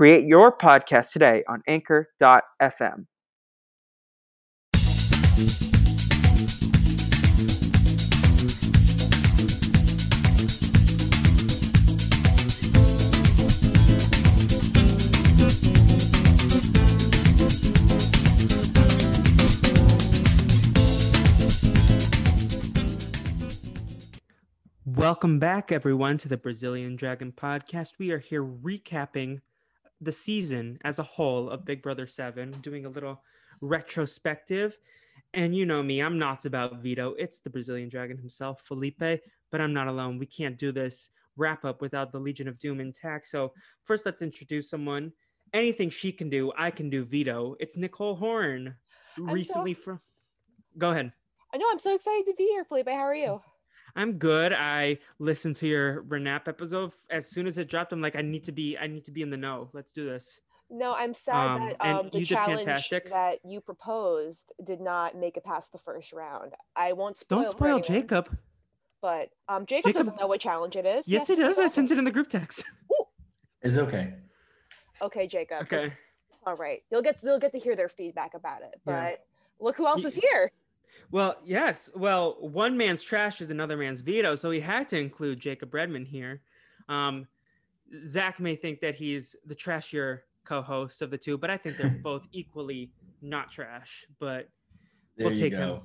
Create 0.00 0.24
your 0.24 0.50
podcast 0.56 1.12
today 1.12 1.44
on 1.46 1.62
anchor.fm. 1.66 3.04
Welcome 24.86 25.38
back, 25.38 25.70
everyone, 25.70 26.16
to 26.16 26.28
the 26.28 26.38
Brazilian 26.38 26.96
Dragon 26.96 27.32
Podcast. 27.32 27.98
We 27.98 28.12
are 28.12 28.18
here 28.18 28.42
recapping 28.42 29.40
the 30.00 30.12
season 30.12 30.78
as 30.84 30.98
a 30.98 31.04
whole 31.04 31.50
of 31.50 31.64
Big 31.64 31.82
Brother 31.82 32.06
7, 32.06 32.52
doing 32.62 32.86
a 32.86 32.88
little 32.88 33.22
retrospective. 33.60 34.78
And 35.34 35.54
you 35.54 35.66
know 35.66 35.82
me, 35.82 36.00
I'm 36.00 36.18
not 36.18 36.44
about 36.44 36.82
veto. 36.82 37.14
It's 37.18 37.40
the 37.40 37.50
Brazilian 37.50 37.88
Dragon 37.88 38.16
himself, 38.16 38.62
Felipe, 38.62 39.20
but 39.50 39.60
I'm 39.60 39.72
not 39.72 39.88
alone. 39.88 40.18
We 40.18 40.26
can't 40.26 40.58
do 40.58 40.72
this 40.72 41.10
wrap 41.36 41.64
up 41.64 41.80
without 41.80 42.12
the 42.12 42.18
Legion 42.18 42.48
of 42.48 42.58
Doom 42.58 42.80
intact. 42.80 43.26
So, 43.26 43.52
first, 43.84 44.04
let's 44.06 44.22
introduce 44.22 44.68
someone. 44.68 45.12
Anything 45.52 45.90
she 45.90 46.12
can 46.12 46.30
do, 46.30 46.52
I 46.56 46.70
can 46.70 46.90
do 46.90 47.04
veto. 47.04 47.56
It's 47.60 47.76
Nicole 47.76 48.16
Horn, 48.16 48.74
recently 49.16 49.74
so- 49.74 49.80
from. 49.80 50.00
Go 50.78 50.90
ahead. 50.90 51.12
I 51.52 51.56
know. 51.56 51.66
I'm 51.70 51.80
so 51.80 51.94
excited 51.94 52.26
to 52.26 52.34
be 52.34 52.44
here, 52.44 52.64
Felipe. 52.64 52.88
How 52.88 53.00
are 53.00 53.14
you? 53.14 53.40
I'm 53.96 54.12
good. 54.18 54.52
I 54.52 54.98
listened 55.18 55.56
to 55.56 55.66
your 55.68 56.02
Renap 56.04 56.48
episode. 56.48 56.92
As 57.10 57.28
soon 57.28 57.46
as 57.46 57.58
it 57.58 57.68
dropped, 57.68 57.92
I'm 57.92 58.00
like, 58.00 58.16
I 58.16 58.22
need 58.22 58.44
to 58.44 58.52
be, 58.52 58.76
I 58.78 58.86
need 58.86 59.04
to 59.06 59.10
be 59.10 59.22
in 59.22 59.30
the 59.30 59.36
know. 59.36 59.68
Let's 59.72 59.92
do 59.92 60.04
this. 60.04 60.40
No, 60.70 60.94
I'm 60.94 61.14
sad 61.14 61.50
Um, 61.50 61.68
that 61.68 61.76
um, 61.84 62.10
the 62.12 62.20
you 62.20 62.26
challenge 62.26 62.60
fantastic. 62.60 63.10
that 63.10 63.40
you 63.44 63.60
proposed 63.60 64.52
did 64.62 64.80
not 64.80 65.16
make 65.16 65.36
it 65.36 65.44
past 65.44 65.72
the 65.72 65.78
first 65.78 66.12
round. 66.12 66.52
I 66.76 66.92
won't 66.92 67.18
spoil. 67.18 67.42
Don't 67.42 67.50
spoil 67.50 67.66
anyone, 67.68 67.82
Jacob. 67.82 68.38
But 69.02 69.30
um, 69.48 69.66
Jacob, 69.66 69.86
Jacob- 69.86 69.98
doesn't 69.98 70.20
know 70.20 70.26
what 70.28 70.40
challenge 70.40 70.76
it 70.76 70.86
is. 70.86 71.08
Yes, 71.08 71.28
it 71.30 71.38
is. 71.40 71.58
I 71.58 71.66
sent 71.66 71.90
it 71.90 71.98
in 71.98 72.04
the 72.04 72.10
group 72.12 72.28
text. 72.28 72.64
It's 73.62 73.76
okay. 73.76 74.14
Okay, 75.02 75.26
Jacob. 75.26 75.62
Okay. 75.64 75.92
All 76.46 76.56
right. 76.56 76.82
You'll 76.90 77.02
get 77.02 77.18
you'll 77.22 77.38
get 77.38 77.52
to 77.52 77.58
hear 77.58 77.76
their 77.76 77.90
feedback 77.90 78.32
about 78.32 78.62
it. 78.62 78.80
But 78.86 78.92
Yeah. 78.92 79.16
look 79.58 79.76
who 79.76 79.86
else 79.86 80.00
Ye- 80.00 80.06
is 80.06 80.14
here. 80.14 80.50
Well, 81.12 81.36
yes. 81.44 81.90
Well, 81.94 82.36
one 82.40 82.76
man's 82.76 83.02
trash 83.02 83.40
is 83.40 83.50
another 83.50 83.76
man's 83.76 84.00
veto, 84.00 84.34
so 84.36 84.48
we 84.48 84.60
had 84.60 84.88
to 84.90 84.98
include 84.98 85.40
Jacob 85.40 85.70
Redmon 85.72 86.06
here. 86.06 86.40
Um, 86.88 87.26
Zach 88.06 88.38
may 88.38 88.54
think 88.54 88.80
that 88.80 88.94
he's 88.94 89.34
the 89.46 89.54
trashier 89.54 90.20
co-host 90.44 91.02
of 91.02 91.10
the 91.10 91.18
two, 91.18 91.36
but 91.36 91.50
I 91.50 91.56
think 91.56 91.76
they're 91.76 91.90
both 92.02 92.28
equally 92.32 92.92
not 93.22 93.50
trash. 93.50 94.04
But 94.20 94.48
There 95.16 95.26
we'll 95.26 95.36
take 95.36 95.52
go. 95.52 95.58
him. 95.58 95.80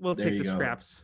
We'll 0.00 0.14
There 0.14 0.30
take 0.30 0.38
the 0.38 0.44
go. 0.48 0.54
scraps. 0.54 1.02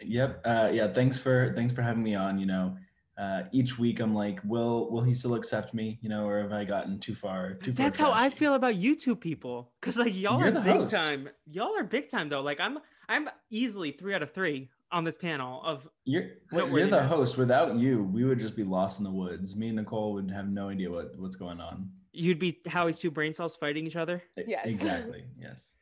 Yep. 0.00 0.42
Uh, 0.44 0.70
yeah. 0.72 0.92
Thanks 0.92 1.18
for 1.18 1.52
thanks 1.56 1.72
for 1.72 1.82
having 1.82 2.02
me 2.02 2.14
on. 2.14 2.38
You 2.38 2.44
know, 2.46 2.76
uh, 3.16 3.44
each 3.52 3.78
week 3.78 4.00
I'm 4.00 4.14
like, 4.14 4.40
will 4.44 4.90
will 4.90 5.02
he 5.02 5.14
still 5.14 5.34
accept 5.36 5.72
me? 5.72 5.98
You 6.02 6.10
know, 6.10 6.26
or 6.28 6.42
have 6.42 6.52
I 6.52 6.64
gotten 6.64 6.98
too 6.98 7.14
far? 7.14 7.54
Too 7.54 7.72
far 7.72 7.84
That's 7.84 7.96
how 7.96 8.12
I 8.12 8.28
feel 8.28 8.54
about 8.54 8.74
you 8.76 8.94
two 8.94 9.16
people. 9.16 9.72
Cause 9.80 9.96
like 9.96 10.14
y'all 10.14 10.38
You're 10.40 10.48
are 10.48 10.60
big 10.60 10.74
host. 10.80 10.92
time. 10.94 11.30
Y'all 11.50 11.74
are 11.78 11.84
big 11.84 12.10
time 12.10 12.28
though. 12.28 12.42
Like 12.42 12.60
I'm 12.60 12.78
I'm 13.08 13.28
easily 13.50 13.92
three 13.92 14.14
out 14.14 14.22
of 14.22 14.32
three 14.32 14.70
on 14.92 15.04
this 15.04 15.16
panel 15.16 15.62
of 15.64 15.88
You're 16.04 16.30
you're 16.52 16.88
the 16.88 17.06
host. 17.06 17.36
Without 17.36 17.76
you, 17.76 18.02
we 18.02 18.24
would 18.24 18.38
just 18.38 18.56
be 18.56 18.64
lost 18.64 18.98
in 18.98 19.04
the 19.04 19.10
woods. 19.10 19.56
Me 19.56 19.68
and 19.68 19.76
Nicole 19.76 20.12
would 20.14 20.30
have 20.30 20.48
no 20.48 20.68
idea 20.68 20.90
what 20.90 21.18
what's 21.18 21.36
going 21.36 21.60
on. 21.60 21.90
you'd 22.12 22.38
be 22.38 22.60
Howie's 22.66 22.98
two 22.98 23.10
brain 23.10 23.32
cells 23.32 23.56
fighting 23.56 23.86
each 23.86 23.96
other. 23.96 24.22
Yes. 24.36 24.66
Exactly. 24.66 25.24
Yes. 25.38 25.74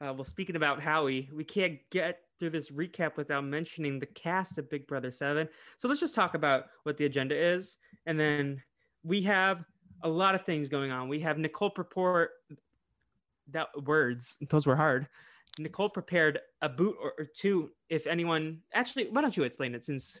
Uh, 0.00 0.12
well, 0.12 0.24
speaking 0.24 0.56
about 0.56 0.80
Howie, 0.80 1.30
we 1.32 1.44
can't 1.44 1.78
get 1.90 2.20
through 2.38 2.50
this 2.50 2.70
recap 2.70 3.16
without 3.16 3.44
mentioning 3.44 3.98
the 3.98 4.06
cast 4.06 4.58
of 4.58 4.68
Big 4.68 4.86
Brother 4.86 5.10
7. 5.10 5.48
So 5.78 5.88
let's 5.88 6.00
just 6.00 6.14
talk 6.14 6.34
about 6.34 6.64
what 6.82 6.98
the 6.98 7.06
agenda 7.06 7.34
is. 7.34 7.78
And 8.04 8.20
then 8.20 8.62
we 9.02 9.22
have 9.22 9.64
a 10.02 10.08
lot 10.08 10.34
of 10.34 10.44
things 10.44 10.68
going 10.68 10.90
on. 10.90 11.08
We 11.08 11.20
have 11.20 11.38
Nicole 11.38 11.70
Purport, 11.70 12.32
that 13.52 13.68
words, 13.84 14.36
those 14.50 14.66
were 14.66 14.76
hard. 14.76 15.08
Nicole 15.58 15.88
prepared 15.88 16.40
a 16.60 16.68
boot 16.68 16.96
or, 17.00 17.14
or 17.18 17.24
two. 17.24 17.70
If 17.88 18.06
anyone, 18.06 18.60
actually, 18.72 19.08
why 19.08 19.22
don't 19.22 19.36
you 19.36 19.44
explain 19.44 19.74
it 19.74 19.84
since 19.84 20.20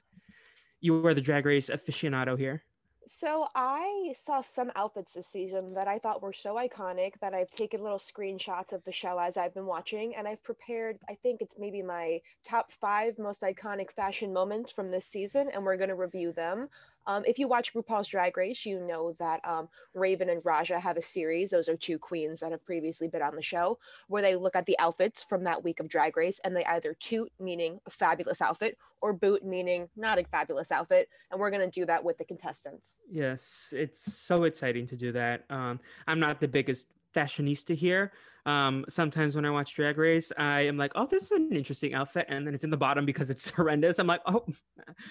you 0.80 1.00
were 1.00 1.14
the 1.14 1.20
drag 1.20 1.46
race 1.46 1.70
aficionado 1.70 2.38
here? 2.38 2.64
So 3.08 3.46
I 3.54 4.14
saw 4.16 4.40
some 4.40 4.72
outfits 4.74 5.14
this 5.14 5.28
season 5.28 5.74
that 5.74 5.86
I 5.86 6.00
thought 6.00 6.22
were 6.22 6.32
so 6.32 6.56
iconic 6.56 7.12
that 7.20 7.34
I've 7.34 7.50
taken 7.52 7.80
little 7.80 8.00
screenshots 8.00 8.72
of 8.72 8.82
the 8.84 8.90
show 8.90 9.16
as 9.18 9.36
I've 9.36 9.54
been 9.54 9.66
watching, 9.66 10.16
and 10.16 10.26
I've 10.26 10.42
prepared. 10.42 10.98
I 11.08 11.14
think 11.14 11.40
it's 11.40 11.56
maybe 11.56 11.82
my 11.82 12.20
top 12.44 12.72
five 12.72 13.16
most 13.16 13.42
iconic 13.42 13.92
fashion 13.92 14.32
moments 14.32 14.72
from 14.72 14.90
this 14.90 15.06
season, 15.06 15.48
and 15.54 15.64
we're 15.64 15.76
going 15.76 15.88
to 15.88 15.94
review 15.94 16.32
them. 16.32 16.68
Um, 17.06 17.22
if 17.26 17.38
you 17.38 17.48
watch 17.48 17.72
RuPaul's 17.74 18.08
Drag 18.08 18.36
Race, 18.36 18.66
you 18.66 18.80
know 18.80 19.14
that 19.18 19.46
um, 19.46 19.68
Raven 19.94 20.28
and 20.28 20.42
Raja 20.44 20.80
have 20.80 20.96
a 20.96 21.02
series. 21.02 21.50
Those 21.50 21.68
are 21.68 21.76
two 21.76 21.98
queens 21.98 22.40
that 22.40 22.52
have 22.52 22.64
previously 22.64 23.08
been 23.08 23.22
on 23.22 23.36
the 23.36 23.42
show, 23.42 23.78
where 24.08 24.22
they 24.22 24.36
look 24.36 24.56
at 24.56 24.66
the 24.66 24.78
outfits 24.78 25.24
from 25.24 25.44
that 25.44 25.62
week 25.62 25.80
of 25.80 25.88
Drag 25.88 26.16
Race, 26.16 26.40
and 26.44 26.56
they 26.56 26.64
either 26.64 26.94
toot, 26.94 27.30
meaning 27.38 27.80
a 27.86 27.90
fabulous 27.90 28.40
outfit, 28.40 28.76
or 29.00 29.12
boot, 29.12 29.44
meaning 29.44 29.88
not 29.96 30.18
a 30.18 30.24
fabulous 30.24 30.72
outfit. 30.72 31.08
And 31.30 31.38
we're 31.38 31.50
going 31.50 31.68
to 31.68 31.80
do 31.80 31.86
that 31.86 32.02
with 32.02 32.18
the 32.18 32.24
contestants. 32.24 32.96
Yes, 33.10 33.72
it's 33.76 34.12
so 34.12 34.44
exciting 34.44 34.86
to 34.88 34.96
do 34.96 35.12
that. 35.12 35.44
Um, 35.50 35.80
I'm 36.06 36.20
not 36.20 36.40
the 36.40 36.48
biggest 36.48 36.88
fashionista 37.14 37.74
here. 37.74 38.12
Um, 38.46 38.84
sometimes 38.88 39.34
when 39.34 39.44
I 39.44 39.50
watch 39.50 39.74
Drag 39.74 39.98
Race, 39.98 40.32
I 40.38 40.62
am 40.62 40.76
like, 40.76 40.92
"Oh, 40.94 41.06
this 41.06 41.24
is 41.24 41.30
an 41.32 41.52
interesting 41.52 41.94
outfit," 41.94 42.26
and 42.28 42.46
then 42.46 42.54
it's 42.54 42.64
in 42.64 42.70
the 42.70 42.76
bottom 42.76 43.04
because 43.04 43.28
it's 43.28 43.50
horrendous. 43.56 43.98
I'm 43.98 44.06
like, 44.06 44.22
"Oh, 44.24 44.46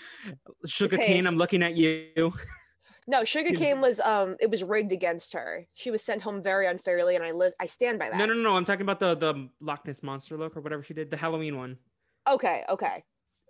sugar 0.65 0.97
cane. 0.97 1.27
I'm 1.27 1.35
looking 1.35 1.61
at 1.61 1.75
you." 1.75 2.33
No, 3.07 3.23
Sugar 3.23 3.53
Cane 3.53 3.81
was 3.81 3.99
um 3.99 4.35
it 4.39 4.49
was 4.49 4.63
rigged 4.63 4.91
against 4.91 5.33
her. 5.33 5.67
She 5.75 5.91
was 5.91 6.03
sent 6.03 6.23
home 6.23 6.41
very 6.41 6.65
unfairly, 6.65 7.15
and 7.15 7.23
I 7.23 7.31
li- 7.31 7.51
I 7.59 7.67
stand 7.67 7.99
by 7.99 8.09
that. 8.09 8.17
No, 8.17 8.25
no, 8.25 8.33
no, 8.33 8.41
no. 8.41 8.55
I'm 8.55 8.65
talking 8.65 8.81
about 8.81 8.99
the 8.99 9.15
the 9.15 9.47
Loch 9.59 9.85
Ness 9.85 10.01
monster 10.01 10.37
look 10.37 10.57
or 10.57 10.61
whatever 10.61 10.81
she 10.81 10.95
did, 10.95 11.11
the 11.11 11.17
Halloween 11.17 11.55
one. 11.55 11.77
Okay, 12.27 12.63
okay. 12.67 13.03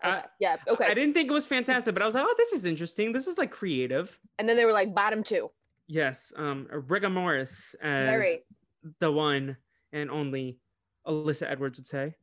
Okay, 0.03 0.21
yeah, 0.41 0.57
okay. 0.67 0.87
I 0.87 0.93
didn't 0.93 1.13
think 1.13 1.29
it 1.29 1.33
was 1.33 1.45
fantastic, 1.45 1.93
but 1.95 2.03
I 2.03 2.05
was 2.05 2.15
like, 2.15 2.25
"Oh, 2.27 2.35
this 2.37 2.51
is 2.51 2.65
interesting. 2.65 3.13
This 3.13 3.27
is 3.27 3.37
like 3.37 3.51
creative." 3.51 4.19
and 4.39 4.49
then 4.49 4.57
they 4.57 4.65
were 4.65 4.73
like 4.73 4.93
bottom 4.93 5.23
two. 5.23 5.49
Yes, 5.87 6.33
um, 6.35 6.67
Rigga 6.69 7.09
Morris 7.09 7.75
as 7.81 8.35
the 8.99 9.09
one 9.09 9.55
and 9.95 10.11
only 10.11 10.59
Alyssa 11.07 11.49
Edwards 11.49 11.79
would 11.79 11.87
say. 11.87 12.15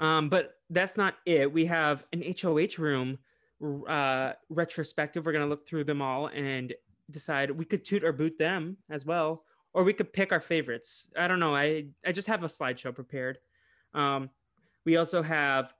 Um, 0.00 0.28
but 0.28 0.54
that's 0.68 0.96
not 0.96 1.16
it. 1.26 1.50
We 1.50 1.66
have 1.66 2.04
an 2.12 2.22
HOH 2.40 2.78
room 2.78 3.18
uh, 3.88 4.32
retrospective. 4.48 5.24
We're 5.24 5.32
gonna 5.32 5.46
look 5.46 5.66
through 5.66 5.84
them 5.84 6.02
all 6.02 6.28
and 6.28 6.74
decide 7.10 7.50
we 7.50 7.64
could 7.64 7.84
toot 7.84 8.04
or 8.04 8.12
boot 8.12 8.38
them 8.38 8.76
as 8.90 9.04
well, 9.04 9.44
or 9.72 9.84
we 9.84 9.92
could 9.92 10.12
pick 10.12 10.32
our 10.32 10.40
favorites. 10.40 11.08
I 11.16 11.28
don't 11.28 11.40
know. 11.40 11.54
I 11.54 11.86
I 12.04 12.12
just 12.12 12.28
have 12.28 12.44
a 12.44 12.48
slideshow 12.48 12.94
prepared. 12.94 13.38
Um, 13.94 14.30
we 14.84 14.96
also 14.96 15.22
have 15.22 15.74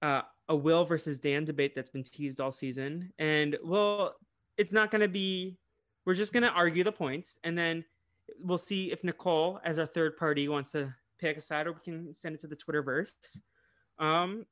uh, 0.00 0.22
a 0.48 0.56
Will 0.56 0.84
versus 0.84 1.18
Dan 1.18 1.44
debate 1.44 1.74
that's 1.74 1.90
been 1.90 2.04
teased 2.04 2.40
all 2.40 2.52
season, 2.52 3.12
and 3.18 3.56
well, 3.62 4.14
it's 4.56 4.72
not 4.72 4.90
gonna 4.90 5.08
be. 5.08 5.58
We're 6.06 6.14
just 6.14 6.32
gonna 6.32 6.48
argue 6.48 6.84
the 6.84 6.92
points, 6.92 7.36
and 7.44 7.58
then 7.58 7.84
we'll 8.40 8.58
see 8.58 8.92
if 8.92 9.04
Nicole, 9.04 9.60
as 9.64 9.78
our 9.78 9.86
third 9.86 10.16
party, 10.16 10.48
wants 10.48 10.72
to 10.72 10.94
pick 11.18 11.36
a 11.36 11.40
side, 11.40 11.66
or 11.66 11.72
we 11.72 11.80
can 11.84 12.14
send 12.14 12.34
it 12.34 12.40
to 12.42 12.46
the 12.46 12.56
Twitterverse. 12.56 13.40
Um, 13.98 14.46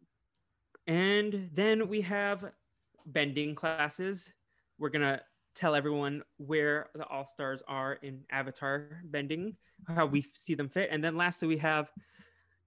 and 0.86 1.50
then 1.52 1.88
we 1.88 2.00
have 2.02 2.52
bending 3.06 3.54
classes. 3.54 4.32
We're 4.78 4.90
gonna 4.90 5.22
tell 5.54 5.74
everyone 5.74 6.22
where 6.38 6.90
the 6.94 7.06
all 7.06 7.26
stars 7.26 7.62
are 7.66 7.94
in 7.94 8.22
Avatar 8.30 9.02
bending, 9.04 9.56
how 9.88 10.06
we 10.06 10.20
see 10.20 10.54
them 10.54 10.68
fit, 10.68 10.88
and 10.90 11.02
then 11.02 11.16
lastly 11.16 11.48
we 11.48 11.58
have 11.58 11.90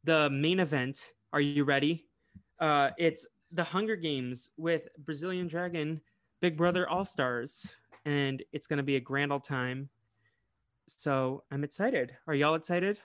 the 0.04 0.30
main 0.30 0.60
event. 0.60 1.12
Are 1.34 1.42
you 1.42 1.64
ready? 1.64 2.06
Uh, 2.60 2.90
it's 2.98 3.28
the 3.52 3.64
Hunger 3.64 3.96
Games 3.96 4.50
with 4.58 4.88
Brazilian 4.98 5.48
Dragon, 5.48 6.02
Big 6.42 6.58
Brother 6.58 6.88
All 6.90 7.06
Stars, 7.06 7.68
and 8.06 8.44
it's 8.52 8.68
gonna 8.68 8.84
be 8.84 8.96
a 8.96 9.02
grand 9.02 9.32
old 9.32 9.44
time. 9.44 9.90
So 10.98 11.44
I'm 11.52 11.64
excited. 11.64 12.16
Are 12.28 12.34
y'all 12.34 12.56
excited? 12.56 13.00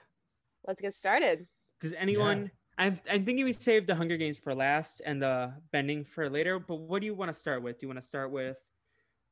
let's 0.67 0.81
get 0.81 0.93
started. 0.93 1.45
Does 1.79 1.93
anyone? 1.93 2.49
I'm 2.77 2.99
I'm 3.09 3.23
thinking 3.23 3.45
we 3.45 3.53
saved 3.53 3.87
the 3.87 3.95
Hunger 3.95 4.17
Games 4.17 4.37
for 4.37 4.53
last 4.55 5.01
and 5.05 5.21
the 5.21 5.53
bending 5.71 6.03
for 6.03 6.29
later. 6.29 6.59
But 6.59 6.75
what 6.77 6.99
do 7.01 7.05
you 7.05 7.13
want 7.13 7.29
to 7.31 7.39
start 7.39 7.61
with? 7.61 7.79
Do 7.79 7.85
you 7.85 7.87
want 7.89 8.01
to 8.01 8.07
start 8.07 8.31
with 8.31 8.57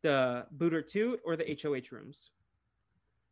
the 0.04 0.46
Booter 0.52 0.82
Two 0.82 1.18
or 1.26 1.36
the 1.36 1.58
HOH 1.62 1.92
rooms? 1.92 2.32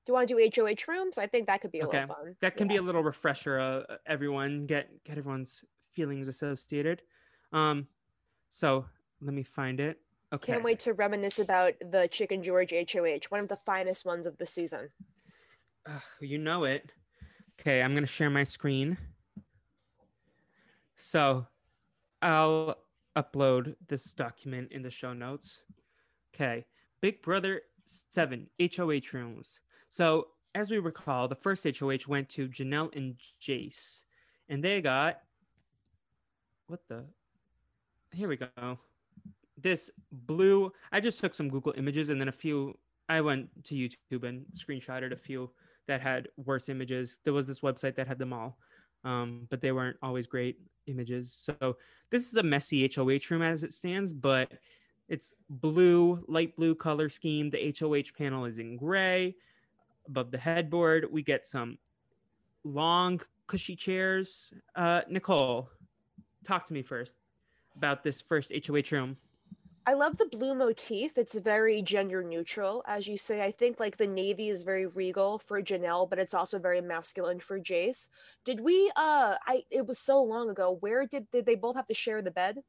Do 0.05 0.11
you 0.11 0.13
want 0.15 0.27
to 0.29 0.35
do 0.49 0.61
HOH 0.63 0.91
rooms? 0.91 1.17
I 1.17 1.27
think 1.27 1.47
that 1.47 1.61
could 1.61 1.71
be 1.71 1.79
a 1.81 1.85
Okay. 1.85 1.99
little 1.99 2.15
fun. 2.15 2.35
That 2.41 2.57
can 2.57 2.67
be 2.67 2.77
a 2.77 2.81
little 2.81 3.03
refresher. 3.03 3.59
Uh, 3.59 3.97
everyone 4.07 4.65
get 4.65 4.89
get 5.03 5.17
everyone's 5.17 5.63
feelings 5.93 6.27
associated. 6.27 7.03
Um, 7.53 7.87
so 8.49 8.85
let 9.21 9.33
me 9.33 9.43
find 9.43 9.79
it. 9.79 9.99
Okay. 10.33 10.53
Can't 10.53 10.63
wait 10.63 10.79
to 10.81 10.93
reminisce 10.93 11.39
about 11.39 11.73
the 11.81 12.07
Chicken 12.09 12.41
George 12.41 12.71
HOH, 12.71 13.27
one 13.29 13.41
of 13.41 13.49
the 13.49 13.57
finest 13.57 14.05
ones 14.05 14.25
of 14.25 14.37
the 14.37 14.45
season. 14.45 14.89
Ugh, 15.87 16.01
you 16.19 16.37
know 16.37 16.63
it. 16.63 16.91
Okay, 17.59 17.81
I'm 17.81 17.93
gonna 17.93 18.07
share 18.07 18.29
my 18.29 18.43
screen. 18.43 18.97
So 20.95 21.47
I'll 22.21 22.77
upload 23.15 23.75
this 23.87 24.13
document 24.13 24.71
in 24.71 24.83
the 24.83 24.89
show 24.89 25.13
notes. 25.13 25.63
Okay, 26.33 26.65
Big 27.01 27.21
Brother 27.21 27.61
7 27.85 28.47
HOH 28.59 29.13
rooms. 29.13 29.59
So 29.89 30.27
as 30.53 30.69
we 30.69 30.77
recall, 30.77 31.27
the 31.27 31.35
first 31.35 31.65
HOH 31.65 32.07
went 32.07 32.29
to 32.29 32.47
Janelle 32.47 32.95
and 32.95 33.15
Jase, 33.39 34.05
and 34.49 34.63
they 34.63 34.81
got 34.81 35.21
what 36.67 36.87
the 36.87 37.05
here 38.13 38.27
we 38.27 38.37
go. 38.37 38.79
This 39.57 39.89
blue, 40.11 40.71
I 40.91 40.99
just 40.99 41.19
took 41.19 41.33
some 41.33 41.49
Google 41.49 41.73
images 41.77 42.09
and 42.09 42.19
then 42.19 42.27
a 42.27 42.33
few 42.33 42.77
I 43.09 43.21
went 43.21 43.49
to 43.65 43.75
YouTube 43.75 44.23
and 44.23 44.45
screenshotted 44.53 45.11
a 45.11 45.17
few 45.17 45.51
that 45.91 45.99
had 45.99 46.29
worse 46.37 46.69
images. 46.69 47.19
There 47.25 47.33
was 47.33 47.45
this 47.45 47.59
website 47.59 47.95
that 47.95 48.07
had 48.07 48.17
them 48.17 48.31
all, 48.31 48.57
um, 49.03 49.45
but 49.49 49.59
they 49.59 49.73
weren't 49.73 49.97
always 50.01 50.25
great 50.25 50.57
images. 50.87 51.33
So 51.33 51.75
this 52.11 52.29
is 52.29 52.35
a 52.35 52.43
messy 52.43 52.89
HOH 52.95 53.29
room 53.29 53.41
as 53.41 53.65
it 53.65 53.73
stands, 53.73 54.13
but 54.13 54.53
it's 55.09 55.33
blue, 55.49 56.23
light 56.29 56.55
blue 56.55 56.75
color 56.75 57.09
scheme. 57.09 57.49
The 57.49 57.75
HOH 57.77 58.17
panel 58.17 58.45
is 58.45 58.57
in 58.57 58.77
gray. 58.77 59.35
Above 60.07 60.31
the 60.31 60.37
headboard, 60.37 61.11
we 61.11 61.23
get 61.23 61.45
some 61.45 61.77
long, 62.63 63.19
cushy 63.47 63.75
chairs. 63.75 64.53
Uh, 64.73 65.01
Nicole, 65.09 65.69
talk 66.47 66.65
to 66.67 66.73
me 66.73 66.83
first 66.83 67.15
about 67.75 68.01
this 68.01 68.21
first 68.21 68.53
HOH 68.65 68.95
room. 68.95 69.17
I 69.91 69.93
love 69.93 70.15
the 70.15 70.25
blue 70.25 70.55
motif. 70.55 71.17
It's 71.17 71.35
very 71.35 71.81
gender 71.81 72.23
neutral, 72.23 72.81
as 72.87 73.07
you 73.07 73.17
say. 73.17 73.43
I 73.43 73.51
think 73.51 73.77
like 73.77 73.97
the 73.97 74.07
navy 74.07 74.47
is 74.47 74.63
very 74.63 74.87
regal 74.87 75.37
for 75.39 75.61
Janelle, 75.61 76.09
but 76.09 76.17
it's 76.17 76.33
also 76.33 76.59
very 76.59 76.79
masculine 76.79 77.41
for 77.41 77.59
Jase. 77.59 78.07
Did 78.45 78.61
we 78.61 78.89
uh 78.95 79.35
I 79.45 79.63
it 79.69 79.85
was 79.85 79.99
so 79.99 80.23
long 80.23 80.49
ago. 80.49 80.77
Where 80.79 81.05
did 81.05 81.29
did 81.31 81.45
they 81.45 81.55
both 81.55 81.75
have 81.75 81.87
to 81.87 81.93
share 81.93 82.21
the 82.21 82.31
bed? 82.31 82.59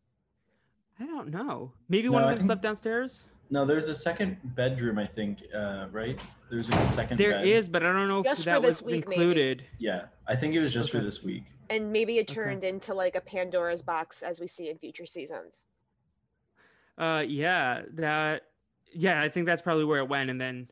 I 0.98 1.06
don't 1.06 1.28
know. 1.28 1.70
Maybe 1.88 2.08
No, 2.08 2.14
one 2.14 2.24
of 2.24 2.30
them 2.30 2.38
think- 2.38 2.48
slept 2.48 2.62
downstairs. 2.62 3.26
No, 3.50 3.64
there's 3.66 3.88
a 3.88 3.94
second 3.94 4.38
bedroom, 4.56 4.98
I 4.98 5.06
think, 5.06 5.44
uh, 5.54 5.86
right? 5.92 6.19
There's 6.50 6.70
a 6.70 6.84
second 6.86 7.19
There 7.19 7.32
bed. 7.32 7.46
is, 7.46 7.69
but 7.69 7.84
I 7.84 7.92
don't 7.92 8.08
know 8.08 8.20
if 8.20 8.24
Just 8.24 8.38
for 8.40 8.50
that 8.50 8.62
was 8.62 8.82
week, 8.82 9.06
maybe. 9.06 9.22
included. 9.22 9.64
Yeah, 9.78 10.06
I 10.26 10.34
think 10.34 10.54
it 10.54 10.60
was 10.60 10.72
just 10.74 10.88
Okay. 10.88 10.98
for 10.98 11.04
this 11.04 11.22
week. 11.22 11.44
And 11.70 11.92
maybe 11.92 12.16
it 12.19 12.28
Okay. 12.30 12.34
turned 12.34 12.64
into 12.64 12.94
like 12.94 13.14
a 13.14 13.20
Pandora's 13.20 13.82
box 13.82 14.22
as 14.22 14.40
we 14.40 14.46
see 14.48 14.69
in 14.70 14.78
future 14.78 15.04
seasons. 15.06 15.66
Uh, 16.99 17.25
yeah, 17.27 17.83
that, 17.94 18.43
yeah, 18.93 19.21
I 19.21 19.29
think 19.29 19.47
that's 19.47 19.62
probably 19.62 19.85
where 19.85 19.99
it 19.99 20.09
went. 20.09 20.31
And 20.31 20.41
then 20.41 20.69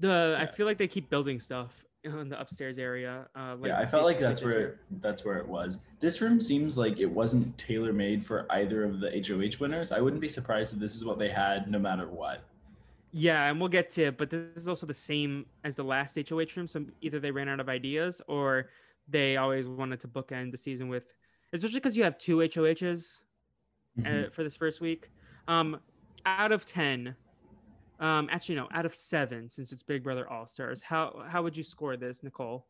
the, 0.00 0.36
I 0.38 0.46
feel 0.46 0.66
like 0.66 0.78
they 0.78 0.88
keep 0.88 1.10
building 1.10 1.40
stuff 1.40 1.72
in 2.04 2.28
the 2.28 2.40
upstairs 2.40 2.78
area. 2.78 3.26
Uh, 3.34 3.56
like 3.58 3.68
yeah, 3.68 3.78
I 3.78 3.86
felt 3.86 4.04
like 4.04 4.18
that's 4.18 4.42
where 4.42 4.58
here. 4.58 4.80
that's 5.00 5.24
where 5.24 5.36
it 5.36 5.46
was. 5.46 5.78
This 6.00 6.20
room 6.20 6.40
seems 6.40 6.76
like 6.76 6.98
it 6.98 7.10
wasn't 7.10 7.56
tailor 7.58 7.92
made 7.92 8.24
for 8.24 8.46
either 8.50 8.84
of 8.84 9.00
the 9.00 9.10
HOH 9.10 9.60
winners. 9.60 9.92
I 9.92 10.00
wouldn't 10.00 10.20
be 10.20 10.28
surprised 10.28 10.74
if 10.74 10.80
this 10.80 10.94
is 10.94 11.04
what 11.04 11.18
they 11.18 11.28
had 11.28 11.70
no 11.70 11.78
matter 11.78 12.06
what. 12.06 12.44
Yeah, 13.10 13.48
and 13.48 13.58
we'll 13.58 13.70
get 13.70 13.90
to 13.90 14.04
it, 14.04 14.18
but 14.18 14.30
this 14.30 14.42
is 14.54 14.68
also 14.68 14.86
the 14.86 14.94
same 14.94 15.46
as 15.64 15.74
the 15.74 15.82
last 15.82 16.18
HOH 16.28 16.56
room. 16.56 16.66
So 16.66 16.84
either 17.00 17.18
they 17.18 17.30
ran 17.30 17.48
out 17.48 17.58
of 17.58 17.68
ideas 17.68 18.20
or 18.28 18.68
they 19.08 19.36
always 19.36 19.66
wanted 19.66 20.00
to 20.00 20.08
bookend 20.08 20.52
the 20.52 20.58
season 20.58 20.88
with, 20.88 21.04
especially 21.52 21.78
because 21.80 21.96
you 21.96 22.04
have 22.04 22.18
two 22.18 22.38
HOHs 22.38 23.22
uh, 24.04 24.24
for 24.30 24.44
this 24.44 24.54
first 24.54 24.80
week. 24.80 25.10
Um, 25.48 25.80
out 26.26 26.52
of 26.52 26.66
ten, 26.66 27.16
um, 28.00 28.28
actually 28.30 28.56
no, 28.56 28.68
out 28.70 28.84
of 28.86 28.94
seven, 28.94 29.48
since 29.48 29.72
it's 29.72 29.82
Big 29.82 30.04
Brother 30.04 30.28
All 30.30 30.46
Stars, 30.46 30.82
how 30.82 31.24
how 31.26 31.42
would 31.42 31.56
you 31.56 31.62
score 31.62 31.96
this, 31.96 32.22
Nicole? 32.22 32.66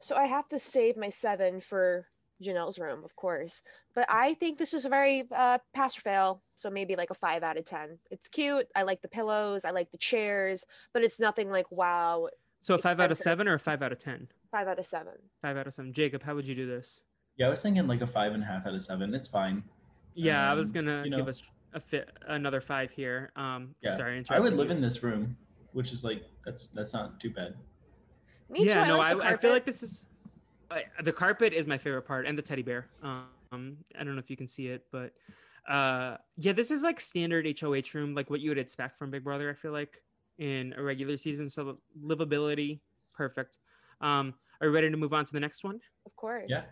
So 0.00 0.16
I 0.16 0.26
have 0.26 0.48
to 0.48 0.58
save 0.58 0.96
my 0.96 1.08
seven 1.08 1.60
for 1.60 2.06
Janelle's 2.42 2.78
room, 2.80 3.04
of 3.04 3.14
course. 3.14 3.62
But 3.94 4.06
I 4.10 4.34
think 4.34 4.58
this 4.58 4.74
is 4.74 4.84
a 4.84 4.88
very 4.88 5.22
uh, 5.34 5.58
pass 5.72 5.96
or 5.96 6.00
fail. 6.00 6.42
So 6.56 6.68
maybe 6.68 6.96
like 6.96 7.10
a 7.10 7.14
five 7.14 7.44
out 7.44 7.56
of 7.56 7.64
10. 7.64 7.98
It's 8.10 8.26
cute. 8.28 8.66
I 8.74 8.82
like 8.82 9.00
the 9.00 9.08
pillows. 9.08 9.64
I 9.64 9.70
like 9.70 9.92
the 9.92 9.96
chairs, 9.98 10.64
but 10.92 11.02
it's 11.04 11.20
nothing 11.20 11.50
like, 11.50 11.70
wow, 11.70 12.28
So 12.60 12.74
a 12.74 12.78
five 12.78 12.98
out 12.98 13.12
of 13.12 13.16
seven 13.18 13.46
or 13.46 13.54
a 13.54 13.58
five 13.60 13.80
out 13.82 13.92
of 13.92 13.98
ten? 14.00 14.26
five 14.50 14.66
out 14.66 14.78
of 14.80 14.84
seven. 14.86 15.12
Five 15.40 15.56
out 15.56 15.66
of 15.68 15.74
seven. 15.74 15.92
Jacob, 15.92 16.22
how 16.24 16.34
would 16.34 16.46
you 16.46 16.54
do 16.56 16.66
this? 16.66 17.00
Yeah, 17.36 17.46
I 17.46 17.50
was 17.50 17.62
thinking 17.62 17.86
like 17.86 18.00
a 18.02 18.06
five 18.06 18.32
and 18.32 18.42
a 18.42 18.46
half 18.46 18.66
out 18.66 18.74
of 18.74 18.82
seven. 18.82 19.14
It's 19.14 19.28
fine. 19.28 19.62
Yeah, 20.14 20.50
I 20.50 20.54
was 20.54 20.68
Um, 20.70 20.74
gonna 20.74 21.04
you 21.04 21.10
give 21.10 21.24
know. 21.24 21.30
us 21.30 21.42
a 21.76 21.80
fit 21.80 22.10
another 22.26 22.60
five 22.60 22.90
here. 22.90 23.30
Um, 23.36 23.74
Yeah, 23.82 23.96
sorry, 23.96 24.24
I 24.30 24.40
would 24.40 24.54
live 24.54 24.68
you. 24.68 24.74
in 24.74 24.80
this 24.80 25.02
room, 25.02 25.36
which 25.72 25.92
is 25.92 26.02
like 26.02 26.24
that's 26.44 26.68
that's 26.68 26.92
not 26.92 27.20
too 27.20 27.30
bad. 27.30 27.54
Me 28.48 28.66
yeah, 28.66 28.84
too. 28.84 28.92
no, 28.92 29.00
I, 29.00 29.10
I, 29.10 29.12
like 29.12 29.18
the 29.18 29.26
I 29.26 29.36
feel 29.36 29.50
like 29.52 29.66
this 29.66 29.82
is 29.82 30.06
uh, 30.70 30.78
the 31.02 31.12
carpet 31.12 31.52
is 31.52 31.66
my 31.66 31.78
favorite 31.78 32.02
part, 32.02 32.26
and 32.26 32.36
the 32.36 32.42
teddy 32.42 32.62
bear. 32.62 32.86
Um, 33.02 33.76
I 33.98 34.02
don't 34.02 34.14
know 34.14 34.20
if 34.20 34.30
you 34.30 34.36
can 34.36 34.48
see 34.48 34.68
it, 34.68 34.86
but 34.90 35.12
uh, 35.68 36.16
yeah, 36.36 36.52
this 36.52 36.70
is 36.70 36.82
like 36.82 36.98
standard 36.98 37.46
HOH 37.60 37.94
room, 37.94 38.14
like 38.14 38.30
what 38.30 38.40
you 38.40 38.50
would 38.50 38.58
expect 38.58 38.98
from 38.98 39.10
Big 39.10 39.22
Brother. 39.22 39.50
I 39.50 39.54
feel 39.54 39.72
like 39.72 40.02
in 40.38 40.74
a 40.76 40.82
regular 40.82 41.16
season, 41.18 41.48
so 41.48 41.78
livability, 42.02 42.80
perfect. 43.14 43.58
Um, 44.00 44.34
are 44.60 44.68
you 44.68 44.72
ready 44.72 44.90
to 44.90 44.96
move 44.96 45.12
on 45.12 45.26
to 45.26 45.32
the 45.32 45.40
next 45.40 45.62
one? 45.62 45.78
Of 46.06 46.16
course. 46.16 46.46
Yeah. 46.48 46.64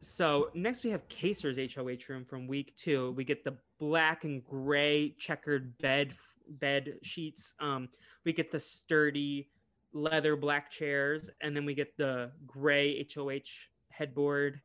So 0.00 0.50
next 0.54 0.84
we 0.84 0.90
have 0.90 1.08
Kaysar's 1.08 1.74
HOH 1.74 2.12
room 2.12 2.24
from 2.24 2.46
week 2.46 2.74
two. 2.76 3.12
We 3.12 3.24
get 3.24 3.44
the 3.44 3.56
black 3.78 4.24
and 4.24 4.44
gray 4.44 5.14
checkered 5.18 5.76
bed 5.78 6.12
bed 6.48 6.94
sheets. 7.02 7.54
Um, 7.60 7.88
we 8.24 8.32
get 8.32 8.50
the 8.50 8.60
sturdy 8.60 9.50
leather 9.92 10.36
black 10.36 10.70
chairs, 10.70 11.30
and 11.40 11.56
then 11.56 11.64
we 11.64 11.74
get 11.74 11.96
the 11.96 12.30
gray 12.46 13.06
HOH 13.14 13.68
headboard. 13.90 14.60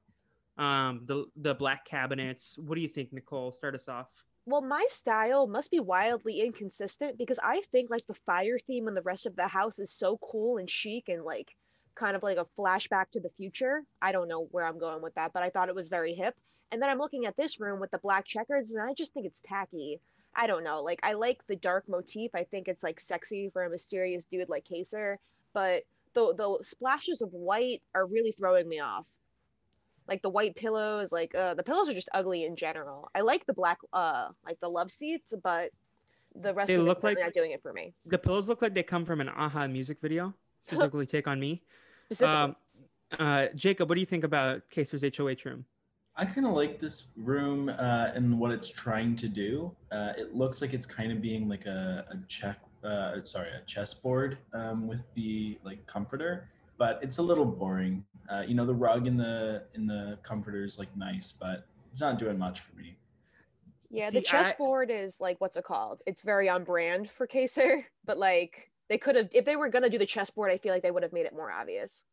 Um, 0.57 1.01
the 1.05 1.25
the 1.35 1.55
black 1.55 1.85
cabinets. 1.85 2.57
What 2.59 2.75
do 2.75 2.81
you 2.81 2.87
think, 2.87 3.11
Nicole? 3.11 3.51
Start 3.51 3.75
us 3.75 3.89
off. 3.89 4.07
Well, 4.45 4.61
my 4.61 4.85
style 4.89 5.47
must 5.47 5.71
be 5.71 5.79
wildly 5.79 6.41
inconsistent 6.41 7.17
because 7.17 7.39
I 7.41 7.61
think 7.71 7.89
like 7.89 8.05
the 8.07 8.13
fire 8.13 8.59
theme 8.59 8.87
and 8.87 8.95
the 8.95 9.01
rest 9.01 9.25
of 9.25 9.35
the 9.35 9.47
house 9.47 9.79
is 9.79 9.91
so 9.91 10.17
cool 10.17 10.57
and 10.57 10.69
chic 10.69 11.07
and 11.07 11.23
like 11.23 11.55
kind 11.95 12.15
of 12.15 12.23
like 12.23 12.37
a 12.37 12.47
flashback 12.57 13.11
to 13.11 13.19
the 13.19 13.29
future. 13.37 13.83
I 14.01 14.11
don't 14.11 14.27
know 14.27 14.47
where 14.51 14.65
I'm 14.65 14.79
going 14.79 15.01
with 15.01 15.15
that, 15.15 15.33
but 15.33 15.43
I 15.43 15.49
thought 15.49 15.69
it 15.69 15.75
was 15.75 15.89
very 15.89 16.13
hip. 16.13 16.35
And 16.71 16.81
then 16.81 16.89
I'm 16.89 16.97
looking 16.97 17.25
at 17.25 17.37
this 17.37 17.59
room 17.59 17.79
with 17.79 17.91
the 17.91 17.99
black 17.99 18.25
checkers 18.25 18.71
and 18.71 18.87
I 18.89 18.93
just 18.93 19.13
think 19.13 19.25
it's 19.25 19.41
tacky. 19.41 19.99
I 20.35 20.47
don't 20.47 20.63
know. 20.63 20.81
Like 20.81 20.99
I 21.03 21.13
like 21.13 21.45
the 21.47 21.55
dark 21.55 21.87
motif. 21.87 22.31
I 22.33 22.43
think 22.45 22.67
it's 22.67 22.81
like 22.83 22.99
sexy 22.99 23.49
for 23.53 23.63
a 23.63 23.69
mysterious 23.69 24.23
dude 24.25 24.49
like 24.49 24.65
Kaysar, 24.67 25.17
but 25.53 25.83
the 26.15 26.33
the 26.35 26.57
splashes 26.63 27.21
of 27.21 27.31
white 27.33 27.81
are 27.93 28.05
really 28.07 28.31
throwing 28.31 28.67
me 28.67 28.79
off. 28.79 29.05
Like 30.07 30.21
the 30.23 30.29
white 30.29 30.55
pillows, 30.55 31.11
like 31.11 31.33
uh, 31.35 31.53
the 31.53 31.63
pillows 31.63 31.87
are 31.89 31.93
just 31.93 32.09
ugly 32.13 32.43
in 32.45 32.55
general. 32.55 33.09
I 33.15 33.21
like 33.21 33.45
the 33.45 33.53
black, 33.53 33.77
uh, 33.93 34.29
like 34.45 34.59
the 34.59 34.67
love 34.69 34.91
seats, 34.91 35.33
but 35.43 35.69
the 36.35 36.53
rest 36.53 36.67
They 36.67 36.75
of 36.75 36.83
look 36.83 37.03
like- 37.03 37.17
not 37.19 37.33
doing 37.33 37.51
it 37.51 37.61
for 37.61 37.71
me. 37.71 37.93
The 38.07 38.17
pillows 38.17 38.49
look 38.49 38.61
like 38.61 38.73
they 38.73 38.83
come 38.83 39.05
from 39.05 39.21
an 39.21 39.29
a-ha 39.29 39.67
music 39.67 39.99
video, 40.01 40.33
specifically 40.63 41.05
"Take 41.05 41.27
on 41.27 41.39
Me." 41.39 41.61
Specifically. 42.05 42.35
Um, 42.35 42.55
uh, 43.19 43.47
Jacob, 43.55 43.89
what 43.89 43.95
do 43.95 44.01
you 44.01 44.07
think 44.07 44.23
about 44.23 44.61
Kaysar's 44.73 45.03
HOH 45.15 45.47
room? 45.47 45.65
I 46.15 46.25
kind 46.25 46.45
of 46.45 46.53
like 46.53 46.79
this 46.79 47.05
room 47.15 47.69
uh, 47.69 48.11
and 48.13 48.39
what 48.39 48.51
it's 48.51 48.69
trying 48.69 49.15
to 49.17 49.27
do. 49.27 49.75
Uh, 49.91 50.13
it 50.17 50.35
looks 50.35 50.61
like 50.61 50.73
it's 50.73 50.85
kind 50.85 51.11
of 51.11 51.21
being 51.21 51.47
like 51.49 51.65
a, 51.65 52.05
a 52.11 52.17
check, 52.27 52.59
uh, 52.83 53.21
sorry, 53.23 53.49
a 53.49 53.65
chessboard 53.65 54.37
um, 54.53 54.87
with 54.87 55.01
the 55.15 55.57
like 55.63 55.85
comforter, 55.87 56.49
but 56.77 56.99
it's 57.01 57.17
a 57.17 57.21
little 57.21 57.45
boring. 57.45 58.03
Uh, 58.31 58.41
you 58.47 58.53
know, 58.53 58.65
the 58.65 58.73
rug 58.73 59.07
in 59.07 59.17
the 59.17 59.63
in 59.73 59.85
the 59.87 60.17
comforter 60.23 60.63
is 60.63 60.77
like 60.79 60.95
nice, 60.95 61.31
but 61.31 61.65
it's 61.91 62.01
not 62.01 62.17
doing 62.19 62.37
much 62.37 62.61
for 62.61 62.75
me. 62.75 62.95
yeah, 63.89 64.09
see, 64.09 64.19
the 64.19 64.27
I- 64.27 64.31
chessboard 64.31 64.91
is 64.91 65.19
like 65.19 65.41
what's 65.41 65.57
it 65.57 65.63
called? 65.63 66.01
It's 66.05 66.21
very 66.21 66.47
on 66.47 66.63
brand 66.63 67.09
for 67.09 67.25
Kaser, 67.27 67.85
but 68.05 68.17
like 68.19 68.69
they 68.89 68.97
could 68.97 69.15
have, 69.15 69.29
if 69.33 69.45
they 69.45 69.55
were 69.55 69.69
gonna 69.69 69.89
do 69.89 69.97
the 69.97 70.05
chessboard, 70.05 70.51
I 70.51 70.57
feel 70.57 70.73
like 70.73 70.83
they 70.83 70.91
would 70.91 71.03
have 71.03 71.13
made 71.13 71.25
it 71.25 71.33
more 71.33 71.51
obvious. 71.51 72.03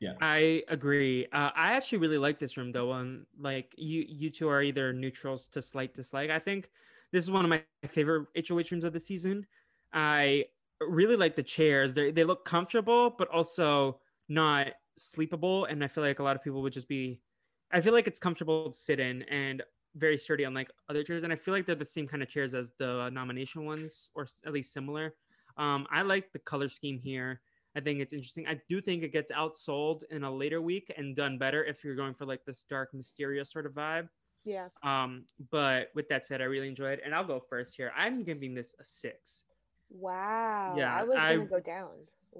Yeah, 0.00 0.14
I 0.20 0.62
agree. 0.68 1.26
Uh, 1.32 1.50
I 1.54 1.72
actually 1.72 1.98
really 1.98 2.18
like 2.18 2.38
this 2.38 2.56
room 2.56 2.70
though. 2.70 2.92
And 2.92 3.24
like 3.38 3.74
you, 3.78 4.04
you 4.06 4.30
two 4.30 4.48
are 4.48 4.62
either 4.62 4.92
neutrals 4.92 5.46
to 5.48 5.62
slight 5.62 5.94
dislike. 5.94 6.30
I 6.30 6.38
think 6.38 6.70
this 7.12 7.24
is 7.24 7.30
one 7.30 7.44
of 7.44 7.48
my 7.48 7.62
favorite 7.88 8.28
HOH 8.34 8.70
rooms 8.70 8.84
of 8.84 8.92
the 8.92 9.00
season. 9.00 9.46
I 9.92 10.46
really 10.80 11.16
like 11.16 11.34
the 11.34 11.42
chairs. 11.42 11.94
They 11.94 12.10
they 12.10 12.24
look 12.24 12.44
comfortable, 12.44 13.10
but 13.10 13.28
also 13.28 14.00
not 14.28 14.74
sleepable, 14.96 15.64
and 15.64 15.82
I 15.82 15.88
feel 15.88 16.04
like 16.04 16.18
a 16.18 16.22
lot 16.22 16.36
of 16.36 16.42
people 16.42 16.62
would 16.62 16.72
just 16.74 16.88
be. 16.88 17.22
I 17.70 17.80
feel 17.80 17.92
like 17.92 18.06
it's 18.06 18.20
comfortable 18.20 18.70
to 18.70 18.76
sit 18.76 19.00
in 19.00 19.22
and 19.22 19.62
very 19.94 20.18
sturdy, 20.18 20.44
unlike 20.44 20.70
other 20.88 21.02
chairs. 21.02 21.22
And 21.22 21.32
I 21.32 21.36
feel 21.36 21.54
like 21.54 21.64
they're 21.66 21.74
the 21.74 21.84
same 21.84 22.06
kind 22.06 22.22
of 22.22 22.28
chairs 22.28 22.54
as 22.54 22.72
the 22.78 23.08
nomination 23.10 23.64
ones, 23.64 24.10
or 24.14 24.26
at 24.44 24.52
least 24.52 24.72
similar. 24.72 25.14
Um, 25.56 25.86
I 25.90 26.02
like 26.02 26.32
the 26.32 26.38
color 26.38 26.68
scheme 26.68 26.98
here. 26.98 27.40
I 27.76 27.80
think 27.80 28.00
it's 28.00 28.12
interesting. 28.12 28.46
I 28.46 28.60
do 28.68 28.80
think 28.80 29.02
it 29.02 29.12
gets 29.12 29.30
outsold 29.32 30.02
in 30.10 30.24
a 30.24 30.30
later 30.30 30.62
week 30.62 30.92
and 30.96 31.14
done 31.14 31.36
better 31.38 31.62
if 31.64 31.84
you're 31.84 31.94
going 31.96 32.14
for 32.14 32.24
like 32.24 32.44
this 32.44 32.64
dark, 32.68 32.94
mysterious 32.94 33.50
sort 33.50 33.66
of 33.66 33.72
vibe. 33.72 34.08
Yeah. 34.44 34.68
Um, 34.82 35.24
but 35.50 35.90
with 35.94 36.08
that 36.08 36.24
said, 36.24 36.40
I 36.40 36.44
really 36.44 36.68
enjoyed, 36.68 37.00
it. 37.00 37.02
and 37.04 37.14
I'll 37.14 37.26
go 37.26 37.40
first 37.50 37.76
here. 37.76 37.92
I'm 37.96 38.22
giving 38.24 38.54
this 38.54 38.74
a 38.80 38.84
six. 38.84 39.44
Wow. 39.90 40.74
Yeah, 40.76 40.94
I 40.94 41.02
was 41.04 41.18
I- 41.18 41.36
gonna 41.36 41.46
go 41.48 41.60
down. 41.60 41.90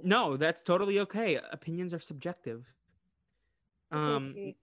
No, 0.03 0.37
that's 0.37 0.63
totally 0.63 1.01
okay. 1.01 1.41
Opinions 1.53 1.95
are 1.95 2.01
subjective. 2.01 2.65
Um, 3.91 4.33
T. 4.35 4.57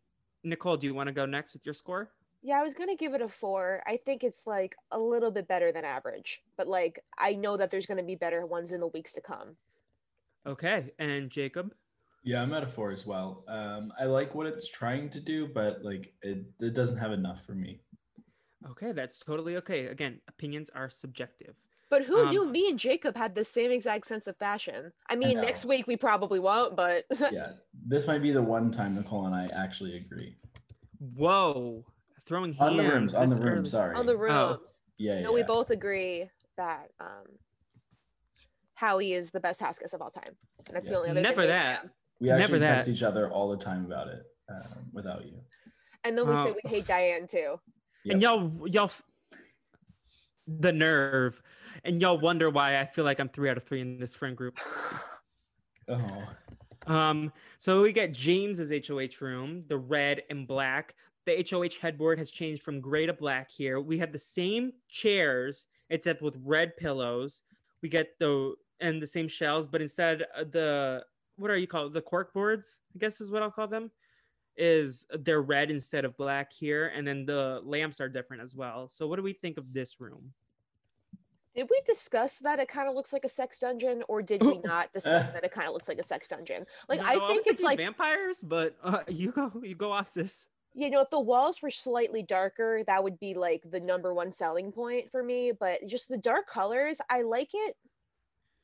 Nicole, 0.44 0.78
do 0.78 0.86
you 0.86 0.94
want 0.94 1.08
to 1.08 1.14
go 1.14 1.26
next 1.26 1.54
with 1.54 1.66
your 1.66 1.74
score? 1.74 2.12
Yeah, 2.44 2.60
I 2.60 2.64
was 2.64 2.74
gonna 2.74 2.96
give 2.96 3.14
it 3.14 3.22
a 3.22 3.30
four. 3.30 3.82
I 3.88 3.98
think 3.98 4.24
it's 4.24 4.46
like 4.46 4.76
a 4.92 5.00
little 5.00 5.32
bit 5.32 5.48
better 5.48 5.72
than 5.72 5.86
average, 5.86 6.42
but 6.58 6.68
like 6.68 7.02
I 7.18 7.34
know 7.36 7.56
that 7.58 7.72
there's 7.72 7.86
gonna 7.86 8.04
be 8.04 8.16
better 8.16 8.46
ones 8.46 8.74
in 8.74 8.82
the 8.82 8.88
weeks 8.88 9.14
to 9.14 9.22
come. 9.22 9.56
Okay, 10.46 10.92
and 11.00 11.30
Jacob. 11.30 11.74
Yeah, 12.26 12.42
I'm 12.42 12.54
at 12.54 12.64
a 12.64 12.68
four 12.68 12.92
as 12.92 13.06
well. 13.06 13.44
Um, 13.48 13.92
I 14.00 14.06
like 14.06 14.36
what 14.36 14.46
it's 14.48 14.70
trying 14.70 15.10
to 15.12 15.20
do, 15.20 15.48
but 15.48 15.84
like 15.84 16.14
it, 16.22 16.46
it 16.60 16.74
doesn't 16.74 16.98
have 16.98 17.12
enough 17.14 17.46
for 17.46 17.54
me. 17.54 17.80
Okay, 18.72 18.92
that's 18.92 19.20
totally 19.20 19.58
okay. 19.58 19.88
Again, 19.88 20.20
opinions 20.28 20.70
are 20.74 20.90
subjective. 20.90 21.56
But 21.90 22.04
who 22.06 22.24
Um, 22.24 22.30
knew 22.30 22.46
me 22.50 22.70
and 22.70 22.80
Jacob 22.80 23.16
had 23.18 23.36
the 23.36 23.44
same 23.44 23.72
exact 23.72 24.08
sense 24.08 24.26
of 24.28 24.36
fashion? 24.38 24.94
I 25.10 25.16
mean, 25.16 25.40
next 25.40 25.66
week 25.66 25.86
we 25.86 25.96
probably 25.98 26.40
won't, 26.40 26.76
but 26.76 27.06
Yeah, 27.32 27.54
this 27.88 28.08
might 28.08 28.22
be 28.22 28.32
the 28.32 28.42
one 28.42 28.72
time 28.72 28.96
Nicole 28.96 29.26
and 29.28 29.36
I 29.36 29.48
actually 29.54 29.98
agree. 29.98 30.36
Whoa, 31.16 31.86
throwing 32.26 32.56
On 32.60 32.78
the 32.78 32.84
rooms, 32.84 33.14
on 33.14 33.30
the 33.30 33.36
room. 33.40 33.60
early. 33.60 33.70
Sorry. 33.70 33.96
on 33.96 34.06
the 34.06 34.18
rooms. 34.18 34.34
oh. 34.34 34.60
Yeah, 34.98 35.16
yeah. 35.16 35.22
No, 35.24 35.34
we 35.34 35.44
both 35.44 35.70
agree 35.72 36.30
that 36.58 36.90
um 37.00 37.26
Howie 38.76 39.14
is 39.14 39.32
the 39.32 39.40
best 39.40 39.60
house 39.60 39.80
guest 39.80 39.94
of 39.94 40.02
all 40.02 40.12
time. 40.12 40.36
And 40.68 40.76
that's 40.76 40.90
the 40.90 40.96
only 40.98 41.10
other 41.10 41.16
thing 41.16 41.24
Never 41.24 41.42
we 41.42 41.48
that. 41.48 41.90
We 42.20 42.30
actually 42.30 42.42
Never 42.60 42.60
text 42.64 42.86
that. 42.86 42.92
each 42.92 43.04
other 43.04 43.30
all 43.30 43.50
the 43.50 43.58
time 43.58 43.86
about 43.86 44.08
it 44.08 44.24
um, 44.50 44.62
without 44.94 45.26
you. 45.26 45.34
And 46.04 46.18
then 46.18 46.28
we 46.28 46.34
say 46.36 46.50
Oh. 46.50 46.56
we 46.64 46.70
hate 46.70 46.88
Diane 46.88 47.28
too. 47.28 47.60
And 48.06 48.22
y'all, 48.22 48.52
y'all, 48.68 48.86
f- 48.86 49.02
the 50.48 50.74
nerve, 50.74 51.42
and 51.86 52.02
y'all 52.02 52.20
wonder 52.20 52.50
why 52.50 52.80
I 52.80 52.86
feel 52.86 53.06
like 53.06 53.20
I'm 53.20 53.30
three 53.30 53.50
out 53.50 53.56
of 53.58 53.64
three 53.64 53.80
in 53.82 54.00
this 54.00 54.16
friend 54.16 54.36
group. 54.38 54.60
Oh, 55.90 56.24
Um, 56.88 57.34
so 57.58 57.82
we 57.82 57.92
get 57.92 58.14
James's 58.14 58.72
HOH 58.88 59.20
room, 59.26 59.66
the 59.68 59.78
red 59.78 60.22
and 60.30 60.48
black. 60.48 60.96
The 61.26 61.46
HOH 61.50 61.80
headboard 61.82 62.20
has 62.20 62.30
changed 62.30 62.64
from 62.64 62.82
gray 62.82 63.06
to 63.06 63.14
black 63.14 63.50
here. 63.50 63.80
We 63.80 64.00
have 64.00 64.12
the 64.12 64.20
same 64.20 64.74
chairs 64.90 65.68
except 65.90 66.22
with 66.22 66.36
red 66.44 66.76
pillows. 66.78 67.44
We 67.82 67.90
get 67.90 68.20
the 68.20 68.56
and 68.80 69.02
the 69.02 69.08
same 69.08 69.28
shells, 69.28 69.66
but 69.66 69.82
instead 69.82 70.24
uh, 70.38 70.44
the 70.44 71.06
what 71.38 71.50
are 71.50 71.58
you 71.58 71.68
called? 71.68 71.94
The 71.94 72.02
cork 72.02 72.34
boards, 72.34 72.80
I 72.96 73.00
guess 73.00 73.22
is 73.22 73.32
what 73.32 73.42
I'll 73.42 73.52
call 73.52 73.68
them. 73.68 73.92
Is 74.56 75.08
they're 75.20 75.42
red 75.42 75.72
instead 75.72 76.06
of 76.06 76.16
black 76.16 76.54
here, 76.54 76.92
and 76.96 77.08
then 77.08 77.26
the 77.26 77.62
lamps 77.64 78.00
are 78.00 78.10
different 78.10 78.44
as 78.44 78.56
well. 78.56 78.88
So 78.88 79.08
what 79.08 79.16
do 79.16 79.24
we 79.24 79.34
think 79.34 79.58
of 79.58 79.74
this 79.74 80.00
room? 80.00 80.34
Did 81.56 81.68
we 81.70 81.82
discuss 81.88 82.40
that 82.40 82.60
it 82.60 82.68
kind 82.68 82.90
of 82.90 82.96
looks 82.96 83.14
like 83.14 83.26
a 83.26 83.30
sex 83.30 83.60
dungeon, 83.60 84.04
or 84.08 84.22
did 84.22 84.44
we 84.44 84.60
not 84.64 84.92
discuss 84.94 85.28
that 85.28 85.44
it 85.44 85.52
kind 85.52 85.68
of 85.68 85.74
looks 85.74 85.88
like 85.88 86.00
a 86.00 86.04
sex 86.04 86.28
dungeon? 86.28 86.66
Like 86.90 87.00
No, 87.00 87.06
I 87.08 87.28
think 87.28 87.44
it's 87.48 87.62
like 87.62 87.78
vampires, 87.78 88.42
but 88.42 88.76
uh, 88.84 89.00
you 89.08 89.32
go, 89.32 89.52
you 89.64 89.76
go 89.76 89.92
off 89.92 90.08
sis. 90.08 90.48
You 90.74 90.90
know, 90.90 91.02
if 91.02 91.10
the 91.10 91.20
walls 91.20 91.62
were 91.62 91.72
slightly 91.72 92.24
darker, 92.24 92.84
that 92.88 93.04
would 93.04 93.20
be 93.20 93.34
like 93.34 93.64
the 93.70 93.80
number 93.80 94.14
one 94.14 94.32
selling 94.32 94.72
point 94.72 95.12
for 95.12 95.24
me. 95.24 95.52
But 95.58 95.86
just 95.88 96.10
the 96.10 96.18
dark 96.18 96.48
colors, 96.48 96.98
I 97.10 97.22
like 97.22 97.50
it. 97.54 97.76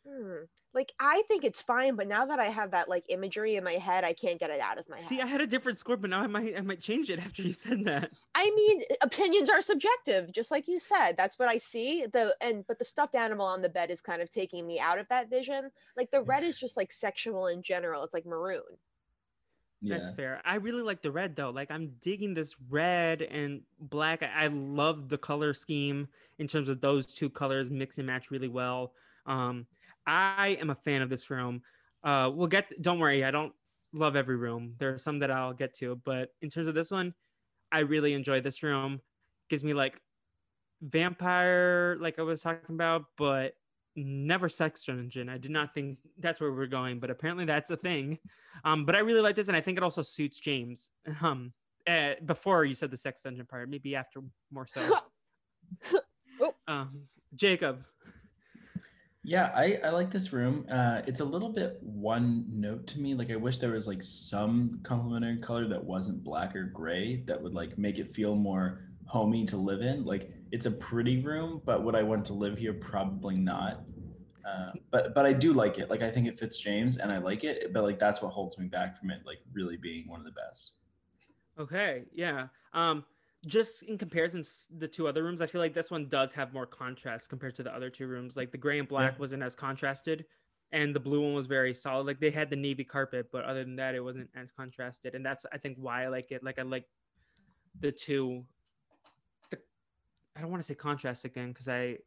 Hmm. 0.08 0.44
Like 0.74 0.94
I 1.00 1.24
think 1.28 1.44
it's 1.44 1.62
fine, 1.62 1.96
but 1.96 2.08
now 2.08 2.26
that 2.26 2.40
I 2.40 2.46
have 2.46 2.72
that 2.72 2.88
like 2.88 3.04
imagery 3.10 3.56
in 3.56 3.64
my 3.64 3.74
head, 3.74 4.04
I 4.04 4.14
can't 4.14 4.40
get 4.40 4.50
it 4.50 4.60
out 4.60 4.78
of 4.78 4.88
my 4.88 4.98
head. 4.98 5.06
See. 5.06 5.20
I 5.20 5.26
had 5.26 5.42
a 5.42 5.48
different 5.48 5.78
score, 5.78 5.98
but 5.98 6.10
now 6.10 6.22
I 6.22 6.28
might, 6.28 6.58
I 6.58 6.62
might 6.62 6.80
change 6.82 7.10
it 7.10 7.20
after 7.20 7.42
you 7.42 7.54
said 7.54 7.86
that. 7.86 8.12
I 8.34 8.52
mean, 8.56 8.84
opinions 9.02 9.50
are 9.50 9.62
subjective, 9.62 10.32
just 10.32 10.52
like 10.52 10.68
you 10.68 10.80
said. 10.80 11.14
That's 11.18 11.38
what 11.38 11.50
I 11.50 11.58
see. 11.58 12.06
The 12.12 12.36
and 12.40 12.66
but 12.68 12.80
the 12.80 12.86
stuffed 12.86 13.16
animal 13.16 13.46
on 13.46 13.62
the 13.62 13.70
bed 13.70 13.92
is 13.92 14.02
kind 14.02 14.22
of 14.22 14.32
taking 14.32 14.66
me 14.66 14.80
out 14.80 15.00
of 15.00 15.08
that 15.10 15.30
vision. 15.30 15.70
Like 15.98 16.12
the 16.12 16.22
red 16.22 16.44
is 16.44 16.58
just 16.60 16.78
like 16.78 16.92
sexual 16.92 17.48
in 17.48 17.62
general. 17.62 18.04
It's 18.04 18.14
like 18.14 18.26
maroon. 18.26 18.62
Yeah. 19.82 19.98
That's 19.98 20.10
fair. 20.16 20.42
I 20.44 20.56
really 20.56 20.82
like 20.82 21.02
the 21.02 21.12
red 21.12 21.36
though. 21.36 21.52
Like 21.52 21.72
I'm 21.72 21.94
digging 22.02 22.34
this 22.34 22.56
red 22.70 23.22
and 23.22 23.62
black. 23.80 24.22
I, 24.24 24.46
I 24.46 24.48
love 24.48 25.08
the 25.08 25.18
color 25.18 25.54
scheme 25.54 26.08
in 26.38 26.48
terms 26.48 26.70
of 26.70 26.82
those 26.82 27.14
two 27.14 27.30
colors 27.30 27.70
mix 27.70 27.98
and 27.98 28.08
match 28.08 28.30
really 28.30 28.48
well. 28.48 28.94
Um, 29.26 29.68
I 30.06 30.58
am 30.60 30.70
a 30.70 30.76
fan 30.76 31.02
of 31.02 31.10
this 31.10 31.30
room. 31.30 31.62
Uh, 32.04 32.30
we'll 32.34 32.48
get. 32.48 32.82
Don't 32.82 33.00
worry, 33.00 33.24
I 33.24 33.32
don't 33.32 33.54
love 33.94 34.16
every 34.16 34.36
room. 34.36 34.76
There 34.80 34.94
are 34.94 34.98
some 34.98 35.20
that 35.20 35.32
I'll 35.32 35.54
get 35.54 35.74
to, 35.76 36.02
but 36.04 36.34
in 36.42 36.50
terms 36.50 36.68
of 36.68 36.76
this 36.76 36.92
one, 36.92 37.14
I 37.72 37.80
really 37.80 38.14
enjoy 38.14 38.42
this 38.42 38.64
room. 38.64 39.02
Gives 39.50 39.64
me 39.64 39.74
like 39.74 40.00
vampire, 40.82 41.98
like 42.00 42.20
I 42.20 42.24
was 42.24 42.42
talking 42.42 42.76
about, 42.76 43.06
but 43.18 43.54
never 44.06 44.50
sex 44.50 44.84
dungeon. 44.84 45.30
I 45.30 45.38
did 45.38 45.52
not 45.52 45.74
think 45.74 45.98
that's 46.20 46.40
where 46.40 46.52
we're 46.52 46.68
going, 46.68 47.00
but 47.00 47.10
apparently 47.10 47.46
that's 47.46 47.72
a 47.72 47.78
thing. 47.78 48.20
Um, 48.64 48.86
but 48.86 48.96
I 48.96 49.00
really 49.00 49.22
like 49.22 49.36
this, 49.36 49.48
and 49.48 49.58
I 49.58 49.62
think 49.62 49.78
it 49.78 49.84
also 49.84 50.02
suits 50.02 50.40
James. 50.40 50.90
Um, 51.22 51.54
uh, 51.88 52.14
before 52.26 52.66
you 52.66 52.76
said 52.76 52.92
the 52.92 52.98
sex 52.98 53.22
dungeon 53.24 53.46
part, 53.46 53.70
maybe 53.70 53.96
after 53.96 54.22
more 54.52 54.68
so. 54.68 54.82
Oh. 56.42 56.54
um, 56.68 57.02
Jacob. 57.36 57.84
Yeah, 59.24 59.52
I, 59.54 59.80
I 59.84 59.90
like 59.90 60.10
this 60.10 60.32
room. 60.32 60.66
Uh, 60.72 61.02
it's 61.06 61.20
a 61.20 61.26
little 61.26 61.50
bit 61.50 61.78
one 61.82 62.46
note 62.50 62.88
to 62.88 63.00
me. 63.00 63.14
Like 63.14 63.30
I 63.30 63.36
wish 63.36 63.58
there 63.58 63.72
was 63.72 63.86
like 63.86 64.02
some 64.02 64.80
complementary 64.84 65.38
color 65.38 65.68
that 65.68 65.84
wasn't 65.84 66.24
black 66.24 66.56
or 66.56 66.64
gray 66.64 67.24
that 67.28 67.42
would 67.42 67.54
like 67.54 67.78
make 67.78 68.00
it 68.00 68.14
feel 68.14 68.36
more 68.36 68.90
homey 69.06 69.46
to 69.48 69.58
live 69.58 69.82
in. 69.82 70.06
Like 70.06 70.32
it's 70.52 70.66
a 70.66 70.72
pretty 70.72 71.22
room, 71.22 71.62
but 71.66 71.84
would 71.84 71.96
I 71.96 72.04
want 72.04 72.26
to 72.26 72.34
live 72.34 72.58
here? 72.58 72.74
Probably 72.74 73.36
not. 73.36 73.84
Uh, 74.50 74.72
but 74.92 75.14
but 75.14 75.26
I 75.26 75.34
do 75.34 75.54
like 75.54 75.78
it. 75.80 75.90
Like 75.90 76.02
I 76.02 76.10
think 76.10 76.28
it 76.28 76.40
fits 76.40 76.58
James, 76.58 76.98
and 76.98 77.12
I 77.12 77.18
like 77.18 77.44
it. 77.44 77.72
But 77.74 77.84
like 77.84 78.00
that's 78.00 78.22
what 78.22 78.32
holds 78.32 78.58
me 78.58 78.66
back 78.68 78.98
from 79.00 79.12
it. 79.12 79.22
Like 79.26 79.40
really 79.54 79.78
being 79.78 80.08
one 80.08 80.20
of 80.20 80.26
the 80.26 80.32
best. 80.32 80.72
Okay, 81.60 82.04
yeah. 82.14 82.48
Um, 82.74 83.04
just 83.46 83.84
in 83.84 83.98
comparison 83.98 84.44
to 84.44 84.50
the 84.78 84.88
two 84.88 85.08
other 85.08 85.24
rooms, 85.24 85.42
I 85.42 85.48
feel 85.48 85.62
like 85.62 85.74
this 85.74 85.92
one 85.92 86.08
does 86.10 86.32
have 86.34 86.54
more 86.54 86.66
contrast 86.66 87.30
compared 87.30 87.56
to 87.56 87.64
the 87.64 87.74
other 87.74 87.90
two 87.90 88.08
rooms. 88.08 88.36
Like 88.38 88.52
the 88.52 88.58
gray 88.58 88.80
and 88.80 88.88
black 88.88 89.14
Yeah. 89.14 89.20
wasn't 89.20 89.44
as 89.44 89.56
contrasted, 89.56 90.26
and 90.72 90.96
the 90.96 91.00
blue 91.00 91.22
one 91.22 91.34
was 91.34 91.46
very 91.48 91.74
solid. 91.74 92.08
Like 92.08 92.20
they 92.20 92.32
had 92.32 92.50
the 92.50 92.56
navy 92.56 92.84
carpet, 92.84 93.28
but 93.32 93.44
other 93.46 93.64
than 93.64 93.76
that, 93.76 93.94
it 93.96 94.04
wasn't 94.04 94.30
as 94.36 94.52
contrasted. 94.52 95.16
And 95.16 95.26
that's 95.26 95.46
I 95.52 95.58
think 95.58 95.78
why 95.80 96.06
I 96.06 96.08
like 96.08 96.32
it. 96.32 96.44
Like 96.44 96.60
I 96.60 96.64
like 96.64 96.86
the 97.80 97.92
two. 97.92 98.46
The 99.52 99.60
I 100.36 100.42
don't 100.42 100.50
want 100.52 100.64
to 100.64 100.68
say 100.68 100.76
contrast 100.76 101.26
again 101.26 101.50
because 101.50 101.68
I 101.68 101.98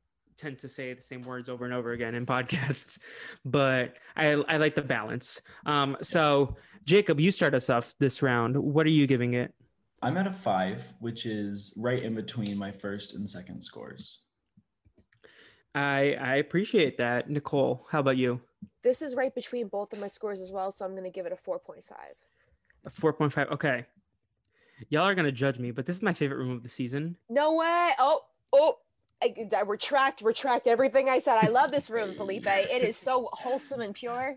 tend 0.43 0.59
to 0.59 0.69
say 0.69 0.93
the 0.93 1.03
same 1.03 1.23
words 1.23 1.49
over 1.49 1.65
and 1.65 1.73
over 1.73 1.93
again 1.93 2.15
in 2.15 2.27
podcasts, 2.35 2.99
but 3.45 3.95
I 4.17 4.33
I 4.33 4.57
like 4.57 4.75
the 4.75 4.83
balance. 4.83 5.41
Um, 5.67 5.97
so 6.03 6.57
Jacob, 6.85 7.21
you 7.21 7.31
start 7.31 7.55
us 7.55 7.71
off 7.71 7.95
this 7.99 8.23
round. 8.23 8.57
What 8.57 8.87
are 8.87 8.91
you 8.91 9.07
giving 9.07 9.35
it? 9.35 9.55
I'm 10.03 10.17
at 10.17 10.27
a 10.27 10.33
five, 10.33 10.83
which 10.99 11.27
is 11.27 11.73
right 11.77 12.03
in 12.03 12.15
between 12.15 12.59
my 12.59 12.73
first 12.73 13.15
and 13.15 13.29
second 13.29 13.63
scores. 13.63 14.23
I 15.75 16.17
I 16.21 16.37
appreciate 16.37 16.99
that, 16.99 17.31
Nicole. 17.31 17.87
How 17.91 18.01
about 18.01 18.17
you? 18.17 18.41
This 18.83 19.01
is 19.01 19.15
right 19.15 19.35
between 19.35 19.69
both 19.69 19.93
of 19.93 20.01
my 20.01 20.09
scores 20.09 20.41
as 20.41 20.51
well, 20.51 20.73
so 20.73 20.85
I'm 20.85 20.95
gonna 20.95 21.11
give 21.11 21.25
it 21.27 21.33
a 21.33 21.51
4.5. 21.51 21.83
A 22.85 22.91
four 22.91 23.13
point 23.13 23.33
five. 23.33 23.49
Okay, 23.53 23.87
y'all 24.89 25.05
are 25.05 25.15
gonna 25.15 25.31
judge 25.31 25.61
me, 25.61 25.71
but 25.71 25.87
this 25.87 25.95
is 25.95 26.03
my 26.03 26.13
favorite 26.13 26.39
room 26.39 26.51
of 26.51 26.65
the 26.65 26.69
season. 26.69 27.17
No 27.29 27.55
way. 27.55 27.93
Oh, 28.01 28.23
oh. 28.53 28.79
I, 29.23 29.49
I 29.57 29.61
retract, 29.63 30.21
retract 30.21 30.67
everything 30.67 31.09
I 31.09 31.21
said. 31.21 31.39
I 31.41 31.49
love 31.49 31.71
this 31.71 31.89
room, 31.89 32.15
Felipe. 32.17 32.47
It 32.47 32.83
is 32.83 32.97
so 32.97 33.29
wholesome 33.33 33.81
and 33.81 33.95
pure. 33.95 34.37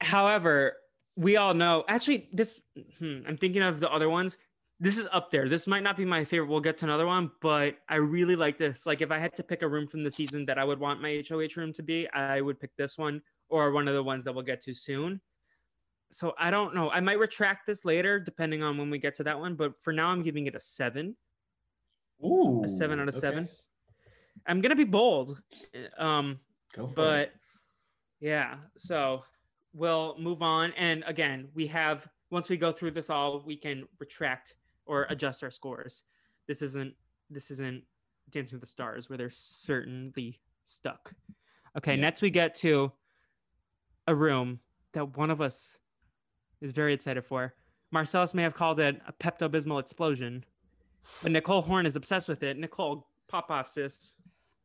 However, 0.00 0.74
we 1.16 1.36
all 1.36 1.54
know. 1.54 1.84
Actually, 1.88 2.28
this 2.32 2.58
hmm, 2.98 3.20
I'm 3.26 3.36
thinking 3.36 3.62
of 3.62 3.80
the 3.80 3.90
other 3.90 4.08
ones. 4.08 4.36
This 4.78 4.98
is 4.98 5.08
up 5.10 5.30
there. 5.30 5.48
This 5.48 5.66
might 5.66 5.82
not 5.82 5.96
be 5.96 6.04
my 6.04 6.24
favorite. 6.24 6.50
We'll 6.50 6.60
get 6.60 6.76
to 6.78 6.84
another 6.84 7.06
one, 7.06 7.30
but 7.40 7.76
I 7.88 7.96
really 7.96 8.36
like 8.36 8.58
this. 8.58 8.84
Like, 8.84 9.00
if 9.00 9.10
I 9.10 9.18
had 9.18 9.34
to 9.36 9.42
pick 9.42 9.62
a 9.62 9.68
room 9.68 9.88
from 9.88 10.04
the 10.04 10.10
season 10.10 10.44
that 10.46 10.58
I 10.58 10.64
would 10.64 10.78
want 10.78 11.00
my 11.00 11.22
HOH 11.26 11.56
room 11.56 11.72
to 11.72 11.82
be, 11.82 12.06
I 12.10 12.42
would 12.42 12.60
pick 12.60 12.76
this 12.76 12.98
one 12.98 13.22
or 13.48 13.72
one 13.72 13.88
of 13.88 13.94
the 13.94 14.02
ones 14.02 14.26
that 14.26 14.34
we'll 14.34 14.44
get 14.44 14.60
to 14.64 14.74
soon. 14.74 15.22
So 16.12 16.34
I 16.38 16.50
don't 16.50 16.74
know. 16.74 16.90
I 16.90 17.00
might 17.00 17.18
retract 17.18 17.66
this 17.66 17.86
later, 17.86 18.20
depending 18.20 18.62
on 18.62 18.76
when 18.76 18.90
we 18.90 18.98
get 18.98 19.14
to 19.16 19.24
that 19.24 19.38
one. 19.40 19.54
But 19.54 19.80
for 19.80 19.94
now, 19.94 20.08
I'm 20.08 20.22
giving 20.22 20.46
it 20.46 20.54
a 20.54 20.60
seven. 20.60 21.16
Ooh, 22.22 22.62
A 22.62 22.68
seven 22.68 23.00
out 23.00 23.08
of 23.08 23.14
okay. 23.14 23.20
seven. 23.20 23.48
I'm 24.46 24.60
gonna 24.60 24.76
be 24.76 24.84
bold. 24.84 25.40
Um, 25.98 26.38
Go 26.74 26.86
for 26.86 26.90
it. 26.92 26.94
but 26.94 27.32
yeah 28.20 28.56
so 28.76 29.24
we'll 29.74 30.16
move 30.18 30.40
on. 30.42 30.72
And 30.76 31.04
again, 31.06 31.48
we 31.54 31.66
have 31.66 32.08
once 32.30 32.48
we 32.48 32.56
go 32.56 32.72
through 32.72 32.92
this 32.92 33.10
all, 33.10 33.42
we 33.44 33.56
can 33.56 33.84
retract 34.00 34.54
or 34.86 35.06
adjust 35.10 35.42
our 35.42 35.50
scores. 35.50 36.02
This 36.48 36.62
isn't 36.62 36.94
this 37.30 37.50
isn't 37.50 37.82
Dancing 38.30 38.56
with 38.56 38.62
the 38.62 38.66
Stars 38.66 39.08
where 39.08 39.16
they're 39.18 39.30
certainly 39.30 40.40
stuck. 40.64 41.12
Okay, 41.76 41.94
Yeah. 41.94 42.00
next 42.00 42.22
we 42.22 42.30
get 42.30 42.54
to 42.56 42.90
a 44.06 44.14
room 44.14 44.60
that 44.92 45.16
one 45.16 45.30
of 45.30 45.40
us 45.40 45.76
is 46.60 46.72
very 46.72 46.94
excited 46.94 47.24
for. 47.24 47.54
Marcellas 47.94 48.34
may 48.34 48.42
have 48.42 48.54
called 48.54 48.80
it 48.80 49.00
a 49.06 49.12
Pepto 49.12 49.48
Bismol 49.48 49.78
explosion, 49.80 50.44
but 51.22 51.32
Nicole 51.32 51.62
Horn 51.62 51.86
is 51.86 51.96
obsessed 51.96 52.28
with 52.28 52.42
it. 52.42 52.56
Nicole, 52.58 53.06
pop 53.28 53.50
off, 53.50 53.68
sis. 53.68 54.14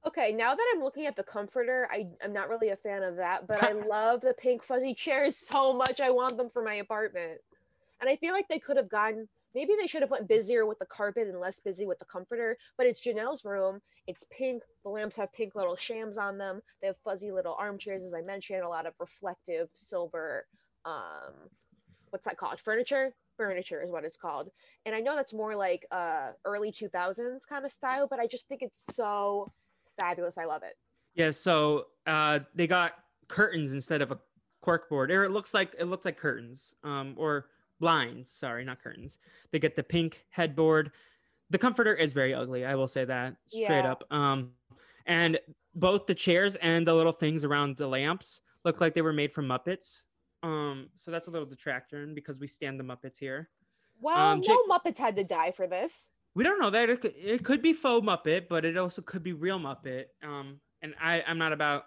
Okay, 0.06 0.32
now 0.32 0.56
that 0.56 0.74
I'm 0.74 0.82
looking 0.82 1.06
at 1.06 1.16
the 1.16 1.24
comforter, 1.24 1.88
I, 1.92 2.08
I'm 2.24 2.34
not 2.34 2.50
really 2.50 2.70
a 2.70 2.76
fan 2.76 3.04
of 3.04 3.18
that, 3.18 3.48
but 3.48 3.64
I 3.64 3.72
love 3.88 4.22
the 4.22 4.34
pink 4.34 4.64
fuzzy 4.64 4.96
chairs 4.96 5.38
so 5.38 5.74
much. 5.74 6.00
I 6.00 6.10
want 6.10 6.38
them 6.38 6.50
for 6.50 6.64
my 6.64 6.76
apartment. 6.76 7.40
And 8.00 8.10
I 8.10 8.16
feel 8.16 8.34
like 8.34 8.48
they 8.48 8.60
could 8.60 8.78
have 8.78 8.90
gone 8.90 9.28
maybe 9.54 9.74
they 9.80 9.88
should 9.88 10.02
have 10.02 10.12
went 10.12 10.28
busier 10.28 10.66
with 10.66 10.80
the 10.80 10.86
carpet 10.86 11.28
and 11.28 11.40
less 11.40 11.60
busy 11.60 11.86
with 11.86 12.00
the 12.00 12.06
comforter, 12.06 12.58
but 12.78 12.88
it's 12.88 13.02
Janelle's 13.02 13.44
room. 13.44 13.82
It's 14.08 14.26
pink. 14.32 14.64
The 14.84 14.90
lamps 14.90 15.16
have 15.18 15.32
pink 15.34 15.56
little 15.56 15.76
shams 15.76 16.18
on 16.18 16.38
them. 16.38 16.62
They 16.82 16.88
have 16.88 16.98
fuzzy 17.04 17.32
little 17.32 17.56
armchairs, 17.60 18.04
as 18.04 18.14
I 18.14 18.22
mentioned, 18.22 18.64
a 18.64 18.70
lot 18.70 18.86
of 18.86 18.94
reflective 19.00 19.70
silver 19.76 20.46
um 20.86 21.34
what's 22.10 22.26
that 22.26 22.38
called? 22.38 22.60
Furniture? 22.60 23.14
Furniture 23.38 23.82
is 23.82 23.92
what 23.92 24.04
it's 24.04 24.18
called. 24.18 24.50
And 24.86 24.96
I 24.96 25.00
know 25.00 25.16
that's 25.16 25.34
more 25.34 25.56
like 25.56 25.86
uh 25.92 26.32
early 26.46 26.72
2000s 26.72 27.42
kind 27.48 27.66
of 27.66 27.72
style, 27.72 28.08
but 28.08 28.20
I 28.20 28.28
just 28.28 28.48
think 28.48 28.62
it's 28.62 28.84
so 28.96 29.48
fabulous. 29.98 30.38
I 30.38 30.46
love 30.46 30.64
it. 30.64 30.76
Yeah, 31.16 31.32
so 31.32 31.88
uh, 32.08 32.40
they 32.56 32.68
got 32.68 32.94
curtains 33.28 33.74
instead 33.74 34.02
of 34.02 34.12
a 34.12 34.20
cork 34.62 34.90
board, 34.90 35.12
or 35.12 35.24
it 35.24 35.32
looks 35.32 35.54
like 35.54 35.74
it 35.80 35.86
looks 35.86 36.06
like 36.06 36.18
curtains, 36.18 36.74
um, 36.84 37.16
or 37.18 37.48
blinds. 37.80 38.32
Sorry, 38.32 38.64
not 38.64 38.82
curtains. 38.82 39.18
They 39.52 39.60
get 39.60 39.76
the 39.76 39.84
pink 39.84 40.26
headboard. 40.30 40.92
The 41.50 41.58
comforter 41.58 41.94
is 41.94 42.14
very 42.14 42.34
ugly. 42.34 42.66
I 42.66 42.76
will 42.76 42.88
say 42.88 43.04
that 43.06 43.36
straight 43.48 43.64
Yeah. 43.70 43.92
up. 43.92 44.04
Um, 44.12 44.52
and 45.06 45.40
both 45.76 46.06
the 46.06 46.16
chairs 46.16 46.56
and 46.58 46.88
the 46.88 46.94
little 46.94 47.12
things 47.12 47.44
around 47.44 47.76
the 47.78 47.88
lamps 47.88 48.40
look 48.64 48.80
like 48.80 48.94
they 48.94 49.02
were 49.02 49.12
made 49.14 49.34
from 49.34 49.48
Muppets. 49.48 50.02
Um, 50.44 50.90
so 50.96 51.12
that's 51.12 51.28
a 51.28 51.32
little 51.32 51.48
detractor 51.48 52.08
because 52.14 52.40
we 52.40 52.48
stand 52.48 52.80
the 52.80 52.84
Muppets 52.84 53.18
here. 53.18 53.50
Well, 54.00 54.18
Um, 54.18 54.40
no 54.42 54.44
Jake- 54.48 54.70
Muppets 54.70 54.98
had 54.98 55.16
to 55.18 55.24
die 55.24 55.52
for 55.52 55.68
this. 55.68 56.10
We 56.34 56.44
don't 56.44 56.60
know 56.60 56.70
that 56.70 56.90
it 56.90 57.02
could, 57.02 57.14
it 57.18 57.44
could 57.44 57.62
be 57.62 57.74
faux 57.74 58.06
Muppet, 58.06 58.48
but 58.50 58.64
it 58.64 58.78
also 58.78 59.02
could 59.02 59.24
be 59.24 59.34
real 59.34 59.60
Muppet. 59.60 60.06
Um, 60.24 60.60
and 60.82 60.94
I 61.02 61.22
I'm 61.28 61.38
not 61.38 61.54
about 61.54 61.84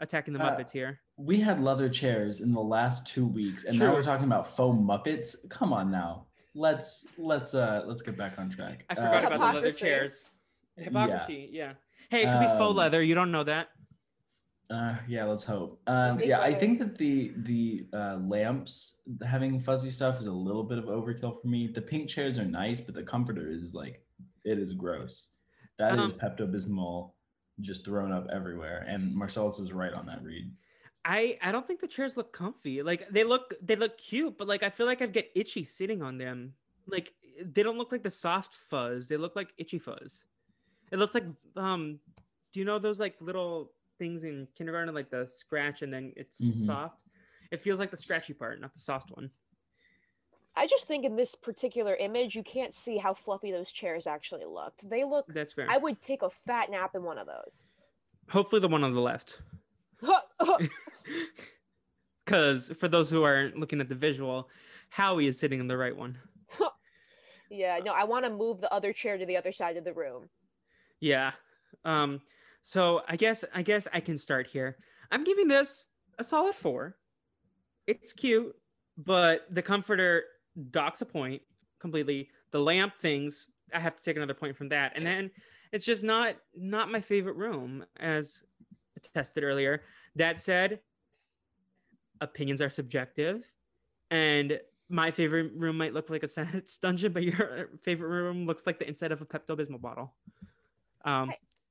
attacking 0.00 0.34
the 0.34 0.40
Uh, 0.40 0.50
Muppets 0.56 0.70
here. 0.70 1.00
We 1.16 1.40
had 1.40 1.62
leather 1.62 1.88
chairs 1.88 2.40
in 2.40 2.52
the 2.52 2.60
last 2.60 3.06
two 3.06 3.26
weeks, 3.26 3.64
and 3.64 3.78
now 3.78 3.92
we're 3.94 4.02
talking 4.02 4.26
about 4.26 4.54
faux 4.54 4.76
Muppets. 4.78 5.34
Come 5.48 5.72
on 5.72 5.90
now, 5.90 6.26
let's 6.54 7.06
let's 7.16 7.54
uh 7.54 7.82
let's 7.86 8.02
get 8.02 8.16
back 8.18 8.38
on 8.38 8.50
track. 8.50 8.84
I 8.90 8.94
forgot 8.94 9.24
Uh, 9.24 9.26
about 9.34 9.52
the 9.52 9.60
leather 9.60 9.72
chairs. 9.72 10.26
Hypocrisy, 10.76 11.48
yeah. 11.52 11.72
Hey, 12.10 12.22
it 12.22 12.26
could 12.30 12.40
be 12.40 12.58
faux 12.58 12.70
Um, 12.72 12.76
leather. 12.76 13.02
You 13.02 13.14
don't 13.14 13.32
know 13.32 13.44
that. 13.44 13.68
Uh, 14.68 14.96
yeah, 15.06 15.24
let's 15.24 15.44
hope. 15.44 15.80
Um, 15.86 16.18
yeah, 16.18 16.40
I 16.40 16.52
think 16.52 16.80
that 16.80 16.98
the 16.98 17.32
the 17.38 17.86
uh, 17.92 18.16
lamps 18.26 18.96
having 19.24 19.60
fuzzy 19.60 19.90
stuff 19.90 20.18
is 20.18 20.26
a 20.26 20.32
little 20.32 20.64
bit 20.64 20.78
of 20.78 20.86
overkill 20.86 21.40
for 21.40 21.46
me. 21.46 21.68
The 21.68 21.82
pink 21.82 22.08
chairs 22.08 22.38
are 22.38 22.44
nice, 22.44 22.80
but 22.80 22.94
the 22.94 23.02
comforter 23.02 23.48
is 23.48 23.74
like 23.74 24.02
it 24.44 24.58
is 24.58 24.72
gross. 24.72 25.28
That 25.78 25.98
is 25.98 26.12
Um, 26.12 26.18
Pepto 26.18 26.50
Bismol 26.52 27.12
just 27.60 27.84
thrown 27.84 28.10
up 28.10 28.26
everywhere, 28.32 28.84
and 28.88 29.14
Marcellas 29.14 29.60
is 29.60 29.72
right 29.72 29.92
on 29.92 30.06
that 30.06 30.22
read. 30.24 30.50
I 31.04 31.38
I 31.40 31.52
don't 31.52 31.66
think 31.66 31.80
the 31.80 31.86
chairs 31.86 32.16
look 32.16 32.32
comfy. 32.32 32.82
Like 32.82 33.08
they 33.10 33.22
look 33.22 33.54
they 33.62 33.76
look 33.76 33.96
cute, 33.96 34.36
but 34.36 34.48
like 34.48 34.64
I 34.64 34.70
feel 34.70 34.86
like 34.86 35.00
I'd 35.00 35.12
get 35.12 35.30
itchy 35.36 35.62
sitting 35.62 36.02
on 36.02 36.18
them. 36.18 36.54
Like 36.88 37.12
they 37.40 37.62
don't 37.62 37.78
look 37.78 37.92
like 37.92 38.02
the 38.02 38.10
soft 38.10 38.54
fuzz. 38.54 39.06
They 39.06 39.16
look 39.16 39.36
like 39.36 39.50
itchy 39.58 39.78
fuzz. 39.78 40.24
It 40.90 40.98
looks 40.98 41.14
like 41.14 41.24
um 41.54 42.00
do 42.52 42.58
you 42.60 42.66
know 42.66 42.80
those 42.80 42.98
like 42.98 43.14
little 43.20 43.72
things 43.98 44.24
in 44.24 44.46
kindergarten 44.56 44.94
like 44.94 45.10
the 45.10 45.26
scratch 45.26 45.82
and 45.82 45.92
then 45.92 46.12
it's 46.16 46.38
Mhm. 46.40 46.66
soft? 46.66 47.00
It 47.50 47.60
feels 47.60 47.78
like 47.78 47.90
the 47.90 47.96
scratchy 47.96 48.34
part, 48.34 48.60
not 48.60 48.72
the 48.74 48.80
soft 48.80 49.10
one. 49.10 49.30
I 50.54 50.66
just 50.66 50.86
think 50.86 51.04
in 51.04 51.16
this 51.16 51.34
particular 51.34 51.94
image, 51.96 52.34
you 52.34 52.42
can't 52.42 52.72
see 52.74 52.96
how 52.96 53.12
fluffy 53.14 53.52
those 53.52 53.70
chairs 53.70 54.06
actually 54.06 54.46
looked. 54.46 54.88
They 54.88 55.04
look. 55.04 55.26
That's 55.28 55.52
fair. 55.52 55.66
I 55.70 55.76
would 55.76 56.00
take 56.00 56.22
a 56.22 56.30
fat 56.30 56.70
nap 56.70 56.94
in 56.94 57.02
one 57.02 57.18
of 57.18 57.26
those. 57.26 57.64
Hopefully 58.30 58.60
the 58.60 58.68
one 58.68 58.82
on 58.82 58.94
the 58.94 59.00
left. 59.00 59.40
Because 62.24 62.70
for 62.70 62.88
those 62.88 63.08
who 63.08 63.22
aren't 63.22 63.56
looking 63.56 63.80
at 63.80 63.88
the 63.88 63.94
visual, 63.94 64.48
Howie 64.88 65.28
is 65.28 65.38
sitting 65.38 65.60
in 65.60 65.68
the 65.68 65.76
right 65.76 65.96
one. 65.96 66.18
yeah, 67.50 67.78
no, 67.84 67.92
I 67.94 68.02
want 68.02 68.24
to 68.24 68.32
move 68.32 68.60
the 68.60 68.72
other 68.74 68.92
chair 68.92 69.16
to 69.16 69.24
the 69.24 69.36
other 69.36 69.52
side 69.52 69.76
of 69.76 69.84
the 69.84 69.92
room. 69.94 70.28
Yeah. 70.98 71.32
Um. 71.84 72.20
So 72.66 73.02
I 73.06 73.14
guess 73.14 73.44
I 73.54 73.62
guess 73.62 73.86
I 73.92 74.00
can 74.00 74.18
start 74.18 74.48
here. 74.48 74.76
I'm 75.12 75.22
giving 75.22 75.46
this 75.46 75.86
a 76.18 76.24
solid 76.24 76.56
four. 76.56 76.96
It's 77.86 78.12
cute, 78.12 78.56
but 78.98 79.46
the 79.52 79.62
comforter 79.62 80.24
docks 80.72 81.00
a 81.00 81.06
point 81.06 81.42
completely. 81.78 82.28
The 82.50 82.58
lamp 82.58 82.94
things, 83.00 83.46
I 83.72 83.78
have 83.78 83.94
to 83.94 84.02
take 84.02 84.16
another 84.16 84.34
point 84.34 84.56
from 84.56 84.70
that, 84.70 84.94
and 84.96 85.06
then 85.06 85.30
it's 85.70 85.84
just 85.84 86.02
not 86.02 86.38
not 86.56 86.90
my 86.90 87.00
favorite 87.00 87.36
room 87.36 87.84
as 88.00 88.42
tested 89.14 89.44
earlier. 89.44 89.82
That 90.16 90.40
said, 90.40 90.80
opinions 92.20 92.60
are 92.60 92.68
subjective, 92.68 93.44
and 94.10 94.58
my 94.88 95.12
favorite 95.12 95.52
room 95.54 95.78
might 95.78 95.94
look 95.94 96.10
like 96.10 96.24
a 96.24 96.62
dungeon, 96.82 97.12
but 97.12 97.22
your 97.22 97.70
favorite 97.84 98.08
room 98.08 98.44
looks 98.44 98.66
like 98.66 98.80
the 98.80 98.88
inside 98.88 99.12
of 99.12 99.22
a 99.22 99.24
Pepto 99.24 99.56
Bismol 99.56 99.80
bottle. 99.80 100.14
Um, 101.04 101.30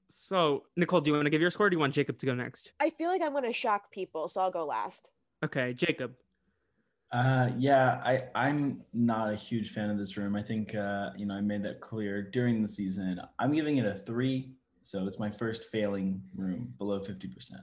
so 0.09 0.63
Nicole, 0.75 1.01
do 1.01 1.09
you 1.09 1.15
want 1.15 1.25
to 1.25 1.29
give 1.29 1.41
your 1.41 1.51
score? 1.51 1.67
Or 1.67 1.69
do 1.69 1.75
you 1.75 1.79
want 1.79 1.93
Jacob 1.93 2.17
to 2.19 2.25
go 2.25 2.33
next? 2.33 2.71
I 2.79 2.89
feel 2.89 3.09
like 3.09 3.21
I'm 3.21 3.31
going 3.31 3.43
to 3.43 3.53
shock 3.53 3.91
people, 3.91 4.27
so 4.27 4.41
I'll 4.41 4.51
go 4.51 4.65
last. 4.65 5.11
Okay, 5.43 5.73
Jacob. 5.73 6.13
Uh, 7.11 7.49
yeah, 7.57 8.01
I 8.03 8.23
I'm 8.35 8.81
not 8.93 9.31
a 9.31 9.35
huge 9.35 9.71
fan 9.71 9.89
of 9.89 9.97
this 9.97 10.17
room. 10.17 10.35
I 10.35 10.41
think 10.41 10.73
uh, 10.75 11.11
you 11.15 11.25
know 11.25 11.35
I 11.35 11.41
made 11.41 11.63
that 11.63 11.79
clear 11.79 12.21
during 12.21 12.61
the 12.61 12.67
season. 12.67 13.21
I'm 13.39 13.53
giving 13.53 13.77
it 13.77 13.85
a 13.85 13.95
three, 13.95 14.53
so 14.83 15.05
it's 15.07 15.19
my 15.19 15.29
first 15.29 15.65
failing 15.65 16.21
room 16.35 16.73
below 16.77 16.99
fifty 16.99 17.27
percent. 17.27 17.61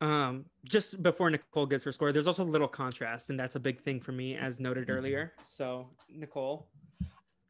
Um, 0.00 0.44
just 0.64 1.02
before 1.02 1.30
Nicole 1.30 1.66
gives 1.66 1.82
her 1.84 1.92
score, 1.92 2.12
there's 2.12 2.26
also 2.26 2.42
a 2.42 2.44
little 2.44 2.68
contrast, 2.68 3.30
and 3.30 3.38
that's 3.38 3.54
a 3.56 3.60
big 3.60 3.80
thing 3.80 4.00
for 4.00 4.12
me, 4.12 4.36
as 4.36 4.60
noted 4.60 4.88
Mhm. 4.88 4.94
earlier. 4.94 5.32
So 5.44 5.88
Nicole, 6.10 6.68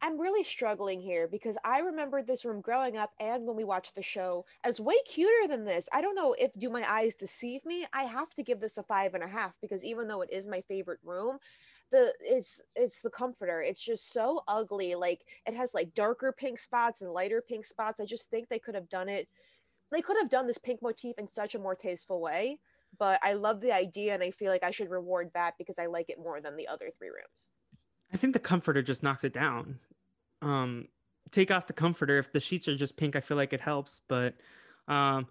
I'm 0.01 0.19
really 0.19 0.43
struggling 0.43 1.01
here 1.01 1.27
because 1.27 1.57
I 1.63 1.79
remembered 1.79 2.27
this 2.27 2.45
room 2.45 2.61
growing 2.61 2.97
up 2.97 3.11
and 3.19 3.45
when 3.45 3.55
we 3.55 3.63
watched 3.63 3.95
the 3.95 4.03
show 4.03 4.45
as 4.63 4.79
way 4.79 4.95
cuter 5.07 5.47
than 5.47 5.65
this. 5.65 5.89
I 5.91 6.01
don't 6.01 6.15
know 6.15 6.35
if 6.37 6.51
do 6.57 6.69
my 6.69 6.89
eyes 6.89 7.15
deceive 7.15 7.65
me. 7.65 7.85
I 7.93 8.03
have 8.03 8.29
to 8.35 8.43
give 8.43 8.59
this 8.59 8.77
a 8.77 8.83
five 8.83 9.15
and 9.15 9.23
a 9.23 9.27
half 9.27 9.57
because 9.59 9.83
even 9.83 10.07
though 10.07 10.21
it 10.21 10.31
is 10.31 10.45
my 10.45 10.61
favorite 10.61 10.99
room, 11.03 11.39
the 11.91 12.13
it's 12.21 12.61
it's 12.75 13.01
the 13.01 13.09
comforter. 13.09 13.61
It's 13.61 13.83
just 13.83 14.13
so 14.13 14.43
ugly. 14.47 14.93
Like 14.93 15.21
it 15.47 15.55
has 15.55 15.73
like 15.73 15.95
darker 15.95 16.31
pink 16.31 16.59
spots 16.59 17.01
and 17.01 17.11
lighter 17.11 17.41
pink 17.41 17.65
spots. 17.65 17.99
I 17.99 18.05
just 18.05 18.29
think 18.29 18.49
they 18.49 18.59
could 18.59 18.75
have 18.75 18.89
done 18.89 19.09
it. 19.09 19.27
They 19.91 20.01
could 20.01 20.17
have 20.17 20.29
done 20.29 20.47
this 20.47 20.57
pink 20.57 20.81
motif 20.81 21.17
in 21.17 21.27
such 21.27 21.55
a 21.55 21.59
more 21.59 21.75
tasteful 21.75 22.21
way. 22.21 22.59
But 22.99 23.19
I 23.23 23.33
love 23.33 23.61
the 23.61 23.71
idea 23.71 24.13
and 24.13 24.23
I 24.23 24.31
feel 24.31 24.51
like 24.51 24.63
I 24.63 24.71
should 24.71 24.89
reward 24.89 25.31
that 25.33 25.55
because 25.57 25.79
I 25.79 25.87
like 25.87 26.09
it 26.09 26.19
more 26.19 26.39
than 26.39 26.55
the 26.55 26.67
other 26.67 26.89
three 26.97 27.09
rooms. 27.09 27.47
I 28.13 28.17
think 28.17 28.33
the 28.33 28.39
comforter 28.39 28.81
just 28.81 29.03
knocks 29.03 29.23
it 29.23 29.33
down. 29.33 29.79
Um, 30.41 30.87
take 31.31 31.51
off 31.51 31.67
the 31.67 31.73
comforter. 31.73 32.17
If 32.17 32.31
the 32.31 32.39
sheets 32.39 32.67
are 32.67 32.75
just 32.75 32.97
pink, 32.97 33.15
I 33.15 33.21
feel 33.21 33.37
like 33.37 33.53
it 33.53 33.61
helps. 33.61 34.01
But 34.07 34.35
um, 34.87 35.27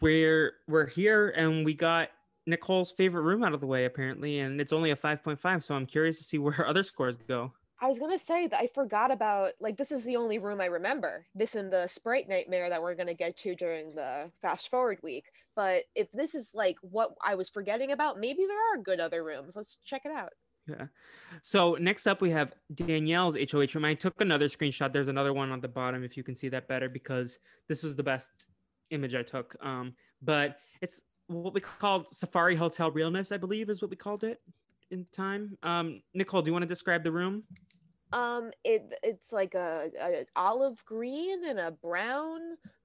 we're 0.00 0.52
we're 0.68 0.86
here, 0.86 1.30
and 1.30 1.64
we 1.64 1.74
got 1.74 2.08
Nicole's 2.46 2.92
favorite 2.92 3.22
room 3.22 3.44
out 3.44 3.54
of 3.54 3.60
the 3.60 3.66
way 3.66 3.84
apparently, 3.84 4.40
and 4.40 4.60
it's 4.60 4.72
only 4.72 4.90
a 4.90 4.96
five 4.96 5.22
point 5.22 5.40
five. 5.40 5.64
So 5.64 5.74
I'm 5.74 5.86
curious 5.86 6.18
to 6.18 6.24
see 6.24 6.38
where 6.38 6.52
her 6.52 6.66
other 6.66 6.82
scores 6.82 7.16
go. 7.16 7.52
I 7.82 7.86
was 7.86 7.98
gonna 7.98 8.18
say 8.18 8.46
that 8.46 8.60
I 8.60 8.68
forgot 8.74 9.10
about 9.10 9.52
like 9.58 9.78
this 9.78 9.90
is 9.90 10.04
the 10.04 10.16
only 10.16 10.38
room 10.38 10.60
I 10.60 10.66
remember. 10.66 11.26
This 11.34 11.54
and 11.54 11.72
the 11.72 11.86
Sprite 11.86 12.28
Nightmare 12.28 12.68
that 12.68 12.82
we're 12.82 12.94
gonna 12.94 13.14
get 13.14 13.38
to 13.38 13.54
during 13.54 13.94
the 13.94 14.30
fast 14.42 14.68
forward 14.68 14.98
week. 15.02 15.24
But 15.56 15.84
if 15.94 16.12
this 16.12 16.34
is 16.34 16.50
like 16.52 16.76
what 16.82 17.12
I 17.24 17.36
was 17.36 17.48
forgetting 17.48 17.90
about, 17.90 18.18
maybe 18.18 18.44
there 18.46 18.74
are 18.74 18.82
good 18.82 19.00
other 19.00 19.24
rooms. 19.24 19.56
Let's 19.56 19.78
check 19.84 20.02
it 20.04 20.12
out. 20.12 20.32
So 21.42 21.76
next 21.80 22.06
up 22.06 22.20
we 22.20 22.30
have 22.30 22.52
Danielle's 22.74 23.36
HOH 23.36 23.74
room. 23.74 23.84
I 23.84 23.94
took 23.94 24.20
another 24.20 24.46
screenshot. 24.46 24.92
There's 24.92 25.08
another 25.08 25.32
one 25.32 25.50
on 25.50 25.60
the 25.60 25.68
bottom 25.68 26.02
if 26.04 26.16
you 26.16 26.22
can 26.22 26.34
see 26.34 26.48
that 26.48 26.68
better 26.68 26.88
because 26.88 27.38
this 27.68 27.82
was 27.82 27.96
the 27.96 28.02
best 28.02 28.46
image 28.90 29.14
I 29.14 29.22
took. 29.22 29.56
Um, 29.60 29.94
but 30.22 30.58
it's 30.80 31.02
what 31.28 31.54
we 31.54 31.60
called 31.60 32.08
Safari 32.08 32.56
Hotel 32.56 32.90
Realness, 32.90 33.32
I 33.32 33.36
believe, 33.36 33.70
is 33.70 33.80
what 33.80 33.90
we 33.90 33.96
called 33.96 34.24
it 34.24 34.40
in 34.90 35.06
time. 35.12 35.56
Um, 35.62 36.02
Nicole, 36.14 36.42
do 36.42 36.48
you 36.48 36.52
want 36.52 36.64
to 36.64 36.68
describe 36.68 37.04
the 37.04 37.12
room? 37.12 37.44
Um, 38.12 38.50
it 38.64 38.98
it's 39.04 39.32
like 39.32 39.54
a, 39.54 39.90
a 40.00 40.26
olive 40.34 40.84
green 40.84 41.44
and 41.46 41.60
a 41.60 41.70
brown. 41.70 42.40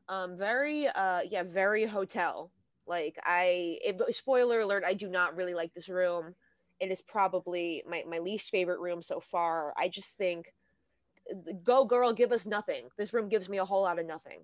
Um, 0.08 0.38
very 0.38 0.88
uh 0.88 1.21
yeah, 1.28 1.41
very 1.43 1.86
hotel. 1.86 2.52
Like 2.88 3.17
I, 3.24 3.80
if, 3.84 4.15
spoiler 4.15 4.60
alert, 4.60 4.84
I 4.86 4.93
do 4.93 5.10
not 5.10 5.36
really 5.36 5.54
like 5.54 5.74
this 5.74 5.89
room. 5.89 6.36
It 6.79 6.91
is 6.91 7.01
probably 7.01 7.83
my 7.88 8.03
my 8.07 8.19
least 8.19 8.49
favorite 8.49 8.79
room 8.79 9.01
so 9.01 9.19
far. 9.19 9.73
I 9.77 9.88
just 9.88 10.17
think, 10.17 10.53
go 11.63 11.85
girl, 11.85 12.13
give 12.13 12.31
us 12.31 12.45
nothing. 12.45 12.89
This 12.97 13.13
room 13.13 13.29
gives 13.29 13.49
me 13.49 13.57
a 13.57 13.65
whole 13.65 13.81
lot 13.81 13.99
of 13.99 14.05
nothing. 14.05 14.39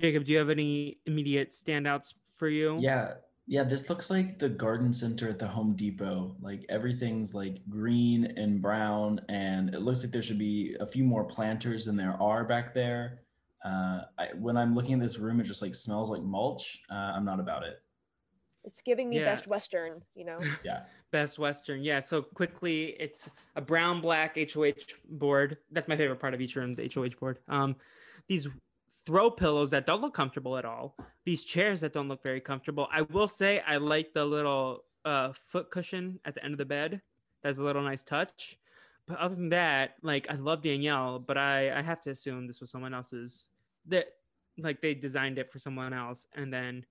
Jacob, 0.00 0.24
do 0.24 0.32
you 0.32 0.38
have 0.38 0.50
any 0.50 0.98
immediate 1.06 1.52
standouts 1.52 2.14
for 2.34 2.48
you? 2.48 2.78
Yeah, 2.80 3.14
yeah, 3.46 3.64
this 3.64 3.90
looks 3.90 4.08
like 4.08 4.38
the 4.38 4.48
garden 4.48 4.92
center 4.92 5.28
at 5.28 5.38
the 5.38 5.46
Home 5.46 5.74
Depot. 5.74 6.36
Like 6.40 6.64
everything's 6.68 7.34
like 7.34 7.58
green 7.68 8.32
and 8.36 8.62
brown, 8.62 9.20
and 9.28 9.74
it 9.74 9.80
looks 9.80 10.02
like 10.02 10.12
there 10.12 10.22
should 10.22 10.38
be 10.38 10.76
a 10.80 10.86
few 10.86 11.04
more 11.04 11.24
planters 11.24 11.84
than 11.84 11.96
there 11.96 12.16
are 12.20 12.44
back 12.44 12.72
there. 12.72 13.20
Uh, 13.64 14.02
I, 14.18 14.28
when 14.38 14.56
I'm 14.56 14.74
looking 14.74 14.94
at 14.94 15.00
this 15.00 15.18
room, 15.18 15.40
it 15.40 15.44
just 15.44 15.62
like 15.62 15.74
smells 15.74 16.10
like 16.10 16.22
mulch. 16.22 16.80
Uh, 16.90 16.94
I'm 16.94 17.24
not 17.24 17.40
about 17.40 17.62
it. 17.62 17.80
It's 18.64 18.80
giving 18.82 19.08
me 19.08 19.18
Yeah. 19.18 19.26
best 19.26 19.46
Western, 19.46 20.02
you 20.14 20.24
know. 20.24 20.40
Yeah. 20.64 20.84
Best 21.10 21.38
Western. 21.38 21.82
Yeah. 21.82 21.98
So 21.98 22.22
quickly, 22.22 22.96
it's 22.98 23.28
a 23.56 23.60
brown 23.60 24.00
black 24.00 24.36
HOH 24.36 24.94
board. 25.08 25.58
That's 25.70 25.88
my 25.88 25.96
favorite 25.96 26.20
part 26.20 26.32
of 26.34 26.40
each 26.40 26.56
room, 26.56 26.74
the 26.74 26.90
HOH 26.92 27.18
board. 27.20 27.38
Um, 27.48 27.76
these 28.28 28.48
throw 29.04 29.30
pillows 29.30 29.70
that 29.70 29.84
don't 29.84 30.00
look 30.00 30.14
comfortable 30.14 30.56
at 30.56 30.64
all. 30.64 30.96
These 31.24 31.44
chairs 31.44 31.80
that 31.80 31.92
don't 31.92 32.08
look 32.08 32.22
very 32.22 32.40
comfortable. 32.40 32.88
I 32.92 33.02
will 33.02 33.26
say 33.28 33.60
I 33.66 33.76
like 33.78 34.12
the 34.14 34.24
little 34.24 34.84
uh, 35.04 35.32
foot 35.32 35.70
cushion 35.70 36.20
at 36.24 36.34
the 36.34 36.44
end 36.44 36.54
of 36.54 36.58
the 36.58 36.64
bed. 36.64 37.02
That's 37.42 37.58
a 37.58 37.64
little 37.64 37.82
nice 37.82 38.04
touch. 38.04 38.58
But 39.06 39.18
other 39.18 39.34
than 39.34 39.48
that, 39.48 39.96
like 40.02 40.28
I 40.30 40.34
love 40.36 40.62
Danielle, 40.62 41.18
but 41.18 41.36
I 41.36 41.76
I 41.76 41.82
have 41.82 42.00
to 42.02 42.10
assume 42.10 42.46
this 42.46 42.60
was 42.60 42.70
someone 42.70 42.94
else's 42.94 43.48
that 43.86 44.06
like 44.58 44.80
they 44.80 44.94
designed 44.94 45.38
it 45.38 45.50
for 45.50 45.58
someone 45.58 45.92
else 45.92 46.28
and 46.36 46.52
then 46.52 46.86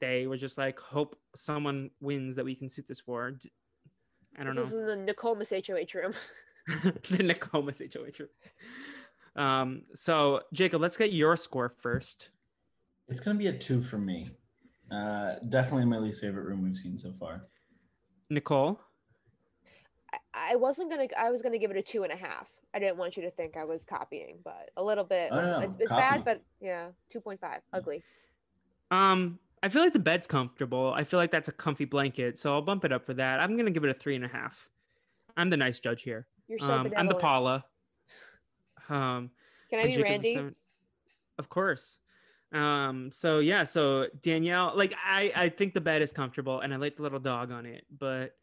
they 0.00 0.26
were 0.26 0.36
just 0.36 0.58
like 0.58 0.78
hope 0.78 1.18
someone 1.34 1.90
wins 2.00 2.36
that 2.36 2.44
we 2.44 2.54
can 2.54 2.68
suit 2.68 2.86
this 2.88 3.00
for. 3.00 3.32
I 4.38 4.44
don't 4.44 4.54
know. 4.54 4.62
this 4.62 4.72
is 4.72 4.78
in 4.78 5.06
the 5.06 5.12
Nakomis 5.12 5.50
HOH 5.50 5.98
room. 5.98 6.14
the 7.10 7.18
Nakomis 7.18 7.80
HOH. 7.94 8.26
Um, 9.40 9.82
so 9.94 10.42
Jacob, 10.52 10.82
let's 10.82 10.96
get 10.96 11.12
your 11.12 11.36
score 11.36 11.68
first. 11.68 12.30
It's 13.08 13.20
gonna 13.20 13.38
be 13.38 13.46
a 13.46 13.56
two 13.56 13.82
for 13.82 13.98
me. 13.98 14.30
Uh, 14.90 15.34
definitely 15.48 15.86
my 15.86 15.98
least 15.98 16.20
favorite 16.20 16.44
room 16.44 16.62
we've 16.62 16.76
seen 16.76 16.98
so 16.98 17.12
far. 17.18 17.46
Nicole. 18.30 18.80
I- 20.12 20.18
I 20.52 20.56
wasn't 20.56 20.90
gonna. 20.90 21.08
I 21.18 21.30
was 21.30 21.42
gonna 21.42 21.58
give 21.58 21.70
it 21.70 21.76
a 21.76 21.82
two 21.82 22.02
and 22.02 22.12
a 22.12 22.16
half. 22.16 22.48
I 22.74 22.78
didn't 22.78 22.96
want 22.96 23.16
you 23.16 23.22
to 23.24 23.30
think 23.30 23.56
I 23.56 23.64
was 23.64 23.84
copying, 23.84 24.38
but 24.44 24.70
a 24.76 24.82
little 24.84 25.04
bit. 25.04 25.30
Oh, 25.32 25.38
it's, 25.38 25.52
no, 25.52 25.60
it's, 25.60 25.76
it's 25.80 25.90
bad, 25.90 26.24
but 26.24 26.42
yeah, 26.60 26.88
two 27.08 27.20
point 27.20 27.40
five. 27.40 27.60
Ugly. 27.72 28.02
Um, 28.90 29.38
I 29.62 29.68
feel 29.68 29.82
like 29.82 29.92
the 29.92 29.98
bed's 29.98 30.26
comfortable. 30.26 30.92
I 30.94 31.04
feel 31.04 31.18
like 31.18 31.30
that's 31.30 31.48
a 31.48 31.52
comfy 31.52 31.84
blanket, 31.84 32.38
so 32.38 32.52
I'll 32.52 32.62
bump 32.62 32.84
it 32.84 32.92
up 32.92 33.04
for 33.04 33.14
that. 33.14 33.40
I'm 33.40 33.56
gonna 33.56 33.70
give 33.70 33.84
it 33.84 33.90
a 33.90 33.94
three 33.94 34.14
and 34.16 34.24
a 34.24 34.28
half. 34.28 34.68
I'm 35.36 35.50
the 35.50 35.56
nice 35.56 35.78
judge 35.78 36.02
here. 36.02 36.26
You're 36.48 36.58
so 36.58 36.72
Um, 36.74 36.92
I'm 36.96 37.06
the. 37.08 37.14
Paula. 37.14 37.64
Um, 38.88 39.30
Can 39.70 39.80
I 39.80 39.84
be 39.84 39.92
Jacob's 39.92 40.02
Randy? 40.10 40.34
seven- 40.34 40.54
Of 41.38 41.48
course. 41.48 41.98
Um, 42.52 43.10
so 43.12 43.40
yeah, 43.40 43.64
so 43.64 44.06
Danielle, 44.22 44.72
like 44.74 44.94
I, 45.04 45.30
I 45.36 45.48
think 45.50 45.74
the 45.74 45.80
bed 45.82 46.00
is 46.00 46.12
comfortable 46.12 46.60
and 46.60 46.72
I 46.72 46.76
like 46.78 46.96
the 46.96 47.02
little 47.02 47.18
dog 47.20 47.50
on 47.52 47.66
it, 47.66 47.84
but 47.98 48.34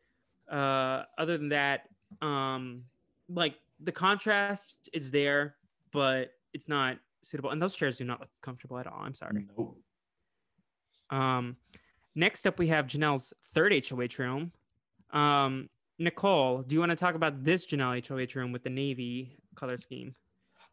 uh 0.51 1.05
other 1.17 1.37
than 1.39 1.49
that, 1.49 1.89
um 2.21 2.83
like 3.27 3.55
the 3.79 3.91
contrast 3.91 4.89
is 4.93 5.09
there, 5.09 5.55
but 5.91 6.33
it's 6.53 6.67
not 6.67 6.99
suitable. 7.23 7.49
And 7.49 7.59
those 7.59 7.75
chairs 7.75 7.97
do 7.97 8.03
not 8.03 8.19
look 8.19 8.29
comfortable 8.43 8.77
at 8.77 8.85
all. 8.85 8.99
I'm 9.01 9.15
sorry. 9.15 9.47
Nope. 9.57 9.75
Um 11.09 11.57
next 12.15 12.47
up 12.47 12.59
we 12.59 12.67
have 12.67 12.87
Janelle's 12.87 13.33
third 13.53 13.73
HOH 13.73 14.19
room. 14.19 14.51
Um 15.11 15.69
Nicole, 15.97 16.61
do 16.61 16.75
you 16.75 16.79
want 16.79 16.89
to 16.89 16.95
talk 16.95 17.15
about 17.15 17.43
this 17.43 17.65
Janelle 17.65 18.05
HOH 18.05 18.37
room 18.37 18.51
with 18.51 18.63
the 18.63 18.69
navy 18.69 19.37
color 19.55 19.77
scheme? 19.77 20.13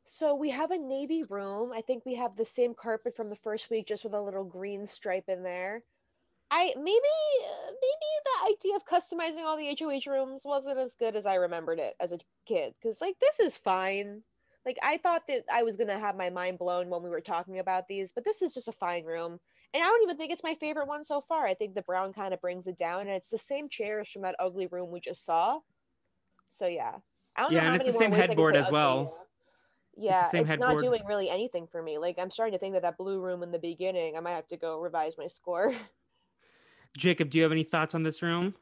So 0.05 0.35
we 0.35 0.51
have 0.51 0.73
a 0.73 0.79
navy 0.79 1.23
room. 1.23 1.73
I 1.73 1.81
think 1.81 2.05
we 2.05 2.17
have 2.17 2.37
the 2.37 2.45
same 2.45 2.75
carpet 2.75 3.17
from 3.17 3.31
the 3.31 3.37
first 3.37 3.71
week, 3.71 3.87
just 3.87 4.05
with 4.05 4.15
a 4.15 4.21
little 4.21 4.45
green 4.45 4.87
stripe 4.87 5.29
in 5.29 5.43
there. 5.43 5.85
I 6.51 6.75
maybe 6.77 6.85
maybe 6.85 8.09
the 8.25 8.53
idea 8.53 8.77
of 8.77 8.85
customizing 8.85 9.45
all 9.45 9.57
the 9.57 9.75
HOH 9.79 10.11
rooms 10.11 10.43
wasn't 10.45 10.79
as 10.79 10.95
good 10.99 11.17
as 11.17 11.25
I 11.25 11.37
remembered 11.37 11.79
it 11.79 11.95
as 11.99 12.13
a 12.13 12.19
kid. 12.47 12.75
Because 12.81 13.01
like 13.01 13.19
this 13.21 13.39
is 13.41 13.57
fine. 13.57 14.23
Like 14.67 14.79
I 14.83 14.99
thought 14.99 15.23
that 15.29 15.45
I 15.51 15.63
was 15.63 15.77
gonna 15.77 15.99
have 15.99 16.17
my 16.17 16.31
mind 16.31 16.59
blown 16.59 16.91
when 16.91 17.03
we 17.03 17.09
were 17.09 17.21
talking 17.21 17.59
about 17.59 17.89
these, 17.89 18.13
but 18.13 18.25
this 18.25 18.43
is 18.43 18.55
just 18.55 18.69
a 18.69 18.73
fine 18.73 19.05
room. 19.05 19.41
And 19.75 19.83
I 19.83 19.87
don't 19.87 20.03
even 20.03 20.17
think 20.17 20.33
it's 20.33 20.43
my 20.43 20.55
favorite 20.55 20.87
one 20.87 21.05
so 21.05 21.23
far. 21.23 21.47
I 21.47 21.55
think 21.55 21.75
the 21.75 21.83
brown 21.83 22.13
kind 22.13 22.35
of 22.35 22.41
brings 22.41 22.67
it 22.67 22.77
down, 22.77 23.03
and 23.03 23.11
it's 23.11 23.31
the 23.31 23.39
same 23.39 23.69
chairs 23.69 24.11
from 24.11 24.23
that 24.23 24.37
ugly 24.39 24.67
room 24.67 24.91
we 24.91 25.01
just 25.01 25.25
saw. 25.25 25.61
So 26.51 26.67
yeah, 26.67 26.97
I 27.37 27.43
don't 27.43 27.53
Yeah, 27.53 27.61
know 27.61 27.65
how 27.65 27.73
and 27.73 27.77
it's 27.77 27.87
the 27.87 27.93
same 27.93 28.11
ways 28.11 28.19
I 28.19 28.23
can 28.23 28.31
headboard 28.31 28.57
as 28.57 28.71
well. 28.71 29.17
Yeah, 29.97 30.29
same 30.29 30.47
it's 30.47 30.59
not 30.59 30.81
doing 30.81 31.03
really 31.07 31.31
anything 31.31 31.67
for 31.67 31.83
me. 31.83 31.99
Like 31.99 32.19
I'm 32.19 32.31
starting 32.31 32.53
to 32.53 32.59
think 32.59 32.75
that 32.75 32.83
that 32.83 32.99
blue 32.99 33.21
room 33.21 33.43
in 33.43 33.51
the 33.51 33.59
beginning, 33.59 34.17
I 34.17 34.21
might 34.21 34.33
have 34.33 34.49
to 34.49 34.57
go 34.57 34.79
revise 34.79 35.15
my 35.19 35.27
score. 35.27 35.73
Jacob, 36.97 37.31
do 37.31 37.39
you 37.39 37.45
have 37.45 37.53
any 37.53 37.63
thoughts 37.63 37.95
on 37.95 38.03
this 38.03 38.23
room? 38.23 38.55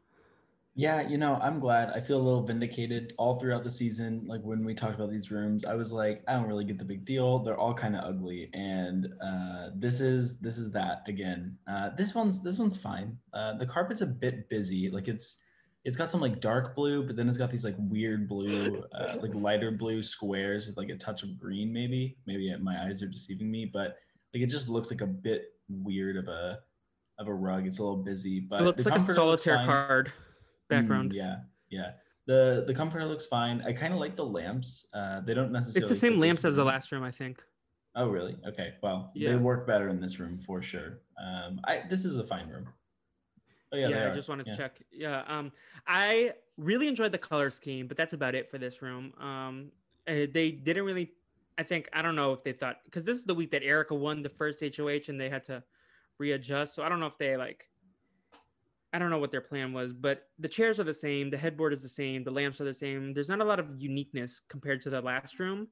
Yeah, 0.77 1.07
you 1.07 1.19
know, 1.19 1.39
I'm 1.43 1.59
glad. 1.59 1.91
I 1.91 2.01
feel 2.01 2.19
a 2.19 2.23
little 2.23 2.43
vindicated 2.43 3.13
all 3.19 3.39
throughout 3.39 3.65
the 3.65 3.71
season. 3.71 4.25
Like 4.27 4.41
when 4.43 4.65
we 4.65 4.73
talked 4.73 4.95
about 4.95 5.11
these 5.11 5.31
rooms, 5.31 5.65
I 5.65 5.75
was 5.75 5.91
like, 5.91 6.23
I 6.29 6.35
don't 6.35 6.47
really 6.47 6.65
get 6.65 6.79
the 6.79 6.85
big 6.85 7.05
deal. 7.05 7.41
They're 7.41 7.59
all 7.59 7.75
kind 7.75 7.97
of 7.97 8.05
ugly, 8.05 8.51
and 8.55 9.09
uh, 9.23 9.71
this 9.75 10.01
is 10.01 10.39
this 10.39 10.59
is 10.59 10.71
that 10.73 11.03
again. 11.09 11.59
Uh, 11.69 11.91
this 11.97 12.15
one's 12.15 12.41
this 12.41 12.59
one's 12.59 12.77
fine. 12.77 13.19
Uh, 13.35 13.57
the 13.59 13.67
carpet's 13.67 14.01
a 14.01 14.07
bit 14.07 14.49
busy. 14.49 14.91
Like 14.91 15.09
it's 15.09 15.39
it's 15.85 15.97
got 15.97 16.09
some 16.09 16.21
like 16.21 16.41
dark 16.41 16.77
blue, 16.77 17.05
but 17.05 17.17
then 17.17 17.29
it's 17.29 17.39
got 17.39 17.51
these 17.51 17.65
like 17.65 17.77
weird 17.79 18.29
blue, 18.29 18.85
uh, 18.95 19.17
like 19.21 19.35
lighter 19.35 19.73
blue 19.73 20.05
squares 20.05 20.69
with 20.69 20.77
like 20.77 20.89
a 20.89 20.97
touch 20.97 21.25
of 21.25 21.37
green. 21.37 21.73
Maybe 21.73 22.17
maybe 22.27 22.55
my 22.61 22.85
eyes 22.85 23.03
are 23.03 23.09
deceiving 23.09 23.51
me, 23.51 23.65
but 23.65 23.97
like 24.33 24.45
it 24.45 24.51
just 24.51 24.69
looks 24.69 24.93
like 24.93 25.01
a 25.01 25.07
bit 25.07 25.53
weird 25.69 26.17
of 26.17 26.29
a 26.29 26.61
of 27.19 27.27
a 27.27 27.35
rug. 27.35 27.67
It's 27.67 27.81
a 27.81 27.83
little 27.83 28.05
busy, 28.05 28.39
but 28.39 28.61
it 28.61 28.65
looks 28.65 28.87
like 28.87 29.01
a 29.01 29.13
solitaire 29.13 29.65
card 29.65 30.13
background. 30.71 31.13
Mm, 31.13 31.17
yeah, 31.17 31.37
yeah. 31.69 31.91
The 32.27 32.65
the 32.67 32.73
comforter 32.75 33.05
looks 33.05 33.27
fine. 33.27 33.63
I 33.67 33.73
kind 33.73 33.93
of 33.93 34.01
like 34.01 34.17
the 34.17 34.25
lamps. 34.25 34.87
Uh, 34.95 35.21
they 35.21 35.35
don't 35.35 35.53
necessarily. 35.53 35.91
it's 35.91 36.01
the 36.01 36.09
same 36.09 36.19
lamps 36.19 36.45
as 36.45 36.57
the 36.57 36.65
last 36.65 36.93
room, 36.93 37.03
I 37.03 37.11
think. 37.11 37.43
Oh, 37.97 38.09
really? 38.09 38.37
Okay. 38.47 38.75
Well, 38.83 39.11
Yeah. 39.15 39.31
they 39.31 39.37
work 39.37 39.67
better 39.67 39.89
in 39.89 40.01
this 40.01 40.21
room 40.21 40.39
for 40.39 40.63
sure. 40.63 41.01
Um, 41.21 41.61
I 41.65 41.83
this 41.91 42.05
is 42.05 42.17
a 42.17 42.25
fine 42.25 42.49
room. 42.49 42.69
Oh 43.73 43.77
yeah, 43.77 43.89
Yeah, 43.89 44.11
I 44.11 44.15
just 44.15 44.29
wanted 44.29 44.47
to 44.47 44.57
check. 44.57 44.81
Yeah, 44.91 45.23
um, 45.29 45.53
I 45.87 46.33
really 46.57 46.89
enjoyed 46.89 47.13
the 47.13 47.19
color 47.19 47.51
scheme, 47.51 47.87
but 47.87 47.97
that's 47.97 48.15
about 48.15 48.35
it 48.35 48.51
for 48.51 48.59
this 48.59 48.83
room. 48.83 49.13
Um, 49.21 49.73
uh, 50.09 50.27
they 50.33 50.51
didn't 50.53 50.85
really. 50.85 51.13
I 51.59 51.63
think 51.63 51.89
I 51.93 52.01
don't 52.01 52.17
know 52.17 52.33
if 52.33 52.43
they 52.43 52.53
thought 52.53 52.79
because 52.85 53.05
this 53.05 53.17
is 53.17 53.25
the 53.25 53.35
week 53.35 53.51
that 53.51 53.63
Erika 53.63 53.95
won 53.95 54.23
the 54.23 54.29
first 54.29 54.61
HOH 54.61 55.09
and 55.09 55.21
they 55.21 55.29
had 55.29 55.45
to 55.45 55.63
readjust. 56.19 56.75
So 56.75 56.83
I 56.83 56.89
don't 56.89 57.01
know 57.01 57.07
if 57.07 57.19
they 57.19 57.37
like. 57.37 57.67
I 58.93 58.99
don't 58.99 59.11
know 59.11 59.19
what 59.19 59.31
their 59.31 59.41
plan 59.41 59.73
was, 59.73 59.93
but 59.93 60.29
the 60.39 60.49
chairs 60.49 60.81
are 60.81 60.85
the 60.85 60.95
same, 60.95 61.31
the 61.31 61.39
headboard 61.39 61.73
is 61.73 61.83
the 61.83 61.89
same, 61.89 62.25
the 62.25 62.31
lamps 62.31 62.61
are 62.61 62.65
the 62.65 62.75
same. 62.75 63.15
There's 63.15 63.29
not 63.29 63.41
a 63.41 63.45
lot 63.45 63.61
of 63.61 63.81
uniqueness 63.81 64.41
compared 64.49 64.81
to 64.83 64.91
the 64.91 65.01
last 65.01 65.39
room. 65.39 65.69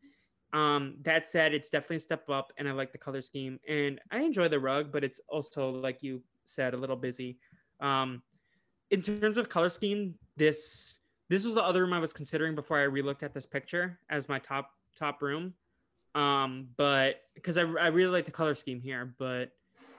Um, 0.52 0.96
that 1.02 1.28
said, 1.28 1.52
it's 1.52 1.68
definitely 1.68 1.96
a 1.96 2.00
step 2.00 2.30
up, 2.30 2.52
and 2.56 2.68
I 2.68 2.72
like 2.72 2.92
the 2.92 2.98
color 2.98 3.20
scheme, 3.20 3.58
and 3.68 4.00
I 4.10 4.20
enjoy 4.20 4.48
the 4.48 4.60
rug, 4.60 4.92
but 4.92 5.04
it's 5.04 5.20
also 5.28 5.70
like 5.70 6.02
you 6.02 6.22
said, 6.44 6.74
a 6.74 6.76
little 6.76 6.96
busy. 6.96 7.38
Um, 7.80 8.22
in 8.90 9.02
terms 9.02 9.36
of 9.36 9.48
color 9.48 9.68
scheme, 9.68 10.14
this 10.36 10.96
this 11.28 11.44
was 11.44 11.54
the 11.54 11.62
other 11.62 11.82
room 11.82 11.92
I 11.92 11.98
was 11.98 12.14
considering 12.14 12.54
before 12.54 12.78
I 12.78 12.86
relooked 12.86 13.22
at 13.22 13.34
this 13.34 13.44
picture 13.44 13.98
as 14.08 14.28
my 14.28 14.38
top 14.38 14.70
top 14.96 15.20
room. 15.20 15.54
Um, 16.14 16.68
but 16.76 17.16
because 17.34 17.58
I, 17.58 17.62
I 17.62 17.88
really 17.88 18.10
like 18.10 18.24
the 18.24 18.30
color 18.30 18.54
scheme 18.54 18.80
here, 18.80 19.14
but 19.18 19.50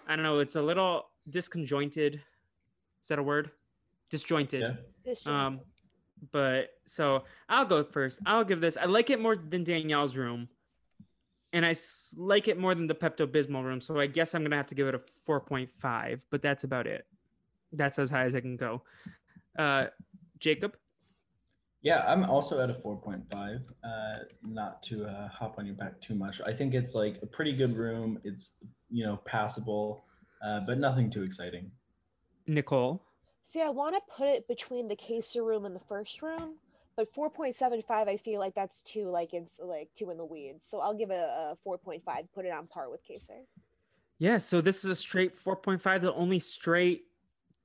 I 0.08 0.15
don't 0.15 0.23
know, 0.23 0.39
it's 0.39 0.55
a 0.55 0.62
little 0.62 1.05
disconjointed. 1.29 2.19
Is 3.01 3.07
that 3.09 3.19
a 3.19 3.23
word? 3.23 3.51
Disjointed. 4.09 4.62
Yeah. 4.62 4.73
This 5.03 5.25
Um, 5.27 5.62
but 6.31 6.69
so 6.85 7.23
I'll 7.47 7.65
go 7.65 7.83
first. 7.83 8.19
I'll 8.25 8.43
give 8.43 8.62
this. 8.62 8.77
I 8.77 8.85
like 8.85 9.09
it 9.09 9.21
more 9.21 9.35
than 9.35 9.63
Danielle's 9.63 10.17
room, 10.17 10.49
and 11.53 11.65
I 11.65 11.71
s- 11.71 12.13
like 12.17 12.47
it 12.47 12.57
more 12.57 12.75
than 12.75 12.88
the 12.88 12.95
Pepto 12.95 13.25
Bismol 13.25 13.63
room. 13.63 13.79
So 13.81 13.99
I 13.99 14.07
guess 14.07 14.33
I'm 14.35 14.43
gonna 14.43 14.57
have 14.57 14.67
to 14.67 14.75
give 14.75 14.88
it 14.88 14.95
a 14.95 15.01
4.5. 15.25 16.25
But 16.29 16.41
that's 16.41 16.63
about 16.63 16.88
it. 16.88 17.05
That's 17.71 17.99
as 17.99 18.09
high 18.09 18.23
as 18.23 18.35
I 18.35 18.41
can 18.41 18.57
go. 18.57 18.83
Uh, 19.57 19.88
Jacob. 20.39 20.75
Yeah, 21.81 22.03
I'm 22.05 22.25
also 22.25 22.62
at 22.62 22.69
a 22.69 22.73
4.5. 22.73 23.62
Uh, 23.83 24.23
not 24.43 24.83
to 24.83 25.05
uh, 25.05 25.29
hop 25.29 25.57
on 25.57 25.65
your 25.65 25.75
back 25.75 26.01
too 26.01 26.13
much. 26.15 26.41
I 26.41 26.51
think 26.51 26.73
it's 26.73 26.93
like 26.93 27.19
a 27.21 27.25
pretty 27.25 27.53
good 27.55 27.75
room. 27.77 28.19
It's 28.25 28.51
you 28.89 29.05
know 29.05 29.17
passable, 29.25 30.03
uh, 30.43 30.62
but 30.62 30.77
nothing 30.79 31.09
too 31.09 31.23
exciting. 31.23 31.71
Nicole. 32.53 33.03
See, 33.45 33.62
I 33.62 33.69
want 33.69 33.95
to 33.95 34.01
put 34.15 34.27
it 34.27 34.47
between 34.47 34.88
the 34.88 34.95
Kaysar 34.95 35.45
room 35.45 35.65
and 35.65 35.75
the 35.75 35.81
first 35.88 36.21
room, 36.21 36.55
but 36.95 37.13
4.75, 37.13 37.83
I 37.89 38.17
feel 38.17 38.39
like 38.39 38.53
that's 38.53 38.81
too 38.81 39.09
like 39.09 39.33
it's 39.33 39.59
like 39.59 39.89
too 39.95 40.12
in 40.12 40.17
the 40.17 40.25
weeds. 40.25 40.67
So 40.67 40.79
I'll 40.79 40.93
give 40.93 41.09
it 41.09 41.19
a 41.19 41.57
4.5. 41.65 42.01
Put 42.33 42.45
it 42.45 42.51
on 42.51 42.67
par 42.67 42.89
with 42.89 43.01
Kaysar. 43.07 43.41
Yeah, 44.19 44.38
so 44.38 44.62
this 44.62 44.83
is 44.83 44.91
a 44.91 44.95
straight 44.95 45.33
4.5, 45.33 46.01
the 46.01 46.13
only 46.13 46.39
straight 46.39 47.05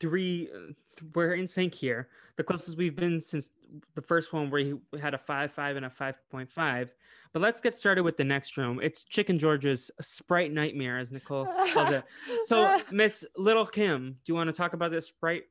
three. 0.00 0.48
uh, 0.54 0.72
We're 1.14 1.34
in 1.34 1.46
sync 1.46 1.74
here. 1.74 2.08
The 2.36 2.44
closest 2.44 2.76
we've 2.76 2.96
been 2.96 3.20
since 3.20 3.50
the 3.94 4.02
first 4.02 4.32
one, 4.32 4.50
where 4.50 4.60
he 4.60 4.74
had 5.00 5.14
a 5.14 5.18
5, 5.18 5.52
5, 5.52 5.76
and 5.76 5.86
a 5.86 5.90
5.5. 5.90 6.88
But 7.32 7.42
let's 7.42 7.60
get 7.60 7.76
started 7.76 8.02
with 8.04 8.16
the 8.16 8.24
next 8.24 8.56
room. 8.56 8.80
It's 8.82 9.02
Chicken 9.04 9.38
George's 9.38 9.90
Sprite 10.00 10.52
Nightmare, 10.52 10.98
as 10.98 11.10
Nicole 11.10 11.46
calls 11.72 11.90
it. 11.90 12.04
So, 12.44 12.80
Miss 12.92 13.24
Little 13.36 13.66
Kim, 13.66 14.16
do 14.24 14.32
you 14.32 14.34
want 14.36 14.48
to 14.48 14.52
talk 14.56 14.72
about 14.72 14.90
this 14.92 15.06
Sprite 15.08 15.44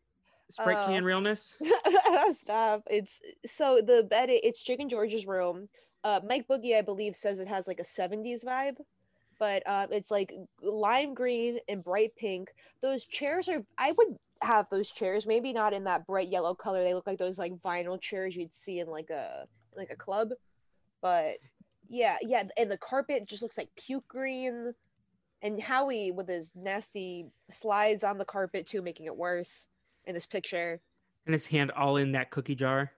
Sprite 0.49 0.77
Oh. 0.79 0.85
can 0.87 1.03
realness? 1.03 1.55
Stop. 2.33 2.83
It's 2.89 3.19
so 3.45 3.81
the 3.85 4.03
bed. 4.03 4.29
It's 4.29 4.61
Chicken 4.63 4.87
George's 4.89 5.25
room. 5.25 5.67
Uh, 6.03 6.19
Mike 6.27 6.47
Boogie, 6.49 6.77
I 6.77 6.81
believe, 6.81 7.15
says 7.15 7.39
it 7.39 7.47
has 7.47 7.67
like 7.67 7.79
a 7.79 7.83
'70s 7.83 8.43
vibe, 8.45 8.75
but 9.39 9.67
um, 9.69 9.87
it's 9.91 10.11
like 10.11 10.33
lime 10.61 11.13
green 11.13 11.59
and 11.69 11.83
bright 11.83 12.15
pink. 12.15 12.49
Those 12.81 13.05
chairs 13.05 13.47
are. 13.49 13.63
I 13.77 13.93
would 13.93 14.17
have 14.43 14.67
those 14.69 14.91
chairs. 14.91 15.25
Maybe 15.27 15.53
not 15.53 15.73
in 15.73 15.83
that 15.85 16.05
bright 16.05 16.29
yellow 16.29 16.53
color. 16.53 16.83
They 16.83 16.93
look 16.93 17.07
like 17.07 17.19
those 17.19 17.37
like 17.37 17.53
vinyl 17.61 17.99
chairs 17.99 18.35
you'd 18.35 18.53
see 18.53 18.79
in 18.79 18.87
like 18.87 19.09
a 19.09 19.45
like 19.75 19.91
a 19.91 19.95
club. 19.95 20.29
But 21.01 21.37
yeah, 21.89 22.17
yeah, 22.21 22.43
and 22.57 22.71
the 22.71 22.77
carpet 22.77 23.25
just 23.27 23.41
looks 23.41 23.57
like 23.57 23.69
puke 23.75 24.07
green. 24.07 24.73
And 25.41 25.61
Howie 25.61 26.11
with 26.11 26.29
his 26.29 26.53
nasty 26.55 27.25
slides 27.51 28.03
on 28.05 28.17
the 28.17 28.23
carpet 28.25 28.65
too, 28.65 28.81
making 28.81 29.07
it 29.07 29.15
worse 29.17 29.67
in 30.05 30.15
this 30.15 30.25
picture. 30.25 30.79
And 31.25 31.33
his 31.33 31.45
hand 31.45 31.71
all 31.71 31.97
in 31.97 32.13
that 32.13 32.31
cookie 32.31 32.55
jar. 32.55 32.91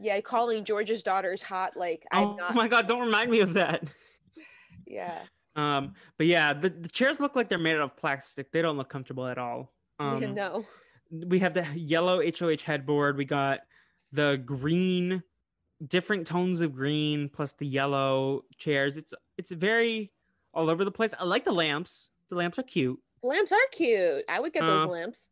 Yeah, 0.00 0.20
calling 0.20 0.64
George's 0.64 1.02
daughters 1.02 1.42
hot. 1.42 1.76
Like 1.76 2.04
I'm 2.12 2.28
Oh 2.28 2.34
not. 2.36 2.54
my 2.54 2.68
God, 2.68 2.86
don't 2.86 3.00
remind 3.00 3.30
me 3.30 3.40
of 3.40 3.54
that. 3.54 3.82
Yeah. 4.86 5.18
Um, 5.56 5.94
but 6.16 6.26
yeah, 6.28 6.52
the, 6.52 6.70
the 6.70 6.88
chairs 6.88 7.18
look 7.18 7.34
like 7.34 7.48
they're 7.48 7.58
made 7.58 7.74
out 7.74 7.80
of 7.82 7.96
plastic. 7.96 8.52
They 8.52 8.62
don't 8.62 8.76
look 8.76 8.88
comfortable 8.88 9.26
at 9.26 9.38
all. 9.38 9.72
Um, 10.00 10.32
no. 10.32 10.62
We 11.10 11.38
have 11.40 11.54
the 11.54 11.66
yellow 11.74 12.20
HOH 12.22 12.62
headboard. 12.64 13.16
We 13.16 13.24
got 13.24 13.60
the 14.12 14.40
green, 14.44 15.22
different 15.86 16.26
tones 16.26 16.60
of 16.60 16.74
green 16.74 17.28
plus 17.28 17.52
the 17.52 17.66
yellow 17.66 18.44
chairs. 18.56 18.96
It's 18.96 19.14
it's 19.36 19.50
very 19.50 20.12
all 20.54 20.70
over 20.70 20.84
the 20.84 20.90
place. 20.90 21.14
I 21.18 21.24
like 21.24 21.44
the 21.44 21.52
lamps. 21.52 22.10
The 22.30 22.36
lamps 22.36 22.58
are 22.58 22.62
cute. 22.62 22.98
Lamps 23.22 23.52
are 23.52 23.56
cute. 23.72 24.24
I 24.28 24.40
would 24.40 24.52
get 24.52 24.62
those 24.62 24.82
Uh, 24.82 24.86
lamps. 24.88 25.28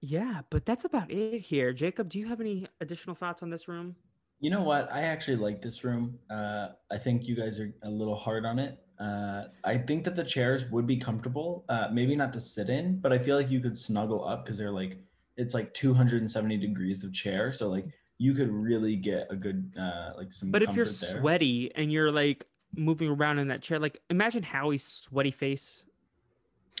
Yeah, 0.00 0.42
but 0.50 0.64
that's 0.64 0.84
about 0.84 1.10
it 1.10 1.40
here. 1.40 1.72
Jacob, 1.72 2.08
do 2.08 2.18
you 2.18 2.28
have 2.28 2.40
any 2.40 2.66
additional 2.80 3.16
thoughts 3.16 3.42
on 3.42 3.50
this 3.50 3.66
room? 3.66 3.96
You 4.40 4.50
know 4.50 4.62
what? 4.62 4.92
I 4.92 5.02
actually 5.02 5.38
like 5.38 5.62
this 5.62 5.82
room. 5.82 6.18
Uh, 6.30 6.68
I 6.90 6.98
think 6.98 7.26
you 7.26 7.34
guys 7.34 7.58
are 7.58 7.72
a 7.82 7.88
little 7.90 8.14
hard 8.14 8.44
on 8.44 8.58
it. 8.58 8.78
Uh, 8.98 9.44
I 9.64 9.76
think 9.76 10.04
that 10.04 10.16
the 10.16 10.24
chairs 10.24 10.64
would 10.70 10.86
be 10.86 10.96
comfortable. 10.96 11.64
Uh, 11.68 11.88
maybe 11.92 12.16
not 12.16 12.32
to 12.32 12.40
sit 12.40 12.70
in, 12.70 12.98
but 12.98 13.12
I 13.12 13.18
feel 13.18 13.36
like 13.36 13.50
you 13.50 13.60
could 13.60 13.76
snuggle 13.76 14.26
up 14.26 14.44
because 14.44 14.58
they're 14.58 14.70
like 14.70 14.98
it's 15.36 15.52
like 15.52 15.74
270 15.74 16.56
degrees 16.56 17.04
of 17.04 17.12
chair, 17.12 17.52
so 17.52 17.68
like 17.68 17.86
you 18.18 18.32
could 18.32 18.50
really 18.50 18.96
get 18.96 19.26
a 19.30 19.36
good 19.36 19.72
uh, 19.78 20.12
like 20.16 20.32
some. 20.32 20.50
But 20.50 20.62
if 20.62 20.74
you're 20.74 20.86
there. 20.86 21.20
sweaty 21.20 21.70
and 21.74 21.92
you're 21.92 22.10
like 22.10 22.46
moving 22.74 23.08
around 23.08 23.38
in 23.38 23.48
that 23.48 23.62
chair, 23.62 23.78
like 23.78 24.00
imagine 24.08 24.42
Howie's 24.42 24.82
sweaty 24.82 25.30
face, 25.30 25.82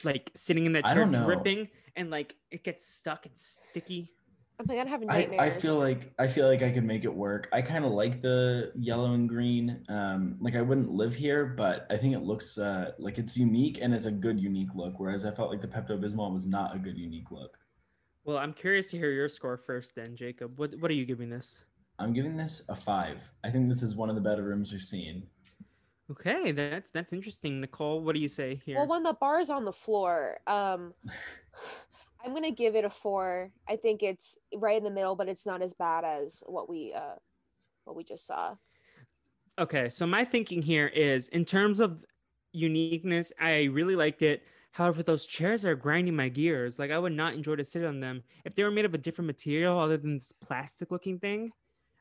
like 0.04 0.30
sitting 0.34 0.66
in 0.66 0.72
that 0.72 0.86
chair 0.86 1.04
dripping 1.04 1.68
and 1.96 2.10
like 2.10 2.34
it 2.50 2.64
gets 2.64 2.86
stuck 2.86 3.26
and 3.26 3.36
sticky. 3.36 4.10
My 4.64 4.74
god, 4.74 4.82
I'm 4.82 4.88
having 4.88 5.10
I, 5.10 5.18
nightmares. 5.20 5.40
I 5.40 5.50
feel 5.50 5.78
like 5.78 6.12
I 6.18 6.26
feel 6.26 6.48
like 6.48 6.62
I 6.62 6.70
could 6.70 6.84
make 6.84 7.04
it 7.04 7.14
work. 7.14 7.48
I 7.52 7.60
kind 7.60 7.84
of 7.84 7.92
like 7.92 8.22
the 8.22 8.72
yellow 8.74 9.12
and 9.12 9.28
green. 9.28 9.84
Um, 9.88 10.36
like 10.40 10.56
I 10.56 10.62
wouldn't 10.62 10.90
live 10.90 11.14
here, 11.14 11.44
but 11.44 11.86
I 11.90 11.96
think 11.98 12.14
it 12.14 12.22
looks 12.22 12.56
uh, 12.56 12.92
like 12.98 13.18
it's 13.18 13.36
unique 13.36 13.78
and 13.82 13.94
it's 13.94 14.06
a 14.06 14.10
good 14.10 14.40
unique 14.40 14.70
look. 14.74 14.94
Whereas 14.98 15.26
I 15.26 15.30
felt 15.30 15.50
like 15.50 15.60
the 15.60 15.68
Pepto 15.68 16.00
Bismol 16.00 16.32
was 16.32 16.46
not 16.46 16.74
a 16.74 16.78
good 16.78 16.96
unique 16.96 17.30
look. 17.30 17.58
Well, 18.24 18.38
I'm 18.38 18.54
curious 18.54 18.88
to 18.88 18.98
hear 18.98 19.10
your 19.10 19.28
score 19.28 19.58
first, 19.58 19.94
then, 19.94 20.16
Jacob. 20.16 20.58
What 20.58 20.74
what 20.80 20.90
are 20.90 20.94
you 20.94 21.04
giving 21.04 21.28
this? 21.28 21.64
I'm 21.98 22.14
giving 22.14 22.36
this 22.36 22.62
a 22.70 22.74
five. 22.74 23.30
I 23.44 23.50
think 23.50 23.68
this 23.68 23.82
is 23.82 23.94
one 23.94 24.08
of 24.08 24.14
the 24.14 24.22
better 24.22 24.42
rooms 24.42 24.72
we've 24.72 24.82
seen. 24.82 25.26
Okay, 26.10 26.52
that's 26.52 26.90
that's 26.92 27.12
interesting. 27.12 27.60
Nicole, 27.60 28.00
what 28.00 28.14
do 28.14 28.20
you 28.20 28.28
say 28.28 28.60
here? 28.64 28.76
Well, 28.76 28.86
when 28.86 29.02
the 29.02 29.14
bar 29.14 29.40
is 29.40 29.50
on 29.50 29.64
the 29.64 29.72
floor, 29.72 30.38
um, 30.46 30.94
I'm 32.26 32.34
gonna 32.34 32.50
give 32.50 32.74
it 32.74 32.84
a 32.84 32.90
four. 32.90 33.52
I 33.68 33.76
think 33.76 34.02
it's 34.02 34.36
right 34.52 34.76
in 34.76 34.82
the 34.82 34.90
middle, 34.90 35.14
but 35.14 35.28
it's 35.28 35.46
not 35.46 35.62
as 35.62 35.74
bad 35.74 36.04
as 36.04 36.42
what 36.46 36.68
we 36.68 36.92
uh 36.92 37.14
what 37.84 37.94
we 37.94 38.02
just 38.02 38.26
saw. 38.26 38.56
Okay, 39.60 39.88
so 39.88 40.06
my 40.06 40.24
thinking 40.24 40.60
here 40.60 40.88
is 40.88 41.28
in 41.28 41.44
terms 41.44 41.78
of 41.78 42.04
uniqueness, 42.52 43.32
I 43.40 43.64
really 43.64 43.94
liked 43.94 44.22
it. 44.22 44.42
However, 44.72 45.04
those 45.04 45.24
chairs 45.24 45.64
are 45.64 45.76
grinding 45.76 46.16
my 46.16 46.28
gears. 46.28 46.80
Like 46.80 46.90
I 46.90 46.98
would 46.98 47.12
not 47.12 47.34
enjoy 47.34 47.56
to 47.56 47.64
sit 47.64 47.84
on 47.84 48.00
them. 48.00 48.24
If 48.44 48.56
they 48.56 48.64
were 48.64 48.72
made 48.72 48.84
of 48.84 48.92
a 48.92 48.98
different 48.98 49.26
material 49.26 49.78
other 49.78 49.96
than 49.96 50.18
this 50.18 50.32
plastic 50.32 50.90
looking 50.90 51.20
thing, 51.20 51.52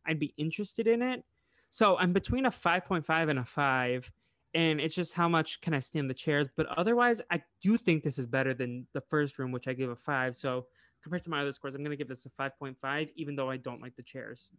I'd 0.07 0.19
be 0.19 0.33
interested 0.38 0.88
in 0.88 1.03
it. 1.03 1.23
So 1.69 1.97
I'm 1.97 2.13
between 2.13 2.47
a 2.47 2.51
5.5 2.51 3.29
and 3.29 3.39
a 3.39 3.45
5. 3.45 4.11
And 4.56 4.80
it's 4.80 4.96
just 4.96 5.13
how 5.13 5.28
much 5.28 5.60
can 5.62 5.74
I 5.74 5.80
stand 5.80 6.10
the 6.10 6.13
chairs. 6.13 6.48
But 6.56 6.65
otherwise, 6.78 7.22
I 7.30 7.44
do 7.62 7.78
think 7.78 8.04
this 8.04 8.18
is 8.18 8.26
better 8.26 8.54
than 8.54 8.88
the 8.94 9.02
first 9.02 9.38
room, 9.38 9.52
which 9.52 9.68
I 9.68 9.74
gave 9.74 9.89
a 9.89 9.96
5. 9.96 10.36
So 10.36 10.65
compared 11.04 11.24
to 11.24 11.30
my 11.30 11.41
other 11.41 11.52
scores, 11.52 11.76
I'm 11.76 11.82
going 11.82 11.91
to 11.91 11.98
give 11.98 12.08
this 12.08 12.26
a 12.26 12.30
5.5, 12.30 13.10
even 13.15 13.36
though 13.36 13.50
I 13.50 13.58
don't 13.58 13.82
like 13.82 13.96
the 13.98 14.04
chairs. 14.04 14.54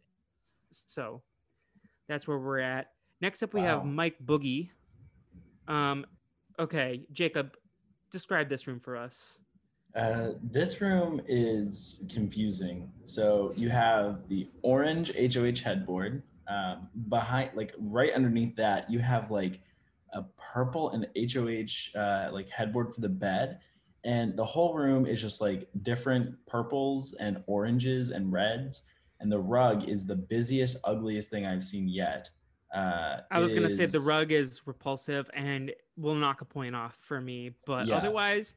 So 0.70 1.22
that's 2.08 2.28
where 2.28 2.38
we're 2.38 2.60
at. 2.60 2.88
Next 3.20 3.42
up, 3.42 3.54
we 3.54 3.62
have 3.62 3.84
Mike 3.84 4.16
Boogie. 4.24 4.68
Um, 5.66 6.04
okay, 6.58 7.06
Jacob, 7.12 7.56
describe 8.12 8.48
this 8.48 8.66
room 8.66 8.78
for 8.78 8.96
us. 8.96 9.38
Uh, 9.94 10.32
this 10.42 10.82
room 10.82 11.22
is 11.26 12.04
confusing. 12.12 12.92
So 13.04 13.54
you 13.56 13.70
have 13.70 14.28
the 14.28 14.48
orange 14.60 15.10
HOH 15.16 15.64
headboard. 15.64 16.22
Um, 16.48 16.88
behind, 17.08 17.50
like 17.54 17.74
right 17.78 18.12
underneath 18.12 18.54
that, 18.56 18.88
you 18.90 19.00
have 19.00 19.30
like 19.30 19.60
a 20.16 20.24
purple 20.36 20.90
and 20.90 21.06
HOH 21.14 21.98
uh, 21.98 22.30
like 22.32 22.48
headboard 22.48 22.94
for 22.94 23.00
the 23.00 23.08
bed, 23.08 23.60
and 24.04 24.36
the 24.36 24.44
whole 24.44 24.74
room 24.74 25.06
is 25.06 25.20
just 25.20 25.40
like 25.40 25.68
different 25.82 26.34
purples 26.46 27.12
and 27.14 27.42
oranges 27.46 28.10
and 28.10 28.32
reds. 28.32 28.82
And 29.20 29.30
the 29.32 29.38
rug 29.38 29.88
is 29.88 30.04
the 30.06 30.16
busiest, 30.16 30.76
ugliest 30.84 31.30
thing 31.30 31.46
I've 31.46 31.64
seen 31.64 31.88
yet. 31.88 32.28
Uh, 32.74 33.18
I 33.30 33.38
was 33.38 33.52
it 33.52 33.56
gonna 33.56 33.70
say 33.70 33.86
the 33.86 34.00
rug 34.00 34.32
is 34.32 34.66
repulsive 34.66 35.30
and 35.34 35.72
will 35.96 36.14
knock 36.14 36.40
a 36.40 36.44
point 36.44 36.74
off 36.74 36.96
for 36.96 37.20
me, 37.20 37.52
but 37.66 37.88
Yeah. 37.88 37.96
otherwise, 37.96 38.54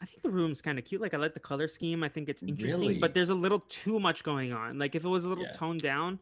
I 0.00 0.06
think 0.06 0.22
the 0.22 0.30
room's 0.30 0.60
kind 0.60 0.78
of 0.78 0.84
cute. 0.84 1.00
Like 1.00 1.14
I 1.14 1.16
like 1.18 1.34
the 1.34 1.40
color 1.40 1.68
scheme. 1.68 2.02
I 2.02 2.08
think 2.08 2.28
it's 2.28 2.42
interesting, 2.42 2.80
Really? 2.80 2.98
but 2.98 3.14
there's 3.14 3.30
a 3.30 3.34
little 3.34 3.60
too 3.60 3.98
much 4.00 4.22
going 4.24 4.52
on. 4.52 4.78
Like 4.78 4.94
if 4.94 5.04
it 5.04 5.08
was 5.08 5.24
a 5.24 5.28
little 5.28 5.44
Yeah. 5.44 5.52
toned 5.52 5.80
down, 5.82 6.20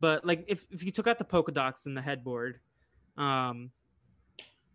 but 0.00 0.24
like 0.24 0.44
if 0.48 0.66
if 0.70 0.82
you 0.82 0.92
took 0.92 1.06
out 1.06 1.18
the 1.18 1.24
polka 1.24 1.52
dots 1.52 1.86
in 1.86 1.94
the 1.94 2.02
headboard, 2.02 2.60
um, 3.16 3.70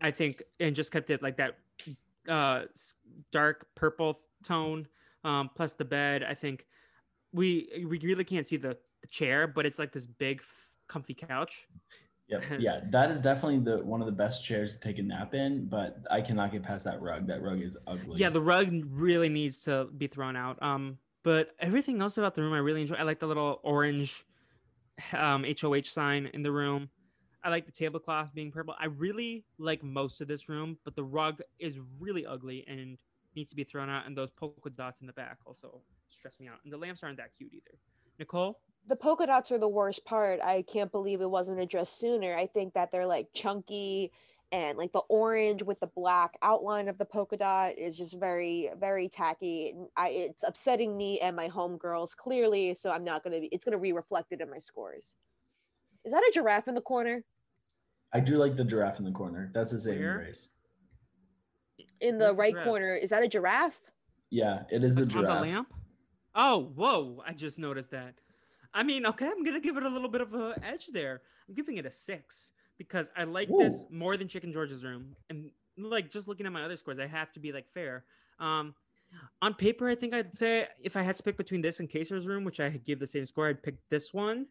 I 0.01 0.11
think 0.11 0.43
and 0.59 0.75
just 0.75 0.91
kept 0.91 1.09
it 1.09 1.21
like 1.21 1.37
that 1.37 1.57
uh 2.27 2.63
dark 3.31 3.67
purple 3.75 4.19
tone 4.43 4.87
um 5.23 5.49
plus 5.55 5.73
the 5.73 5.85
bed 5.85 6.23
i 6.23 6.33
think 6.33 6.65
we 7.31 7.85
we 7.89 7.97
really 7.99 8.23
can't 8.23 8.45
see 8.45 8.57
the, 8.57 8.77
the 9.01 9.07
chair 9.07 9.47
but 9.47 9.65
it's 9.65 9.79
like 9.79 9.91
this 9.91 10.05
big 10.05 10.41
comfy 10.87 11.13
couch 11.13 11.67
Yeah, 12.27 12.39
Yeah, 12.59 12.81
that 12.89 13.11
is 13.11 13.21
definitely 13.21 13.59
the 13.59 13.83
one 13.85 14.01
of 14.01 14.05
the 14.05 14.11
best 14.11 14.43
chairs 14.43 14.73
to 14.73 14.79
take 14.79 14.99
a 14.99 15.01
nap 15.03 15.33
in, 15.33 15.65
but 15.67 15.99
I 16.11 16.19
cannot 16.21 16.51
get 16.51 16.61
past 16.63 16.83
that 16.85 17.01
rug. 17.01 17.25
That 17.27 17.41
rug 17.41 17.61
is 17.61 17.77
ugly. 17.87 18.19
yeah 18.19 18.29
the 18.29 18.41
rug 18.41 18.67
really 18.91 19.29
needs 19.29 19.59
to 19.61 19.85
be 19.97 20.07
thrown 20.07 20.35
out 20.35 20.61
um 20.61 20.97
but 21.23 21.55
everything 21.59 22.01
else 22.01 22.17
about 22.17 22.35
the 22.35 22.41
room 22.41 22.53
i 22.53 22.57
really 22.57 22.81
enjoy 22.81 22.95
i 22.95 23.03
like 23.03 23.19
the 23.19 23.27
little 23.27 23.59
orange 23.63 24.25
um 25.13 25.45
hoh 25.61 25.81
sign 25.83 26.29
in 26.33 26.41
the 26.43 26.51
room 26.51 26.89
i 27.47 27.49
like 27.49 27.65
the 27.65 27.71
tablecloth 27.71 28.29
being 28.35 28.51
purple 28.51 28.75
i 28.79 28.85
really 28.85 29.43
like 29.57 29.81
most 29.83 30.21
of 30.21 30.27
this 30.27 30.47
room 30.49 30.77
but 30.83 30.95
the 30.95 31.03
rug 31.03 31.41
is 31.59 31.79
really 31.99 32.25
ugly 32.25 32.63
and 32.67 32.99
needs 33.35 33.49
to 33.49 33.55
be 33.55 33.63
thrown 33.63 33.89
out 33.89 34.05
and 34.05 34.15
those 34.15 34.29
polka 34.31 34.69
dots 34.69 35.01
in 35.01 35.07
the 35.07 35.13
back 35.13 35.37
also 35.45 35.81
stress 36.09 36.39
me 36.39 36.47
out 36.47 36.59
and 36.63 36.71
the 36.71 36.77
lamps 36.77 37.01
aren't 37.03 37.17
that 37.17 37.31
cute 37.37 37.51
either 37.53 37.79
nicole 38.19 38.59
The 38.87 38.95
polka 38.95 39.25
dots 39.25 39.51
are 39.51 39.59
the 39.59 39.67
worst 39.67 40.05
part. 40.05 40.39
I 40.41 40.63
can't 40.63 40.91
believe 40.91 41.21
it 41.21 41.29
wasn't 41.29 41.59
addressed 41.59 41.99
sooner. 41.99 42.33
I 42.35 42.47
think 42.47 42.73
that 42.73 42.89
they're 42.91 43.05
like 43.05 43.27
chunky 43.33 44.11
and 44.53 44.77
like 44.77 44.93
the 44.93 45.03
orange 45.09 45.61
with 45.61 45.79
the 45.81 45.87
black 45.87 46.37
outline 46.41 46.87
of 46.87 46.97
the 46.97 47.03
polka 47.05 47.35
dot 47.37 47.77
is 47.77 47.97
just 47.97 48.17
very 48.17 48.69
very 48.79 49.09
tacky. 49.09 49.75
I 49.97 50.07
it's 50.09 50.43
upsetting 50.43 50.95
me 50.95 51.19
and 51.19 51.35
my 51.35 51.49
homegirls 51.49 52.15
clearly, 52.15 52.73
so 52.75 52.89
I'm 52.89 53.03
not 53.03 53.23
gonna 53.23 53.41
be. 53.41 53.47
It's 53.47 53.65
gonna 53.65 53.77
be 53.77 53.91
reflected 53.91 54.39
in 54.41 54.49
my 54.49 54.59
scores. 54.59 55.15
Is 56.05 56.13
that 56.13 56.23
a 56.23 56.31
giraffe 56.33 56.69
in 56.69 56.75
the 56.75 56.81
corner? 56.81 57.23
I 58.13 58.19
do 58.19 58.37
like 58.37 58.55
the 58.55 58.63
giraffe 58.63 58.99
in 58.99 59.05
the 59.05 59.11
corner. 59.11 59.51
That's 59.53 59.73
a 59.73 59.79
saving 59.79 60.01
Where? 60.01 60.17
grace. 60.17 60.49
In 61.99 62.17
the 62.17 62.25
Where's 62.25 62.29
the 62.31 62.33
right 62.35 62.53
giraffe? 62.53 62.65
corner, 62.67 62.95
is 62.95 63.09
that 63.09 63.23
a 63.23 63.27
giraffe? 63.27 63.81
Yeah, 64.29 64.63
it 64.69 64.83
is 64.83 64.97
a 64.97 65.01
Like, 65.05 65.15
on 65.15 65.23
giraffe. 65.23 65.35
the 65.43 65.49
lamp 65.49 65.73
oh 66.39 66.71
whoa 66.75 67.23
i 67.25 67.33
just 67.33 67.57
noticed 67.57 67.89
that 67.89 68.13
i 68.71 68.83
mean 68.83 69.07
okay 69.07 69.25
i'm 69.25 69.43
gonna 69.43 69.59
give 69.59 69.75
it 69.75 69.81
a 69.81 69.89
little 69.89 70.09
bit 70.09 70.21
of 70.21 70.35
a 70.35 70.53
edge 70.63 70.85
there 70.93 71.21
i'm 71.49 71.55
giving 71.55 71.77
it 71.77 71.85
a 71.87 71.89
six 71.89 72.51
because 72.77 73.09
i 73.17 73.23
like 73.23 73.49
this 73.57 73.85
more 73.89 74.15
than 74.17 74.27
chicken 74.27 74.53
george's 74.53 74.83
room 74.83 75.15
and 75.31 75.49
like 75.79 76.11
just 76.11 76.27
looking 76.27 76.45
at 76.45 76.51
my 76.51 76.61
other 76.63 76.77
scores, 76.77 76.99
I 76.99 77.07
have 77.07 77.31
to 77.33 77.39
be 77.39 77.51
like 77.51 77.65
fair. 77.73 78.03
Um, 78.39 78.75
on 79.43 79.53
paper, 79.55 79.87
I 79.89 79.95
think 79.95 80.13
I'd 80.13 80.35
say 80.35 80.67
if 80.81 80.95
I 80.97 81.01
had 81.03 81.15
to 81.17 81.23
pick 81.23 81.37
between 81.37 81.61
this 81.61 81.79
and 81.79 81.87
Kaysar's 81.89 82.25
room, 82.27 82.43
which 82.43 82.59
I 82.59 82.69
give 82.69 82.99
the 82.99 83.05
same 83.07 83.25
score, 83.27 83.47
I'd 83.47 83.61
pick 83.61 83.75
this 83.89 84.11
one. 84.13 84.47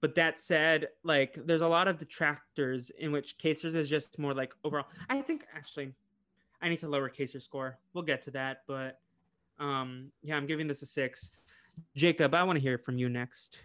But 0.00 0.14
that 0.14 0.38
said, 0.38 0.88
like 1.04 1.38
there's 1.44 1.60
a 1.60 1.68
lot 1.68 1.88
of 1.88 1.98
detractors 1.98 2.90
in 2.90 3.12
which 3.12 3.36
Kaysar's 3.38 3.74
is 3.74 3.88
just 3.88 4.18
more 4.18 4.32
like 4.32 4.54
overall. 4.64 4.86
I 5.08 5.20
think 5.20 5.44
actually, 5.54 5.92
I 6.62 6.68
need 6.68 6.80
to 6.80 6.88
lower 6.88 7.10
Kaysar's 7.10 7.44
score. 7.44 7.78
We'll 7.92 8.04
get 8.04 8.22
to 8.22 8.30
that, 8.32 8.62
but 8.66 8.98
um, 9.58 10.10
yeah, 10.22 10.36
I'm 10.36 10.46
giving 10.46 10.66
this 10.66 10.82
a 10.82 10.86
six. 10.86 11.30
Jacob, 11.94 12.34
I 12.34 12.42
want 12.42 12.56
to 12.56 12.62
hear 12.62 12.78
from 12.78 12.98
you 12.98 13.08
next. 13.08 13.60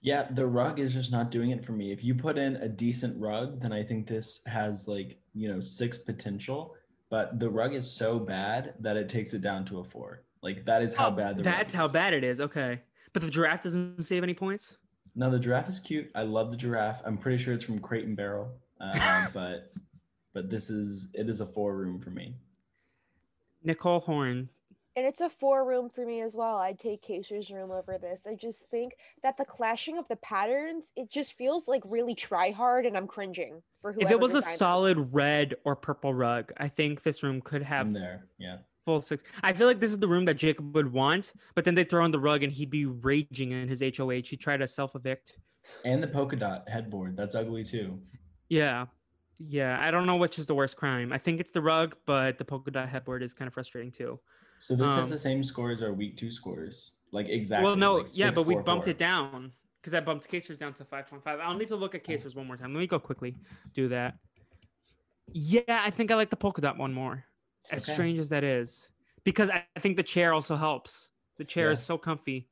Yeah, 0.00 0.28
the 0.30 0.46
rug 0.46 0.78
is 0.78 0.94
just 0.94 1.10
not 1.10 1.30
doing 1.30 1.50
it 1.50 1.64
for 1.64 1.72
me. 1.72 1.92
If 1.92 2.04
you 2.04 2.14
put 2.14 2.38
in 2.38 2.56
a 2.56 2.68
decent 2.68 3.20
rug, 3.20 3.60
then 3.60 3.72
I 3.72 3.82
think 3.82 4.06
this 4.06 4.40
has 4.46 4.86
like, 4.86 5.18
you 5.34 5.48
know, 5.52 5.60
six 5.60 5.98
potential, 5.98 6.76
but 7.10 7.38
the 7.38 7.50
rug 7.50 7.74
is 7.74 7.90
so 7.90 8.18
bad 8.18 8.74
that 8.80 8.96
it 8.96 9.08
takes 9.08 9.34
it 9.34 9.42
down 9.42 9.64
to 9.66 9.80
a 9.80 9.84
four. 9.84 10.22
Like 10.40 10.64
that 10.66 10.82
is 10.82 10.94
how 10.94 11.08
Oh, 11.08 11.10
bad 11.10 11.36
the 11.36 11.42
That's 11.42 11.74
how 11.74 11.88
bad 11.88 12.14
it 12.14 12.22
is. 12.22 12.40
Okay, 12.40 12.80
but 13.12 13.22
the 13.22 13.30
giraffe 13.30 13.62
doesn't 13.62 14.04
save 14.04 14.22
any 14.22 14.34
points. 14.34 14.76
No, 15.14 15.30
the 15.30 15.38
giraffe 15.38 15.68
is 15.68 15.80
cute. 15.80 16.10
I 16.14 16.22
love 16.22 16.50
the 16.50 16.56
giraffe. 16.56 17.00
I'm 17.04 17.18
pretty 17.18 17.42
sure 17.42 17.54
it's 17.54 17.64
from 17.64 17.78
Crate 17.80 18.04
and 18.04 18.16
Barrel. 18.16 18.50
Uh, 18.80 19.28
but 19.34 19.72
but 20.34 20.50
this 20.50 20.70
is 20.70 21.08
it 21.14 21.28
is 21.28 21.40
a 21.40 21.46
four 21.46 21.76
room 21.76 21.98
for 21.98 22.10
me. 22.10 22.34
Nicole 23.62 24.00
Horn. 24.00 24.48
And 24.96 25.06
it's 25.06 25.20
a 25.20 25.28
four 25.30 25.64
room 25.64 25.88
for 25.88 26.04
me 26.04 26.22
as 26.22 26.34
well. 26.34 26.56
I'd 26.56 26.80
take 26.80 27.04
Kaysar's 27.04 27.52
room 27.52 27.70
over 27.70 27.98
this. 27.98 28.26
I 28.28 28.34
just 28.34 28.68
think 28.68 28.96
that 29.22 29.36
the 29.36 29.44
clashing 29.44 29.96
of 29.96 30.08
the 30.08 30.16
patterns, 30.16 30.90
it 30.96 31.08
just 31.08 31.34
feels 31.38 31.68
like 31.68 31.82
really 31.86 32.16
try 32.16 32.50
hard 32.50 32.84
and 32.84 32.96
I'm 32.96 33.06
cringing 33.06 33.62
for 33.80 33.92
whoever 33.92 34.06
If 34.06 34.10
it 34.10 34.18
was 34.18 34.32
a 34.32 34.38
designed 34.38 34.52
this. 34.52 34.58
solid 34.58 35.14
red 35.14 35.54
or 35.64 35.76
purple 35.76 36.12
rug, 36.12 36.52
I 36.56 36.66
think 36.66 37.04
this 37.04 37.22
room 37.22 37.40
could 37.40 37.62
have 37.62 37.86
I'm 37.86 37.92
there. 37.92 38.26
Yeah. 38.38 38.56
Full 38.88 39.02
six. 39.02 39.22
I 39.42 39.52
feel 39.52 39.66
like 39.66 39.80
this 39.80 39.90
is 39.90 39.98
the 39.98 40.08
room 40.08 40.24
that 40.24 40.38
Jacob 40.38 40.74
would 40.74 40.90
want, 40.90 41.34
but 41.54 41.66
then 41.66 41.74
they 41.74 41.84
throw 41.84 42.06
in 42.06 42.10
the 42.10 42.18
rug 42.18 42.42
and 42.42 42.50
he'd 42.50 42.70
be 42.70 42.86
raging 42.86 43.52
in 43.52 43.68
his 43.68 43.82
HOH. 43.82 44.22
He'd 44.30 44.40
try 44.40 44.56
to 44.56 44.66
self 44.66 44.96
evict. 44.96 45.36
And 45.84 46.02
the 46.02 46.08
polka 46.08 46.36
dot 46.36 46.66
headboard. 46.70 47.14
That's 47.14 47.34
ugly 47.34 47.64
too. 47.64 48.00
Yeah. 48.48 48.86
Yeah. 49.36 49.76
I 49.78 49.90
don't 49.90 50.06
know 50.06 50.16
which 50.16 50.38
is 50.38 50.46
the 50.46 50.54
worst 50.54 50.78
crime. 50.78 51.12
I 51.12 51.18
think 51.18 51.38
it's 51.38 51.50
the 51.50 51.60
rug, 51.60 51.96
but 52.06 52.38
the 52.38 52.46
polka 52.46 52.70
dot 52.70 52.88
headboard 52.88 53.22
is 53.22 53.34
kind 53.34 53.46
of 53.46 53.52
frustrating 53.52 53.90
too. 53.92 54.18
So 54.58 54.74
this 54.74 54.90
has 54.90 55.04
Um, 55.04 55.10
the 55.10 55.18
same 55.18 55.44
scores 55.44 55.82
as 55.82 55.88
our 55.88 55.92
week 55.92 56.16
two 56.16 56.30
scores. 56.30 56.92
Like 57.12 57.28
exactly. 57.28 57.66
well, 57.66 57.76
no, 57.76 57.96
like 57.96 58.06
yeah, 58.14 58.30
but 58.30 58.46
we 58.46 58.54
bumped 58.54 58.86
four. 58.86 58.90
it 58.92 58.96
down 58.96 59.52
because 59.82 59.92
I 59.92 60.00
bumped 60.00 60.30
Kaysar's 60.30 60.56
down 60.56 60.72
to 60.72 60.84
5.5. 60.84 61.26
I'll 61.26 61.52
need 61.52 61.68
to 61.68 61.76
look 61.76 61.94
at 61.94 62.04
Kaysar's 62.06 62.34
one 62.34 62.46
more 62.46 62.56
time. 62.56 62.72
Let 62.72 62.80
me 62.80 62.86
go 62.86 62.98
quickly 62.98 63.36
do 63.74 63.88
that. 63.88 64.14
Yeah, 65.34 65.60
I 65.68 65.90
think 65.90 66.10
I 66.10 66.14
like 66.14 66.30
the 66.30 66.36
polka 66.36 66.62
dot 66.62 66.78
one 66.78 66.94
more. 66.94 67.26
As 67.70 67.84
Okay. 67.84 67.94
strange 67.94 68.18
as 68.18 68.28
that 68.30 68.44
is, 68.44 68.88
because 69.24 69.50
I 69.50 69.64
I 69.76 69.80
think 69.80 69.96
the 69.96 70.02
chair 70.02 70.32
also 70.32 70.56
helps. 70.56 71.10
The 71.36 71.44
chair 71.44 71.70
is 71.70 71.80
so 71.82 71.96
comfy. 71.98 72.48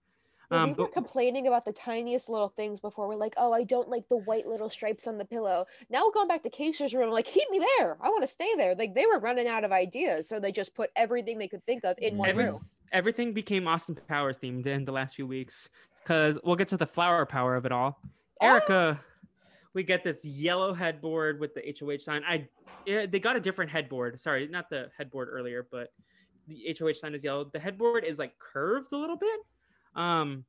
Yeah, 0.50 0.62
Um, 0.62 0.68
we 0.68 0.74
were 0.74 0.84
but 0.84 0.92
complaining 0.92 1.48
about 1.48 1.64
the 1.64 1.72
tiniest 1.72 2.28
little 2.28 2.50
things 2.50 2.78
before. 2.78 3.08
We're 3.08 3.16
like, 3.16 3.34
oh, 3.36 3.52
I 3.52 3.64
don't 3.64 3.88
like 3.88 4.08
the 4.08 4.18
white 4.18 4.46
little 4.46 4.70
stripes 4.70 5.08
on 5.08 5.18
the 5.18 5.24
pillow. 5.24 5.66
Now 5.90 6.04
we're 6.04 6.12
going 6.12 6.28
back 6.28 6.44
to 6.44 6.50
Kaysar's 6.50 6.94
room. 6.94 7.08
I'm 7.08 7.10
like, 7.12 7.24
keep 7.24 7.50
me 7.50 7.58
there. 7.78 7.96
I 8.00 8.08
want 8.10 8.22
to 8.22 8.28
stay 8.28 8.54
there. 8.56 8.76
Like 8.76 8.94
they 8.94 9.06
were 9.06 9.18
running 9.18 9.48
out 9.48 9.64
of 9.64 9.72
ideas, 9.72 10.28
so 10.28 10.38
they 10.38 10.52
just 10.52 10.72
put 10.74 10.90
everything 10.94 11.38
they 11.38 11.48
could 11.48 11.64
think 11.66 11.84
of 11.84 11.96
in 11.98 12.16
one 12.16 12.28
Every- 12.28 12.44
room. 12.44 12.64
everything 12.92 13.32
became 13.32 13.66
Austin 13.66 13.96
Powers 14.06 14.38
themed 14.38 14.66
in 14.66 14.84
the 14.84 14.92
last 14.92 15.16
few 15.16 15.26
weeks 15.26 15.68
because 16.04 16.38
we'll 16.44 16.54
get 16.56 16.68
to 16.68 16.76
the 16.76 16.86
flower 16.86 17.26
power 17.26 17.56
of 17.56 17.66
it 17.66 17.72
all. 17.72 17.98
Ah! 18.40 18.46
Erika, 18.46 19.00
we 19.76 19.82
get 19.82 20.02
this 20.02 20.24
yellow 20.24 20.72
headboard 20.72 21.38
with 21.38 21.54
the 21.54 21.76
HOH 21.78 21.98
sign. 21.98 22.22
I 22.26 22.48
they 22.86 23.20
got 23.20 23.36
a 23.36 23.40
different 23.40 23.70
headboard. 23.70 24.18
Sorry, 24.18 24.48
not 24.48 24.70
the 24.70 24.88
headboard 24.96 25.28
earlier, 25.30 25.68
but 25.70 25.92
the 26.48 26.74
HOH 26.76 26.94
sign 26.94 27.14
is 27.14 27.22
yellow. 27.22 27.44
The 27.44 27.58
headboard 27.58 28.02
is 28.02 28.18
like 28.18 28.38
curved 28.38 28.94
a 28.94 28.96
little 28.96 29.18
bit. 29.18 29.38
Um, 29.94 30.46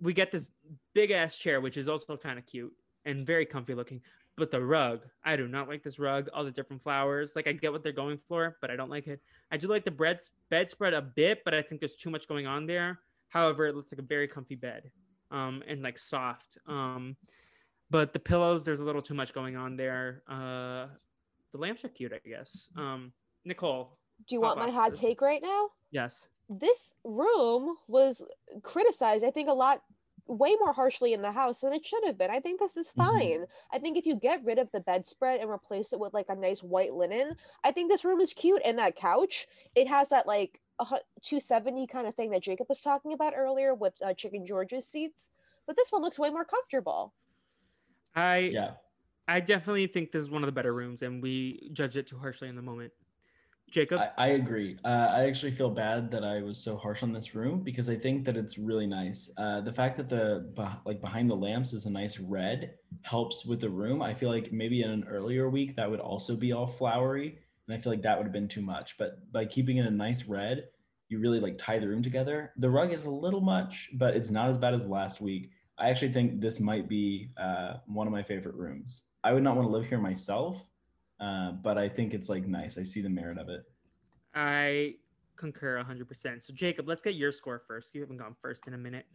we 0.00 0.14
get 0.14 0.32
this 0.32 0.50
big 0.94 1.10
ass 1.10 1.36
chair, 1.36 1.60
which 1.60 1.76
is 1.76 1.90
also 1.90 2.16
kind 2.16 2.38
of 2.38 2.46
cute 2.46 2.72
and 3.04 3.26
very 3.26 3.44
comfy 3.44 3.74
looking. 3.74 4.00
But 4.38 4.50
the 4.50 4.64
rug, 4.64 5.00
I 5.22 5.36
do 5.36 5.46
not 5.46 5.68
like 5.68 5.82
this 5.82 5.98
rug. 5.98 6.30
All 6.32 6.44
the 6.44 6.50
different 6.50 6.82
flowers, 6.82 7.32
like 7.36 7.46
I 7.46 7.52
get 7.52 7.72
what 7.72 7.82
they're 7.82 7.92
going 7.92 8.16
for, 8.16 8.56
but 8.62 8.70
I 8.70 8.76
don't 8.76 8.88
like 8.88 9.08
it. 9.08 9.20
I 9.52 9.58
do 9.58 9.68
like 9.68 9.84
the 9.84 9.90
bread 9.90 10.20
bedspread 10.48 10.94
a 10.94 11.02
bit, 11.02 11.42
but 11.44 11.52
I 11.52 11.60
think 11.60 11.82
there's 11.82 11.96
too 11.96 12.08
much 12.08 12.26
going 12.26 12.46
on 12.46 12.64
there. 12.64 13.00
However, 13.28 13.66
it 13.66 13.76
looks 13.76 13.92
like 13.92 13.98
a 13.98 14.02
very 14.02 14.26
comfy 14.26 14.54
bed, 14.54 14.90
um, 15.30 15.62
and 15.68 15.82
like 15.82 15.98
soft. 15.98 16.56
Um, 16.66 17.16
but 17.90 18.12
the 18.12 18.18
pillows, 18.20 18.64
there's 18.64 18.80
a 18.80 18.84
little 18.84 19.02
too 19.02 19.14
much 19.14 19.32
going 19.34 19.56
on 19.56 19.76
there. 19.76 20.22
Uh, 20.28 20.86
the 21.52 21.58
lamps 21.58 21.84
are 21.84 21.88
cute, 21.88 22.12
I 22.12 22.26
guess. 22.28 22.68
Um, 22.76 23.12
Nicole, 23.44 23.98
Do 24.28 24.34
you 24.34 24.40
want 24.40 24.58
my 24.58 24.70
hot 24.70 24.94
take 24.96 25.20
right 25.20 25.42
now? 25.42 25.68
yes, 25.90 26.28
This 26.48 26.94
room 27.04 27.76
was 27.88 28.22
criticized, 28.62 29.24
I 29.24 29.30
think, 29.30 29.48
a 29.48 29.52
lot 29.52 29.82
way 30.26 30.54
more 30.60 30.72
harshly 30.72 31.12
in 31.12 31.22
the 31.22 31.32
house 31.32 31.60
than 31.60 31.72
it 31.72 31.84
should 31.84 32.04
have 32.04 32.16
been. 32.18 32.30
I 32.30 32.38
think 32.38 32.60
this 32.60 32.76
is 32.76 32.92
Mhm. 32.92 32.96
fine. 32.96 33.46
I 33.72 33.78
think 33.80 33.96
if 33.96 34.06
you 34.06 34.14
get 34.14 34.44
rid 34.44 34.58
of 34.58 34.70
the 34.70 34.80
bedspread 34.80 35.40
and 35.40 35.50
replace 35.50 35.92
it 35.92 35.98
with 35.98 36.14
like 36.14 36.28
a 36.28 36.34
nice 36.36 36.62
white 36.62 36.94
linen, 36.94 37.34
I 37.64 37.72
think 37.72 37.90
this 37.90 38.04
room 38.04 38.20
is 38.20 38.32
cute. 38.32 38.62
And 38.64 38.78
that 38.78 38.94
couch, 38.94 39.48
it 39.74 39.88
has 39.88 40.08
that 40.10 40.26
like 40.28 40.60
270 41.22 41.86
kind 41.88 42.06
of 42.06 42.14
thing 42.14 42.30
that 42.30 42.42
Jacob 42.42 42.68
was 42.68 42.80
talking 42.80 43.12
about 43.12 43.32
earlier 43.36 43.74
with 43.74 43.94
uh, 44.02 44.14
Chicken 44.14 44.46
George's 44.46 44.86
seats. 44.86 45.30
But 45.66 45.76
this 45.76 45.90
one 45.90 46.02
looks 46.02 46.18
way 46.18 46.30
more 46.30 46.44
comfortable. 46.44 47.12
I 48.14 48.38
Yeah. 48.38 48.72
I 49.28 49.38
definitely 49.38 49.86
think 49.86 50.10
this 50.10 50.22
is 50.22 50.30
one 50.30 50.42
of 50.42 50.48
the 50.48 50.52
better 50.52 50.74
rooms, 50.74 51.02
and 51.02 51.22
we 51.22 51.70
judge 51.72 51.96
it 51.96 52.08
too 52.08 52.18
harshly 52.18 52.48
in 52.48 52.56
the 52.56 52.62
moment. 52.62 52.92
Jacob, 53.70 54.00
I, 54.00 54.10
I 54.18 54.26
agree. 54.30 54.76
Uh, 54.84 55.12
I 55.12 55.26
actually 55.26 55.52
feel 55.52 55.70
bad 55.70 56.10
that 56.10 56.24
I 56.24 56.42
was 56.42 56.58
so 56.58 56.76
harsh 56.76 57.04
on 57.04 57.12
this 57.12 57.34
room 57.36 57.60
because 57.60 57.88
I 57.88 57.94
think 57.94 58.24
that 58.24 58.36
it's 58.36 58.58
really 58.58 58.86
nice. 58.86 59.30
Uh, 59.38 59.60
the 59.60 59.72
fact 59.72 59.96
that 59.98 60.08
the 60.08 60.52
like 60.84 61.00
behind 61.00 61.30
the 61.30 61.36
lamps 61.36 61.72
is 61.72 61.86
a 61.86 61.90
nice 61.90 62.18
red 62.18 62.74
helps 63.02 63.46
with 63.46 63.60
the 63.60 63.68
room. 63.70 64.02
I 64.02 64.12
feel 64.12 64.28
like 64.28 64.50
maybe 64.50 64.82
in 64.82 64.90
an 64.90 65.04
earlier 65.08 65.48
week 65.48 65.76
that 65.76 65.88
would 65.88 66.00
also 66.00 66.34
be 66.34 66.52
all 66.52 66.66
flowery, 66.66 67.38
and 67.68 67.76
I 67.76 67.80
feel 67.80 67.92
like 67.92 68.02
that 68.02 68.18
would 68.18 68.24
have 68.24 68.32
been 68.32 68.48
too 68.48 68.62
much. 68.62 68.98
But 68.98 69.30
by 69.30 69.44
keeping 69.44 69.76
it 69.76 69.86
a 69.86 69.90
nice 69.90 70.24
red, 70.24 70.64
you 71.08 71.20
really 71.20 71.38
like 71.38 71.56
tie 71.56 71.78
the 71.78 71.88
room 71.88 72.02
together. 72.02 72.52
The 72.56 72.70
rug 72.70 72.92
is 72.92 73.04
a 73.04 73.10
little 73.10 73.40
much, 73.40 73.90
but 73.94 74.16
it's 74.16 74.30
not 74.30 74.48
as 74.48 74.58
bad 74.58 74.74
as 74.74 74.86
last 74.86 75.20
week. 75.20 75.50
I 75.80 75.88
actually 75.88 76.12
think 76.12 76.40
this 76.40 76.60
might 76.60 76.88
be 76.88 77.30
uh, 77.38 77.74
one 77.86 78.06
of 78.06 78.12
my 78.12 78.22
favorite 78.22 78.54
rooms. 78.54 79.02
I 79.24 79.32
would 79.32 79.42
not 79.42 79.56
want 79.56 79.66
to 79.66 79.72
live 79.72 79.88
here 79.88 79.98
myself, 79.98 80.62
uh, 81.20 81.52
but 81.52 81.78
I 81.78 81.88
think 81.88 82.12
it's 82.12 82.28
like 82.28 82.46
nice. 82.46 82.76
I 82.76 82.82
see 82.82 83.00
the 83.00 83.08
merit 83.08 83.38
of 83.38 83.48
it. 83.48 83.62
I 84.34 84.96
concur 85.36 85.82
100%. 85.82 86.44
So, 86.44 86.52
Jacob, 86.52 86.86
let's 86.86 87.00
get 87.00 87.14
your 87.14 87.32
score 87.32 87.62
first. 87.66 87.94
You 87.94 88.02
haven't 88.02 88.18
gone 88.18 88.36
first 88.42 88.66
in 88.66 88.74
a 88.74 88.78
minute. 88.78 89.06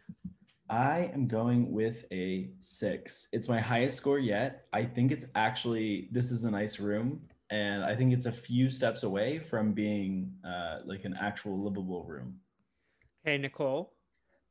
I 0.67 1.11
am 1.13 1.27
going 1.27 1.71
with 1.71 2.05
a 2.11 2.49
six. 2.59 3.27
It's 3.31 3.47
my 3.47 3.59
highest 3.59 3.97
score 3.97 4.17
yet. 4.17 4.65
I 4.73 4.83
think 4.83 5.11
it's 5.11 5.25
actually 5.35 6.09
this 6.11 6.31
is 6.31 6.43
a 6.43 6.49
nice 6.49 6.79
room, 6.79 7.21
and 7.51 7.83
I 7.83 7.95
think 7.95 8.11
it's 8.11 8.25
a 8.25 8.31
few 8.31 8.71
steps 8.71 9.03
away 9.03 9.37
from 9.37 9.73
being 9.73 10.33
uh, 10.43 10.79
like 10.83 11.05
an 11.05 11.15
actual 11.21 11.63
livable 11.63 12.03
room. 12.03 12.39
Okay, 13.23 13.37
Nicole, 13.37 13.93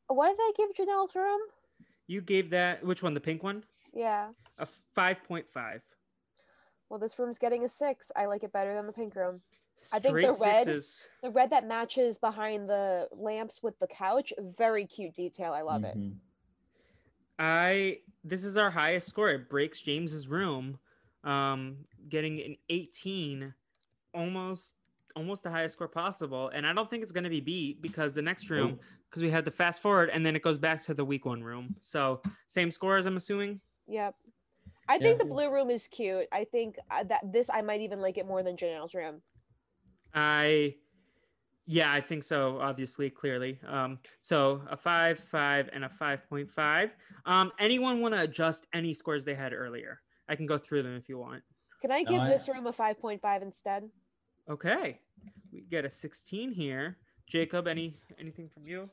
What 0.06 0.28
did 0.36 0.40
I 0.40 0.52
give 0.56 0.70
Janelle's 0.76 1.16
room? 1.16 1.40
You 2.06 2.20
gave 2.20 2.50
that, 2.50 2.84
which 2.84 3.02
one, 3.02 3.14
the 3.14 3.20
pink 3.20 3.42
one? 3.42 3.64
Yeah. 3.92 4.30
A 4.58 4.66
5.5. 4.96 5.80
Well, 6.88 6.98
this 6.98 7.18
room's 7.18 7.38
getting 7.38 7.64
a 7.64 7.68
six. 7.68 8.12
I 8.14 8.26
like 8.26 8.42
it 8.44 8.52
better 8.52 8.74
than 8.74 8.86
the 8.86 8.92
pink 8.92 9.14
room. 9.16 9.40
I 9.92 9.98
think 9.98 10.14
the 10.14 10.38
red- 10.44 10.64
sixes. 10.64 11.02
The 11.22 11.30
red 11.30 11.50
that 11.50 11.66
matches 11.66 12.18
behind 12.18 12.68
the 12.68 13.08
lamps 13.12 13.62
with 13.62 13.78
the 13.80 13.86
couch, 13.88 14.32
very 14.38 14.86
cute 14.86 15.14
detail. 15.14 15.52
I 15.52 15.62
love 15.62 15.82
it. 15.84 15.96
Mhm. 15.96 16.16
I 17.38 18.00
this 18.22 18.44
is 18.44 18.56
our 18.56 18.70
highest 18.70 19.08
score. 19.08 19.30
It 19.30 19.48
breaks 19.50 19.80
James's 19.80 20.28
room, 20.28 20.78
um, 21.24 21.78
getting 22.08 22.40
an 22.40 22.56
18, 22.68 23.52
almost 24.14 24.74
almost 25.16 25.42
the 25.42 25.50
highest 25.50 25.74
score 25.74 25.88
possible. 25.88 26.48
And 26.54 26.66
I 26.66 26.72
don't 26.72 26.88
think 26.90 27.02
it's 27.02 27.12
gonna 27.12 27.28
be 27.30 27.40
beat 27.40 27.80
because 27.82 28.14
the 28.14 28.22
next 28.22 28.50
room, 28.50 28.78
because 29.08 29.22
we 29.22 29.30
had 29.30 29.44
to 29.44 29.50
fast 29.50 29.80
forward 29.80 30.10
and 30.10 30.24
then 30.24 30.34
it 30.36 30.42
goes 30.42 30.58
back 30.58 30.80
to 30.82 30.94
the 30.94 31.04
week 31.04 31.24
one 31.24 31.42
room. 31.42 31.76
So 31.82 32.20
same 32.46 32.70
scores, 32.70 33.06
I'm 33.06 33.16
assuming. 33.16 33.60
Yep. 33.86 34.14
I 34.88 34.98
think 34.98 35.18
Yeah. 35.18 35.24
the 35.24 35.30
blue 35.30 35.50
room 35.52 35.70
is 35.70 35.88
cute. 35.88 36.26
I 36.32 36.44
think 36.44 36.76
uh, 36.90 37.04
that 37.04 37.32
this 37.32 37.48
I 37.52 37.62
might 37.62 37.80
even 37.80 38.00
like 38.00 38.18
it 38.18 38.26
more 38.26 38.42
than 38.42 38.56
Janelle's 38.56 38.94
room. 38.94 39.22
I 40.12 40.76
yeah, 41.66 41.90
I 41.90 42.02
think 42.02 42.22
so, 42.24 42.58
obviously, 42.60 43.08
clearly. 43.08 43.58
Um, 43.66 43.98
so 44.20 44.60
a 44.68 44.76
five, 44.76 45.18
five, 45.18 45.70
and 45.72 45.82
a 45.84 45.88
five 45.88 46.28
point 46.28 46.50
five. 46.50 46.94
Um, 47.24 47.52
anyone 47.58 48.00
want 48.02 48.14
to 48.14 48.20
adjust 48.20 48.66
any 48.74 48.92
scores 48.92 49.24
they 49.24 49.34
had 49.34 49.54
earlier? 49.54 50.02
I 50.28 50.36
can 50.36 50.44
go 50.44 50.58
through 50.58 50.82
them 50.82 50.94
if 50.96 51.08
you 51.08 51.16
want. 51.18 51.42
Can 51.80 51.90
I 51.90 52.02
No, 52.02 52.10
give 52.10 52.20
I- 52.20 52.28
this 52.28 52.48
room 52.48 52.66
a 52.66 52.72
5.5 52.72 53.42
instead? 53.42 53.88
Okay. 54.48 55.00
We 55.54 55.62
get 55.62 55.84
a 55.84 55.90
16 55.90 56.50
here. 56.50 56.98
Jacob, 57.28 57.68
any 57.68 57.96
anything 58.18 58.48
from 58.48 58.66
you? 58.66 58.90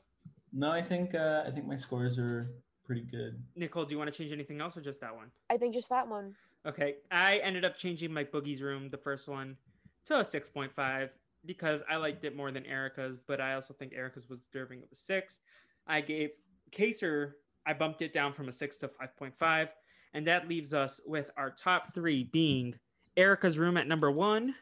No, 0.52 0.70
I 0.70 0.80
think 0.80 1.14
uh, 1.14 1.42
I 1.46 1.50
think 1.50 1.66
my 1.66 1.76
scores 1.76 2.18
are 2.18 2.50
pretty 2.84 3.02
good. 3.02 3.42
Nicole, 3.56 3.84
do 3.84 3.92
you 3.92 3.98
want 3.98 4.12
to 4.12 4.16
change 4.16 4.32
anything 4.32 4.60
else 4.60 4.76
or 4.76 4.80
just 4.80 5.00
that 5.00 5.14
one? 5.14 5.30
I 5.50 5.56
think 5.56 5.74
just 5.74 5.88
that 5.88 6.06
one. 6.06 6.34
Okay. 6.64 6.96
I 7.10 7.38
ended 7.38 7.64
up 7.64 7.76
changing 7.76 8.12
my 8.12 8.24
boogie's 8.24 8.62
room, 8.62 8.88
the 8.90 8.96
first 8.96 9.28
one, 9.28 9.56
to 10.04 10.20
a 10.20 10.22
6.5 10.22 11.10
because 11.44 11.82
I 11.90 11.96
liked 11.96 12.24
it 12.24 12.36
more 12.36 12.52
than 12.52 12.64
Erika's, 12.64 13.18
but 13.18 13.40
I 13.40 13.54
also 13.54 13.74
think 13.74 13.92
Erika's 13.94 14.28
was 14.28 14.38
deserving 14.38 14.82
of 14.84 14.92
a 14.92 14.96
six. 14.96 15.40
I 15.86 16.00
gave 16.00 16.30
Kaysar, 16.70 17.32
I 17.66 17.72
bumped 17.72 18.02
it 18.02 18.12
down 18.12 18.32
from 18.32 18.48
a 18.48 18.52
six 18.52 18.76
to 18.78 18.88
5.5. 18.88 19.68
And 20.14 20.26
that 20.26 20.48
leaves 20.48 20.72
us 20.72 21.00
with 21.04 21.30
our 21.36 21.50
top 21.50 21.94
three 21.94 22.24
being 22.24 22.74
Erika's 23.16 23.58
room 23.58 23.76
at 23.76 23.88
number 23.88 24.10
one. 24.10 24.54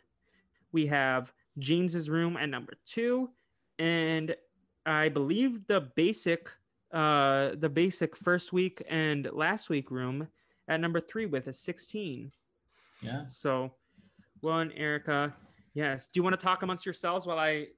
We 0.72 0.86
have 0.86 1.32
James's 1.60 2.10
room 2.10 2.36
at 2.36 2.48
number 2.48 2.72
two. 2.86 3.30
And 3.78 4.34
I 4.84 5.08
believe 5.08 5.66
the 5.66 5.80
basic, 5.94 6.50
uh, 6.92 7.50
the 7.58 7.68
basic 7.68 8.16
first 8.16 8.52
week 8.52 8.82
and 8.88 9.28
last 9.32 9.68
week 9.70 9.90
room 9.90 10.28
at 10.68 10.80
number 10.80 11.00
three 11.00 11.26
with 11.26 11.46
a 11.46 11.52
16. 11.52 12.32
Yeah. 13.02 13.24
So, 13.28 13.72
one, 14.40 14.72
Erika. 14.72 15.34
Yes. 15.74 16.06
Do 16.06 16.18
you 16.18 16.22
want 16.24 16.38
to 16.38 16.44
talk 16.44 16.62
amongst 16.62 16.84
yourselves 16.84 17.26
while 17.26 17.38
I 17.38 17.68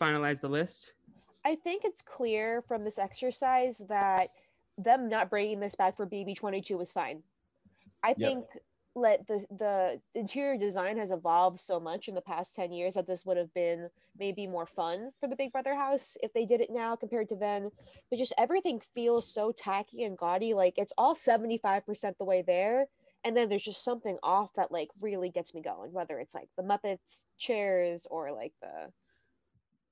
finalize 0.00 0.40
the 0.40 0.48
list? 0.48 0.94
I 1.44 1.54
think 1.54 1.82
it's 1.84 2.02
clear 2.02 2.62
from 2.62 2.84
this 2.84 2.98
exercise 2.98 3.82
that 3.88 4.30
them 4.76 5.08
not 5.08 5.30
bringing 5.30 5.60
this 5.60 5.74
back 5.74 5.96
for 5.96 6.06
BB22 6.06 6.76
was 6.76 6.92
fine. 6.92 7.22
I 8.02 8.14
Yep. 8.16 8.16
think 8.18 8.44
let 9.00 9.26
the 9.26 9.44
the 9.58 10.00
interior 10.14 10.58
design 10.58 10.96
has 10.98 11.10
evolved 11.10 11.60
so 11.60 11.80
much 11.80 12.08
in 12.08 12.14
the 12.14 12.20
past 12.20 12.54
10 12.54 12.72
years 12.72 12.94
that 12.94 13.06
this 13.06 13.24
would 13.24 13.36
have 13.36 13.52
been 13.54 13.88
maybe 14.18 14.46
more 14.46 14.66
fun 14.66 15.10
for 15.18 15.28
the 15.28 15.36
Big 15.36 15.52
Brother 15.52 15.74
house 15.74 16.16
if 16.22 16.32
they 16.32 16.44
did 16.44 16.60
it 16.60 16.70
now 16.70 16.96
compared 16.96 17.28
to 17.30 17.36
then. 17.36 17.70
But 18.10 18.18
just 18.18 18.32
everything 18.38 18.80
feels 18.94 19.32
so 19.32 19.52
tacky 19.52 20.04
and 20.04 20.16
gaudy. 20.16 20.54
Like 20.54 20.74
it's 20.76 20.92
all 20.98 21.14
75% 21.14 22.18
the 22.18 22.24
way 22.24 22.42
there. 22.42 22.86
And 23.24 23.36
then 23.36 23.48
there's 23.48 23.62
just 23.62 23.84
something 23.84 24.18
off 24.22 24.54
that 24.54 24.72
like 24.72 24.88
really 25.00 25.28
gets 25.28 25.54
me 25.54 25.60
going, 25.60 25.92
whether 25.92 26.18
it's 26.18 26.34
like 26.34 26.48
the 26.56 26.62
Muppets 26.62 27.24
chairs 27.38 28.06
or 28.10 28.32
like 28.32 28.52
the 28.62 28.90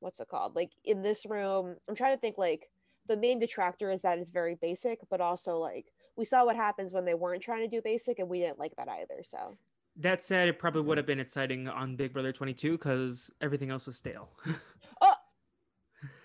what's 0.01 0.21
it 0.21 0.29
called? 0.29 0.57
Like 0.57 0.71
in 0.85 1.03
this 1.03 1.27
room, 1.27 1.77
I'm 1.89 1.95
trying 1.95 2.17
to 2.17 2.21
think 2.21 2.39
like 2.39 2.71
the 3.07 3.17
main 3.17 3.39
detractor 3.39 3.91
is 3.91 4.03
that 4.03 4.19
it's 4.19 4.31
very 4.31 4.55
basic, 4.55 5.01
but 5.11 5.21
also 5.21 5.57
like 5.57 5.87
we 6.19 6.25
saw 6.25 6.45
what 6.45 6.57
happens 6.57 6.93
when 6.93 7.05
they 7.05 7.14
weren't 7.14 7.43
trying 7.43 7.62
to 7.62 7.69
do 7.69 7.81
basic 7.81 8.19
and 8.19 8.29
we 8.29 8.41
didn't 8.41 8.59
like 8.59 8.75
that 8.77 8.89
either. 8.89 9.23
So 9.23 9.57
That 9.97 10.23
said, 10.23 10.49
it 10.49 10.59
probably 10.59 10.83
would 10.83 10.99
have 10.99 11.07
been 11.07 11.21
exciting 11.21 11.69
on 11.69 11.97
Big 11.97 12.12
Brother 12.12 12.33
22 12.33 12.73
because 12.73 13.31
everything 13.41 13.71
else 13.71 13.87
was 13.87 13.97
stale. 13.97 14.29
Oh. 15.01 15.14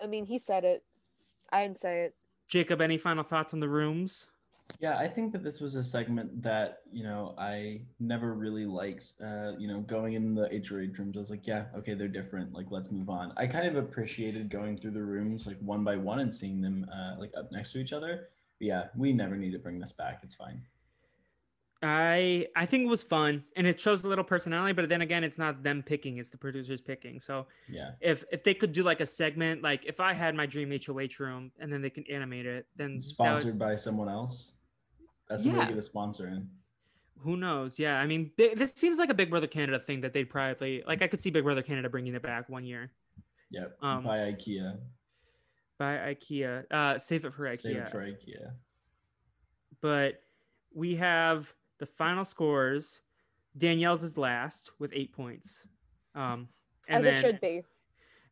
I 0.02 0.06
mean 0.06 0.26
he 0.26 0.38
said 0.38 0.64
it. 0.64 0.82
I 1.52 1.62
didn't 1.62 1.78
say 1.78 2.02
it. 2.02 2.14
Jacob, 2.48 2.80
any 2.80 2.98
final 2.98 3.22
thoughts 3.22 3.54
on 3.54 3.60
the 3.60 3.68
rooms? 3.68 4.26
Yeah, 4.80 4.98
I 4.98 5.06
think 5.06 5.32
that 5.32 5.44
this 5.44 5.60
was 5.60 5.76
a 5.76 5.84
segment 5.84 6.42
that, 6.42 6.80
you 6.90 7.04
know, 7.04 7.34
I 7.38 7.82
never 8.00 8.34
really 8.34 8.66
liked. 8.66 9.12
Uh, 9.22 9.52
you 9.58 9.68
know, 9.68 9.80
going 9.80 10.14
in 10.14 10.34
the 10.34 10.48
HOH 10.48 10.98
rooms, 10.98 11.16
I 11.16 11.20
was 11.20 11.30
like, 11.30 11.46
yeah, 11.46 11.66
okay, 11.76 11.94
they're 11.94 12.08
different. 12.08 12.52
Like, 12.52 12.66
let's 12.70 12.90
move 12.90 13.10
on. 13.10 13.32
I 13.36 13.46
kind 13.46 13.66
of 13.68 13.76
appreciated 13.76 14.48
going 14.50 14.76
through 14.76 14.92
the 14.92 15.02
rooms 15.02 15.46
like 15.46 15.58
one 15.60 15.84
by 15.84 15.96
one 15.96 16.20
and 16.20 16.34
seeing 16.34 16.60
them 16.60 16.86
uh, 16.92 17.20
like 17.20 17.30
up 17.38 17.52
next 17.52 17.72
to 17.72 17.78
each 17.78 17.92
other. 17.92 18.28
Yeah, 18.60 18.84
we 18.96 19.12
never 19.12 19.36
need 19.36 19.52
to 19.52 19.58
bring 19.58 19.78
this 19.78 19.92
back. 19.92 20.20
It's 20.22 20.34
fine. 20.34 20.62
I 21.82 22.46
I 22.56 22.64
think 22.64 22.84
it 22.84 22.88
was 22.88 23.02
fun 23.02 23.44
and 23.56 23.66
it 23.66 23.78
shows 23.78 24.04
a 24.04 24.08
little 24.08 24.24
personality, 24.24 24.72
but 24.72 24.88
then 24.88 25.02
again, 25.02 25.22
it's 25.22 25.36
not 25.36 25.62
them 25.62 25.82
picking, 25.82 26.16
it's 26.16 26.30
the 26.30 26.38
producers 26.38 26.80
picking. 26.80 27.20
So 27.20 27.46
Yeah. 27.68 27.90
if 28.00 28.24
if 28.32 28.42
they 28.42 28.54
could 28.54 28.72
do 28.72 28.82
like 28.82 29.00
a 29.00 29.06
segment, 29.06 29.60
like 29.62 29.84
if 29.84 30.00
I 30.00 30.14
had 30.14 30.34
my 30.34 30.46
dream 30.46 30.70
HOH 30.72 31.18
room 31.22 31.52
and 31.58 31.70
then 31.70 31.82
they 31.82 31.90
can 31.90 32.04
animate 32.10 32.46
it, 32.46 32.66
then 32.76 32.92
that 32.92 32.94
would- 32.94 33.02
Sponsored 33.02 33.58
by 33.58 33.76
someone 33.76 34.08
else. 34.08 34.54
That's 35.28 35.44
a 35.44 35.50
way 35.50 35.56
Yeah. 35.56 35.64
to 35.64 35.68
get 35.70 35.78
a 35.78 35.82
sponsor 35.82 36.28
in. 36.28 36.48
who 37.20 37.38
knows? 37.38 37.78
Yeah, 37.78 37.98
I 37.98 38.06
mean, 38.06 38.32
bi- 38.36 38.52
this 38.54 38.72
seems 38.74 38.98
like 38.98 39.08
a 39.08 39.14
Big 39.14 39.30
Brother 39.30 39.46
Canada 39.46 39.78
thing 39.78 40.02
that 40.02 40.12
they'd 40.12 40.28
probably 40.28 40.82
like. 40.86 41.00
I 41.00 41.06
could 41.06 41.22
see 41.22 41.30
Big 41.30 41.42
Brother 41.44 41.62
Canada 41.62 41.88
bringing 41.88 42.14
it 42.14 42.20
back 42.20 42.50
one 42.50 42.64
year 42.66 42.90
Yep. 43.50 43.78
Um, 43.82 44.04
by 44.04 44.18
IKEA. 44.30 44.78
By 45.78 45.96
IKEA. 46.14 46.64
Uh, 46.70 46.98
save 46.98 47.24
it 47.24 47.32
for 47.34 47.42
IKEA. 47.44 47.60
Save 47.60 47.76
it 47.76 47.88
for 47.88 48.00
IKEA. 48.02 48.52
but 49.80 50.20
we 50.72 50.96
have 50.96 51.52
the 51.78 51.86
final 51.86 52.24
scores. 52.24 53.00
Danielle's 53.58 54.02
is 54.02 54.18
last 54.18 54.70
with 54.78 54.90
eight 54.94 55.12
points. 55.12 55.66
Um, 56.14 56.48
and 56.88 56.98
As 56.98 57.04
then 57.04 57.14
it 57.14 57.22
should 57.22 57.40
be. 57.40 57.62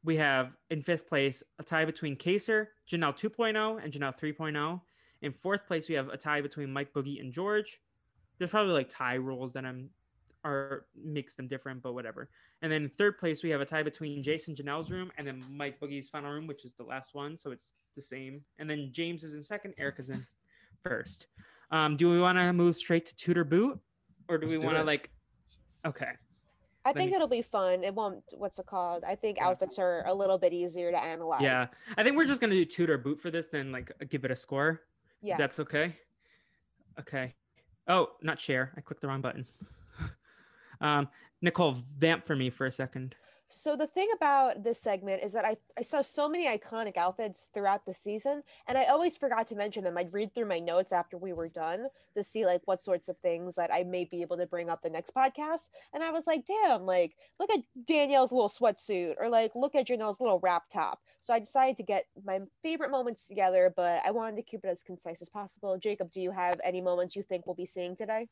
we 0.05 0.17
have 0.17 0.53
in 0.71 0.83
fifth 0.83 1.09
place 1.09 1.43
a 1.59 1.63
tie 1.63 1.85
between 1.85 2.17
Kaysar, 2.17 2.67
Janelle 2.91 3.17
2.0, 3.17 3.83
and 3.83 3.93
Janelle 3.93 4.19
3.0. 4.19 4.81
In 5.23 5.33
fourth 5.33 5.67
place, 5.67 5.89
we 5.89 5.95
have 5.95 6.09
a 6.09 6.17
tie 6.17 6.41
between 6.41 6.73
Mike 6.73 6.93
Boogie 6.93 7.21
and 7.21 7.33
George. 7.33 7.81
There's 8.39 8.51
probably 8.51 8.73
like 8.73 8.89
tie 8.89 9.15
rules 9.15 9.53
that 9.53 9.65
I'm 9.65 9.91
are 10.45 10.87
makes 11.03 11.35
them 11.35 11.49
different, 11.49 11.83
but 11.83 11.95
whatever. 11.95 12.29
And 12.63 12.71
then 12.71 12.89
third 12.89 13.19
place, 13.19 13.43
we 13.43 13.51
have 13.51 13.61
a 13.61 13.65
tie 13.65 13.83
between 13.83 14.23
Jason 14.23 14.55
Janelle's 14.55 14.91
room 14.91 15.11
and 15.19 15.27
then 15.27 15.45
Mike 15.51 15.81
Boogie's 15.81 16.09
final 16.09 16.31
room, 16.33 16.47
which 16.47 16.65
is 16.65 16.73
the 16.73 16.85
last 16.85 17.15
one, 17.15 17.37
so 17.37 17.51
it's 17.51 17.73
the 17.97 18.03
same. 18.03 18.43
And 18.59 18.69
then 18.69 18.91
James 18.93 19.25
is 19.25 19.35
in 19.35 19.43
second, 19.43 19.75
Erika's 19.79 20.11
in 20.11 20.27
first. 20.83 21.27
Um, 21.71 21.97
do 21.97 22.11
we 22.11 22.21
want 22.21 22.39
to 22.39 22.53
move 22.53 22.77
straight 22.77 23.07
to 23.07 23.17
Toot 23.17 23.39
or 23.39 23.45
Boot, 23.45 23.79
or 24.29 24.39
do 24.39 24.47
Let's 24.47 24.59
we 24.59 24.65
want 24.65 24.77
to 24.77 24.85
like? 24.85 25.11
Okay, 25.87 26.11
I 26.85 26.93
think 26.93 27.11
me- 27.11 27.17
it'll 27.17 27.29
be 27.29 27.43
fun. 27.43 27.83
It 27.83 27.95
won't 27.95 28.23
what's 28.33 28.59
it 28.59 28.67
called? 28.67 29.05
I 29.05 29.15
think 29.15 29.41
outfits 29.41 29.79
are 29.79 30.05
a 30.07 30.15
little 30.15 30.39
bit 30.39 30.53
easier 30.53 30.91
to 30.91 31.03
analyze. 31.03 31.43
yeah, 31.43 31.69
I 31.97 32.03
think 32.03 32.17
we're 32.17 32.27
just 32.27 32.41
gonna 32.41 32.53
do 32.53 32.65
Toot 32.65 32.91
or 32.91 32.99
Boot 32.99 33.21
for 33.21 33.31
this, 33.31 33.47
then 33.47 33.73
like 33.73 33.91
give 34.11 34.25
it 34.25 34.31
a 34.31 34.37
score. 34.37 34.83
Yeah. 35.23 35.37
That's 35.39 35.59
okay. 35.61 35.97
Okay. 37.01 37.35
Oh, 37.89 38.11
not 38.23 38.39
share. 38.39 38.73
I 38.77 38.81
clicked 38.81 39.01
the 39.01 39.09
wrong 39.09 39.21
button. 39.23 39.47
Um, 40.83 41.09
Nicole, 41.41 41.77
vamp 41.99 42.27
for 42.27 42.37
me 42.37 42.51
for 42.51 42.67
a 42.67 42.73
second. 42.73 43.15
So 43.55 43.77
the 43.77 43.87
thing 43.87 44.09
about 44.17 44.65
this 44.65 44.81
segment 44.81 45.23
is 45.23 45.33
that 45.33 45.45
I, 45.45 45.59
I 45.79 45.83
saw 45.83 46.01
so 46.01 46.27
many 46.27 46.47
iconic 46.47 46.97
outfits 46.97 47.49
throughout 47.53 47.85
the 47.85 47.93
season 47.93 48.43
and 48.67 48.79
I 48.79 48.85
always 48.85 49.19
forgot 49.19 49.47
to 49.49 49.55
mention 49.55 49.85
them. 49.85 49.99
I'd 49.99 50.15
read 50.15 50.35
through 50.35 50.49
my 50.49 50.59
notes 50.59 50.91
after 50.91 51.19
we 51.19 51.35
were 51.35 51.49
done 51.49 51.89
to 52.17 52.23
see 52.23 52.47
like 52.47 52.63
what 52.65 52.83
sorts 52.83 53.11
of 53.11 53.19
things 53.19 53.55
that 53.57 53.71
I 53.71 53.83
may 53.83 54.07
be 54.07 54.23
able 54.23 54.39
to 54.39 54.47
bring 54.47 54.71
up 54.71 54.81
the 54.81 54.89
next 54.89 55.15
podcast. 55.15 55.69
And 55.93 56.03
I 56.03 56.11
was 56.13 56.27
like, 56.27 56.47
damn, 56.47 56.87
like 56.87 57.15
look 57.39 57.51
at 57.51 57.61
Danielle's 57.87 58.33
little 58.33 58.49
sweatsuit 58.49 59.17
or 59.21 59.29
like 59.29 59.53
look 59.55 59.75
at 59.75 59.87
Janelle's 59.87 60.19
little 60.19 60.41
wrap 60.43 60.71
top. 60.71 61.01
So 61.21 61.35
I 61.35 61.39
decided 61.39 61.77
to 61.77 61.83
get 61.83 62.07
my 62.25 62.41
favorite 62.63 62.91
moments 62.91 63.29
together, 63.29 63.71
but 63.77 64.01
I 64.03 64.13
wanted 64.13 64.37
to 64.37 64.43
keep 64.43 64.65
it 64.65 64.69
as 64.69 64.83
concise 64.83 65.21
as 65.21 65.29
possible. 65.29 65.77
Jacob, 65.77 66.11
do 66.11 66.23
you 66.23 66.31
have 66.31 66.59
any 66.65 66.81
moments 66.81 67.17
you 67.17 67.23
think 67.23 67.47
we'll 67.47 67.55
be 67.55 67.67
seeing 67.67 67.97
today? 67.97 68.29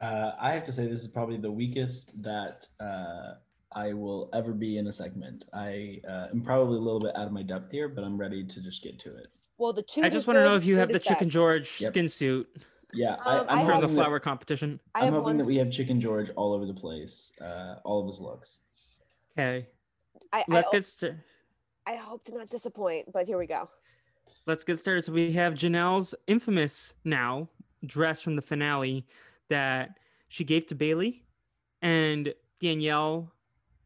Uh, 0.00 0.32
I 0.38 0.52
have 0.52 0.64
to 0.66 0.72
say 0.72 0.86
this 0.86 1.00
is 1.00 1.08
probably 1.08 1.38
the 1.38 1.50
weakest 1.50 2.22
that 2.22 2.66
uh, 2.80 3.34
I 3.72 3.94
will 3.94 4.28
ever 4.34 4.52
be 4.52 4.78
in 4.78 4.86
a 4.88 4.92
segment. 4.92 5.46
I 5.54 6.00
uh, 6.08 6.26
am 6.30 6.42
probably 6.42 6.76
a 6.76 6.80
little 6.80 7.00
bit 7.00 7.16
out 7.16 7.26
of 7.26 7.32
my 7.32 7.42
depth 7.42 7.72
here, 7.72 7.88
but 7.88 8.04
I'm 8.04 8.18
ready 8.18 8.44
to 8.44 8.60
just 8.60 8.82
get 8.82 8.98
to 9.00 9.16
it. 9.16 9.28
Well, 9.58 9.72
the 9.72 9.82
two 9.82 10.02
I 10.02 10.10
just 10.10 10.26
want 10.26 10.36
to 10.38 10.44
know 10.44 10.54
if 10.54 10.66
you 10.66 10.76
have 10.76 10.92
the 10.92 10.98
Chicken 10.98 11.30
George. 11.30 11.78
George 11.78 11.80
Yep. 11.80 11.88
skin 11.88 12.08
suit 12.08 12.48
Yeah, 12.92 13.14
Um, 13.14 13.20
I, 13.24 13.30
I 13.30 13.38
I'm 13.38 13.46
from 13.46 13.56
the 13.56 13.72
hoping, 13.72 13.80
that, 13.80 13.94
flower 13.94 14.20
competition. 14.20 14.80
I 14.94 15.06
I'm 15.06 15.14
hoping 15.14 15.24
one 15.24 15.36
that 15.38 15.46
we 15.46 15.56
have 15.56 15.70
Chicken 15.70 15.98
George 15.98 16.30
all 16.36 16.52
over 16.52 16.66
the 16.66 16.74
place, 16.74 17.32
uh, 17.40 17.76
all 17.84 18.02
of 18.02 18.06
his 18.06 18.20
looks. 18.20 18.58
Okay, 19.32 19.66
I, 20.32 20.44
let's 20.48 20.68
I, 20.68 20.72
get 20.72 20.84
started. 20.84 21.22
I 21.86 21.96
hope 21.96 22.24
to 22.26 22.34
not 22.34 22.50
disappoint, 22.50 23.12
but 23.12 23.26
here 23.26 23.38
we 23.38 23.46
go. 23.46 23.68
Let's 24.46 24.62
get 24.62 24.78
started. 24.78 25.02
So 25.04 25.12
we 25.12 25.32
have 25.32 25.54
Janelle's 25.54 26.14
infamous 26.26 26.94
now 27.04 27.48
dress 27.84 28.20
from 28.20 28.36
the 28.36 28.42
finale 28.42 29.06
that 29.48 29.90
she 30.28 30.44
gave 30.44 30.66
to 30.66 30.74
Bailey, 30.74 31.24
and 31.82 32.32
Danielle 32.60 33.32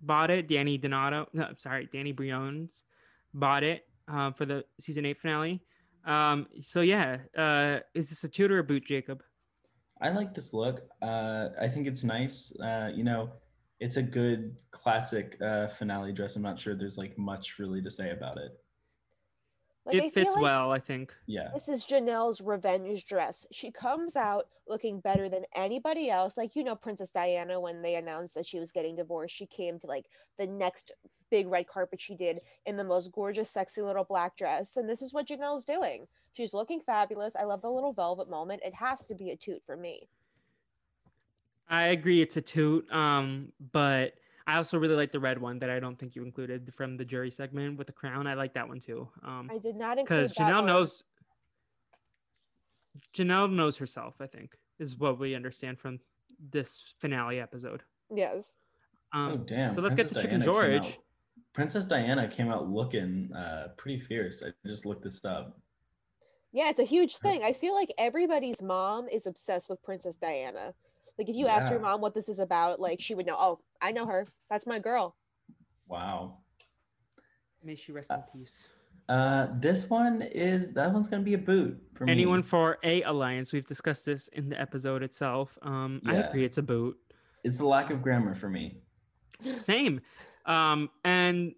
bought 0.01 0.31
it. 0.31 0.49
Danny 0.49 0.79
Donato, 0.79 1.29
no, 1.33 1.49
sorry, 1.59 1.89
Danny 1.93 2.13
Briones 2.13 2.85
bought 3.35 3.63
it 3.63 3.87
uh, 4.09 4.31
for 4.33 4.47
the 4.47 4.65
season 4.79 5.07
eight 5.07 5.17
finale. 5.17 5.63
Um, 6.05 6.47
so 6.63 6.81
yeah, 6.81 7.19
uh, 7.37 7.81
is 7.95 8.09
this 8.09 8.25
a 8.25 8.29
toot 8.29 8.51
or 8.51 8.63
boot, 8.63 8.87
Jacob? 8.87 9.23
I 10.01 10.11
like 10.11 10.35
this 10.35 10.55
look. 10.55 10.83
Uh, 11.03 11.49
I 11.61 11.69
think 11.69 11.87
it's 11.87 12.05
nice. 12.05 12.53
Uh, 12.59 12.91
you 12.95 13.05
know, 13.05 13.31
it's 13.81 13.97
a 13.97 14.03
good 14.03 14.57
classic 14.71 15.37
uh, 15.43 15.69
finale 15.69 16.13
dress. 16.13 16.37
I'm 16.37 16.43
not 16.43 16.59
sure 16.59 16.75
there's 16.75 16.97
like 16.97 17.19
much 17.19 17.59
really 17.59 17.83
to 17.83 17.91
say 17.91 18.11
about 18.11 18.39
it. 18.39 18.59
Like, 19.87 19.97
it 19.97 20.01
feel 20.01 20.11
fits 20.11 20.35
like 20.35 20.43
well, 20.43 20.73
I 20.73 20.79
think. 20.79 21.15
Yeah. 21.27 21.49
This 21.55 21.69
is 21.69 21.87
Janelle's 21.87 22.41
revenge 22.41 23.07
dress. 23.07 23.47
She 23.51 23.71
comes 23.71 24.15
out 24.15 24.47
looking 24.69 25.01
better 25.01 25.29
than 25.29 25.45
anybody 25.57 26.11
else. 26.11 26.37
Like, 26.37 26.55
you 26.55 26.65
know, 26.65 26.77
Princess 26.77 27.11
Diana, 27.11 27.59
when 27.59 27.81
they 27.81 27.95
announced 27.95 28.35
that 28.35 28.47
she 28.47 28.59
was 28.59 28.71
getting 28.71 28.97
divorced, 28.97 29.35
she 29.35 29.47
came 29.47 29.79
to 29.79 29.87
like 29.87 30.07
the 30.39 30.47
next 30.47 30.93
big 31.31 31.49
red 31.49 31.67
carpet 31.67 32.01
she 32.01 32.15
did 32.15 32.41
in 32.67 32.77
the 32.77 32.85
most 32.85 33.11
gorgeous, 33.13 33.51
sexy 33.51 33.81
little 33.81 34.05
black 34.05 34.37
dress. 34.37 34.77
And 34.77 34.89
this 34.89 35.01
is 35.01 35.15
what 35.15 35.29
Janelle's 35.29 35.65
doing. 35.65 36.07
She's 36.35 36.55
looking 36.55 36.81
fabulous. 36.81 37.35
I 37.35 37.45
love 37.45 37.63
the 37.63 37.71
little 37.71 37.93
velvet 37.93 38.29
moment. 38.29 38.63
It 38.65 38.75
has 38.75 39.07
to 39.07 39.15
be 39.15 39.31
a 39.31 39.37
toot 39.37 39.63
for 39.65 39.77
me. 39.77 40.09
I 41.69 41.87
agree, 41.87 42.21
it's 42.21 42.37
a 42.37 42.43
toot. 42.43 42.91
Um, 42.93 43.53
but 43.73 44.15
I 44.47 44.57
also 44.57 44.79
really 44.79 44.97
like 44.97 45.13
the 45.13 45.21
red 45.21 45.41
one 45.41 45.59
that 45.61 45.71
I 45.71 45.79
don't 45.81 45.99
think 45.99 46.17
you 46.17 46.23
included 46.25 46.73
from 46.75 46.97
the 46.97 47.05
jury 47.05 47.31
segment 47.31 47.79
with 47.79 47.87
the 47.87 47.93
crown. 47.93 48.27
I 48.27 48.35
like 48.35 48.55
that 48.55 48.69
one 48.69 48.81
too. 48.81 49.09
Um, 49.25 49.51
I 49.53 49.59
did 49.59 49.77
not 49.77 49.99
include 49.99 50.29
because 50.29 50.33
Janelle 50.33 50.57
one. 50.57 50.67
knows 50.67 51.03
Janelle 53.15 53.53
knows 53.53 53.77
herself, 53.77 54.15
I 54.21 54.27
think, 54.27 54.57
is 54.79 54.97
what 54.97 55.19
we 55.19 55.35
understand 55.35 55.79
from 55.79 56.01
this 56.51 56.95
finale 56.99 57.41
episode. 57.41 57.83
Yes. 58.13 58.55
Um, 59.13 59.33
oh 59.33 59.37
damn! 59.39 59.73
so 59.73 59.81
let's 59.81 59.95
get 59.95 60.09
to 60.09 60.15
Princess 60.15 60.23
Chicken 60.23 60.41
Diana 60.41 60.45
George. 60.81 60.93
out- 60.93 60.99
Princess 61.53 61.85
Diana 61.85 62.29
came 62.29 62.49
out 62.49 62.71
looking 62.71 63.33
uh, 63.33 63.69
pretty 63.77 63.99
fierce. 63.99 64.43
I 64.45 64.53
just 64.67 64.87
looked 64.87 65.03
this 65.03 65.25
up. 65.25 65.59
Yeah, 66.53 66.69
it's 66.69 66.79
a 66.79 66.85
huge 66.85 67.17
thing. 67.19 67.43
I 67.45 67.53
feel 67.53 67.75
like 67.75 67.93
everybody's 67.99 68.63
mom 68.63 69.09
is 69.09 69.27
obsessed 69.27 69.69
with 69.69 69.83
Princess 69.83 70.17
Diana. 70.17 70.75
Like 71.21 71.29
if 71.29 71.37
you 71.37 71.49
ask 71.49 71.71
your 71.71 71.81
mom 71.81 72.01
what 72.01 72.15
this 72.15 72.31
is 72.31 72.39
about, 72.39 72.81
like 72.81 72.99
she 72.99 73.15
would 73.15 73.27
know. 73.27 73.37
Oh, 73.39 73.59
I 73.83 73.93
know 73.93 74.07
her. 74.07 74.27
That's 74.49 74.67
my 74.67 74.79
girl. 74.79 75.15
Wow. 75.87 76.39
May 77.63 77.75
she 77.75 77.93
rest 77.93 78.11
in 78.11 78.23
peace. 78.33 78.69
Uh, 79.07 79.49
this 79.59 79.91
one 79.91 80.23
is 80.23 80.73
that 80.73 80.91
one's 80.91 81.07
gonna 81.07 81.23
be 81.23 81.35
a 81.35 81.39
boot 81.39 81.79
for 81.93 82.07
me. 82.07 82.13
Anyone 82.13 82.43
for 82.43 82.79
a 82.83 83.03
alliance? 83.03 83.53
We've 83.53 83.67
discussed 83.67 84.07
this 84.07 84.29
in 84.29 84.49
the 84.49 84.59
episode 84.59 85.03
itself. 85.03 85.59
Um, 85.61 86.01
I 86.07 86.15
agree, 86.15 86.47
it's 86.47 86.57
a 86.57 86.63
boot. 86.63 86.97
It's 87.45 87.59
the 87.59 87.67
lack 87.67 87.91
of 87.91 88.01
grammar 88.01 88.35
for 88.35 88.49
me. 88.49 88.79
Same. 89.59 90.01
Um, 90.47 90.89
and 91.05 91.53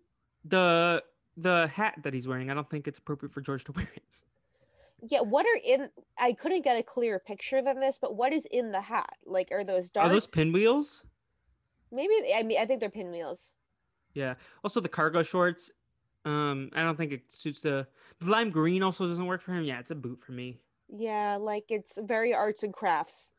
the 0.45 1.05
the 1.37 1.71
hat 1.73 2.01
that 2.03 2.13
he's 2.13 2.27
wearing, 2.27 2.51
I 2.51 2.55
don't 2.55 2.69
think 2.69 2.89
it's 2.89 2.99
appropriate 2.99 3.33
for 3.33 3.41
George 3.41 3.63
to 3.67 3.73
wear 3.73 3.89
it. 3.95 4.03
Yeah, 5.09 5.21
what 5.21 5.47
are 5.47 5.61
in? 5.65 5.89
I 6.19 6.33
couldn't 6.33 6.63
get 6.63 6.79
a 6.79 6.83
clearer 6.83 7.19
picture 7.19 7.61
than 7.61 7.81
this, 7.81 7.99
but 8.01 8.17
what 8.17 8.33
is 8.33 8.47
in 8.51 8.71
the 8.71 8.81
hat? 8.81 9.17
Like, 9.27 9.49
are 9.51 9.65
those 9.65 9.91
dark? 9.91 10.07
Are 10.07 10.13
those 10.13 10.27
pinwheels? 10.27 11.05
Maybe 11.91 12.13
I 12.35 12.43
mean 12.43 12.59
I 12.59 12.67
think 12.67 12.81
they're 12.81 12.89
pinwheels. 12.89 13.55
Yeah. 14.15 14.35
Also 14.65 14.81
the 14.81 14.89
cargo 14.89 15.23
shorts. 15.23 15.71
Um, 16.25 16.71
I 16.75 16.83
don't 16.83 16.97
think 16.97 17.13
it 17.13 17.33
suits 17.33 17.61
the 17.61 17.87
the 18.21 18.31
lime 18.31 18.51
green. 18.51 18.83
Also 18.83 19.07
doesn't 19.07 19.27
work 19.27 19.43
for 19.43 19.53
him. 19.53 19.65
Yeah, 19.65 19.81
it's 19.81 19.91
a 19.91 19.97
boot 19.97 20.21
for 20.25 20.33
me. 20.33 20.61
Yeah, 20.89 21.37
like 21.37 21.65
it's 21.69 21.99
very 22.01 22.35
arts 22.35 22.63
and 22.63 22.73
crafts. 22.73 23.33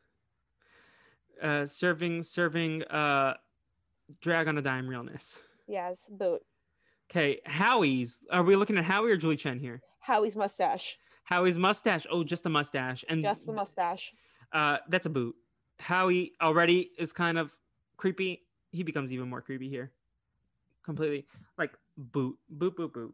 Uh, 1.41 1.66
serving 1.66 2.24
serving 2.24 2.84
uh, 2.84 3.36
drag 4.22 4.47
on 4.47 4.57
a 4.57 4.61
dime 4.61 4.88
realness. 4.88 5.39
Yes, 5.68 6.07
boot. 6.09 6.41
Okay, 7.09 7.39
Howie's. 7.45 8.22
Are 8.32 8.43
we 8.43 8.55
looking 8.55 8.78
at 8.78 8.84
Howie 8.84 9.11
or 9.11 9.18
Julie 9.18 9.36
Chen 9.36 9.59
here? 9.59 9.82
Howie's 9.99 10.36
mustache, 10.36 10.97
Howie's 11.24 11.57
mustache. 11.57 12.05
Oh, 12.11 12.24
just 12.24 12.45
a 12.45 12.49
mustache. 12.49 13.03
And 13.09 13.24
just 13.24 13.45
the 13.45 13.53
mustache. 13.53 14.13
Uh, 14.51 14.78
that's 14.89 15.05
a 15.05 15.09
boot. 15.09 15.36
Howie 15.80 16.34
already 16.41 16.91
is 16.97 17.13
kind 17.13 17.38
of 17.38 17.55
creepy. 17.97 18.43
He 18.71 18.84
becomes 18.84 19.11
even 19.11 19.30
more 19.30 19.41
creepy 19.41 19.69
here. 19.69 19.91
Completely 20.84 21.26
like 21.57 21.71
boot, 21.97 22.38
boot, 22.49 22.76
boot, 22.76 22.93
boot. 22.93 23.13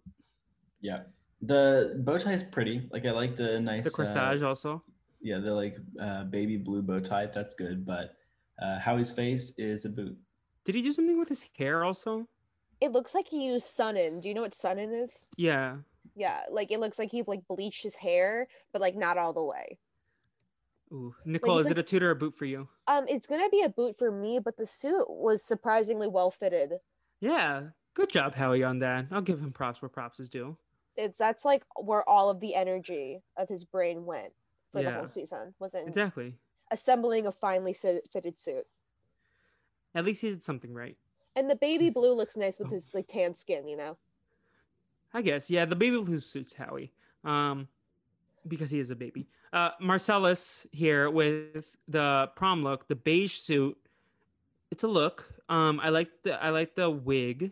Yeah. 0.81 1.01
The 1.41 2.01
bow 2.03 2.17
tie 2.17 2.33
is 2.33 2.43
pretty. 2.43 2.89
Like 2.91 3.05
I 3.05 3.11
like 3.11 3.37
the 3.37 3.59
nice 3.59 3.85
The 3.85 3.91
uh, 3.91 4.05
corsage 4.05 4.43
also. 4.43 4.83
yeah, 5.21 5.37
the 5.39 5.53
like 5.53 5.77
uh, 6.01 6.23
baby 6.25 6.57
blue 6.57 6.81
bow 6.81 6.99
tie. 6.99 7.27
That's 7.27 7.53
good. 7.53 7.85
But 7.85 8.15
uh, 8.61 8.79
Howie's 8.79 9.11
face 9.11 9.53
is 9.57 9.85
a 9.85 9.89
boot. 9.89 10.17
Did 10.65 10.75
he 10.75 10.81
do 10.81 10.91
something 10.91 11.17
with 11.17 11.29
his 11.29 11.45
hair 11.57 11.83
also? 11.85 12.27
It 12.81 12.91
looks 12.91 13.13
like 13.13 13.27
he 13.27 13.45
used 13.47 13.65
Sun-In. 13.67 14.21
Do 14.21 14.27
you 14.29 14.33
know 14.33 14.41
what 14.41 14.55
Sun-In 14.55 14.93
is? 14.93 15.11
Yeah. 15.37 15.77
Yeah, 16.19 16.41
like 16.51 16.69
it 16.69 16.81
looks 16.81 16.99
like 16.99 17.11
he 17.11 17.23
like 17.25 17.47
bleached 17.47 17.81
his 17.81 17.95
hair, 17.95 18.49
but 18.73 18.81
like 18.81 18.93
not 18.97 19.17
all 19.17 19.31
the 19.31 19.41
way. 19.41 19.77
Ooh, 20.91 21.15
Nicole, 21.23 21.59
it's 21.59 21.67
is 21.67 21.71
it 21.71 21.77
a 21.77 21.83
tutor 21.83 22.07
or 22.09 22.11
a 22.11 22.15
boot 22.15 22.35
for 22.35 22.43
you? 22.43 22.67
Um, 22.87 23.05
it's 23.07 23.25
gonna 23.25 23.47
be 23.49 23.61
a 23.61 23.69
boot 23.69 23.97
for 23.97 24.11
me, 24.11 24.37
but 24.43 24.57
the 24.57 24.65
suit 24.65 25.05
was 25.09 25.41
surprisingly 25.41 26.07
well 26.09 26.29
fitted. 26.29 26.73
Yeah. 27.21 27.69
Good 27.93 28.09
job, 28.11 28.35
Howie, 28.35 28.63
on 28.63 28.79
that. 28.79 29.05
I'll 29.11 29.21
give 29.21 29.39
him 29.39 29.53
props 29.53 29.81
where 29.81 29.87
props 29.89 30.19
is 30.19 30.27
due. 30.29 30.57
It's 30.97 31.17
that's 31.17 31.45
like 31.45 31.63
where 31.79 32.07
all 32.07 32.29
of 32.29 32.41
the 32.41 32.53
energy 32.53 33.21
of 33.37 33.47
his 33.47 33.63
brain 33.63 34.05
went 34.05 34.33
for 34.73 34.83
the 34.83 34.91
whole 34.91 35.07
season. 35.07 35.53
Was 35.59 35.73
in 35.73 35.87
Exactly. 35.87 36.35
assembling 36.69 37.27
a 37.27 37.31
finely 37.31 37.73
fitted 37.73 38.37
suit. 38.37 38.65
At 39.95 40.03
least 40.03 40.21
he 40.21 40.29
did 40.31 40.43
something 40.43 40.73
right. 40.73 40.97
And 41.35 41.49
the 41.49 41.55
baby 41.55 41.89
blue 41.89 42.13
looks 42.13 42.35
nice 42.35 42.57
Oh. 42.59 42.63
with 42.65 42.73
his 42.73 42.93
like 42.93 43.07
tan 43.07 43.35
skin, 43.35 43.67
you 43.69 43.77
know. 43.77 43.97
I 45.13 45.21
guess. 45.21 45.49
Yeah, 45.49 45.65
the 45.65 45.75
baby 45.75 45.99
blue 45.99 46.19
suits 46.19 46.53
Howie. 46.53 46.91
Um, 47.23 47.67
because 48.47 48.69
he 48.69 48.79
is 48.79 48.89
a 48.89 48.95
baby. 48.95 49.27
Uh, 49.51 49.71
Marcellas 49.81 50.65
here 50.71 51.09
with 51.09 51.75
the 51.87 52.29
prom 52.35 52.63
look, 52.63 52.87
the 52.87 52.95
beige 52.95 53.33
suit. 53.33 53.77
It's 54.71 54.83
a 54.83 54.87
look. 54.87 55.25
Um, 55.49 55.79
I 55.81 55.89
like 55.89 56.09
the 56.23 56.41
I 56.41 56.49
like 56.49 56.75
the 56.75 56.89
wig. 56.89 57.51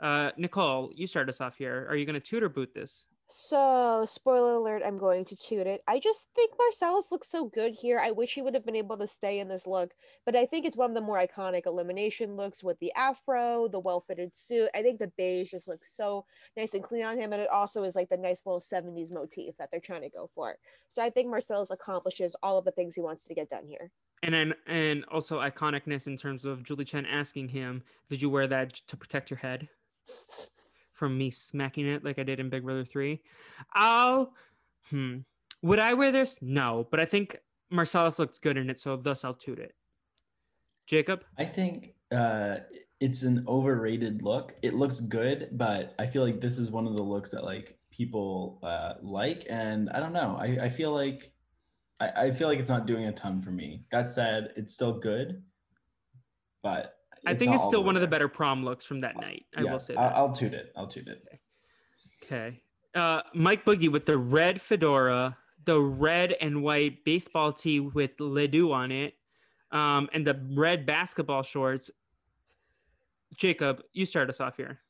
Uh, 0.00 0.30
Nicole, 0.36 0.90
you 0.94 1.06
start 1.06 1.28
us 1.28 1.40
off 1.40 1.56
here. 1.56 1.86
Are 1.88 1.96
you 1.96 2.06
gonna 2.06 2.20
tutor 2.20 2.48
boot 2.48 2.74
this? 2.74 3.06
So, 3.28 4.04
spoiler 4.06 4.54
alert, 4.54 4.82
I'm 4.86 4.96
going 4.96 5.24
to 5.24 5.34
toot 5.36 5.66
it. 5.66 5.82
I 5.88 5.98
just 5.98 6.28
think 6.36 6.52
Marcellas 6.56 7.10
looks 7.10 7.28
so 7.28 7.46
good 7.46 7.74
here. 7.74 7.98
I 7.98 8.12
wish 8.12 8.34
he 8.34 8.42
would 8.42 8.54
have 8.54 8.64
been 8.64 8.76
able 8.76 8.96
to 8.98 9.08
stay 9.08 9.40
in 9.40 9.48
this 9.48 9.66
look, 9.66 9.94
but 10.24 10.36
I 10.36 10.46
think 10.46 10.64
it's 10.64 10.76
one 10.76 10.90
of 10.90 10.94
the 10.94 11.00
more 11.00 11.18
iconic 11.18 11.66
elimination 11.66 12.36
looks 12.36 12.62
with 12.62 12.78
the 12.78 12.92
afro, 12.94 13.66
the 13.66 13.80
well 13.80 14.00
fitted 14.06 14.36
suit. 14.36 14.70
I 14.76 14.82
think 14.82 15.00
the 15.00 15.12
beige 15.16 15.50
just 15.50 15.66
looks 15.66 15.92
so 15.92 16.24
nice 16.56 16.72
and 16.74 16.84
clean 16.84 17.02
on 17.02 17.18
him, 17.18 17.32
and 17.32 17.42
it 17.42 17.50
also 17.50 17.82
is 17.82 17.96
like 17.96 18.10
the 18.10 18.16
nice 18.16 18.46
little 18.46 18.60
70s 18.60 19.10
motif 19.10 19.56
that 19.56 19.70
they're 19.72 19.80
trying 19.80 20.02
to 20.02 20.10
go 20.10 20.30
for. 20.32 20.56
So, 20.88 21.02
I 21.02 21.10
think 21.10 21.28
Marcellas 21.28 21.72
accomplishes 21.72 22.36
all 22.44 22.58
of 22.58 22.64
the 22.64 22.70
things 22.70 22.94
he 22.94 23.00
wants 23.00 23.24
to 23.24 23.34
get 23.34 23.50
done 23.50 23.66
here. 23.66 23.90
And 24.22 24.34
then 24.34 24.54
and 24.66 25.04
also 25.06 25.40
iconicness 25.40 26.06
in 26.06 26.16
terms 26.16 26.44
of 26.44 26.62
Julie 26.62 26.84
Chen 26.84 27.04
asking 27.06 27.48
him, 27.48 27.82
"Did 28.08 28.22
you 28.22 28.30
wear 28.30 28.46
that 28.46 28.74
to 28.86 28.96
protect 28.96 29.30
your 29.30 29.38
head?" 29.38 29.68
From 30.96 31.16
me 31.16 31.30
smacking 31.30 31.86
it 31.86 32.04
like 32.04 32.18
I 32.18 32.22
did 32.22 32.40
in 32.40 32.48
Big 32.48 32.64
Brother 32.64 32.84
Three. 32.84 33.20
Oh, 33.76 34.30
hmm. 34.90 35.18
Would 35.62 35.78
I 35.78 35.92
wear 35.92 36.10
this? 36.10 36.38
No, 36.40 36.88
but 36.90 37.00
I 37.00 37.04
think 37.04 37.36
Marcellas 37.72 38.18
looks 38.18 38.38
good 38.38 38.56
in 38.56 38.70
it, 38.70 38.80
so 38.80 38.96
thus 38.96 39.24
I'll 39.24 39.34
toot 39.34 39.58
it. 39.58 39.74
Jacob, 40.86 41.24
I 41.38 41.44
think 41.44 41.94
uh, 42.10 42.56
it's 42.98 43.22
an 43.22 43.44
overrated 43.46 44.22
look. 44.22 44.54
It 44.62 44.74
looks 44.74 45.00
good, 45.00 45.50
but 45.52 45.94
I 45.98 46.06
feel 46.06 46.24
like 46.24 46.40
this 46.40 46.58
is 46.58 46.70
one 46.70 46.86
of 46.86 46.96
the 46.96 47.02
looks 47.02 47.30
that 47.32 47.44
like 47.44 47.76
people 47.90 48.58
uh, 48.62 48.94
like, 49.02 49.46
and 49.50 49.90
I 49.90 50.00
don't 50.00 50.12
know. 50.12 50.38
I, 50.40 50.64
I 50.64 50.68
feel 50.70 50.94
like 50.94 51.32
I, 52.00 52.08
I 52.26 52.30
feel 52.30 52.48
like 52.48 52.58
it's 52.58 52.70
not 52.70 52.86
doing 52.86 53.06
a 53.06 53.12
ton 53.12 53.42
for 53.42 53.50
me. 53.50 53.84
That 53.92 54.08
said, 54.08 54.52
it's 54.56 54.72
still 54.72 54.92
good, 54.92 55.42
but 56.62 56.95
I 57.26 57.34
think 57.34 57.52
it's 57.52 57.64
still 57.64 57.82
one 57.82 57.96
of 57.96 58.02
the 58.02 58.08
better 58.08 58.28
prom 58.28 58.64
looks 58.64 58.86
from 58.86 59.00
that 59.00 59.16
night. 59.20 59.46
I 59.56 59.62
Yeah, 59.62 59.72
will 59.72 59.80
say 59.80 59.94
I'll, 59.94 60.08
that. 60.08 60.16
I'll 60.16 60.32
toot 60.32 60.54
it. 60.54 60.72
I'll 60.76 60.86
toot 60.86 61.08
it. 61.08 61.26
Okay. 62.22 62.60
Uh, 62.94 63.20
Mike 63.34 63.64
Boogie 63.64 63.90
with 63.90 64.06
the 64.06 64.16
red 64.16 64.60
fedora, 64.60 65.36
the 65.64 65.78
red 65.78 66.32
and 66.40 66.62
white 66.62 67.04
baseball 67.04 67.52
tee 67.52 67.80
with 67.80 68.12
Ledoux 68.18 68.72
on 68.72 68.90
it, 68.92 69.14
um, 69.72 70.08
and 70.12 70.26
the 70.26 70.40
red 70.54 70.86
basketball 70.86 71.42
shorts. 71.42 71.90
Jacob, 73.36 73.82
you 73.92 74.06
start 74.06 74.30
us 74.30 74.40
off 74.40 74.56
here. 74.56 74.80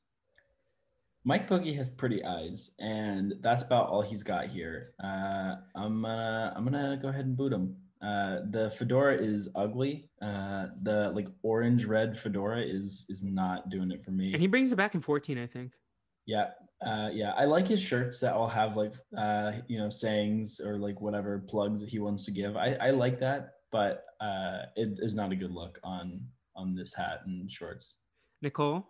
Mike 1.24 1.48
Boogie 1.48 1.74
has 1.76 1.90
pretty 1.90 2.24
eyes, 2.24 2.70
and 2.78 3.34
that's 3.40 3.64
about 3.64 3.88
all 3.88 4.02
he's 4.02 4.22
got 4.22 4.46
here. 4.46 4.92
Uh, 5.02 5.56
I'm 5.74 6.04
uh, 6.04 6.50
I'm 6.54 6.64
gonna 6.64 6.96
go 7.00 7.08
ahead 7.08 7.24
and 7.24 7.36
boot 7.36 7.52
him. 7.52 7.76
Uh, 8.02 8.40
the 8.50 8.70
fedora 8.76 9.16
is 9.16 9.48
ugly. 9.54 10.10
Uh, 10.20 10.66
the 10.82 11.10
like 11.14 11.28
orange 11.42 11.84
red 11.84 12.16
fedora 12.18 12.60
is 12.60 13.06
is 13.08 13.24
not 13.24 13.70
doing 13.70 13.90
it 13.90 14.04
for 14.04 14.10
me. 14.10 14.32
And 14.32 14.40
he 14.42 14.46
brings 14.48 14.70
it 14.72 14.76
back 14.76 14.94
in 14.94 15.00
14, 15.00 15.38
I 15.38 15.46
think. 15.46 15.72
yeah, 16.26 16.50
uh, 16.84 17.08
yeah. 17.12 17.32
I 17.36 17.44
like 17.46 17.66
his 17.66 17.80
shirts 17.80 18.20
that 18.20 18.34
all 18.34 18.48
have 18.48 18.76
like 18.76 18.92
uh, 19.16 19.52
you 19.66 19.78
know 19.78 19.88
sayings 19.88 20.60
or 20.60 20.78
like 20.78 21.00
whatever 21.00 21.38
plugs 21.48 21.80
that 21.80 21.88
he 21.88 21.98
wants 21.98 22.24
to 22.26 22.30
give. 22.30 22.56
I, 22.56 22.76
I 22.80 22.90
like 22.90 23.18
that, 23.20 23.54
but 23.72 24.04
uh, 24.20 24.62
it 24.76 24.98
is 25.00 25.14
not 25.14 25.32
a 25.32 25.36
good 25.36 25.52
look 25.52 25.78
on 25.82 26.20
on 26.54 26.74
this 26.74 26.92
hat 26.92 27.20
and 27.26 27.50
shorts. 27.50 27.96
Nicole, 28.42 28.86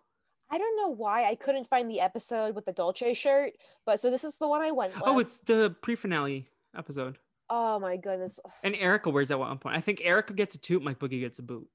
I 0.51 0.59
don't 0.59 0.77
know 0.77 0.91
why 0.95 1.25
I 1.25 1.35
couldn't 1.37 1.69
find 1.69 1.91
the 1.91 2.01
episode 2.01 2.55
with 2.55 2.65
the 2.65 2.73
Dolce 2.73 3.15
shirt, 3.15 3.53
but 3.85 4.01
so 4.01 4.11
this 4.11 4.25
is 4.25 4.37
the 4.37 4.49
one 4.49 4.63
I 4.63 4.73
went 4.73 4.95
with. 4.95 5.03
oh, 5.07 5.19
it's 5.21 5.39
the 5.41 5.75
pre-finale 5.83 6.49
episode, 6.77 7.19
oh 7.51 7.79
my 7.79 7.97
goodness. 7.97 8.41
and 8.63 8.75
Erika 8.77 9.11
wears 9.11 9.31
at 9.31 9.39
one 9.39 9.59
point. 9.59 9.77
I 9.77 9.81
think 9.81 10.01
Erika 10.03 10.35
gets 10.35 10.55
a 10.55 10.59
toot, 10.59 10.83
Mike 10.83 10.99
Boogie 10.99 11.21
gets 11.21 11.39
a 11.39 11.43
boot. 11.43 11.69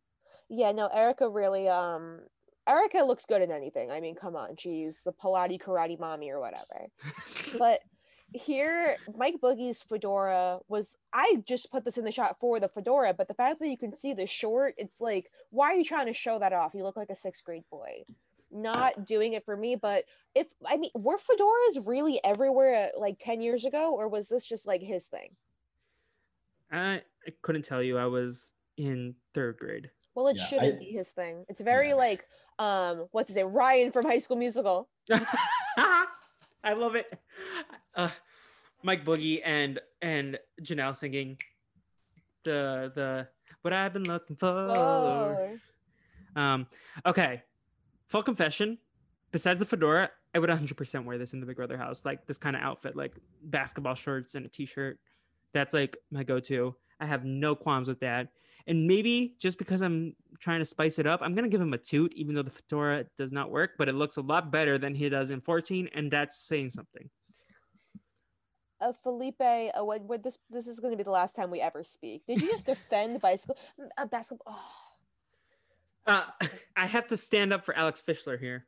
Yeah, 0.49 0.72
no, 0.72 0.88
Erika 0.88 1.30
really 1.30 1.67
um 1.67 2.19
Erika 2.67 2.99
looks 2.99 3.26
good 3.26 3.41
in 3.41 3.51
anything. 3.51 3.91
I 3.91 3.99
mean, 3.99 4.15
come 4.15 4.36
on, 4.36 4.55
she's 4.57 5.01
the 5.03 5.13
Pilates 5.13 5.61
karate 5.61 5.99
mommy 5.99 6.30
or 6.30 6.39
whatever. 6.39 6.88
But 7.57 7.82
here, 8.34 8.95
Mike 9.15 9.36
Boogie's 9.41 9.84
fedora 9.84 10.59
was 10.69 10.95
I 11.11 11.43
just 11.45 11.72
put 11.72 11.84
this 11.84 11.97
in 11.97 12.05
the 12.05 12.11
shot 12.11 12.38
for 12.39 12.59
the 12.59 12.69
fedora, 12.69 13.13
but 13.13 13.28
the 13.28 13.34
fact 13.34 13.59
that 13.59 13.67
you 13.67 13.78
can 13.78 13.97
see 13.97 14.13
the 14.13 14.28
short, 14.28 14.76
it's 14.78 15.01
like, 15.01 15.30
why 15.49 15.67
are 15.67 15.76
you 15.76 15.84
trying 15.84 16.05
to 16.07 16.13
show 16.13 16.39
that 16.39 16.53
off? 16.53 16.74
You 16.74 16.84
look 16.84 16.95
like 16.95 17.09
a 17.09 17.15
sixth 17.15 17.43
grade 17.43 17.65
boy. 17.69 18.03
Not 18.53 19.05
doing 19.05 19.34
it 19.34 19.45
for 19.45 19.55
me, 19.55 19.76
but 19.76 20.05
if 20.36 20.47
I 20.65 20.78
mean, 20.78 20.91
were 20.93 21.17
fedoras 21.17 21.88
really 21.88 22.19
everywhere 22.24 22.91
like 22.97 23.17
10 23.19 23.41
years 23.41 23.65
ago, 23.65 23.93
or 23.95 24.07
was 24.07 24.28
this 24.28 24.45
just 24.45 24.67
like 24.67 24.82
his 24.82 25.07
thing? 25.07 25.36
I, 26.72 27.01
I 27.28 27.32
couldn't 27.41 27.63
tell 27.63 27.82
you. 27.84 27.97
I 27.97 28.05
was 28.05 28.51
in 28.78 29.15
third 29.34 29.57
grade. 29.57 29.89
Well, 30.15 30.28
it 30.28 30.38
Yeah, 30.38 30.45
shouldn't 30.45 30.76
I- 30.76 30.80
be 30.80 30.86
his 30.91 31.09
thing. 31.11 31.45
It's 31.49 31.61
very 31.61 31.89
Yeah. 31.89 31.95
like 31.95 32.26
um 32.59 33.07
what's 33.11 33.30
his 33.30 33.36
name? 33.38 33.47
Ryan 33.47 33.91
from 33.91 34.05
High 34.05 34.19
School 34.19 34.38
Musical. 34.38 34.89
I 36.63 36.74
love 36.76 36.95
it. 36.95 37.11
Uh, 37.95 38.09
Mike 38.84 39.03
Boogie 39.05 39.41
and 39.43 39.80
and 40.01 40.38
Janelle 40.61 40.95
singing 40.95 41.38
the 42.43 42.91
the 42.93 43.28
what 43.61 43.74
I've 43.74 43.93
been 43.93 44.03
looking 44.03 44.36
for. 44.36 44.47
Oh. 44.47 45.57
Um, 46.36 46.67
okay, 47.05 47.43
full 48.07 48.24
confession. 48.24 48.78
Besides 49.32 49.59
the 49.59 49.65
fedora, 49.65 50.09
I 50.36 50.39
would 50.39 50.49
100% 50.49 51.05
wear 51.05 51.17
this 51.17 51.34
in 51.34 51.39
the 51.39 51.45
Big 51.45 51.55
Brother 51.55 51.78
house, 51.78 52.03
like 52.05 52.26
this 52.28 52.38
kind 52.38 52.55
of 52.55 52.61
outfit, 52.61 52.95
like 52.97 53.13
basketball 53.43 53.95
shorts 53.95 54.36
and 54.36 54.45
a 54.45 54.49
t-shirt. 54.49 54.99
That's 55.54 55.74
like 55.74 55.97
my 56.12 56.24
go-to. 56.24 56.76
I 56.99 57.06
have 57.06 57.26
no 57.26 57.56
qualms 57.56 57.88
with 57.88 57.99
that. 58.02 58.30
And 58.68 58.88
maybe 58.88 59.36
just 59.39 59.58
because 59.58 59.82
I'm 59.82 60.16
trying 60.39 60.60
to 60.60 60.66
spice 60.66 60.99
it 60.99 61.08
up, 61.08 61.22
I'm 61.24 61.34
gonna 61.34 61.49
give 61.49 61.62
him 61.62 61.74
a 61.74 61.78
toot, 61.78 62.14
even 62.16 62.36
though 62.36 62.43
the 62.43 62.52
fedora 62.52 63.06
does 63.18 63.32
not 63.32 63.49
work, 63.49 63.72
but 63.78 63.89
it 63.89 63.95
looks 63.95 64.18
a 64.18 64.22
lot 64.22 64.52
better 64.52 64.78
than 64.78 64.93
he 64.93 65.10
does 65.10 65.32
in 65.32 65.41
14, 65.41 65.89
and 65.93 66.12
that's 66.12 66.38
saying 66.38 66.70
something. 66.70 67.10
Uh, 68.80 68.93
Felipe, 69.04 69.39
uh, 69.39 69.84
what, 69.84 70.02
what 70.04 70.24
this 70.24 70.39
this 70.49 70.66
is 70.66 70.80
going 70.80 70.91
to 70.91 70.97
be 70.97 71.04
the 71.04 71.12
last 71.12 71.36
time 71.36 71.52
we 71.52 71.62
ever 71.62 71.84
speak. 71.84 72.24
Did 72.28 72.41
you 72.41 72.52
just 72.52 72.66
defend 72.66 73.22
bicycle 73.22 73.58
uh, 73.97 74.06
basketball? 74.06 74.58
Oh. 74.58 74.91
Uh, 76.08 76.26
I 76.76 76.88
have 76.88 77.08
to 77.08 77.18
stand 77.18 77.54
up 77.54 77.64
for 77.64 77.76
Alex 77.76 78.02
Fischler 78.06 78.39
here. 78.39 78.66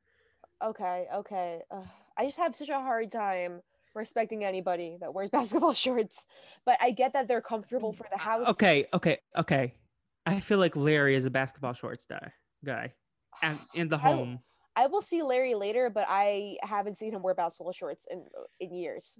Okay, 0.64 1.08
okay. 1.14 1.62
Uh, 1.72 1.84
I 2.16 2.26
just 2.26 2.38
have 2.38 2.56
such 2.56 2.70
a 2.70 2.80
hard 2.80 3.12
time 3.12 3.62
respecting 3.94 4.44
anybody 4.44 4.98
that 5.00 5.14
wears 5.14 5.30
basketball 5.32 5.74
shorts, 5.74 6.26
but 6.66 6.78
I 6.82 6.92
get 6.92 7.14
that 7.14 7.28
they're 7.28 7.42
comfortable 7.42 7.94
mm, 7.94 7.98
for 7.98 8.06
the 8.10 8.16
uh, 8.16 8.20
house. 8.20 8.48
Okay, 8.50 8.86
okay, 8.94 9.20
okay. 9.38 9.74
I 10.26 10.40
feel 10.40 10.58
like 10.58 10.76
Larry 10.76 11.16
is 11.16 11.26
a 11.26 11.30
basketball 11.30 11.74
shorts 11.74 12.06
guy. 12.06 12.32
Guy, 12.66 12.94
and 13.42 13.60
in 13.74 13.90
the 13.90 13.98
home. 13.98 14.40
I 14.76 14.88
will 14.88 15.02
see 15.02 15.22
Larry 15.22 15.54
later, 15.54 15.90
but 15.90 16.06
I 16.10 16.58
haven't 16.64 16.98
seen 16.98 17.14
him 17.14 17.22
wear 17.22 17.36
basketball 17.36 17.74
shorts 17.74 18.08
in 18.10 18.26
in 18.60 18.74
years. 18.74 19.20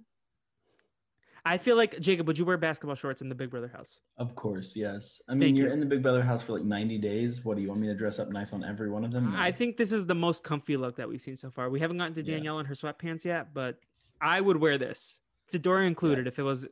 I 1.46 1.58
feel 1.58 1.76
like 1.76 2.00
Jacob. 2.00 2.26
Would 2.26 2.38
you 2.38 2.44
wear 2.46 2.56
basketball 2.56 2.96
shorts 2.96 3.20
in 3.20 3.28
the 3.28 3.34
Big 3.34 3.50
Brother 3.50 3.68
house? 3.68 4.00
Of 4.16 4.34
course, 4.34 4.74
yes. 4.74 5.20
I 5.28 5.34
mean, 5.34 5.48
Thank 5.48 5.58
you're 5.58 5.66
you. 5.68 5.74
in 5.74 5.80
the 5.80 5.86
Big 5.86 6.02
Brother 6.02 6.22
house 6.22 6.40
for 6.42 6.54
like 6.54 6.64
90 6.64 6.96
days. 6.98 7.44
What 7.44 7.56
do 7.56 7.62
you 7.62 7.68
want 7.68 7.82
me 7.82 7.86
to 7.88 7.94
dress 7.94 8.18
up 8.18 8.30
nice 8.30 8.54
on 8.54 8.64
every 8.64 8.88
one 8.88 9.04
of 9.04 9.12
them? 9.12 9.32
No. 9.32 9.38
I 9.38 9.52
think 9.52 9.76
this 9.76 9.92
is 9.92 10.06
the 10.06 10.14
most 10.14 10.42
comfy 10.42 10.78
look 10.78 10.96
that 10.96 11.06
we've 11.06 11.20
seen 11.20 11.36
so 11.36 11.50
far. 11.50 11.68
We 11.68 11.80
haven't 11.80 11.98
gotten 11.98 12.14
to 12.14 12.24
Yeah. 12.24 12.36
Danielle 12.36 12.60
in 12.60 12.66
her 12.66 12.74
sweatpants 12.74 13.26
yet, 13.26 13.52
but 13.52 13.78
I 14.24 14.40
would 14.40 14.56
wear 14.56 14.78
this, 14.78 15.18
fedora 15.46 15.84
included, 15.86 16.26
if 16.26 16.38
it 16.38 16.42
was 16.42 16.66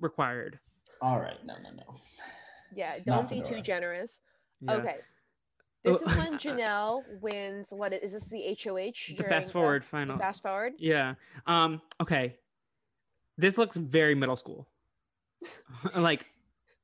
required. 0.00 0.58
All 1.02 1.20
right, 1.20 1.36
no, 1.44 1.54
no, 1.62 1.70
no. 1.70 1.94
Yeah, 2.74 2.98
don't 3.04 3.28
be 3.28 3.42
too 3.42 3.60
generous. 3.60 4.22
Yeah. 4.60 4.72
Okay. 4.74 4.96
This 5.84 5.98
Oh, 6.00 6.10
is 6.10 6.16
when 6.16 6.38
Janelle 6.38 7.02
wins. 7.20 7.68
What 7.70 7.92
is 7.92 8.12
this? 8.12 8.24
The 8.24 8.56
HOH? 8.64 9.16
The 9.18 9.24
fast 9.24 9.52
forward 9.52 9.84
final. 9.84 10.18
Fast 10.18 10.42
forward. 10.42 10.72
Yeah. 10.78 11.14
Um. 11.46 11.82
Okay. 12.00 12.36
This 13.36 13.58
looks 13.58 13.76
very 13.76 14.14
middle 14.14 14.36
school. 14.36 14.66
like, 15.94 16.26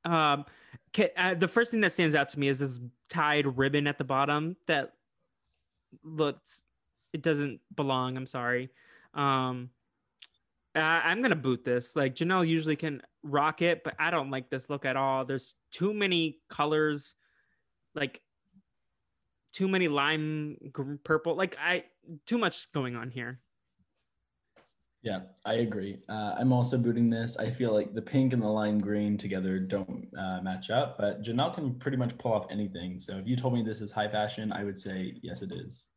um, 0.05 0.45
ca- 0.93 1.11
uh, 1.17 1.33
the 1.33 1.47
first 1.47 1.71
thing 1.71 1.81
that 1.81 1.93
stands 1.93 2.13
out 2.13 2.29
to 2.29 2.39
me 2.39 2.47
is 2.47 2.59
this 2.59 2.79
tied 3.09 3.57
ribbon 3.57 3.87
at 3.87 3.97
the 3.97 4.03
bottom 4.03 4.55
that 4.67 4.93
looks. 6.03 6.61
It 7.11 7.23
doesn't 7.23 7.59
belong. 7.75 8.15
I'm 8.17 8.27
sorry. 8.27 8.69
Um, 9.15 9.71
I, 9.79 9.80
I'm 10.75 11.21
gonna 11.21 11.35
boot 11.35 11.63
this. 11.63 11.95
Like 11.95 12.15
Janelle 12.15 12.47
usually 12.47 12.75
can 12.75 13.01
rock 13.23 13.61
it, 13.61 13.83
but 13.83 13.95
I 13.99 14.11
don't 14.11 14.31
like 14.31 14.49
this 14.49 14.69
look 14.69 14.85
at 14.85 14.95
all. 14.95 15.25
There's 15.25 15.55
too 15.71 15.93
many 15.93 16.39
colors, 16.49 17.13
like 17.93 18.21
too 19.53 19.67
many 19.67 19.87
lime 19.87 20.57
purple. 21.03 21.35
Like 21.35 21.57
I 21.59 21.85
too 22.25 22.37
much 22.37 22.71
going 22.71 22.95
on 22.95 23.11
here. 23.11 23.39
Yeah, 25.03 25.21
I 25.45 25.55
agree. 25.55 25.97
Uh, 26.07 26.35
I'm 26.37 26.53
also 26.53 26.77
booting 26.77 27.09
this. 27.09 27.35
I 27.35 27.49
feel 27.49 27.73
like 27.73 27.95
the 27.95 28.01
pink 28.03 28.33
and 28.33 28.41
the 28.41 28.47
lime 28.47 28.79
green 28.79 29.17
together 29.17 29.57
don't 29.57 30.07
uh, 30.15 30.41
match 30.43 30.69
up, 30.69 30.99
but 30.99 31.23
Janelle 31.23 31.55
can 31.55 31.73
pretty 31.79 31.97
much 31.97 32.15
pull 32.19 32.33
off 32.33 32.45
anything. 32.51 32.99
So 32.99 33.17
if 33.17 33.27
you 33.27 33.35
told 33.35 33.55
me 33.55 33.63
this 33.63 33.81
is 33.81 33.91
high 33.91 34.09
fashion, 34.09 34.53
I 34.53 34.63
would 34.63 34.77
say 34.77 35.15
yes, 35.23 35.41
it 35.41 35.51
is. 35.51 35.87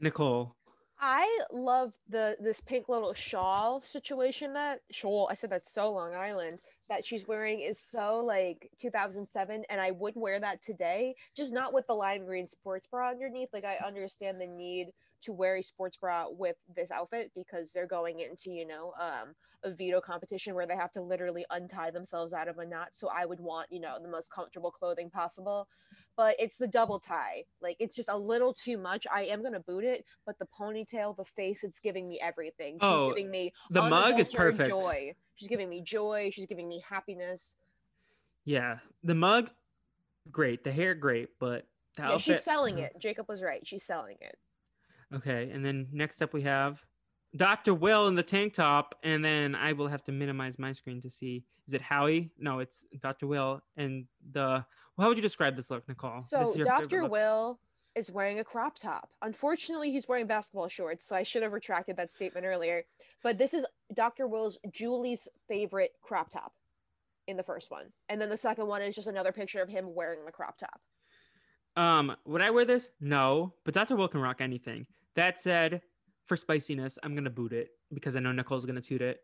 Nicole. 0.00 0.56
I 1.00 1.38
love 1.52 1.92
the 2.08 2.36
this 2.40 2.60
pink 2.60 2.88
little 2.88 3.14
shawl 3.14 3.82
situation 3.82 4.54
that 4.54 4.80
shawl. 4.90 5.28
I 5.30 5.34
said 5.34 5.50
that's 5.50 5.72
so 5.72 5.92
Long 5.92 6.14
Island 6.14 6.60
that 6.88 7.04
she's 7.04 7.26
wearing 7.26 7.60
is 7.60 7.78
so 7.78 8.22
like 8.24 8.70
2007, 8.80 9.64
and 9.68 9.80
I 9.80 9.90
would 9.90 10.14
wear 10.16 10.38
that 10.40 10.62
today, 10.62 11.14
just 11.36 11.52
not 11.52 11.72
with 11.72 11.86
the 11.86 11.94
lime 11.94 12.24
green 12.24 12.46
sports 12.46 12.86
bra 12.86 13.10
underneath. 13.10 13.48
Like 13.52 13.64
I 13.64 13.78
understand 13.84 14.40
the 14.40 14.46
need 14.46 14.92
to 15.24 15.32
wear 15.32 15.56
a 15.56 15.62
sports 15.62 15.96
bra 15.96 16.26
with 16.28 16.56
this 16.74 16.90
outfit 16.90 17.32
because 17.34 17.72
they're 17.72 17.86
going 17.86 18.20
into 18.20 18.50
you 18.50 18.66
know 18.66 18.92
um, 19.00 19.34
a 19.62 19.70
veto 19.70 20.00
competition 20.00 20.54
where 20.54 20.66
they 20.66 20.76
have 20.76 20.92
to 20.92 21.02
literally 21.02 21.44
untie 21.50 21.90
themselves 21.90 22.32
out 22.32 22.48
of 22.48 22.58
a 22.58 22.66
knot. 22.66 22.90
So 22.94 23.08
I 23.08 23.24
would 23.24 23.40
want 23.40 23.68
you 23.70 23.80
know 23.80 23.98
the 24.00 24.08
most 24.08 24.30
comfortable 24.30 24.70
clothing 24.70 25.10
possible 25.10 25.68
but 26.16 26.36
it's 26.38 26.56
the 26.56 26.66
double 26.68 27.00
tie. 27.00 27.44
Like 27.60 27.76
it's 27.80 27.96
just 27.96 28.08
a 28.08 28.16
little 28.16 28.54
too 28.54 28.78
much. 28.78 29.06
I 29.12 29.24
am 29.24 29.42
gonna 29.42 29.60
boot 29.60 29.84
it, 29.84 30.04
but 30.26 30.38
the 30.38 30.46
ponytail, 30.46 31.16
the 31.16 31.24
face, 31.24 31.64
it's 31.64 31.80
giving 31.80 32.08
me 32.08 32.20
everything. 32.20 32.78
She's 32.80 32.88
Oh, 32.88 33.08
giving 33.14 33.30
me 33.30 33.52
The 33.70 33.82
mug 33.82 34.18
is 34.20 34.28
perfect. 34.28 34.68
Joy. 34.70 35.14
She's 35.34 35.48
giving 35.48 35.68
me 35.68 35.80
joy. 35.82 36.30
She's 36.32 36.46
giving 36.46 36.68
me 36.68 36.80
happiness. 36.88 37.56
Yeah, 38.44 38.80
the 39.02 39.14
mug, 39.14 39.50
great. 40.30 40.64
The 40.64 40.72
hair, 40.72 40.94
great. 40.94 41.30
But 41.38 41.68
the 41.96 42.04
Yeah, 42.04 42.14
outfit, 42.14 42.22
she's 42.22 42.42
selling 42.42 42.78
it. 42.78 42.92
Jacob 42.98 43.28
was 43.28 43.42
right. 43.42 43.66
She's 43.66 43.84
selling 43.84 44.18
it. 44.20 44.38
Okay, 45.16 45.50
and 45.52 45.64
then 45.64 45.88
next 45.92 46.22
up 46.22 46.32
we 46.32 46.42
have 46.42 46.82
Dr. 47.36 47.74
Will 47.74 48.06
in 48.08 48.14
the 48.14 48.22
tank 48.22 48.54
top, 48.54 48.94
and 49.02 49.24
then 49.24 49.54
I 49.54 49.72
will 49.72 49.88
have 49.88 50.04
to 50.04 50.12
minimize 50.12 50.58
my 50.58 50.72
screen 50.72 51.00
to 51.02 51.10
see. 51.10 51.44
Is 51.66 51.74
it 51.74 51.80
Howie? 51.80 52.30
No, 52.38 52.60
it's 52.60 52.84
Dr. 53.00 53.26
Will, 53.26 53.62
and 53.76 54.06
the. 54.32 54.64
Well, 54.96 55.04
how 55.04 55.08
would 55.08 55.18
you 55.18 55.22
describe 55.22 55.56
this 55.56 55.70
look, 55.70 55.88
Nicole? 55.88 56.22
So 56.28 56.54
Dr. 56.54 57.06
Will 57.06 57.58
is 57.96 58.10
wearing 58.10 58.38
a 58.38 58.44
crop 58.44 58.78
top. 58.78 59.10
Unfortunately, 59.22 59.90
he's 59.90 60.08
wearing 60.08 60.26
basketball 60.26 60.68
shorts, 60.68 61.06
so 61.06 61.16
I 61.16 61.22
should 61.22 61.42
have 61.42 61.52
retracted 61.52 61.96
that 61.96 62.10
statement 62.10 62.46
earlier. 62.46 62.84
But 63.22 63.38
this 63.38 63.54
is 63.54 63.64
Dr. 63.92 64.26
Will's 64.26 64.58
Julie's 64.70 65.28
favorite 65.48 65.92
crop 66.02 66.30
top 66.30 66.52
in 67.26 67.36
the 67.36 67.42
first 67.42 67.70
one. 67.70 67.86
And 68.08 68.20
then 68.20 68.30
the 68.30 68.36
second 68.36 68.66
one 68.66 68.82
is 68.82 68.94
just 68.94 69.06
another 69.06 69.32
picture 69.32 69.62
of 69.62 69.68
him 69.68 69.94
wearing 69.94 70.24
the 70.24 70.32
crop 70.32 70.58
top. 70.58 70.80
Um, 71.76 72.14
would 72.24 72.40
I 72.40 72.50
wear 72.50 72.64
this? 72.64 72.88
No, 73.00 73.54
but 73.64 73.74
Dr. 73.74 73.96
Will 73.96 74.08
can 74.08 74.20
rock 74.20 74.40
anything. 74.40 74.86
That 75.16 75.40
said, 75.40 75.82
for 76.26 76.36
spiciness, 76.36 76.98
I'm 77.02 77.14
gonna 77.14 77.30
boot 77.30 77.52
it 77.52 77.70
because 77.92 78.16
I 78.16 78.20
know 78.20 78.32
Nicole's 78.32 78.64
gonna 78.64 78.80
toot 78.80 79.02
it. 79.02 79.20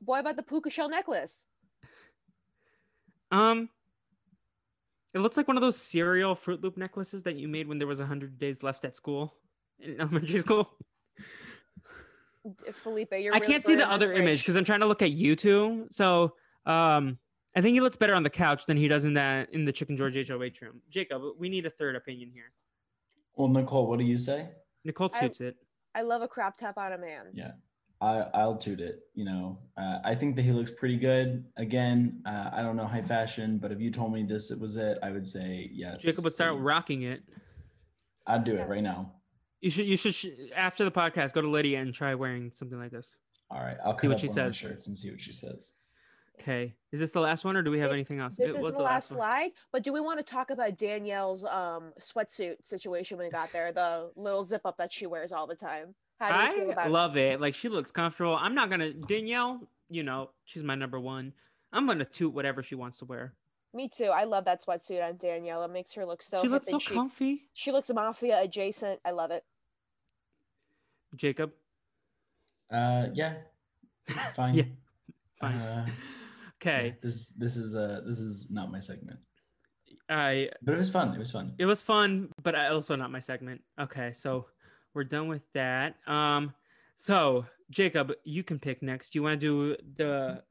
Boy, 0.00 0.18
about 0.18 0.36
the 0.36 0.42
puka 0.42 0.70
shell 0.70 0.88
necklace. 0.88 1.44
Um, 3.30 3.70
it 5.14 5.20
looks 5.20 5.36
like 5.36 5.48
one 5.48 5.56
of 5.56 5.60
those 5.60 5.76
cereal 5.76 6.34
Fruit 6.34 6.62
Loop 6.62 6.76
necklaces 6.76 7.22
that 7.22 7.36
you 7.36 7.48
made 7.48 7.66
when 7.66 7.78
there 7.78 7.86
was 7.86 7.98
hundred 7.98 8.38
days 8.38 8.62
left 8.62 8.84
at 8.84 8.96
school, 8.96 9.34
in 9.78 9.94
elementary 10.00 10.38
school. 10.40 10.70
Felipe, 12.82 13.12
you're 13.12 13.34
I 13.34 13.38
really 13.38 13.52
can't 13.52 13.64
see 13.64 13.76
the 13.76 13.88
other 13.88 14.12
image 14.12 14.40
because 14.40 14.56
I'm 14.56 14.64
trying 14.64 14.80
to 14.80 14.86
look 14.86 15.02
at 15.02 15.12
you 15.12 15.36
two. 15.36 15.86
So, 15.90 16.34
um, 16.66 17.18
I 17.54 17.60
think 17.60 17.74
he 17.74 17.80
looks 17.80 17.96
better 17.96 18.14
on 18.14 18.22
the 18.22 18.30
couch 18.30 18.66
than 18.66 18.76
he 18.76 18.88
does 18.88 19.04
in 19.04 19.14
that 19.14 19.52
in 19.52 19.64
the 19.64 19.72
Chicken 19.72 19.96
George 19.96 20.16
HOH 20.16 20.36
room. 20.62 20.82
Jacob, 20.90 21.22
we 21.38 21.48
need 21.48 21.66
a 21.66 21.70
third 21.70 21.94
opinion 21.94 22.30
here. 22.32 22.50
Well, 23.36 23.48
Nicole, 23.48 23.86
what 23.88 23.98
do 23.98 24.04
you 24.04 24.18
say? 24.18 24.48
Nicole 24.84 25.10
I- 25.14 25.30
it. 25.40 25.56
I 25.94 26.02
love 26.02 26.22
a 26.22 26.28
crop 26.28 26.56
top 26.58 26.78
on 26.78 26.92
a 26.94 26.98
man. 26.98 27.26
Yeah, 27.34 27.52
I, 28.00 28.26
I'll 28.32 28.56
toot 28.56 28.80
it. 28.80 29.00
You 29.14 29.26
know, 29.26 29.58
uh, 29.76 29.98
I 30.04 30.14
think 30.14 30.36
that 30.36 30.42
he 30.42 30.50
looks 30.52 30.70
pretty 30.70 30.96
good. 30.96 31.44
Again, 31.58 32.22
uh, 32.24 32.48
I 32.50 32.62
don't 32.62 32.76
know 32.76 32.86
high 32.86 33.02
fashion, 33.02 33.58
but 33.58 33.72
if 33.72 33.78
you 33.80 33.90
told 33.90 34.12
me 34.14 34.22
this 34.22 34.50
it 34.50 34.58
was 34.58 34.76
it, 34.76 34.98
I 35.02 35.10
would 35.10 35.26
say 35.26 35.68
yes. 35.72 36.00
Jacob 36.00 36.24
would 36.24 36.32
start 36.32 36.54
please. 36.54 36.62
rocking 36.62 37.02
it. 37.02 37.22
I'd 38.26 38.44
do 38.44 38.54
Yeah. 38.54 38.62
it 38.62 38.68
right 38.68 38.82
now. 38.82 39.12
You 39.60 39.70
should 39.70 39.84
you 39.86 39.96
should 39.98 40.14
sh- 40.14 40.26
after 40.56 40.82
the 40.84 40.90
podcast 40.90 41.34
go 41.34 41.42
to 41.42 41.48
Lydia 41.50 41.80
and 41.80 41.92
try 41.92 42.14
wearing 42.14 42.50
something 42.50 42.78
like 42.78 42.90
this. 42.90 43.14
All 43.50 43.60
right, 43.60 43.76
I'll 43.84 43.96
See 43.98 44.08
what 44.08 44.14
up 44.14 44.20
she 44.20 44.28
one 44.28 44.38
of 44.38 44.44
my 44.44 44.48
says. 44.48 44.56
shirts 44.56 44.86
and 44.88 44.96
see 44.96 45.10
what 45.10 45.20
she 45.20 45.32
says. 45.34 45.72
Okay, 46.42 46.74
is 46.90 46.98
this 46.98 47.12
the 47.12 47.20
last 47.20 47.44
one 47.44 47.56
or 47.56 47.62
do 47.62 47.70
we 47.70 47.78
have 47.78 47.90
It- 47.90 47.94
anything 47.94 48.18
else? 48.18 48.36
This 48.36 48.50
It 48.50 48.56
is 48.56 48.62
was 48.62 48.74
the 48.74 48.80
last 48.82 49.10
one. 49.12 49.18
slide, 49.18 49.50
but 49.70 49.82
do 49.84 49.92
we 49.92 50.00
want 50.00 50.18
to 50.18 50.24
talk 50.24 50.50
about 50.50 50.76
Danielle's 50.76 51.44
um 51.44 51.92
sweatsuit 52.00 52.66
situation 52.66 53.16
when 53.16 53.28
we 53.28 53.30
got 53.30 53.52
there? 53.52 53.72
The 53.72 54.10
little 54.16 54.44
zip 54.44 54.62
up 54.64 54.76
that 54.78 54.92
she 54.92 55.06
wears 55.06 55.30
all 55.30 55.46
the 55.46 55.54
time. 55.54 55.94
How 56.18 56.50
do 56.50 56.56
you 56.56 56.60
feel 56.62 56.70
I 56.70 56.72
about 56.72 56.90
love 56.90 57.16
it. 57.16 57.40
Like 57.40 57.54
she 57.54 57.68
looks 57.68 57.90
comfortable. 57.92 58.34
I'm 58.36 58.54
not 58.54 58.70
gonna 58.70 58.92
Danielle. 58.92 59.68
You 59.88 60.02
know 60.02 60.30
she's 60.44 60.62
my 60.64 60.74
number 60.74 60.98
one. 60.98 61.32
I'm 61.72 61.86
gonna 61.86 62.04
toot 62.04 62.34
whatever 62.34 62.62
she 62.62 62.74
wants 62.74 62.98
to 62.98 63.04
wear. 63.04 63.34
Me 63.74 63.88
too. 63.88 64.06
I 64.12 64.24
love 64.24 64.44
that 64.46 64.64
sweatsuit 64.64 65.02
on 65.02 65.16
Danielle. 65.16 65.62
It 65.64 65.70
makes 65.70 65.92
her 65.94 66.04
look 66.04 66.22
so. 66.22 66.42
she 66.42 66.48
looks 66.48 66.66
so 66.68 66.74
and 66.74 66.84
comfy. 66.84 67.48
She 67.54 67.70
looks 67.72 67.88
mafia 67.92 68.40
adjacent. 68.42 69.00
I 69.04 69.12
love 69.12 69.30
it. 69.30 69.44
Jacob. 71.14 71.52
Uh, 72.70 73.08
yeah, 73.14 73.34
fine. 74.36 74.54
Yeah, 74.54 74.64
fine. 75.40 75.54
Uh, 75.54 75.86
Okay. 76.62 76.96
this 77.02 77.30
this 77.30 77.56
is 77.56 77.74
uh 77.74 78.02
this 78.06 78.20
is 78.20 78.46
not 78.48 78.70
my 78.70 78.78
segment, 78.78 79.18
I 80.08 80.48
but 80.62 80.74
it 80.74 80.78
was 80.78 80.90
fun. 80.90 81.12
It 81.14 81.18
was 81.18 81.30
fun. 81.32 81.54
it 81.58 81.66
was 81.66 81.82
fun, 81.82 82.28
but 82.42 82.54
I 82.54 82.68
also 82.68 82.94
not 82.94 83.10
my 83.10 83.18
segment. 83.20 83.62
Okay, 83.80 84.12
so 84.12 84.46
we're 84.94 85.02
done 85.04 85.26
with 85.26 85.42
that. 85.54 85.96
Um, 86.06 86.54
so 86.94 87.46
Jacob, 87.70 88.12
you 88.22 88.44
can 88.44 88.58
pick 88.60 88.80
next. 88.82 89.10
Do 89.12 89.18
you 89.18 89.22
want 89.24 89.40
to 89.40 89.46
do 89.46 89.76
the 89.96 90.42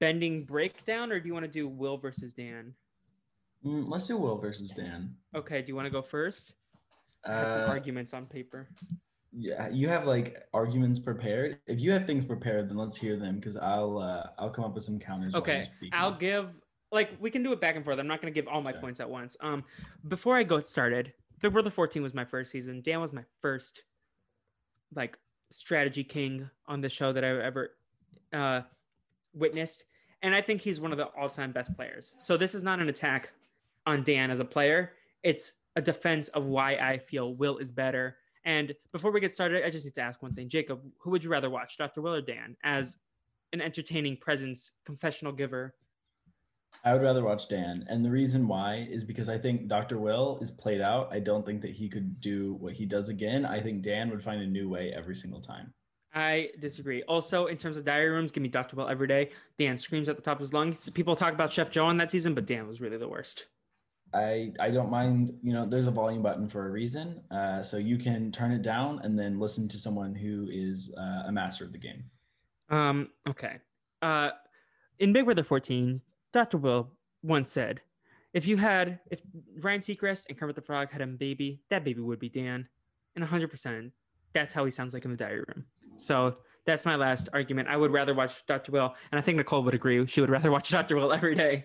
bending 0.00 0.44
breakdown, 0.44 1.12
or 1.12 1.20
do 1.20 1.26
you 1.28 1.34
want 1.34 1.44
to 1.44 1.50
do 1.52 1.68
Will 1.68 1.98
versus 1.98 2.32
Dan? 2.32 2.72
Mm, 3.64 3.90
let's 3.90 4.06
do 4.06 4.16
Will 4.16 4.38
versus 4.38 4.70
Dan. 4.70 5.14
Okay, 5.34 5.60
do 5.60 5.68
you 5.68 5.76
want 5.76 5.86
to 5.86 5.90
go 5.90 6.00
first? 6.00 6.54
I 7.26 7.32
have 7.32 7.50
some 7.50 7.60
Uh, 7.62 7.66
arguments 7.66 8.14
on 8.14 8.24
paper. 8.26 8.68
Yeah, 9.32 9.68
you 9.68 9.88
have 9.88 10.06
like 10.06 10.42
arguments 10.54 10.98
prepared. 10.98 11.58
If 11.66 11.80
you 11.80 11.90
have 11.92 12.06
things 12.06 12.24
prepared, 12.24 12.68
then 12.68 12.76
let's 12.76 12.96
hear 12.96 13.16
them 13.16 13.36
because 13.36 13.56
I'll 13.56 13.98
uh, 13.98 14.28
I'll 14.38 14.50
come 14.50 14.64
up 14.64 14.74
with 14.74 14.84
some 14.84 14.98
counters. 14.98 15.34
Okay. 15.34 15.68
I'll 15.92 16.16
give 16.16 16.48
like 16.90 17.10
we 17.20 17.30
can 17.30 17.42
do 17.42 17.52
it 17.52 17.60
back 17.60 17.76
and 17.76 17.84
forth. 17.84 17.98
I'm 17.98 18.06
not 18.06 18.20
gonna 18.20 18.32
give 18.32 18.48
all 18.48 18.62
my 18.62 18.72
points 18.72 19.00
at 19.00 19.08
once. 19.08 19.36
Um, 19.40 19.64
before 20.08 20.36
I 20.36 20.42
go 20.44 20.60
started, 20.60 21.12
Big 21.40 21.52
Brother 21.52 21.70
14 21.70 22.02
was 22.02 22.14
my 22.14 22.24
first 22.24 22.50
season. 22.50 22.80
Dan 22.80 23.00
was 23.00 23.12
my 23.12 23.24
first 23.40 23.82
like 24.94 25.18
strategy 25.50 26.04
king 26.04 26.48
on 26.66 26.80
the 26.80 26.88
show 26.88 27.12
that 27.12 27.24
I've 27.24 27.40
ever 27.40 27.70
uh 28.32 28.62
witnessed, 29.34 29.84
and 30.22 30.34
I 30.34 30.40
think 30.40 30.62
he's 30.62 30.80
one 30.80 30.92
of 30.92 30.98
the 30.98 31.06
all-time 31.18 31.52
best 31.52 31.76
players. 31.76 32.14
So 32.18 32.38
this 32.38 32.54
is 32.54 32.62
not 32.62 32.80
an 32.80 32.88
attack 32.88 33.32
on 33.86 34.02
Dan 34.02 34.30
as 34.30 34.40
a 34.40 34.44
player. 34.44 34.92
It's 35.22 35.52
a 35.76 35.82
defense 35.82 36.28
of 36.28 36.46
why 36.46 36.76
I 36.76 36.98
feel 36.98 37.34
Will 37.34 37.58
is 37.58 37.70
better. 37.70 38.16
And 38.48 38.74
before 38.92 39.10
we 39.10 39.20
get 39.20 39.34
started, 39.34 39.66
I 39.66 39.68
just 39.68 39.84
need 39.84 39.94
to 39.96 40.00
ask 40.00 40.22
one 40.22 40.32
thing, 40.32 40.48
Jacob. 40.48 40.80
Who 41.00 41.10
would 41.10 41.22
you 41.22 41.28
rather 41.28 41.50
watch, 41.50 41.76
Dr. 41.76 42.00
Will 42.00 42.14
or 42.14 42.22
Dan, 42.22 42.56
as 42.64 42.96
an 43.52 43.60
entertaining 43.60 44.16
presence, 44.16 44.72
confessional 44.86 45.34
giver? 45.34 45.74
I 46.82 46.94
would 46.94 47.02
rather 47.02 47.22
watch 47.22 47.46
Dan, 47.50 47.84
and 47.90 48.02
the 48.02 48.10
reason 48.10 48.48
why 48.48 48.88
is 48.90 49.04
because 49.04 49.28
I 49.28 49.36
think 49.36 49.68
Dr. 49.68 49.98
Will 49.98 50.38
is 50.40 50.50
played 50.50 50.80
out. 50.80 51.10
I 51.12 51.18
don't 51.18 51.44
think 51.44 51.60
that 51.60 51.72
he 51.72 51.90
could 51.90 52.22
do 52.22 52.54
what 52.54 52.72
he 52.72 52.86
does 52.86 53.10
again. 53.10 53.44
I 53.44 53.60
think 53.60 53.82
Dan 53.82 54.08
would 54.08 54.24
find 54.24 54.40
a 54.40 54.46
new 54.46 54.66
way 54.66 54.94
every 54.96 55.14
single 55.14 55.42
time. 55.42 55.74
I 56.14 56.48
disagree. 56.58 57.02
Also, 57.02 57.48
in 57.48 57.58
terms 57.58 57.76
of 57.76 57.84
diary 57.84 58.08
rooms, 58.08 58.32
give 58.32 58.42
me 58.42 58.48
Dr. 58.48 58.76
Will 58.76 58.88
every 58.88 59.08
day. 59.08 59.30
Dan 59.58 59.76
screams 59.76 60.08
at 60.08 60.16
the 60.16 60.22
top 60.22 60.38
of 60.38 60.40
his 60.40 60.54
lungs. 60.54 60.88
People 60.88 61.16
talk 61.16 61.34
about 61.34 61.52
Chef 61.52 61.70
Joe 61.70 61.84
on 61.84 61.98
that 61.98 62.10
season, 62.10 62.32
but 62.32 62.46
Dan 62.46 62.66
was 62.66 62.80
really 62.80 62.96
the 62.96 63.08
worst. 63.08 63.44
I 64.14 64.52
I 64.58 64.70
don't 64.70 64.90
mind. 64.90 65.34
You 65.42 65.52
know, 65.52 65.66
there's 65.66 65.86
a 65.86 65.90
volume 65.90 66.22
button 66.22 66.48
for 66.48 66.66
a 66.66 66.70
reason, 66.70 67.20
uh, 67.30 67.62
so 67.62 67.76
you 67.76 67.98
can 67.98 68.32
turn 68.32 68.52
it 68.52 68.62
down 68.62 69.00
and 69.02 69.18
then 69.18 69.38
listen 69.38 69.68
to 69.68 69.78
someone 69.78 70.14
who 70.14 70.48
is 70.50 70.92
uh, 70.96 71.24
a 71.26 71.32
master 71.32 71.64
of 71.64 71.72
the 71.72 71.78
game. 71.78 72.04
Um, 72.70 73.10
okay. 73.28 73.58
Uh, 74.02 74.30
in 74.98 75.12
Big 75.12 75.24
Brother 75.24 75.42
14, 75.42 76.00
Dr. 76.32 76.58
Will 76.58 76.90
once 77.22 77.50
said, 77.50 77.80
if 78.34 78.46
you 78.46 78.56
had, 78.56 79.00
if 79.10 79.22
Ryan 79.60 79.80
Seacrest 79.80 80.26
and 80.28 80.38
Kermit 80.38 80.56
the 80.56 80.62
Frog 80.62 80.90
had 80.90 81.00
a 81.00 81.06
baby, 81.06 81.62
that 81.70 81.84
baby 81.84 82.00
would 82.00 82.18
be 82.18 82.28
Dan. 82.28 82.68
And 83.16 83.24
100%, 83.24 83.90
that's 84.32 84.52
how 84.52 84.64
he 84.64 84.70
sounds 84.70 84.92
like 84.92 85.04
in 85.04 85.10
the 85.10 85.16
diary 85.16 85.44
room. 85.48 85.64
So 85.96 86.36
that's 86.66 86.84
my 86.84 86.96
last 86.96 87.28
argument. 87.32 87.68
I 87.68 87.76
would 87.76 87.90
rather 87.90 88.14
watch 88.14 88.44
Dr. 88.46 88.72
Will, 88.72 88.94
and 89.10 89.18
I 89.18 89.22
think 89.22 89.38
Nicole 89.38 89.62
would 89.62 89.74
agree. 89.74 90.06
She 90.06 90.20
would 90.20 90.30
rather 90.30 90.50
watch 90.50 90.70
Dr. 90.70 90.96
Will 90.96 91.12
every 91.12 91.34
day. 91.34 91.64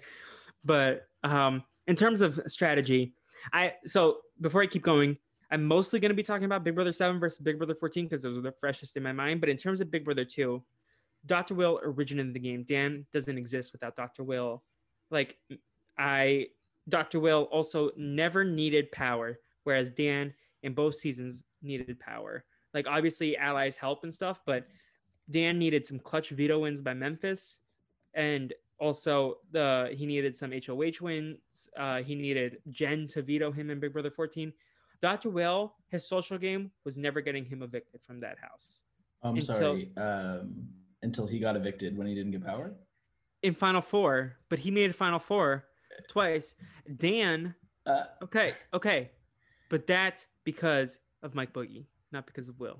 But 0.63 1.07
um, 1.23 1.63
in 1.87 1.95
terms 1.95 2.21
of 2.21 2.39
strategy, 2.47 3.13
I 3.51 3.73
so 3.85 4.17
before 4.39 4.61
I 4.61 4.67
keep 4.67 4.83
going, 4.83 5.17
I'm 5.51 5.63
mostly 5.63 5.99
going 5.99 6.09
to 6.09 6.15
be 6.15 6.23
talking 6.23 6.45
about 6.45 6.63
Big 6.63 6.75
Brother 6.75 6.91
7 6.91 7.19
versus 7.19 7.39
Big 7.39 7.57
Brother 7.57 7.75
14 7.75 8.05
because 8.05 8.23
those 8.23 8.37
are 8.37 8.41
the 8.41 8.51
freshest 8.51 8.97
in 8.97 9.03
my 9.03 9.11
mind. 9.11 9.39
But 9.39 9.49
in 9.49 9.57
terms 9.57 9.81
of 9.81 9.91
Big 9.91 10.05
Brother 10.05 10.25
2, 10.25 10.63
Dr. 11.25 11.55
Will 11.55 11.79
originated 11.83 12.33
the 12.33 12.39
game. 12.39 12.63
Dan 12.63 13.05
doesn't 13.13 13.37
exist 13.37 13.71
without 13.71 13.95
Dr. 13.95 14.23
Will. 14.23 14.63
Like 15.11 15.37
I 15.97 16.47
Dr. 16.89 17.19
Will 17.19 17.43
also 17.43 17.91
never 17.95 18.43
needed 18.43 18.91
power, 18.91 19.39
whereas 19.63 19.91
Dan 19.91 20.33
in 20.63 20.73
both 20.73 20.95
seasons 20.95 21.43
needed 21.61 21.99
power. 21.99 22.43
Like 22.73 22.87
obviously 22.87 23.37
allies 23.37 23.77
help 23.77 24.03
and 24.03 24.13
stuff, 24.13 24.41
but 24.45 24.67
Dan 25.29 25.57
needed 25.59 25.87
some 25.87 25.99
clutch 25.99 26.29
veto 26.29 26.59
wins 26.59 26.81
by 26.81 26.93
Memphis, 26.93 27.59
and 28.13 28.53
also 28.83 29.37
the 29.51 29.89
he 29.99 30.05
needed 30.05 30.35
some 30.35 30.51
HOH 30.51 30.99
wins. 31.01 31.37
Uh, 31.77 32.01
he 32.03 32.15
needed 32.15 32.57
Jen 32.69 33.07
to 33.07 33.21
veto 33.21 33.51
him 33.51 33.69
in 33.69 33.79
Big 33.79 33.93
Brother 33.93 34.11
14. 34.11 34.51
Dr. 35.01 35.29
Will, 35.29 35.73
his 35.87 36.07
social 36.07 36.37
game 36.37 36.71
was 36.85 36.97
never 36.97 37.19
getting 37.21 37.45
him 37.45 37.61
evicted 37.63 38.01
from 38.03 38.19
that 38.21 38.37
house. 38.39 38.81
I'm 39.21 39.35
Until- 39.37 39.55
sorry. 39.55 39.91
Um, 39.97 40.67
until 41.01 41.27
he 41.27 41.37
got 41.39 41.55
evicted 41.57 41.97
when 41.97 42.07
he 42.07 42.15
didn't 42.15 42.31
get 42.31 42.45
power. 42.45 42.73
in 43.41 43.53
Final 43.53 43.81
Four, 43.81 44.37
but 44.49 44.59
he 44.59 44.71
made 44.71 44.95
Final 44.95 45.19
Four 45.19 45.65
twice. 46.09 46.55
Dan, 46.97 47.55
Uh, 47.85 48.05
okay, 48.23 48.53
okay, 48.73 49.11
but 49.69 49.85
that's 49.87 50.27
because 50.45 50.99
of 51.21 51.35
Mike 51.35 51.51
Boogie, 51.51 51.85
not 52.13 52.25
because 52.25 52.47
of 52.47 52.57
Will. 52.59 52.79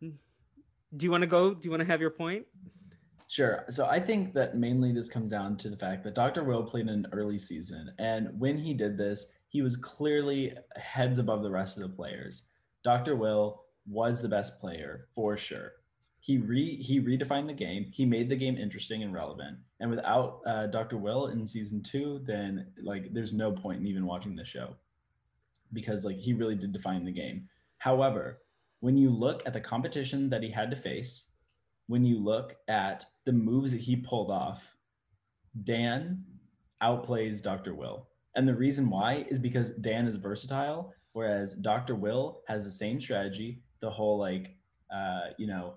Do 0.00 1.04
you 1.06 1.10
want 1.10 1.22
to 1.22 1.26
go? 1.28 1.52
Do 1.54 1.60
you 1.64 1.70
want 1.70 1.80
to 1.82 1.86
have 1.86 2.00
your 2.00 2.10
point? 2.10 2.46
Sure. 3.28 3.64
So 3.70 3.86
I 3.86 3.98
think 3.98 4.34
that 4.34 4.56
mainly 4.56 4.92
this 4.92 5.08
comes 5.08 5.30
down 5.30 5.56
to 5.58 5.68
the 5.68 5.76
fact 5.76 6.04
that 6.04 6.14
Dr. 6.14 6.44
Will 6.44 6.62
played 6.62 6.82
in 6.82 6.90
an 6.90 7.06
early 7.12 7.38
season. 7.38 7.90
And 7.98 8.28
when 8.38 8.56
he 8.56 8.72
did 8.72 8.96
this, 8.96 9.26
he 9.48 9.62
was 9.62 9.76
clearly 9.76 10.52
heads 10.76 11.18
above 11.18 11.42
the 11.42 11.50
rest 11.50 11.76
of 11.76 11.82
the 11.82 11.96
players. 11.96 12.42
Dr. 12.84 13.16
Will 13.16 13.64
was 13.86 14.22
the 14.22 14.28
best 14.28 14.60
player 14.60 15.08
for 15.14 15.36
sure. 15.36 15.72
He 16.20 16.38
re 16.38 16.76
he 16.82 17.00
redefined 17.00 17.46
the 17.46 17.52
game. 17.52 17.86
He 17.92 18.04
made 18.04 18.28
the 18.28 18.36
game 18.36 18.56
interesting 18.56 19.02
and 19.02 19.12
relevant. 19.12 19.58
And 19.78 19.90
without 19.90 20.40
uh, 20.46 20.66
Dr. 20.66 20.96
Will 20.96 21.28
in 21.28 21.46
season 21.46 21.82
two, 21.82 22.20
then 22.26 22.66
like 22.82 23.12
there's 23.12 23.32
no 23.32 23.52
point 23.52 23.80
in 23.80 23.86
even 23.86 24.06
watching 24.06 24.34
the 24.34 24.44
show 24.44 24.74
because 25.72 26.04
like 26.04 26.16
he 26.16 26.32
really 26.32 26.56
did 26.56 26.72
define 26.72 27.04
the 27.04 27.12
game. 27.12 27.48
However, 27.78 28.42
when 28.80 28.96
you 28.96 29.10
look 29.10 29.42
at 29.46 29.52
the 29.52 29.60
competition 29.60 30.28
that 30.30 30.42
he 30.42 30.50
had 30.50 30.70
to 30.70 30.76
face, 30.76 31.26
when 31.86 32.04
you 32.04 32.22
look 32.22 32.56
at 32.68 33.06
the 33.24 33.32
moves 33.32 33.72
that 33.72 33.80
he 33.80 33.96
pulled 33.96 34.30
off, 34.30 34.76
Dan 35.64 36.24
outplays 36.82 37.42
Dr. 37.42 37.74
Will. 37.74 38.08
And 38.34 38.46
the 38.46 38.54
reason 38.54 38.90
why 38.90 39.24
is 39.28 39.38
because 39.38 39.70
Dan 39.70 40.06
is 40.06 40.16
versatile, 40.16 40.92
whereas 41.12 41.54
Dr. 41.54 41.94
Will 41.94 42.42
has 42.48 42.64
the 42.64 42.70
same 42.70 43.00
strategy, 43.00 43.62
the 43.80 43.90
whole 43.90 44.18
like, 44.18 44.56
uh, 44.94 45.30
you 45.38 45.46
know, 45.46 45.74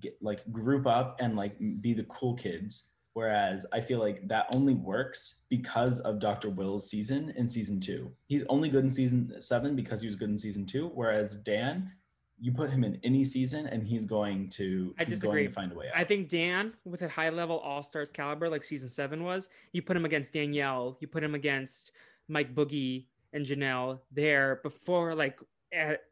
get, 0.00 0.16
like 0.20 0.50
group 0.50 0.86
up 0.86 1.16
and 1.20 1.36
like 1.36 1.56
be 1.80 1.94
the 1.94 2.04
cool 2.04 2.34
kids. 2.34 2.88
Whereas 3.12 3.64
I 3.72 3.80
feel 3.80 4.00
like 4.00 4.26
that 4.26 4.46
only 4.56 4.74
works 4.74 5.36
because 5.48 6.00
of 6.00 6.18
Dr. 6.18 6.50
Will's 6.50 6.90
season 6.90 7.32
in 7.36 7.46
season 7.46 7.78
two. 7.78 8.10
He's 8.26 8.42
only 8.48 8.68
good 8.68 8.82
in 8.82 8.90
season 8.90 9.40
seven 9.40 9.76
because 9.76 10.00
he 10.00 10.08
was 10.08 10.16
good 10.16 10.30
in 10.30 10.36
season 10.36 10.66
two. 10.66 10.90
Whereas 10.94 11.36
Dan, 11.36 11.92
you 12.40 12.52
put 12.52 12.70
him 12.70 12.84
in 12.84 12.98
any 13.04 13.24
season 13.24 13.66
and 13.66 13.82
he's 13.82 14.04
going 14.04 14.48
to 14.50 14.94
I 14.98 15.04
disagree. 15.04 15.46
to 15.46 15.52
find 15.52 15.72
a 15.72 15.74
way 15.74 15.86
out. 15.88 15.98
I 15.98 16.04
think 16.04 16.28
Dan, 16.28 16.74
with 16.84 17.02
a 17.02 17.08
high 17.08 17.30
level 17.30 17.58
All 17.58 17.82
Stars 17.82 18.10
caliber 18.10 18.48
like 18.48 18.64
season 18.64 18.90
seven 18.90 19.24
was, 19.24 19.48
you 19.72 19.82
put 19.82 19.96
him 19.96 20.04
against 20.04 20.32
Danielle, 20.32 20.96
you 21.00 21.06
put 21.06 21.22
him 21.22 21.34
against 21.34 21.92
Mike 22.28 22.54
Boogie 22.54 23.06
and 23.32 23.46
Janelle 23.46 24.00
there 24.10 24.60
before 24.62 25.14
like 25.14 25.38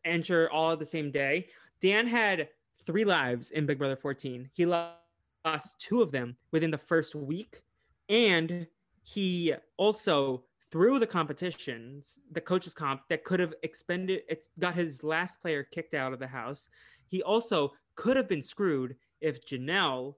enter 0.04 0.50
all 0.50 0.72
at 0.72 0.78
the 0.78 0.84
same 0.84 1.10
day. 1.10 1.48
Dan 1.80 2.06
had 2.06 2.48
three 2.86 3.04
lives 3.04 3.50
in 3.50 3.66
Big 3.66 3.78
Brother 3.78 3.96
14. 3.96 4.50
He 4.52 4.66
lost 4.66 5.78
two 5.78 6.02
of 6.02 6.12
them 6.12 6.36
within 6.50 6.70
the 6.70 6.78
first 6.78 7.14
week, 7.14 7.62
and 8.08 8.66
he 9.02 9.54
also 9.76 10.44
through 10.72 10.98
the 10.98 11.06
competitions, 11.06 12.18
the 12.32 12.40
coaches 12.40 12.72
comp 12.72 13.02
that 13.10 13.24
could 13.24 13.38
have 13.38 13.52
expended, 13.62 14.22
it 14.26 14.46
got 14.58 14.74
his 14.74 15.04
last 15.04 15.38
player 15.42 15.62
kicked 15.62 15.92
out 15.92 16.14
of 16.14 16.18
the 16.18 16.26
house. 16.26 16.68
He 17.06 17.22
also 17.22 17.74
could 17.94 18.16
have 18.16 18.26
been 18.26 18.42
screwed 18.42 18.96
if 19.20 19.46
Janelle, 19.46 20.14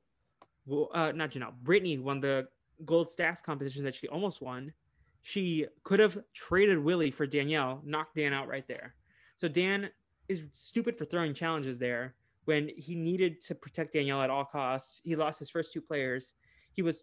uh, 0.70 1.10
not 1.12 1.32
Janelle, 1.32 1.54
Brittany 1.64 1.98
won 1.98 2.20
the 2.20 2.46
gold 2.84 3.10
stacks 3.10 3.42
competition 3.42 3.82
that 3.82 3.96
she 3.96 4.06
almost 4.06 4.40
won. 4.40 4.72
She 5.22 5.66
could 5.82 5.98
have 5.98 6.18
traded 6.34 6.78
Willie 6.78 7.10
for 7.10 7.26
Danielle, 7.26 7.82
knocked 7.84 8.14
Dan 8.14 8.32
out 8.32 8.46
right 8.46 8.66
there. 8.68 8.94
So 9.34 9.48
Dan 9.48 9.90
is 10.28 10.44
stupid 10.52 10.96
for 10.96 11.04
throwing 11.04 11.34
challenges 11.34 11.80
there 11.80 12.14
when 12.44 12.70
he 12.76 12.94
needed 12.94 13.40
to 13.42 13.56
protect 13.56 13.94
Danielle 13.94 14.22
at 14.22 14.30
all 14.30 14.44
costs. 14.44 15.00
He 15.02 15.16
lost 15.16 15.40
his 15.40 15.50
first 15.50 15.72
two 15.72 15.80
players. 15.80 16.34
He 16.72 16.82
was 16.82 17.02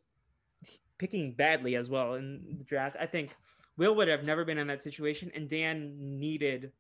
picking 1.01 1.33
badly 1.33 1.75
as 1.75 1.89
well 1.89 2.13
in 2.13 2.55
the 2.59 2.63
draft. 2.63 2.95
I 2.99 3.07
think 3.07 3.35
Will 3.75 3.95
would 3.95 4.07
have 4.07 4.23
never 4.23 4.45
been 4.45 4.59
in 4.59 4.67
that 4.67 4.83
situation, 4.83 5.31
and 5.33 5.49
Dan 5.49 5.95
needed 5.97 6.71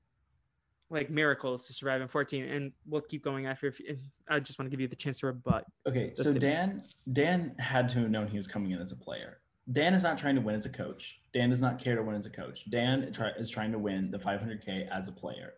like 0.91 1.09
miracles 1.09 1.65
to 1.65 1.73
survive 1.73 2.01
in 2.01 2.07
14. 2.07 2.43
And 2.45 2.71
we'll 2.85 3.01
keep 3.01 3.23
going 3.23 3.47
after. 3.47 3.67
If, 3.67 3.81
I 4.29 4.39
just 4.39 4.59
want 4.59 4.67
to 4.67 4.69
give 4.69 4.79
you 4.79 4.87
the 4.87 4.95
chance 4.95 5.19
to 5.21 5.27
rebut. 5.27 5.65
Okay, 5.87 6.13
so 6.15 6.33
Dan 6.33 6.83
Dan 7.13 7.55
had 7.57 7.89
to 7.89 7.99
have 8.01 8.11
known 8.11 8.27
he 8.27 8.37
was 8.37 8.45
coming 8.45 8.71
in 8.71 8.79
as 8.79 8.91
a 8.91 8.95
player. 8.95 9.39
Dan 9.71 9.95
is 9.95 10.03
not 10.03 10.19
trying 10.19 10.35
to 10.35 10.41
win 10.41 10.53
as 10.53 10.67
a 10.67 10.69
coach. 10.69 11.21
Dan 11.33 11.49
does 11.49 11.61
not 11.61 11.79
care 11.79 11.95
to 11.95 12.03
win 12.03 12.15
as 12.15 12.27
a 12.27 12.29
coach. 12.29 12.69
Dan 12.69 13.11
try, 13.11 13.29
is 13.39 13.49
trying 13.49 13.71
to 13.71 13.79
win 13.79 14.11
the 14.11 14.19
500k 14.19 14.87
as 14.89 15.07
a 15.07 15.11
player. 15.11 15.53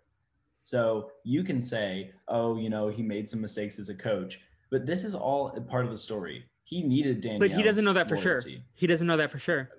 So 0.64 1.12
you 1.26 1.44
can 1.44 1.62
say, 1.62 2.14
"Oh, 2.30 2.58
you 2.58 2.70
know, 2.70 2.88
he 2.88 3.04
made 3.04 3.28
some 3.28 3.42
mistakes 3.42 3.78
as 3.78 3.90
a 3.90 3.96
coach," 3.96 4.40
but 4.72 4.86
this 4.86 5.04
is 5.04 5.16
all 5.16 5.50
part 5.68 5.84
of 5.84 5.92
the 5.92 5.98
story. 5.98 6.46
He 6.64 6.82
needed 6.82 7.22
Daniel. 7.22 7.40
But 7.40 7.52
he 7.52 7.62
doesn't 7.64 7.84
know 7.84 7.94
that 7.94 8.10
for 8.10 8.18
sure. 8.18 8.42
He 8.74 8.88
doesn't 8.88 9.06
know 9.06 9.18
that 9.18 9.32
for 9.32 9.40
sure. 9.40 9.70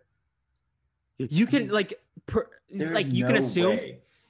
You 1.18 1.46
can 1.46 1.68
like, 1.68 2.00
per, 2.26 2.48
like 2.72 3.06
you 3.06 3.24
can 3.24 3.36
assume, 3.36 3.78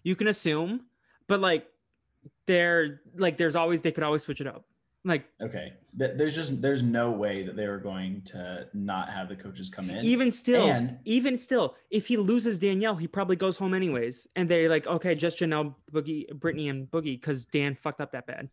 you 0.03 0.15
can 0.17 0.29
assume, 0.29 0.83
but 1.27 1.41
like, 1.41 1.67
there, 2.47 3.01
like, 3.17 3.37
there's 3.39 3.57
always 3.57 3.83
they 3.83 3.93
could 3.93 4.05
always 4.05 4.23
switch 4.23 4.41
it 4.41 4.47
up. 4.47 4.65
Like 5.07 5.27
Okay, 5.39 5.75
there's 5.93 6.35
just 6.35 6.63
there's 6.63 6.83
no 6.83 7.11
way 7.11 7.43
that 7.43 7.57
they 7.57 7.69
were 7.69 7.77
going 7.79 8.23
to 8.23 8.67
not 8.73 9.11
have 9.11 9.29
the 9.29 9.37
coaches 9.37 9.69
come 9.69 9.91
in. 9.91 10.03
even 10.03 10.31
still, 10.31 10.67
and- 10.71 10.97
even 11.05 11.37
still, 11.37 11.75
if 11.91 12.07
he 12.07 12.17
loses 12.17 12.59
Danielle, 12.59 12.97
he 12.97 13.07
probably 13.07 13.37
goes 13.37 13.59
home 13.59 13.75
anyways. 13.75 14.27
And 14.35 14.49
they're 14.49 14.71
like, 14.71 14.87
okay, 14.87 15.15
just 15.15 15.39
Janelle, 15.41 15.75
Boogie, 15.93 16.33
Brittany, 16.35 16.71
and 16.71 16.91
Boogie, 16.91 17.21
because 17.21 17.45
Dan 17.45 17.75
fucked 17.75 18.01
up 18.01 18.13
that 18.13 18.27
bad. 18.27 18.49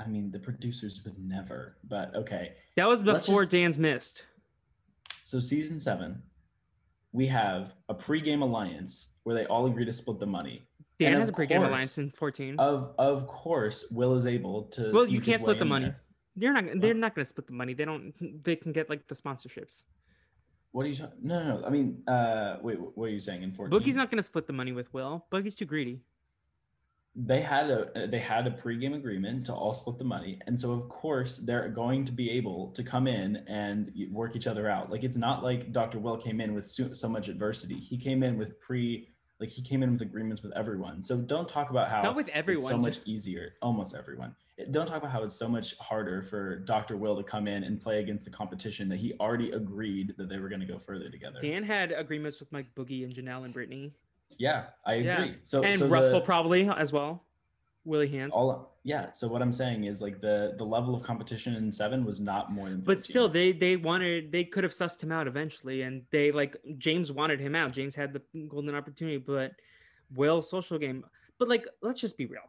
I 0.00 0.08
mean, 0.08 0.30
the 0.30 0.38
producers 0.38 1.00
would 1.04 1.18
never. 1.18 1.76
But 1.88 2.14
okay, 2.14 2.54
That 2.76 2.88
was 2.88 3.02
before 3.02 3.42
just- 3.42 3.52
Dan's 3.52 3.78
missed. 3.78 4.24
so 5.22 5.38
season 5.38 5.78
seven, 5.78 6.22
we 7.12 7.26
have 7.26 7.72
a 7.88 7.94
pregame 7.94 8.42
alliance 8.42 9.08
where 9.24 9.34
they 9.34 9.46
all 9.46 9.66
agree 9.66 9.84
to 9.84 9.92
split 9.92 10.18
the 10.18 10.26
money. 10.26 10.62
Dan 10.98 11.12
And 11.12 11.20
has 11.20 11.28
a 11.28 11.32
pregame 11.32 11.58
course- 11.58 11.68
alliance 11.68 11.98
in 11.98 12.10
14. 12.10 12.58
Of 12.58 12.94
of 12.98 13.26
course, 13.26 13.84
Will 13.90 14.14
is 14.14 14.26
able 14.26 14.64
to. 14.74 14.92
well, 14.92 15.08
you 15.08 15.20
can't 15.20 15.40
split 15.40 15.58
the 15.58 15.64
money. 15.64 15.86
there. 15.86 16.00
They're 16.36 16.52
not. 16.52 16.80
They're 16.80 16.94
not 16.94 17.14
going 17.14 17.24
to 17.24 17.28
split 17.28 17.46
the 17.46 17.52
money. 17.52 17.74
They 17.74 17.84
don't. 17.84 18.14
They 18.44 18.56
can 18.56 18.72
get 18.72 18.88
like 18.88 19.08
the 19.08 19.14
sponsorships. 19.14 19.84
What 20.72 20.86
are 20.86 20.88
you 20.88 20.94
talking? 20.96 21.18
No, 21.22 21.42
no, 21.42 21.60
no. 21.60 21.66
I 21.66 21.70
mean, 21.70 22.02
uh, 22.06 22.58
wait. 22.62 22.78
What 22.80 23.06
are 23.06 23.08
you 23.08 23.18
saying 23.20 23.42
in 23.42 23.52
fourteen? 23.52 23.78
Boogie's 23.78 23.96
not 23.96 24.10
going 24.10 24.18
to 24.18 24.22
split 24.22 24.46
the 24.46 24.52
money 24.52 24.72
with 24.72 24.92
Will. 24.94 25.26
Boogie's 25.32 25.54
too 25.56 25.64
greedy. 25.64 26.00
They 27.16 27.40
had 27.40 27.70
a 27.70 28.04
uh, 28.04 28.06
they 28.06 28.18
had 28.18 28.46
a 28.46 28.50
pregame 28.50 28.94
agreement 28.94 29.44
to 29.46 29.52
all 29.52 29.74
split 29.74 29.98
the 29.98 30.04
money. 30.04 30.38
And 30.46 30.58
so 30.58 30.72
of 30.72 30.88
course 30.88 31.38
they're 31.38 31.68
going 31.68 32.04
to 32.04 32.12
be 32.12 32.30
able 32.30 32.70
to 32.72 32.82
come 32.82 33.06
in 33.06 33.36
and 33.48 33.92
work 34.10 34.36
each 34.36 34.46
other 34.46 34.68
out. 34.68 34.90
Like 34.90 35.02
it's 35.02 35.16
not 35.16 35.42
like 35.42 35.72
dr 35.72 35.98
will 35.98 36.16
came 36.16 36.40
in 36.40 36.54
with 36.54 36.66
so, 36.66 36.92
so 36.94 37.08
much 37.08 37.28
adversity. 37.28 37.78
He 37.78 37.98
came 37.98 38.22
in 38.22 38.38
with 38.38 38.60
pre 38.60 39.08
like 39.40 39.48
he 39.48 39.62
came 39.62 39.82
in 39.82 39.92
with 39.92 40.02
agreements 40.02 40.42
with 40.42 40.52
everyone. 40.54 41.02
So 41.02 41.16
don't 41.16 41.48
talk 41.48 41.70
about 41.70 41.88
how 41.88 42.02
Not 42.02 42.14
with 42.14 42.28
it's 42.28 42.36
everyone. 42.36 42.70
so 42.70 42.78
much 42.78 42.98
easier 43.06 43.54
almost 43.60 43.94
everyone. 43.94 44.34
Don't 44.70 44.86
talk 44.86 44.98
about 44.98 45.10
how 45.10 45.22
it's 45.22 45.34
so 45.34 45.48
much 45.48 45.76
harder 45.78 46.22
for 46.22 46.60
dr 46.60 46.96
will 46.96 47.16
to 47.16 47.24
come 47.24 47.48
in 47.48 47.64
and 47.64 47.80
play 47.80 47.98
against 47.98 48.24
the 48.24 48.30
competition 48.30 48.88
that 48.88 48.98
he 48.98 49.14
already 49.18 49.50
agreed 49.50 50.14
that 50.16 50.28
they 50.28 50.38
were 50.38 50.48
going 50.48 50.60
to 50.60 50.66
go 50.66 50.78
further 50.78 51.10
together. 51.10 51.40
Dan 51.40 51.64
had 51.64 51.90
agreements 51.90 52.38
with 52.38 52.52
Mike 52.52 52.68
Boogie 52.76 53.02
and 53.04 53.12
Janelle 53.12 53.44
and 53.44 53.52
Brittany, 53.52 53.94
yeah 54.38 54.66
i 54.86 54.94
agree 54.94 55.06
Yeah. 55.06 55.32
so 55.42 55.62
and 55.62 55.78
so 55.78 55.84
the- 55.86 55.90
Russell 55.90 56.20
probably 56.20 56.68
as 56.68 56.92
well. 56.92 57.24
Willie 57.84 58.10
Hantz. 58.10 58.30
all 58.32 58.76
yeah 58.84 59.10
so 59.10 59.26
what 59.26 59.40
i'm 59.42 59.52
saying 59.52 59.84
is 59.84 60.00
like 60.02 60.20
the 60.20 60.54
the 60.58 60.64
level 60.64 60.94
of 60.94 61.02
competition 61.02 61.54
in 61.56 61.72
seven 61.72 62.04
was 62.04 62.20
not 62.20 62.52
more 62.52 62.68
than 62.68 62.82
14. 62.82 62.84
but 62.84 63.02
still, 63.04 63.28
they 63.28 63.52
they 63.52 63.76
wanted 63.76 64.30
they 64.32 64.44
could 64.44 64.64
have 64.64 64.72
sussed 64.72 65.02
him 65.02 65.10
out 65.12 65.26
eventually, 65.26 65.82
and 65.82 66.02
they 66.10 66.30
like 66.30 66.56
James 66.78 67.10
wanted 67.10 67.40
him 67.40 67.54
out. 67.54 67.72
James 67.72 67.94
had 67.94 68.12
the 68.12 68.22
golden 68.48 68.74
opportunity, 68.74 69.16
but 69.18 69.52
Will 70.14 70.42
social 70.42 70.78
game. 70.78 71.04
But 71.38 71.48
like, 71.48 71.66
let's 71.82 72.00
just 72.00 72.16
be 72.18 72.26
real. 72.26 72.42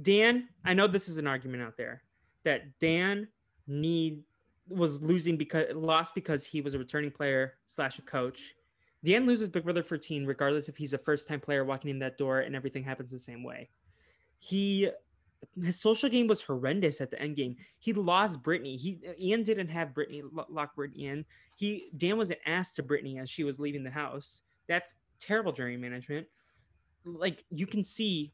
Dan, 0.00 0.48
I 0.64 0.74
know 0.74 0.86
this 0.86 1.08
is 1.08 1.18
an 1.18 1.26
argument 1.26 1.62
out 1.62 1.76
there 1.76 2.02
that 2.44 2.78
Dan 2.80 3.28
need 3.66 4.22
was 4.68 5.00
losing 5.02 5.36
because 5.36 5.66
lost 5.74 6.14
because 6.14 6.44
he 6.44 6.60
was 6.60 6.74
a 6.74 6.78
returning 6.78 7.10
player 7.10 7.54
slash 7.66 7.98
a 7.98 8.02
coach. 8.02 8.54
Dan 9.04 9.26
loses 9.26 9.48
Big 9.48 9.64
Brother 9.64 9.82
14 9.82 10.24
regardless 10.24 10.68
if 10.68 10.76
he's 10.76 10.94
a 10.94 10.98
first 10.98 11.28
time 11.28 11.40
player 11.40 11.64
walking 11.64 11.90
in 11.90 11.98
that 12.00 12.18
door 12.18 12.40
and 12.40 12.56
everything 12.56 12.82
happens 12.82 13.10
the 13.10 13.18
same 13.18 13.44
way. 13.44 13.68
He 14.38 14.90
his 15.62 15.78
social 15.78 16.08
game 16.08 16.26
was 16.26 16.40
horrendous 16.40 17.02
at 17.02 17.10
the 17.10 17.20
end 17.20 17.36
game. 17.36 17.56
He 17.78 17.92
lost 17.92 18.42
Brittany. 18.42 18.76
He 18.76 18.98
Ian 19.20 19.42
didn't 19.42 19.68
have 19.68 19.94
Brittany 19.94 20.22
lo- 20.22 20.46
lock 20.48 20.74
Brittany 20.74 21.06
in. 21.06 21.24
He 21.56 21.90
Dan 21.96 22.16
was 22.16 22.30
an 22.30 22.38
ass 22.46 22.72
to 22.74 22.82
Brittany 22.82 23.18
as 23.18 23.28
she 23.28 23.44
was 23.44 23.60
leaving 23.60 23.84
the 23.84 23.90
house. 23.90 24.40
That's 24.68 24.94
terrible 25.20 25.52
jury 25.52 25.76
management. 25.76 26.26
Like 27.04 27.44
you 27.50 27.66
can 27.66 27.84
see 27.84 28.32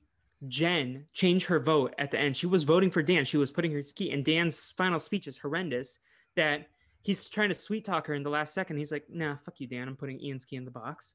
Jen 0.49 1.07
change 1.13 1.47
her 1.47 1.59
vote 1.59 1.95
at 1.99 2.11
the 2.11 2.19
end. 2.19 2.37
She 2.37 2.47
was 2.47 2.63
voting 2.63 2.91
for 2.91 3.03
Dan. 3.03 3.25
She 3.25 3.37
was 3.37 3.51
putting 3.51 3.73
her 3.73 3.83
ski, 3.83 4.13
and 4.13 4.25
Dan's 4.25 4.73
final 4.77 4.99
speech 4.99 5.27
is 5.27 5.37
horrendous. 5.37 5.99
That 6.37 6.69
he's 7.03 7.29
trying 7.29 7.49
to 7.49 7.55
sweet 7.55 7.85
talk 7.85 8.07
her 8.07 8.15
in 8.15 8.23
the 8.23 8.31
last 8.31 8.55
second. 8.55 8.79
He's 8.79 8.93
like, 8.93 9.05
"Nah, 9.09 9.37
fuck 9.37 9.61
you, 9.61 9.67
Dan. 9.67 9.89
I'm 9.89 9.97
putting 9.97 10.21
Ian 10.21 10.39
ski 10.39 10.57
in 10.57 10.65
the 10.65 10.71
box." 10.71 11.15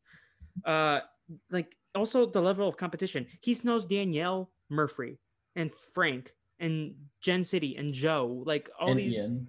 Uh, 0.63 0.99
like 1.49 1.75
also 1.93 2.25
the 2.25 2.41
level 2.41 2.67
of 2.67 2.77
competition. 2.77 3.27
He 3.41 3.57
knows 3.63 3.86
Danielle 3.86 4.51
Murphy 4.69 5.19
and 5.55 5.73
Frank 5.93 6.33
and 6.59 6.95
Jen 7.21 7.43
City 7.43 7.75
and 7.77 7.93
Joe. 7.93 8.43
Like 8.45 8.69
all 8.79 8.91
and 8.91 8.99
these. 8.99 9.15
Ian 9.15 9.47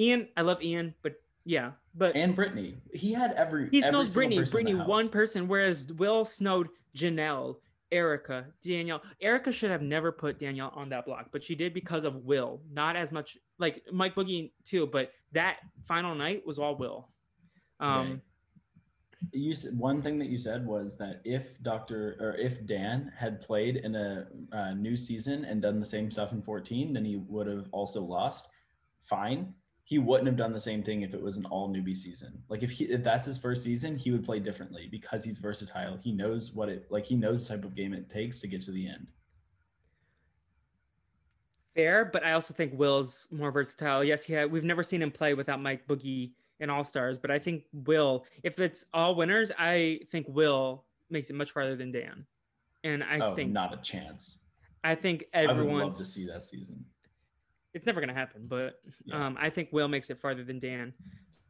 Ian, 0.00 0.28
I 0.36 0.42
love 0.42 0.62
Ian, 0.62 0.94
but 1.02 1.14
yeah, 1.44 1.72
but 1.94 2.16
and 2.16 2.34
Brittany. 2.34 2.76
He 2.92 3.12
had 3.12 3.32
every 3.32 3.68
he 3.70 3.82
every 3.82 3.90
snows 3.90 4.14
Brittany. 4.14 4.42
Brittany, 4.44 4.74
one 4.74 5.08
person, 5.08 5.46
whereas 5.46 5.92
Will 5.92 6.24
snowed 6.24 6.68
Janelle, 6.96 7.56
Erika, 7.92 8.46
Danielle. 8.62 9.02
Erika 9.20 9.52
should 9.52 9.70
have 9.70 9.82
never 9.82 10.12
put 10.12 10.38
Danielle 10.38 10.72
on 10.74 10.88
that 10.90 11.06
block, 11.06 11.28
but 11.32 11.42
she 11.42 11.54
did 11.54 11.74
because 11.74 12.04
of 12.04 12.24
Will. 12.24 12.60
Not 12.72 12.96
as 12.96 13.12
much 13.12 13.36
like 13.58 13.82
Mike 13.92 14.14
Boogie 14.14 14.52
too, 14.64 14.86
but 14.86 15.12
that 15.32 15.58
final 15.84 16.14
night 16.14 16.46
was 16.46 16.58
all 16.58 16.76
Will. 16.76 17.08
Um, 17.80 17.90
Okay. 17.98 18.20
you 19.32 19.54
said 19.54 19.76
one 19.78 20.00
thing 20.02 20.18
that 20.18 20.28
you 20.28 20.38
said 20.38 20.66
was 20.66 20.96
that 20.98 21.20
if 21.24 21.60
Dr. 21.62 22.16
or 22.20 22.36
if 22.36 22.64
Dan 22.66 23.12
had 23.16 23.40
played 23.40 23.76
in 23.76 23.94
a 23.94 24.26
uh, 24.52 24.72
new 24.74 24.96
season 24.96 25.44
and 25.44 25.60
done 25.60 25.80
the 25.80 25.86
same 25.86 26.10
stuff 26.10 26.32
in 26.32 26.42
14, 26.42 26.92
then 26.92 27.04
he 27.04 27.16
would 27.16 27.46
have 27.46 27.68
also 27.72 28.02
lost. 28.02 28.48
Fine. 29.02 29.54
He 29.90 29.98
wouldn't 29.98 30.28
have 30.28 30.36
done 30.36 30.52
the 30.52 30.60
same 30.60 30.84
thing 30.84 31.02
if 31.02 31.14
it 31.14 31.20
was 31.20 31.36
an 31.36 31.46
all 31.46 31.68
newbie 31.68 31.96
season. 31.96 32.40
Like 32.48 32.62
if 32.62 32.70
he 32.70 32.84
if 32.84 33.02
that's 33.02 33.26
his 33.26 33.36
first 33.36 33.64
season, 33.64 33.98
he 33.98 34.12
would 34.12 34.24
play 34.24 34.38
differently 34.38 34.86
because 34.88 35.24
he's 35.24 35.38
versatile. 35.38 35.98
He 36.00 36.12
knows 36.12 36.52
what 36.52 36.68
it 36.68 36.86
like 36.90 37.04
he 37.04 37.16
knows 37.16 37.48
the 37.48 37.56
type 37.56 37.64
of 37.64 37.74
game 37.74 37.92
it 37.92 38.08
takes 38.08 38.38
to 38.38 38.46
get 38.46 38.60
to 38.60 38.70
the 38.70 38.86
end. 38.86 39.08
fair, 41.74 42.04
but 42.04 42.24
I 42.24 42.34
also 42.34 42.54
think 42.54 42.72
Will's 42.78 43.26
more 43.32 43.50
versatile. 43.50 44.04
Yes, 44.04 44.22
he 44.22 44.32
had, 44.32 44.52
we've 44.52 44.62
never 44.62 44.84
seen 44.84 45.02
him 45.02 45.10
play 45.10 45.34
without 45.34 45.60
Mike 45.60 45.88
Boogie 45.88 46.34
and 46.60 46.70
All 46.70 46.84
Stars, 46.84 47.18
but 47.18 47.32
I 47.32 47.40
think 47.40 47.64
Will, 47.72 48.24
if 48.44 48.60
it's 48.60 48.84
all 48.94 49.16
winners, 49.16 49.50
I 49.58 50.02
think 50.08 50.26
Will 50.28 50.84
makes 51.08 51.30
it 51.30 51.34
much 51.34 51.50
farther 51.50 51.74
than 51.74 51.90
Dan. 51.90 52.26
And 52.84 53.02
I 53.02 53.18
oh, 53.18 53.34
think 53.34 53.50
not 53.50 53.74
a 53.74 53.78
chance. 53.78 54.38
I 54.84 54.94
think 54.94 55.24
I 55.34 55.46
would 55.46 55.66
love 55.66 55.96
to 55.96 56.04
see 56.04 56.26
that 56.26 56.42
season. 56.46 56.84
It's 57.74 57.86
never 57.86 58.00
gonna 58.00 58.14
happen, 58.14 58.46
but 58.46 58.80
Yeah. 59.04 59.26
um, 59.26 59.36
I 59.40 59.50
think 59.50 59.68
Will 59.72 59.88
makes 59.88 60.10
it 60.10 60.18
farther 60.18 60.44
than 60.44 60.58
Dan. 60.58 60.92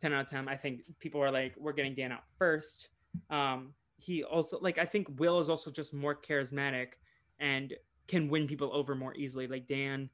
Ten 0.00 0.12
out 0.12 0.22
of 0.24 0.30
ten. 0.30 0.48
I 0.48 0.56
think 0.56 0.82
people 0.98 1.22
are 1.22 1.30
like, 1.30 1.54
we're 1.58 1.72
getting 1.72 1.94
Dan 1.94 2.12
out 2.12 2.24
first. 2.38 2.88
Um, 3.28 3.74
he 3.96 4.22
also 4.24 4.58
like 4.60 4.78
I 4.78 4.84
think 4.86 5.08
Will 5.20 5.40
is 5.40 5.48
also 5.48 5.70
just 5.70 5.92
more 5.92 6.14
charismatic 6.14 6.92
and 7.38 7.74
can 8.06 8.28
win 8.28 8.46
people 8.46 8.70
over 8.72 8.94
more 8.94 9.14
easily. 9.14 9.46
Like 9.46 9.66
Dan 9.66 10.08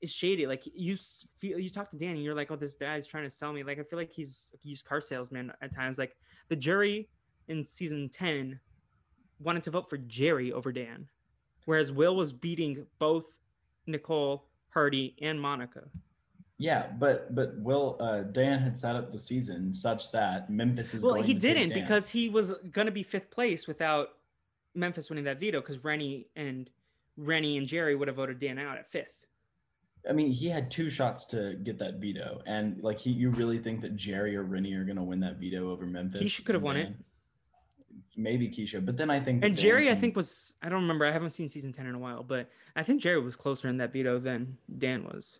is 0.00 0.12
shady. 0.12 0.46
Like 0.46 0.62
you 0.66 0.96
feel 1.38 1.58
you 1.58 1.68
talk 1.70 1.90
to 1.90 1.96
Dan 1.96 2.10
and 2.16 2.22
you're 2.24 2.34
like, 2.34 2.50
oh, 2.50 2.56
this 2.56 2.74
guy's 2.74 3.06
trying 3.06 3.24
to 3.24 3.30
sell 3.30 3.52
me. 3.52 3.62
Like 3.62 3.78
I 3.78 3.82
feel 3.82 3.98
like 3.98 4.10
he's 4.12 4.52
a 4.54 4.68
used 4.68 4.84
car 4.86 5.00
salesman 5.00 5.52
at 5.60 5.74
times. 5.74 5.98
Like 5.98 6.16
the 6.48 6.56
jury 6.56 7.08
in 7.48 7.64
season 7.64 8.08
ten 8.10 8.58
wanted 9.38 9.62
to 9.64 9.70
vote 9.70 9.88
for 9.90 9.98
Jerry 9.98 10.50
over 10.52 10.72
Dan, 10.72 11.08
whereas 11.66 11.92
Will 11.92 12.16
was 12.16 12.32
beating 12.32 12.86
both 12.98 13.38
Nicole, 13.86 14.48
Hardy, 14.70 15.16
and 15.20 15.40
Monica. 15.40 15.84
Yeah, 16.58 16.86
but 16.98 17.34
but 17.34 17.58
Will 17.58 17.96
uh, 18.00 18.22
Dan 18.22 18.60
had 18.60 18.76
set 18.76 18.96
up 18.96 19.12
the 19.12 19.18
season 19.18 19.74
such 19.74 20.10
that 20.12 20.48
Memphis 20.48 20.94
is 20.94 21.02
Well, 21.02 21.14
going 21.14 21.24
he 21.24 21.34
to 21.34 21.40
didn't 21.40 21.74
because 21.74 22.08
he 22.08 22.28
was 22.28 22.54
gonna 22.72 22.90
be 22.90 23.02
fifth 23.02 23.30
place 23.30 23.66
without 23.66 24.10
Memphis 24.74 25.10
winning 25.10 25.24
that 25.24 25.38
veto 25.38 25.60
because 25.60 25.84
Renny 25.84 26.28
and 26.34 26.70
Renny 27.16 27.58
and 27.58 27.66
Jerry 27.66 27.94
would 27.94 28.08
have 28.08 28.16
voted 28.16 28.38
Dan 28.38 28.58
out 28.58 28.78
at 28.78 28.90
fifth. 28.90 29.26
I 30.08 30.12
mean, 30.12 30.30
he 30.30 30.48
had 30.48 30.70
two 30.70 30.88
shots 30.88 31.24
to 31.26 31.54
get 31.64 31.78
that 31.78 31.96
veto, 31.96 32.40
and 32.46 32.80
like 32.82 32.98
he, 32.98 33.10
you 33.10 33.30
really 33.30 33.58
think 33.58 33.80
that 33.80 33.96
Jerry 33.96 34.36
or 34.36 34.44
Renny 34.44 34.72
are 34.74 34.84
going 34.84 34.96
to 34.96 35.02
win 35.02 35.18
that 35.20 35.38
veto 35.38 35.70
over 35.70 35.84
Memphis? 35.84 36.22
Keisha 36.22 36.44
could 36.44 36.54
have 36.54 36.62
won 36.62 36.76
it. 36.76 36.94
Dan? 38.16 38.22
Maybe 38.22 38.48
Keisha, 38.48 38.84
but 38.84 38.96
then 38.96 39.10
I 39.10 39.20
think 39.20 39.44
And 39.44 39.54
Dan 39.54 39.62
Jerry, 39.62 39.90
I 39.90 39.94
think 39.94 40.16
was 40.16 40.54
I 40.62 40.68
don't 40.68 40.82
remember. 40.82 41.04
I 41.06 41.12
haven't 41.12 41.30
seen 41.30 41.48
season 41.48 41.72
ten 41.72 41.86
in 41.86 41.94
a 41.94 41.98
while, 41.98 42.22
but 42.22 42.48
I 42.74 42.82
think 42.82 43.02
Jerry 43.02 43.20
was 43.20 43.36
closer 43.36 43.68
in 43.68 43.76
that 43.78 43.92
veto 43.92 44.18
than 44.18 44.56
Dan 44.78 45.04
was. 45.04 45.38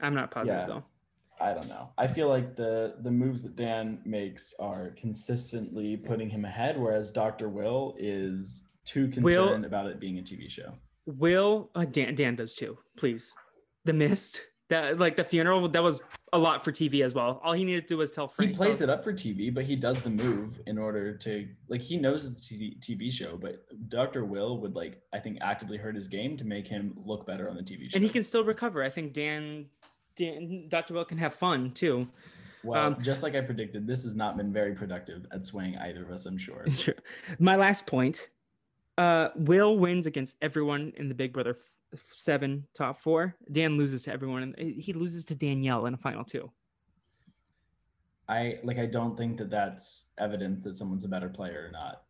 I'm 0.00 0.14
not 0.14 0.30
positive 0.30 0.60
Yeah. 0.60 0.66
though. 0.66 0.84
I 1.40 1.54
don't 1.54 1.68
know. 1.68 1.90
I 1.96 2.06
feel 2.08 2.28
like 2.28 2.56
the 2.56 2.96
the 3.00 3.10
moves 3.10 3.42
that 3.44 3.54
Dan 3.56 4.00
makes 4.04 4.54
are 4.58 4.90
consistently 4.96 5.96
putting 5.96 6.28
him 6.30 6.44
ahead, 6.44 6.78
whereas 6.78 7.12
Doctor 7.12 7.48
Will 7.48 7.94
is 7.98 8.64
too 8.84 9.10
Will- 9.20 9.44
concerned 9.46 9.64
about 9.64 9.86
it 9.86 10.00
being 10.00 10.18
a 10.18 10.22
TV 10.22 10.50
show. 10.50 10.72
Will 11.06 11.70
uh, 11.74 11.84
Dan 11.84 12.14
Dan 12.14 12.36
does 12.36 12.54
too. 12.54 12.78
Please, 12.96 13.34
The 13.84 13.92
Mist. 13.92 14.42
That 14.70 14.98
like 14.98 15.16
the 15.16 15.24
funeral 15.24 15.66
that 15.68 15.82
was 15.82 16.02
a 16.32 16.38
lot 16.38 16.64
for 16.64 16.72
TV 16.72 17.04
as 17.04 17.14
well. 17.14 17.40
All 17.42 17.52
he 17.52 17.64
needed 17.64 17.82
to 17.82 17.88
do 17.88 17.96
was 17.98 18.10
tell 18.10 18.28
Frank. 18.28 18.50
he 18.50 18.56
plays 18.56 18.78
so- 18.78 18.84
it 18.84 18.90
up 18.90 19.02
for 19.04 19.12
TV, 19.12 19.52
but 19.52 19.64
he 19.64 19.76
does 19.76 20.00
the 20.02 20.10
move 20.10 20.60
in 20.66 20.78
order 20.78 21.16
to 21.18 21.48
like 21.68 21.80
he 21.80 21.96
knows 21.96 22.24
it's 22.24 22.38
a 22.50 22.54
TV, 22.54 23.10
show, 23.12 23.36
but 23.36 23.64
Dr. 23.88 24.24
Will 24.24 24.58
would 24.60 24.74
like 24.74 25.00
I 25.12 25.18
think 25.18 25.38
actively 25.40 25.76
hurt 25.76 25.94
his 25.94 26.06
game 26.06 26.36
to 26.36 26.44
make 26.44 26.66
him 26.66 26.94
look 27.04 27.26
better 27.26 27.48
on 27.48 27.56
the 27.56 27.62
TV 27.62 27.90
show. 27.90 27.96
and 27.96 28.04
he 28.04 28.10
can 28.10 28.22
still 28.24 28.44
recover. 28.44 28.82
I 28.82 28.90
think 28.90 29.12
Dan, 29.12 29.66
Dan 30.16 30.66
Dr. 30.68 30.94
Will 30.94 31.04
can 31.04 31.18
have 31.18 31.34
fun 31.34 31.70
too. 31.72 32.08
well, 32.64 32.86
um, 32.86 33.02
just 33.02 33.22
like 33.22 33.34
I 33.34 33.40
predicted, 33.40 33.86
this 33.86 34.02
has 34.04 34.14
not 34.14 34.36
been 34.36 34.52
very 34.52 34.74
productive 34.74 35.26
at 35.32 35.46
swaying 35.46 35.76
either 35.78 36.02
of 36.02 36.10
us, 36.10 36.26
I'm 36.26 36.38
sure. 36.38 36.64
Sure. 36.72 36.94
My 37.38 37.56
last 37.56 37.86
point. 37.86 38.28
Uh, 38.96 39.28
Will 39.36 39.78
wins 39.78 40.06
against 40.06 40.34
everyone 40.42 40.92
in 40.96 41.08
the 41.08 41.14
Big 41.14 41.32
Brother 41.32 41.56
seven, 42.16 42.66
top 42.74 42.98
four. 42.98 43.36
Dan 43.50 43.76
loses 43.76 44.02
to 44.04 44.12
everyone, 44.12 44.54
and 44.56 44.58
he 44.58 44.92
loses 44.92 45.24
to 45.26 45.34
Danielle 45.34 45.86
in 45.86 45.94
a 45.94 45.98
final 45.98 46.24
two. 46.24 46.50
I 48.28 48.58
like. 48.62 48.78
I 48.78 48.86
don't 48.86 49.16
think 49.16 49.38
that 49.38 49.50
that's 49.50 50.06
evidence 50.18 50.64
that 50.64 50.76
someone's 50.76 51.04
a 51.04 51.08
better 51.08 51.28
player 51.28 51.64
or 51.66 51.72
not. 51.72 52.02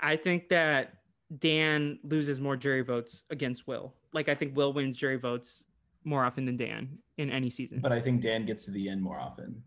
I 0.00 0.16
think 0.16 0.48
that 0.50 0.94
Dan 1.38 1.98
loses 2.02 2.40
more 2.40 2.56
jury 2.56 2.82
votes 2.82 3.24
against 3.30 3.66
Will. 3.66 3.94
Like 4.12 4.28
I 4.28 4.34
think 4.34 4.56
Will 4.56 4.72
wins 4.72 4.98
jury 4.98 5.16
votes 5.16 5.64
more 6.04 6.24
often 6.24 6.44
than 6.44 6.56
Dan 6.56 6.98
in 7.16 7.30
any 7.30 7.48
season. 7.48 7.80
But 7.80 7.92
I 7.92 8.00
think 8.00 8.20
Dan 8.20 8.44
gets 8.44 8.64
to 8.66 8.70
the 8.70 8.88
end 8.88 9.02
more 9.02 9.18
often. 9.18 9.62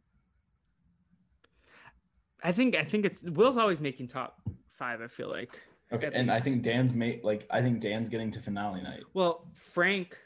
I 2.44 2.52
think 2.52 2.76
I 2.76 2.84
think 2.84 3.06
it's 3.06 3.24
Will's 3.24 3.58
always 3.58 3.82
making 3.82 4.10
top 4.10 4.42
five. 4.70 5.02
I 5.02 5.08
feel 5.08 5.30
like. 5.30 5.60
Okay, 5.94 6.10
and 6.14 6.28
least. 6.28 6.36
I 6.36 6.40
think 6.40 6.64
Dan's 6.64 6.94
made 6.94 7.24
like 7.24 7.46
I 7.50 7.62
think 7.62 7.80
Dan's 7.80 8.10
getting 8.10 8.32
to 8.32 8.42
finale 8.42 8.82
night. 8.82 9.04
Well, 9.14 9.48
Frank, 9.54 10.18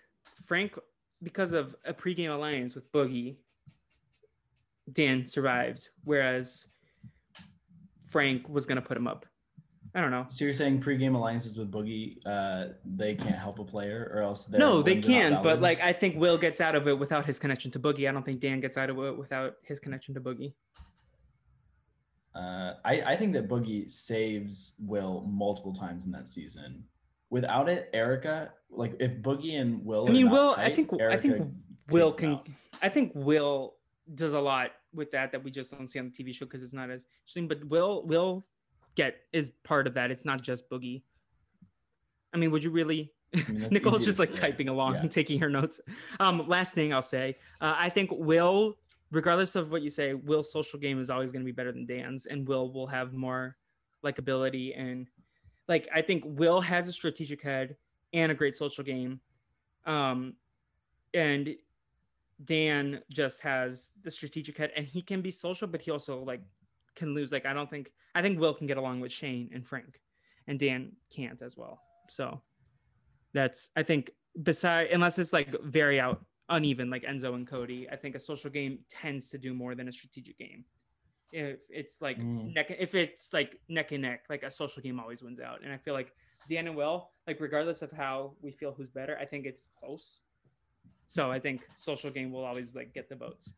Frank, 0.45 0.77
because 1.21 1.53
of 1.53 1.75
a 1.85 1.93
pregame 1.93 2.33
alliance 2.33 2.75
with 2.75 2.91
Boogie, 2.91 3.37
Dan 4.91 5.25
survived, 5.25 5.89
whereas 6.03 6.67
Frank 8.07 8.47
was 8.47 8.65
gonna 8.65 8.81
put 8.81 8.97
him 8.97 9.07
up. 9.07 9.25
I 9.95 10.01
don't 10.01 10.11
know. 10.11 10.27
So 10.29 10.45
you're 10.45 10.53
saying 10.53 10.81
pregame 10.81 11.15
alliances 11.15 11.57
with 11.57 11.71
Boogie, 11.71 12.17
uh, 12.25 12.73
they 12.85 13.15
can't 13.15 13.35
help 13.35 13.57
a 13.57 13.63
player, 13.63 14.11
or 14.13 14.21
else 14.21 14.47
no, 14.49 14.83
they 14.83 15.01
can. 15.01 15.41
But 15.41 15.61
like, 15.61 15.81
I 15.81 15.93
think 15.93 16.15
Will 16.15 16.37
gets 16.37 16.61
out 16.61 16.75
of 16.75 16.87
it 16.87 16.97
without 16.97 17.25
his 17.25 17.39
connection 17.39 17.71
to 17.71 17.79
Boogie. 17.79 18.07
I 18.07 18.11
don't 18.11 18.23
think 18.23 18.39
Dan 18.39 18.59
gets 18.59 18.77
out 18.77 18.89
of 18.91 18.99
it 18.99 19.17
without 19.17 19.55
his 19.63 19.79
connection 19.79 20.13
to 20.13 20.21
Boogie. 20.21 20.53
Uh, 22.39 22.73
I, 22.85 23.01
I 23.01 23.15
think 23.17 23.33
that 23.33 23.49
Boogie 23.49 23.89
saves 23.89 24.73
Will 24.79 25.25
multiple 25.27 25.73
times 25.73 26.05
in 26.05 26.11
that 26.11 26.29
season. 26.29 26.83
Without 27.29 27.67
it, 27.67 27.89
Erika, 27.93 28.51
like 28.71 28.95
if 28.99 29.11
Boogie 29.21 29.59
and 29.59 29.83
Will, 29.85 30.07
I 30.07 30.11
mean, 30.11 30.29
Will, 30.29 30.55
tight, 30.55 30.71
I 30.71 30.75
think 30.75 30.93
Erika 30.93 31.13
I 31.13 31.17
think 31.17 31.47
Will 31.91 32.11
can. 32.11 32.39
I 32.81 32.89
think 32.89 33.11
Will 33.13 33.75
does 34.15 34.33
a 34.33 34.39
lot 34.39 34.71
with 34.93 35.11
that 35.11 35.31
that 35.33 35.43
we 35.43 35.51
just 35.51 35.71
don't 35.71 35.89
see 35.89 35.99
on 35.99 36.11
the 36.15 36.23
TV 36.23 36.33
show 36.33 36.45
because 36.45 36.63
it's 36.63 36.73
not 36.73 36.89
as 36.89 37.07
interesting. 37.21 37.47
But 37.47 37.65
Will 37.65 38.03
Will 38.05 38.45
get 38.95 39.17
is 39.33 39.51
part 39.63 39.85
of 39.85 39.93
that. 39.95 40.09
It's 40.09 40.25
not 40.25 40.41
just 40.41 40.69
Boogie. 40.69 41.03
I 42.33 42.37
mean, 42.37 42.51
would 42.51 42.63
you 42.63 42.71
really? 42.71 43.11
I 43.35 43.43
mean, 43.51 43.67
Nicole's 43.71 44.05
just 44.05 44.17
like 44.17 44.29
say. 44.29 44.41
typing 44.41 44.69
along 44.69 44.95
yeah. 44.95 45.01
and 45.01 45.11
taking 45.11 45.39
her 45.41 45.49
notes. 45.49 45.81
Um, 46.19 46.47
last 46.47 46.73
thing 46.73 46.93
I'll 46.93 47.01
say, 47.01 47.35
uh, 47.59 47.75
I 47.77 47.89
think 47.89 48.11
Will 48.13 48.77
regardless 49.11 49.55
of 49.55 49.71
what 49.71 49.81
you 49.81 49.89
say, 49.89 50.13
Will's 50.13 50.51
social 50.51 50.79
game 50.79 50.99
is 50.99 51.09
always 51.09 51.31
going 51.31 51.41
to 51.41 51.45
be 51.45 51.51
better 51.51 51.71
than 51.71 51.85
Dan's, 51.85 52.25
and 52.25 52.47
Will 52.47 52.71
will 52.71 52.87
have 52.87 53.13
more 53.13 53.55
likability 54.03 54.79
and 54.79 55.07
like 55.69 55.87
I 55.93 56.01
think 56.01 56.23
Will 56.25 56.59
has 56.59 56.87
a 56.87 56.91
strategic 56.91 57.41
head 57.41 57.77
and 58.11 58.31
a 58.31 58.35
great 58.35 58.57
social 58.57 58.83
game, 58.83 59.21
um, 59.85 60.33
and 61.13 61.55
Dan 62.43 63.01
just 63.11 63.39
has 63.41 63.91
the 64.03 64.11
strategic 64.11 64.57
head, 64.57 64.71
and 64.75 64.85
he 64.85 65.01
can 65.01 65.21
be 65.21 65.31
social, 65.31 65.67
but 65.67 65.81
he 65.81 65.91
also 65.91 66.23
like 66.23 66.41
can 66.95 67.13
lose. 67.13 67.31
Like 67.31 67.45
I 67.45 67.53
don't 67.53 67.69
think 67.69 67.91
I 68.15 68.21
think 68.21 68.39
Will 68.39 68.53
can 68.53 68.67
get 68.67 68.77
along 68.77 68.99
with 68.99 69.11
Shane 69.11 69.51
and 69.53 69.65
Frank, 69.65 70.01
and 70.47 70.59
Dan 70.59 70.91
can't 71.11 71.41
as 71.41 71.55
well. 71.55 71.79
So 72.09 72.41
that's 73.33 73.69
I 73.75 73.83
think 73.83 74.09
beside 74.41 74.87
unless 74.87 75.19
it's 75.19 75.33
like 75.33 75.55
very 75.61 75.99
out 75.99 76.25
uneven 76.49 76.89
like 76.89 77.03
Enzo 77.03 77.35
and 77.35 77.47
Cody. 77.47 77.87
I 77.91 77.95
think 77.95 78.15
a 78.15 78.19
social 78.19 78.49
game 78.49 78.79
tends 78.89 79.29
to 79.29 79.37
do 79.37 79.53
more 79.53 79.75
than 79.75 79.87
a 79.87 79.91
strategic 79.91 80.37
game. 80.37 80.65
If 81.31 81.59
it's 81.69 82.01
like 82.01 82.19
mm. 82.19 82.53
neck, 82.53 82.75
if 82.77 82.95
it's 82.95 83.31
like 83.33 83.59
neck 83.69 83.91
and 83.91 84.01
neck, 84.01 84.25
like 84.29 84.43
a 84.43 84.51
social 84.51 84.81
game 84.81 84.99
always 84.99 85.21
wins 85.21 85.39
out. 85.39 85.59
And 85.63 85.71
I 85.71 85.77
feel 85.77 85.93
like 85.93 86.11
Dan 86.49 86.67
and 86.67 86.75
Will, 86.75 87.11
like 87.27 87.39
regardless 87.39 87.81
of 87.81 87.91
how 87.91 88.33
we 88.41 88.51
feel 88.51 88.73
who's 88.73 88.89
better, 88.89 89.17
I 89.21 89.25
think 89.25 89.45
it's 89.45 89.69
close. 89.79 90.21
So 91.05 91.31
I 91.31 91.39
think 91.39 91.61
social 91.75 92.09
game 92.09 92.31
will 92.31 92.45
always 92.45 92.75
like 92.75 92.93
get 92.93 93.09
the 93.09 93.15
votes. 93.15 93.51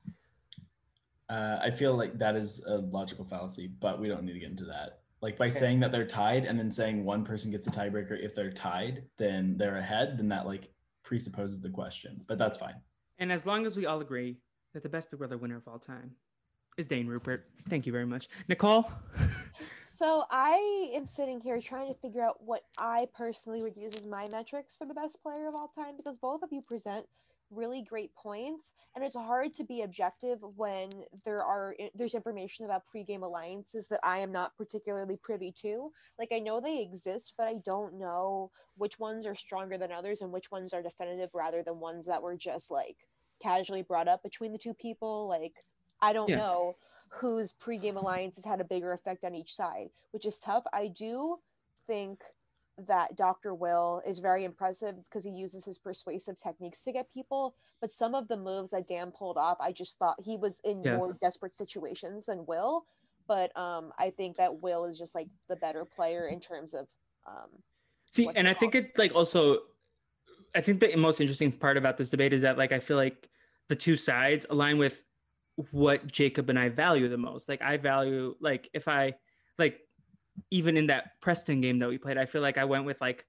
Uh, 1.30 1.60
I 1.62 1.72
feel 1.72 1.96
like 1.96 2.18
that 2.20 2.36
is 2.36 2.62
a 2.68 2.78
logical 2.78 3.24
fallacy, 3.24 3.68
but 3.80 4.02
we 4.02 4.10
don't 4.10 4.24
need 4.24 4.34
to 4.34 4.40
get 4.40 4.50
into 4.50 4.66
that. 4.66 5.00
Like 5.22 5.38
by 5.38 5.46
okay. 5.46 5.56
saying 5.56 5.80
that 5.82 5.92
they're 5.92 6.06
tied 6.06 6.46
and 6.46 6.60
then 6.60 6.70
saying 6.70 7.06
one 7.06 7.24
person 7.24 7.52
gets 7.52 7.68
a 7.68 7.72
tiebreaker 7.72 8.20
if 8.20 8.36
they're 8.36 8.52
tied, 8.52 9.04
then 9.18 9.56
they're 9.58 9.78
ahead. 9.78 10.18
Then 10.18 10.28
that 10.30 10.46
like 10.46 10.70
presupposes 11.12 11.60
the 11.60 11.70
question, 11.70 12.22
but 12.26 12.38
that's 12.38 12.58
fine. 12.58 12.76
And 13.20 13.34
as 13.34 13.46
long 13.46 13.66
as 13.66 13.76
we 13.76 13.86
all 13.86 14.00
agree 14.00 14.38
that 14.74 14.82
the 14.82 14.88
best 14.88 15.12
Big 15.12 15.18
Brother 15.18 15.38
winner 15.38 15.58
of 15.58 15.68
all 15.68 15.78
time 15.78 16.12
is 16.78 16.88
Dane 16.88 17.06
Rupert, 17.06 17.50
thank 17.70 17.86
you 17.86 17.92
very 17.92 18.06
much, 18.06 18.30
Nicole. 18.48 18.90
so 19.84 20.24
I 20.32 20.90
am 20.96 21.06
sitting 21.06 21.42
here 21.42 21.60
trying 21.60 21.94
to 21.94 22.00
figure 22.00 22.22
out 22.22 22.42
what 22.42 22.62
I 22.78 23.10
personally 23.14 23.62
would 23.62 23.76
use 23.76 23.94
as 23.96 24.06
my 24.06 24.30
metrics 24.30 24.78
for 24.78 24.88
the 24.88 24.94
best 24.94 25.22
player 25.22 25.50
of 25.50 25.54
all 25.54 25.68
time 25.76 25.98
because 25.98 26.18
both 26.18 26.44
of 26.44 26.54
you 26.54 26.62
present 26.62 27.06
really 27.52 27.82
great 27.82 28.14
points 28.16 28.74
and 28.96 29.04
it's 29.04 29.16
hard 29.16 29.54
to 29.54 29.64
be 29.64 29.82
objective 29.82 30.40
when 30.56 30.90
there 31.26 31.44
are 31.44 31.76
there's 31.96 32.16
information 32.16 32.66
about 32.66 32.86
pre-game 32.86 33.24
alliances 33.24 33.88
that 33.88 34.00
i 34.04 34.20
am 34.20 34.32
not 34.32 34.56
particularly 34.58 35.18
privy 35.22 35.54
to. 35.62 35.92
Like 36.18 36.30
i 36.32 36.40
know 36.40 36.60
they 36.60 36.82
exist 36.82 37.34
but 37.38 37.48
i 37.48 37.56
don't 37.66 38.00
know 38.00 38.52
which 38.78 39.00
ones 39.00 39.26
are 39.26 39.36
stronger 39.36 39.78
than 39.78 39.92
others 39.92 40.22
and 40.22 40.32
which 40.32 40.52
ones 40.52 40.74
are 40.74 40.82
definitive 40.82 41.30
rather 41.34 41.62
than 41.64 41.80
ones 41.80 42.06
that 42.06 42.22
were 42.22 42.38
just 42.38 42.72
like 42.72 42.98
casually 43.42 43.82
brought 43.82 44.08
up 44.08 44.22
between 44.24 44.52
the 44.52 44.58
two 44.58 44.74
people. 44.74 45.28
Like 45.28 45.64
i 46.02 46.14
don't 46.14 46.30
yeah. 46.30 46.38
know 46.38 46.76
whose 47.10 47.52
pre-game 47.52 47.98
alliances 47.98 48.46
had 48.46 48.62
a 48.62 48.66
bigger 48.66 48.94
effect 48.94 49.24
on 49.26 49.36
each 49.36 49.56
side 49.56 49.90
which 50.12 50.26
is 50.26 50.40
tough. 50.40 50.64
I 50.74 50.88
do 50.88 51.38
think 51.88 52.20
that 52.88 53.16
Dr. 53.16 53.54
Will 53.54 54.02
is 54.06 54.20
very 54.20 54.44
impressive 54.44 54.96
because 55.06 55.24
he 55.24 55.32
uses 55.32 55.66
his 55.66 55.78
persuasive 55.78 56.40
techniques 56.42 56.82
to 56.84 56.92
get 56.92 57.14
people. 57.14 57.56
But 57.80 57.94
some 57.94 58.16
of 58.16 58.28
the 58.28 58.38
moves 58.38 58.72
that 58.72 58.88
Dan 58.88 59.12
pulled 59.12 59.38
off, 59.38 59.58
I 59.60 59.72
just 59.72 59.98
thought 59.98 60.16
he 60.24 60.38
was 60.38 60.60
in 60.64 60.84
yeah. 60.84 60.98
more 60.98 61.18
desperate 61.22 61.56
situations 61.56 62.26
than 62.26 62.46
Will. 62.46 62.86
But 63.28 63.56
um, 63.58 63.92
I 63.98 64.10
think 64.10 64.38
that 64.38 64.62
Will 64.62 64.86
is 64.86 64.98
just 64.98 65.16
like 65.16 65.28
the 65.48 65.56
better 65.56 65.86
player 65.86 66.28
in 66.28 66.40
terms 66.40 66.74
of. 66.74 66.88
Um, 67.28 67.50
See, 68.10 68.30
and 68.36 68.48
I 68.48 68.54
think 68.54 68.76
it 68.76 68.98
like 68.98 69.16
also, 69.16 69.60
I 70.54 70.62
think 70.62 70.82
the 70.82 70.96
most 70.96 71.22
interesting 71.22 71.52
part 71.52 71.78
about 71.78 71.98
this 71.98 72.10
debate 72.10 72.34
is 72.34 72.42
that 72.42 72.58
like 72.58 72.72
I 72.72 72.80
feel 72.80 72.98
like 72.98 73.30
the 73.70 73.76
two 73.76 73.96
sides 73.96 74.46
align 74.50 74.78
with 74.78 75.06
what 75.72 76.12
Jacob 76.12 76.50
and 76.50 76.60
I 76.60 76.70
value 76.70 77.08
the 77.08 77.18
most. 77.18 77.48
Like 77.48 77.62
I 77.62 77.78
value 77.78 78.36
like 78.42 78.70
if 78.74 78.88
I 78.88 79.14
like 79.58 79.80
even 80.50 80.78
in 80.78 80.88
that 80.88 81.20
Preston 81.22 81.62
game 81.62 81.80
that 81.80 81.90
we 81.90 81.98
played, 81.98 82.18
I 82.18 82.26
feel 82.26 82.42
like 82.42 82.58
I 82.58 82.66
went 82.66 82.86
with 82.86 83.00
like 83.02 83.26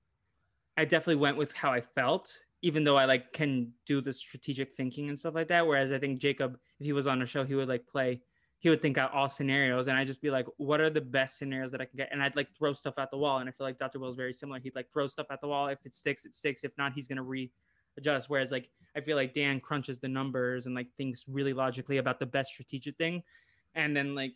I 0.77 0.85
definitely 0.85 1.17
went 1.17 1.37
with 1.37 1.53
how 1.53 1.73
I 1.73 1.81
felt, 1.81 2.39
even 2.63 2.85
though 2.85 2.97
I 2.97 3.05
like 3.05 3.33
can 3.33 3.73
do 3.87 4.01
the 4.01 4.13
strategic 4.13 4.75
thinking 4.75 5.09
and 5.09 5.19
stuff 5.19 5.35
like 5.35 5.49
that. 5.49 5.67
Whereas 5.67 5.93
I 5.93 5.99
think 5.99 6.21
Jacob, 6.21 6.59
if 6.81 6.87
he 6.87 6.93
was 6.93 7.07
on 7.07 7.21
a 7.23 7.27
show, 7.27 7.45
he 7.45 7.55
would 7.55 7.69
like 7.69 7.87
play, 7.87 8.23
he 8.59 8.71
would 8.71 8.81
think 8.81 8.97
out 8.97 9.13
all 9.13 9.29
scenarios, 9.29 9.89
and 9.89 9.99
I'd 9.99 10.07
just 10.07 10.23
be 10.23 10.31
like, 10.31 10.47
what 10.57 10.81
are 10.81 10.89
the 10.89 11.01
best 11.01 11.37
scenarios 11.37 11.73
that 11.73 11.81
I 11.81 11.85
can 11.85 11.97
get? 11.97 12.09
And 12.13 12.23
I'd 12.23 12.37
like 12.37 12.49
throw 12.57 12.73
stuff 12.73 12.95
at 12.99 13.11
the 13.11 13.19
wall. 13.19 13.39
And 13.39 13.49
I 13.49 13.53
feel 13.53 13.67
like 13.67 13.79
Dr. 13.79 13.99
Will 13.99 14.09
is 14.09 14.15
very 14.15 14.33
similar. 14.33 14.61
He'd 14.61 14.75
like 14.75 14.91
throw 14.93 15.07
stuff 15.07 15.27
at 15.31 15.41
the 15.41 15.49
wall. 15.49 15.69
If 15.69 15.85
it 15.85 15.95
sticks, 15.95 16.25
it 16.25 16.35
sticks. 16.35 16.65
If 16.65 16.73
not, 16.79 16.93
he's 16.93 17.09
gonna 17.09 17.25
readjust. 17.25 18.31
Whereas 18.31 18.51
like 18.51 18.71
I 18.97 19.01
feel 19.01 19.17
like 19.17 19.35
Dan 19.35 19.61
crunches 19.61 19.99
the 20.01 20.09
numbers 20.09 20.67
and 20.67 20.75
like 20.75 20.89
thinks 20.97 21.25
really 21.29 21.53
logically 21.53 21.99
about 21.99 22.19
the 22.19 22.27
best 22.27 22.51
strategic 22.51 22.97
thing, 22.97 23.23
and 23.75 23.95
then 23.95 24.15
like 24.15 24.35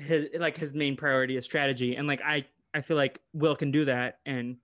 his 0.00 0.28
like 0.38 0.56
his 0.56 0.72
main 0.72 0.96
priority 0.96 1.36
is 1.36 1.44
strategy. 1.44 1.96
And 1.96 2.06
like 2.06 2.22
i 2.22 2.44
i 2.74 2.80
feel 2.80 2.96
like 2.96 3.20
will 3.32 3.56
can 3.56 3.70
do 3.70 3.84
that. 3.86 4.18
And 4.26 4.56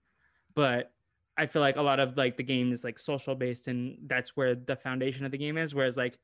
but 0.55 0.93
i 1.37 1.47
feel 1.47 1.63
like 1.63 1.77
a 1.77 1.83
lot 1.83 2.01
of 2.01 2.17
like 2.17 2.37
the 2.37 2.43
game 2.43 2.73
is 2.73 2.85
like 2.85 2.99
social 2.99 3.35
based 3.35 3.67
and 3.67 3.99
that's 4.07 4.37
where 4.37 4.55
the 4.55 4.77
foundation 4.77 5.25
of 5.25 5.33
the 5.33 5.39
game 5.39 5.59
is. 5.59 5.75
Whereas 5.75 5.97
like 5.97 6.19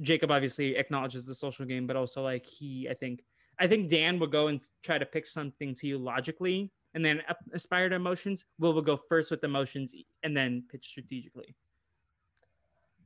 jacob 0.00 0.30
obviously 0.30 0.76
acknowledges 0.76 1.26
the 1.26 1.34
social 1.34 1.66
game 1.66 1.84
but 1.84 1.96
also 1.96 2.22
like 2.22 2.46
he 2.46 2.88
i 2.88 2.94
think 2.94 3.24
i 3.58 3.66
think 3.66 3.88
dan 3.88 4.16
would 4.16 4.30
go 4.30 4.46
and 4.46 4.62
try 4.80 4.96
to 4.96 5.04
pick 5.04 5.26
something 5.26 5.74
to 5.74 5.88
you 5.88 5.98
logically 5.98 6.70
and 6.94 7.04
then 7.04 7.22
aspire 7.52 7.88
to 7.88 7.94
emotions. 7.94 8.44
Will 8.58 8.72
will 8.72 8.82
go 8.82 8.96
first 8.96 9.30
with 9.30 9.44
emotions 9.44 9.94
and 10.22 10.36
then 10.36 10.64
pitch 10.70 10.86
strategically. 10.86 11.54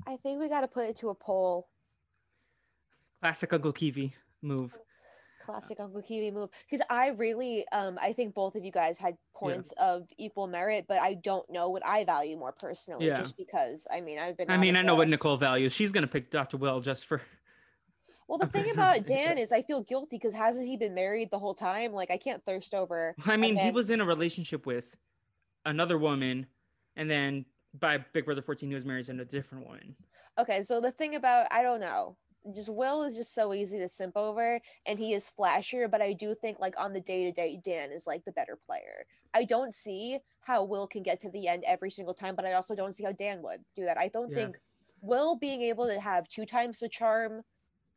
I 0.06 0.16
think 0.16 0.40
we 0.40 0.48
got 0.48 0.62
to 0.62 0.68
put 0.68 0.86
it 0.86 0.96
to 0.96 1.10
a 1.10 1.14
poll. 1.14 1.68
Classic 3.20 3.52
uncle 3.52 3.72
kiwi 3.72 4.14
move 4.40 4.76
classic 5.44 5.80
Uncle 5.80 6.02
Kiwi 6.02 6.30
move. 6.30 6.50
Because 6.70 6.84
I 6.90 7.08
really, 7.08 7.64
um, 7.72 7.98
I 8.00 8.12
think 8.12 8.34
both 8.34 8.54
of 8.54 8.64
you 8.64 8.72
guys 8.72 8.98
had 8.98 9.16
points 9.34 9.72
yeah. 9.76 9.86
of 9.86 10.08
equal 10.18 10.46
merit, 10.46 10.86
but 10.88 11.00
I 11.00 11.14
don't 11.14 11.48
know 11.50 11.70
what 11.70 11.84
I 11.86 12.04
value 12.04 12.36
more 12.36 12.52
personally. 12.52 13.06
Yeah. 13.06 13.20
Just 13.20 13.36
because, 13.36 13.86
I 13.92 14.00
mean, 14.00 14.18
I've 14.18 14.36
been. 14.36 14.50
I 14.50 14.56
mean, 14.56 14.76
I 14.76 14.82
know 14.82 14.94
what 14.94 15.08
Nicole 15.08 15.36
values. 15.36 15.72
She's 15.72 15.92
gonna 15.92 16.06
pick 16.06 16.30
Dr. 16.30 16.56
Will 16.56 16.80
just 16.80 17.06
for. 17.06 17.20
Well, 18.28 18.38
the 18.38 18.46
thing 18.46 18.70
about 18.70 19.04
Dan 19.06 19.36
is, 19.36 19.52
I 19.52 19.60
feel 19.60 19.82
guilty 19.82 20.16
because 20.16 20.32
hasn't 20.32 20.66
he 20.66 20.78
been 20.78 20.94
married 20.94 21.30
the 21.30 21.38
whole 21.38 21.52
time? 21.52 21.92
Like, 21.92 22.10
I 22.10 22.16
can't 22.16 22.42
thirst 22.46 22.72
over. 22.72 23.14
I 23.26 23.36
mean, 23.36 23.56
then... 23.56 23.66
he 23.66 23.72
was 23.72 23.90
in 23.90 24.00
a 24.00 24.06
relationship 24.06 24.64
with 24.64 24.96
another 25.66 25.98
woman, 25.98 26.46
and 26.96 27.10
then 27.10 27.44
by 27.78 27.98
Big 27.98 28.24
Brother 28.24 28.40
14, 28.40 28.70
he 28.70 28.74
was 28.74 28.86
married 28.86 29.04
to 29.06 29.20
a 29.20 29.24
different 29.26 29.66
woman. 29.66 29.96
Okay, 30.38 30.62
so 30.62 30.80
the 30.80 30.92
thing 30.92 31.14
about 31.14 31.46
I 31.50 31.62
don't 31.62 31.80
know 31.80 32.16
just 32.54 32.68
Will 32.68 33.02
is 33.02 33.16
just 33.16 33.34
so 33.34 33.54
easy 33.54 33.78
to 33.78 33.88
simp 33.88 34.16
over 34.16 34.60
and 34.86 34.98
he 34.98 35.12
is 35.12 35.30
flashier, 35.38 35.90
but 35.90 36.02
I 36.02 36.12
do 36.12 36.34
think 36.34 36.58
like 36.58 36.74
on 36.78 36.92
the 36.92 37.00
day 37.00 37.24
to 37.24 37.32
day, 37.32 37.60
Dan 37.64 37.92
is 37.92 38.06
like 38.06 38.24
the 38.24 38.32
better 38.32 38.56
player. 38.66 39.06
I 39.34 39.44
don't 39.44 39.74
see 39.74 40.18
how 40.40 40.64
Will 40.64 40.86
can 40.86 41.02
get 41.02 41.20
to 41.20 41.30
the 41.30 41.48
end 41.48 41.64
every 41.66 41.90
single 41.90 42.14
time, 42.14 42.34
but 42.34 42.44
I 42.44 42.54
also 42.54 42.74
don't 42.74 42.94
see 42.94 43.04
how 43.04 43.12
Dan 43.12 43.42
would 43.42 43.60
do 43.76 43.84
that. 43.84 43.98
I 43.98 44.08
don't 44.08 44.30
Yeah. 44.30 44.36
think 44.36 44.56
Will 45.00 45.36
being 45.36 45.62
able 45.62 45.86
to 45.86 46.00
have 46.00 46.28
two 46.28 46.46
times 46.46 46.78
the 46.80 46.88
charm, 46.88 47.42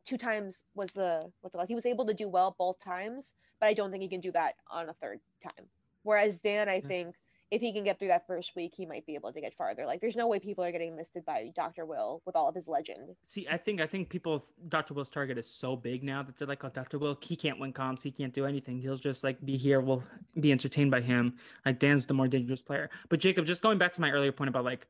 two 0.06 0.18
times 0.18 0.66
was 0.76 0.91
the 0.91 1.32
what's 1.41 1.56
it 1.56 1.58
called? 1.58 1.68
He 1.70 1.76
was 1.76 1.86
able 1.86 2.06
to 2.06 2.14
do 2.14 2.30
well 2.30 2.56
both 2.58 2.80
times, 2.84 3.34
but 3.60 3.68
I 3.68 3.74
don't 3.74 3.91
think 3.91 4.04
he 4.04 4.10
can 4.10 4.22
do 4.22 4.32
that 4.32 4.56
on 4.70 4.89
a 4.89 4.93
third 4.93 5.20
time. 5.43 5.68
Whereas 6.04 6.39
Dan, 6.39 6.70
I 6.70 6.82
Yeah. 6.82 6.88
think 6.88 7.16
if 7.52 7.62
he 7.62 7.72
can 7.72 7.84
get 7.84 8.00
through 8.00 8.08
that 8.08 8.26
first 8.26 8.56
week, 8.56 8.74
he 8.76 8.86
might 8.86 9.06
be 9.06 9.16
able 9.16 9.32
to 9.32 9.39
get 9.39 9.54
farther. 9.54 9.86
Like 9.86 10.02
there's 10.02 10.16
no 10.16 10.28
way 10.28 10.39
people 10.39 10.64
are 10.64 10.72
getting 10.72 10.96
misted 10.96 11.26
by 11.26 11.52
Dr. 11.56 11.86
Will 11.86 12.22
with 12.26 12.36
all 12.36 12.50
of 12.50 12.56
his 12.56 12.68
legend. 12.68 13.16
See, 13.26 13.48
I 13.50 13.58
think 13.58 13.82
I 13.82 13.88
think 13.88 14.10
people 14.10 14.43
Dr. 14.68 14.93
Will's 14.93 15.10
target 15.10 15.38
is 15.38 15.48
so 15.48 15.76
big 15.76 16.04
now 16.04 16.24
that 16.24 16.38
they're 16.38 16.48
like, 16.48 16.64
oh, 16.64 16.70
Dr. 16.70 16.98
Will, 16.98 17.18
he 17.22 17.36
can't 17.36 17.60
win 17.60 17.72
comps, 17.72 18.02
he 18.02 18.12
can't 18.12 18.34
do 18.34 18.46
anything. 18.46 18.80
He'll 18.80 18.98
just 18.98 19.24
like 19.24 19.43
be 19.46 19.58
here, 19.58 19.80
we'll 19.80 20.04
be 20.39 20.52
entertained 20.52 20.91
by 20.91 21.02
him. 21.02 21.36
Like 21.66 21.80
Dan's 21.80 22.06
the 22.06 22.14
more 22.14 22.28
dangerous 22.28 22.62
player. 22.62 22.89
But 23.10 23.20
Jacob, 23.20 23.46
just 23.46 23.62
going 23.62 23.78
back 23.78 23.93
to 23.93 24.02
my 24.02 24.12
earlier 24.12 24.32
point 24.32 24.50
about 24.50 24.66
like 24.66 24.88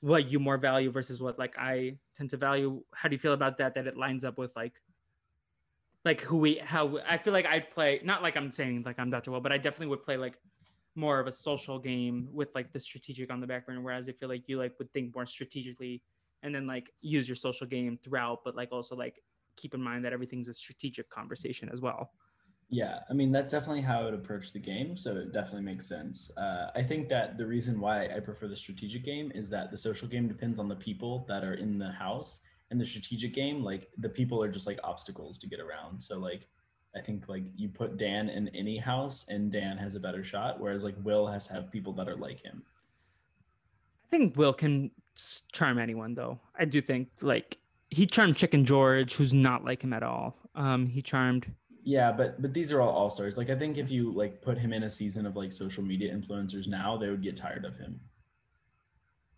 what 0.00 0.30
you 0.30 0.38
more 0.38 0.58
value 0.58 0.90
versus 0.90 1.20
what 1.20 1.38
like 1.38 1.54
I 1.58 1.96
tend 2.16 2.30
to 2.30 2.36
value. 2.36 2.82
How 2.94 3.08
do 3.08 3.14
you 3.14 3.18
feel 3.18 3.34
about 3.34 3.58
that? 3.58 3.74
That 3.74 3.86
it 3.86 3.96
lines 3.96 4.24
up 4.24 4.38
with 4.38 4.54
like 4.56 4.72
like 6.04 6.20
who 6.20 6.36
we 6.38 6.56
how 6.56 6.98
I 7.08 7.18
feel 7.18 7.32
like 7.32 7.46
I'd 7.46 7.70
play 7.70 8.00
not 8.04 8.22
like 8.22 8.36
I'm 8.36 8.50
saying 8.50 8.82
like 8.84 8.98
I'm 8.98 9.10
Dr. 9.10 9.30
Will, 9.30 9.40
but 9.40 9.52
I 9.52 9.58
definitely 9.58 9.88
would 9.88 10.02
play 10.02 10.16
like 10.16 10.34
more 10.94 11.20
of 11.20 11.26
a 11.26 11.32
social 11.32 11.78
game 11.78 12.28
with 12.32 12.48
like 12.54 12.72
the 12.72 12.80
strategic 12.80 13.32
on 13.32 13.40
the 13.40 13.46
back 13.46 13.66
burner. 13.66 13.80
Whereas 13.80 14.08
I 14.08 14.12
feel 14.12 14.28
like 14.28 14.48
you 14.48 14.58
like 14.58 14.74
would 14.78 14.92
think 14.92 15.14
more 15.14 15.26
strategically 15.26 16.02
and 16.42 16.54
then 16.54 16.66
like 16.66 16.90
use 17.00 17.28
your 17.28 17.36
social 17.36 17.66
game 17.66 17.98
throughout, 18.02 18.40
but 18.44 18.54
like 18.54 18.70
also 18.72 18.94
like 18.94 19.22
keep 19.56 19.74
in 19.74 19.80
mind 19.80 20.04
that 20.04 20.12
everything's 20.12 20.48
a 20.48 20.54
strategic 20.54 21.08
conversation 21.10 21.68
as 21.72 21.80
well. 21.80 22.12
Yeah, 22.70 23.00
I 23.10 23.12
mean 23.12 23.30
that's 23.30 23.50
definitely 23.50 23.82
how 23.82 24.00
I 24.00 24.04
would 24.04 24.14
approach 24.14 24.52
the 24.52 24.58
game, 24.58 24.96
so 24.96 25.16
it 25.16 25.32
definitely 25.32 25.62
makes 25.62 25.86
sense. 25.86 26.30
Uh, 26.36 26.70
I 26.74 26.82
think 26.82 27.08
that 27.10 27.36
the 27.38 27.46
reason 27.46 27.78
why 27.78 28.06
I 28.06 28.20
prefer 28.20 28.48
the 28.48 28.56
strategic 28.56 29.04
game 29.04 29.30
is 29.34 29.50
that 29.50 29.70
the 29.70 29.76
social 29.76 30.08
game 30.08 30.28
depends 30.28 30.58
on 30.58 30.68
the 30.68 30.74
people 30.74 31.24
that 31.28 31.44
are 31.44 31.54
in 31.54 31.78
the 31.78 31.92
house, 31.92 32.40
and 32.70 32.80
the 32.80 32.86
strategic 32.86 33.34
game, 33.34 33.62
like 33.62 33.90
the 33.98 34.08
people 34.08 34.42
are 34.42 34.50
just 34.50 34.66
like 34.66 34.80
obstacles 34.82 35.38
to 35.38 35.46
get 35.46 35.60
around. 35.60 36.00
So 36.00 36.18
like, 36.18 36.48
I 36.96 37.00
think 37.00 37.28
like 37.28 37.42
you 37.56 37.68
put 37.68 37.96
Dan 37.96 38.28
in 38.28 38.48
any 38.48 38.76
house, 38.78 39.24
and 39.28 39.50
Dan 39.50 39.76
has 39.78 39.94
a 39.94 40.00
better 40.00 40.22
shot, 40.22 40.60
whereas 40.60 40.84
like 40.84 40.94
Will 41.02 41.26
has 41.26 41.46
to 41.48 41.52
have 41.52 41.70
people 41.70 41.92
that 41.94 42.08
are 42.08 42.16
like 42.16 42.40
him. 42.40 42.62
I 44.04 44.10
think 44.10 44.36
Will 44.36 44.52
can 44.52 44.90
charm 45.52 45.78
anyone 45.78 46.14
though. 46.14 46.38
I 46.58 46.64
do 46.64 46.80
think 46.80 47.08
like 47.20 47.58
he 47.90 48.06
charmed 48.06 48.36
Chicken 48.36 48.64
George, 48.64 49.14
who's 49.14 49.32
not 49.32 49.64
like 49.64 49.82
him 49.82 49.92
at 49.92 50.02
all. 50.02 50.36
Um, 50.54 50.86
he 50.86 51.02
charmed 51.02 51.46
Yeah, 51.82 52.12
but 52.12 52.40
but 52.40 52.54
these 52.54 52.70
are 52.72 52.80
all 52.80 52.90
all 52.90 53.10
stars. 53.10 53.36
Like 53.36 53.50
I 53.50 53.54
think 53.54 53.76
if 53.76 53.90
you 53.90 54.12
like 54.12 54.40
put 54.40 54.58
him 54.58 54.72
in 54.72 54.84
a 54.84 54.90
season 54.90 55.26
of 55.26 55.36
like 55.36 55.52
social 55.52 55.82
media 55.82 56.14
influencers 56.14 56.68
now, 56.68 56.96
they 56.96 57.08
would 57.08 57.22
get 57.22 57.36
tired 57.36 57.64
of 57.64 57.76
him. 57.76 58.00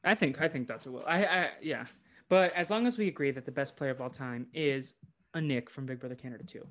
I 0.05 0.15
think 0.15 0.41
I 0.41 0.49
think 0.49 0.69
Dr. 0.69 0.91
Will. 0.91 1.05
I, 1.07 1.25
I 1.25 1.51
yeah. 1.63 1.87
But 2.29 2.53
as 2.55 2.71
long 2.71 2.87
as 2.87 2.99
we 2.99 3.09
agree 3.09 3.31
that 3.31 3.45
the 3.45 3.53
best 3.53 3.77
player 3.77 3.91
of 3.91 4.01
all 4.01 4.11
time 4.11 4.47
is 4.53 4.95
a 5.35 5.41
Nick 5.41 5.71
from 5.71 5.87
Big 5.87 6.01
Brother 6.01 6.15
Canada 6.17 6.45
2. 6.45 6.67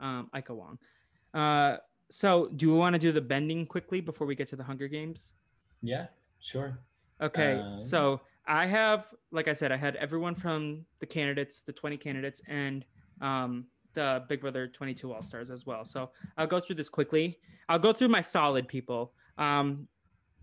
No, 0.00 0.06
I'm 0.06 0.24
kidding. 0.24 0.34
Um, 0.34 0.38
Ika 0.38 0.54
Wong. 0.54 0.78
Uh, 1.34 1.76
so 2.10 2.48
do 2.56 2.70
we 2.72 2.78
want 2.78 2.94
to 2.94 2.98
do 2.98 3.12
the 3.12 3.20
bending 3.20 3.66
quickly 3.66 4.00
before 4.00 4.26
we 4.26 4.34
get 4.34 4.48
to 4.48 4.56
the 4.56 4.64
Hunger 4.64 4.88
Games? 4.88 5.32
Yeah, 5.82 6.06
sure. 6.40 6.78
Okay, 7.20 7.54
Um, 7.54 7.78
so 7.78 8.20
I 8.46 8.66
have, 8.66 9.06
like 9.32 9.48
I 9.48 9.52
said, 9.52 9.72
I 9.72 9.76
had 9.76 9.96
everyone 9.96 10.34
from 10.34 10.84
the 11.00 11.06
candidates, 11.06 11.62
the 11.62 11.72
20 11.72 11.96
candidates, 11.96 12.42
and 12.46 12.84
um, 13.20 13.66
the 13.94 14.24
Big 14.28 14.40
Brother 14.40 14.68
22 14.68 15.12
All 15.12 15.22
Stars 15.22 15.50
as 15.50 15.66
well. 15.66 15.84
So 15.84 16.10
I'll 16.36 16.46
go 16.46 16.60
through 16.60 16.76
this 16.76 16.88
quickly. 16.88 17.38
I'll 17.68 17.78
go 17.78 17.92
through 17.92 18.08
my 18.08 18.20
solid 18.20 18.68
people. 18.68 19.12
Um, 19.38 19.88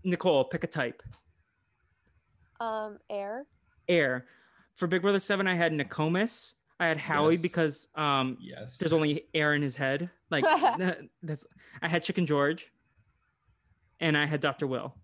Nicole, 0.02 0.44
pick 0.44 0.64
a 0.64 0.66
type. 0.66 1.02
Um, 2.60 2.98
air. 3.08 3.46
Air. 3.88 4.26
For 4.76 4.86
Big 4.86 5.02
Brother 5.02 5.20
7, 5.20 5.46
I 5.46 5.54
had 5.54 5.72
Nakomis. 5.72 6.54
I 6.80 6.88
had 6.88 6.98
Howie 6.98 7.32
Yes. 7.34 7.42
because 7.42 7.88
um, 7.94 8.36
Yes. 8.40 8.78
there's 8.78 8.92
only 8.92 9.26
air 9.32 9.54
in 9.54 9.62
his 9.62 9.76
head. 9.76 10.10
Like 10.30 10.44
that's. 11.22 11.46
I 11.82 11.88
had 11.88 12.02
Chicken 12.02 12.26
George, 12.26 12.72
and 14.00 14.16
I 14.16 14.26
had 14.26 14.40
Dr. 14.40 14.66
Will. 14.66 14.94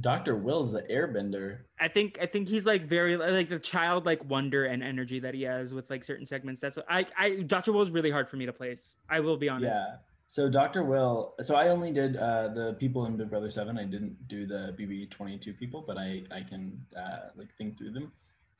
Dr. 0.00 0.36
Will's 0.36 0.72
the 0.72 0.82
airbender. 0.82 1.58
I 1.78 1.88
think 1.88 2.16
I 2.20 2.26
think 2.26 2.48
he's 2.48 2.64
like 2.64 2.86
very 2.86 3.16
like 3.16 3.50
the 3.50 3.58
childlike 3.58 4.24
wonder 4.24 4.64
and 4.64 4.82
energy 4.82 5.20
that 5.20 5.34
he 5.34 5.42
has 5.42 5.74
with 5.74 5.90
like 5.90 6.02
certain 6.02 6.24
segments. 6.24 6.60
That's 6.60 6.76
what 6.76 6.86
I 6.88 7.06
I 7.18 7.30
Dr. 7.42 7.72
Will 7.72 7.82
is 7.82 7.90
really 7.90 8.10
hard 8.10 8.28
for 8.28 8.36
me 8.36 8.46
to 8.46 8.52
place. 8.52 8.96
I 9.10 9.20
will 9.20 9.36
be 9.36 9.50
honest. 9.50 9.76
Yeah. 9.76 9.96
So 10.28 10.48
Dr. 10.48 10.82
Will, 10.82 11.34
so 11.42 11.56
I 11.56 11.68
only 11.68 11.92
did 11.92 12.16
uh, 12.16 12.48
the 12.54 12.74
people 12.80 13.04
in 13.04 13.18
Big 13.18 13.28
Brother 13.28 13.50
7. 13.50 13.76
I 13.76 13.84
didn't 13.84 14.16
do 14.28 14.46
the 14.46 14.74
BB 14.80 15.10
22 15.10 15.52
people, 15.52 15.84
but 15.86 15.98
I, 15.98 16.22
I 16.30 16.40
can 16.40 16.80
uh, 16.96 17.28
like 17.36 17.54
think 17.58 17.76
through 17.76 17.90
them. 17.90 18.10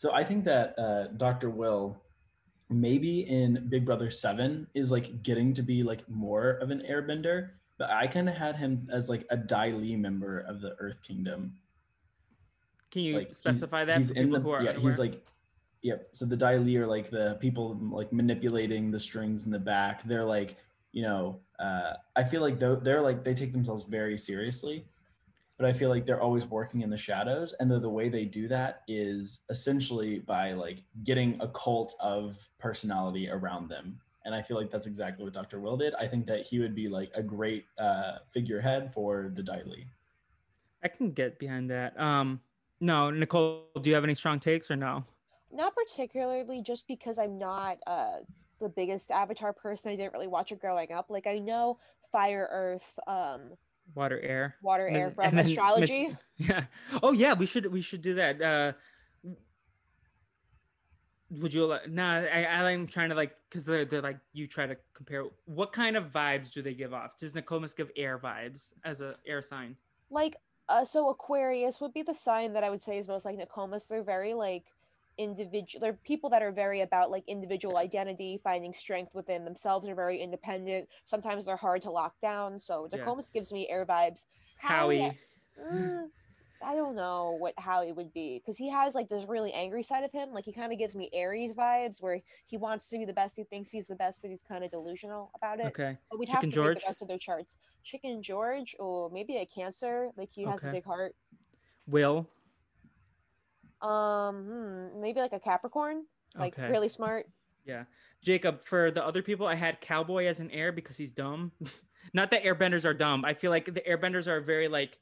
So 0.02 0.12
I 0.12 0.24
think 0.24 0.42
that 0.46 0.76
uh, 0.76 1.06
Dr. 1.16 1.48
Will 1.48 1.96
maybe 2.68 3.20
in 3.20 3.68
Big 3.68 3.86
Brother 3.86 4.10
7 4.10 4.66
is 4.74 4.90
like 4.90 5.22
getting 5.22 5.54
to 5.54 5.62
be 5.62 5.84
like 5.84 6.02
more 6.08 6.54
of 6.54 6.72
an 6.72 6.82
airbender, 6.90 7.50
but 7.78 7.88
I 7.88 8.08
kind 8.08 8.28
of 8.28 8.34
had 8.34 8.56
him 8.56 8.88
as 8.92 9.08
like 9.08 9.24
a 9.30 9.36
Dai 9.36 9.68
Li 9.68 9.94
member 9.94 10.40
of 10.40 10.60
the 10.60 10.74
Earth 10.80 11.04
Kingdom. 11.04 11.54
Can 12.90 13.02
you 13.02 13.14
like 13.14 13.28
he's- 13.28 13.38
specify 13.38 13.84
that 13.84 13.98
he's 13.98 14.10
in 14.10 14.24
people 14.24 14.38
the, 14.38 14.40
who 14.40 14.50
are 14.50 14.62
yeah 14.64 14.70
unaware? 14.70 14.90
he's 14.90 14.98
like 14.98 15.24
yep 15.82 16.08
so 16.10 16.26
the 16.26 16.36
Dai 16.36 16.56
Li 16.56 16.76
are 16.78 16.86
like 16.88 17.08
the 17.08 17.38
people 17.38 17.78
like 17.92 18.12
manipulating 18.12 18.90
the 18.90 18.98
strings 18.98 19.46
in 19.46 19.52
the 19.52 19.58
back 19.60 20.02
they're 20.02 20.24
like 20.24 20.56
you 20.90 21.02
know 21.02 21.38
uh, 21.60 21.92
i 22.16 22.24
feel 22.24 22.40
like 22.42 22.58
they're, 22.58 22.76
they're 22.76 23.00
like 23.00 23.24
they 23.24 23.34
take 23.34 23.52
themselves 23.52 23.84
very 23.84 24.18
seriously 24.18 24.84
but 25.62 25.68
i 25.68 25.72
feel 25.72 25.88
like 25.88 26.04
they're 26.04 26.20
always 26.20 26.44
working 26.46 26.80
in 26.80 26.90
the 26.90 26.96
shadows 26.96 27.54
and 27.60 27.70
the, 27.70 27.78
the 27.78 27.88
way 27.88 28.08
they 28.08 28.24
do 28.24 28.48
that 28.48 28.82
is 28.88 29.42
essentially 29.48 30.18
by 30.18 30.50
like 30.50 30.82
getting 31.04 31.40
a 31.40 31.46
cult 31.48 31.94
of 32.00 32.36
personality 32.58 33.30
around 33.30 33.68
them 33.68 33.96
and 34.24 34.34
i 34.34 34.42
feel 34.42 34.56
like 34.56 34.72
that's 34.72 34.86
exactly 34.86 35.22
what 35.22 35.32
dr 35.32 35.60
will 35.60 35.76
did 35.76 35.94
i 36.00 36.06
think 36.08 36.26
that 36.26 36.44
he 36.44 36.58
would 36.58 36.74
be 36.74 36.88
like 36.88 37.12
a 37.14 37.22
great 37.22 37.66
uh, 37.78 38.14
figurehead 38.32 38.92
for 38.92 39.30
the 39.36 39.42
Dai 39.42 39.62
Li. 39.64 39.86
I 40.82 40.88
can 40.88 41.12
get 41.12 41.38
behind 41.38 41.70
that. 41.70 41.98
Um, 41.98 42.40
no, 42.80 43.12
Nicole, 43.12 43.66
do 43.80 43.88
you 43.88 43.94
have 43.94 44.02
any 44.02 44.16
strong 44.16 44.40
takes 44.40 44.68
or 44.68 44.74
no? 44.74 45.04
Not 45.52 45.76
particularly, 45.76 46.60
just 46.60 46.88
because 46.88 47.20
I'm 47.20 47.38
not 47.38 47.78
uh 47.86 48.16
the 48.60 48.68
biggest 48.68 49.12
Avatar 49.12 49.52
person. 49.52 49.92
I 49.92 49.96
didn't 49.96 50.12
really 50.12 50.26
watch 50.26 50.50
it 50.50 50.60
growing 50.60 50.90
up. 50.90 51.06
Like 51.08 51.28
I 51.28 51.38
know 51.38 51.78
Fire, 52.10 52.48
Earth, 52.50 52.98
um, 53.06 53.56
Water, 53.94 54.18
air, 54.20 54.56
Water, 54.62 54.86
And 54.86 54.96
Air 54.96 55.06
then- 55.06 55.14
from 55.30 55.38
and 55.38 55.46
astrology. 55.48 56.16
Yeah. 56.38 56.64
Oh 57.02 57.12
yeah, 57.12 57.34
we 57.34 57.46
should 57.46 57.66
we 57.66 57.80
should 57.82 58.02
do 58.02 58.14
that. 58.14 58.40
Uh, 58.42 58.72
would 61.30 61.54
you? 61.54 61.74
Nah, 61.88 62.18
I 62.20 62.44
I'm 62.72 62.86
trying 62.86 63.08
to 63.10 63.14
like 63.14 63.32
because 63.48 63.64
they're 63.64 63.84
they're 63.84 64.02
like 64.02 64.18
you 64.32 64.46
try 64.46 64.66
to 64.66 64.76
compare. 64.92 65.24
What 65.46 65.72
kind 65.72 65.96
of 65.96 66.12
vibes 66.12 66.50
do 66.50 66.60
they 66.62 66.74
give 66.74 66.92
off? 66.92 67.16
Does 67.18 67.32
Nakomis 67.32 67.76
give 67.76 67.90
air 67.96 68.18
vibes 68.18 68.72
as 68.84 69.00
a 69.00 69.16
air 69.26 69.40
sign? 69.42 69.76
like 70.10 70.36
uh 70.68 70.84
so 70.84 71.08
aquarius 71.08 71.80
would 71.80 71.94
be 71.94 72.02
the 72.02 72.14
sign 72.14 72.52
that 72.52 72.62
i 72.62 72.68
would 72.68 72.82
say 72.82 72.98
is 72.98 73.08
most 73.08 73.24
like 73.24 73.38
nakomis 73.38 73.88
they're 73.88 74.02
very 74.02 74.34
like 74.34 74.64
individual 75.22 75.80
they're 75.80 75.98
people 76.04 76.28
that 76.30 76.42
are 76.42 76.52
very 76.52 76.80
about 76.80 77.10
like 77.10 77.24
individual 77.26 77.76
identity 77.76 78.40
finding 78.42 78.74
strength 78.74 79.14
within 79.14 79.44
themselves 79.44 79.88
are 79.88 79.94
very 79.94 80.18
independent 80.20 80.88
sometimes 81.06 81.46
they're 81.46 81.56
hard 81.56 81.80
to 81.82 81.90
lock 81.90 82.14
down 82.20 82.58
so 82.58 82.88
Yeah. 82.92 83.14
gives 83.32 83.52
me 83.52 83.68
air 83.70 83.86
vibes 83.86 84.24
Howie. 84.58 85.18
mm, 85.60 86.06
i 86.64 86.74
don't 86.74 86.94
know 86.96 87.36
what 87.38 87.54
howie 87.58 87.92
would 87.92 88.12
be 88.12 88.38
because 88.38 88.56
he 88.56 88.68
has 88.68 88.94
like 88.94 89.08
this 89.08 89.24
really 89.28 89.52
angry 89.52 89.82
side 89.82 90.04
of 90.04 90.12
him 90.12 90.30
like 90.32 90.44
he 90.44 90.52
kind 90.52 90.72
of 90.72 90.78
gives 90.78 90.94
me 90.96 91.08
aries 91.12 91.54
vibes 91.54 92.02
where 92.02 92.20
he 92.46 92.56
wants 92.56 92.88
to 92.88 92.98
be 92.98 93.04
the 93.04 93.12
best 93.12 93.36
he 93.36 93.44
thinks 93.44 93.70
he's 93.70 93.86
the 93.86 93.96
best 93.96 94.20
but 94.22 94.30
he's 94.30 94.42
kind 94.42 94.64
of 94.64 94.70
delusional 94.70 95.30
about 95.36 95.60
it 95.60 95.66
Okay. 95.66 95.96
but 96.10 96.18
we'd 96.18 96.26
Chicken 96.28 96.50
have 96.50 96.54
to 96.54 96.60
read 96.60 96.66
George? 96.66 96.80
the 96.82 96.88
rest 96.88 97.02
of 97.02 97.08
their 97.08 97.18
charts. 97.18 97.56
Chicken 97.84 98.22
George, 98.22 98.76
or 98.78 99.10
maybe 99.10 99.36
a 99.38 99.46
Cancer, 99.46 100.10
like 100.16 100.28
he 100.32 100.44
has 100.44 100.62
a 100.64 100.70
big 100.70 100.84
heart. 100.84 101.14
Will. 101.88 102.28
Um, 103.82 104.44
hmm, 104.44 105.00
maybe 105.00 105.20
like 105.20 105.32
a 105.32 105.40
Capricorn, 105.40 106.04
like 106.36 106.58
Okay. 106.58 106.68
really 106.68 106.88
smart. 106.88 107.26
Yeah. 107.64 107.84
Jacob, 108.22 108.64
for 108.64 108.90
the 108.90 109.04
other 109.04 109.22
people, 109.22 109.46
I 109.46 109.54
had 109.54 109.80
Cowboy 109.80 110.26
as 110.26 110.40
an 110.40 110.50
air 110.50 110.72
because 110.72 110.96
he's 110.96 111.12
dumb. 111.12 111.52
Not 112.14 112.30
that 112.30 112.44
airbenders 112.44 112.84
are 112.84 112.94
dumb. 112.94 113.24
I 113.24 113.34
feel 113.34 113.50
like 113.50 113.66
the 113.66 113.80
airbenders 113.80 114.26
are 114.26 114.40
very 114.40 114.68
like 114.68 114.98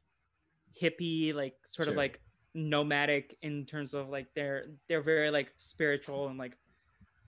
hippie, 0.81 1.35
like 1.35 1.55
sort 1.65 1.89
of 1.89 1.97
like 1.97 2.21
nomadic 2.55 3.37
in 3.43 3.65
terms 3.65 3.95
of 3.95 4.09
like 4.09 4.27
they're 4.35 4.67
they're 4.89 5.03
very 5.03 5.31
like 5.31 5.53
spiritual 5.57 6.29
and 6.29 6.39
like 6.39 6.57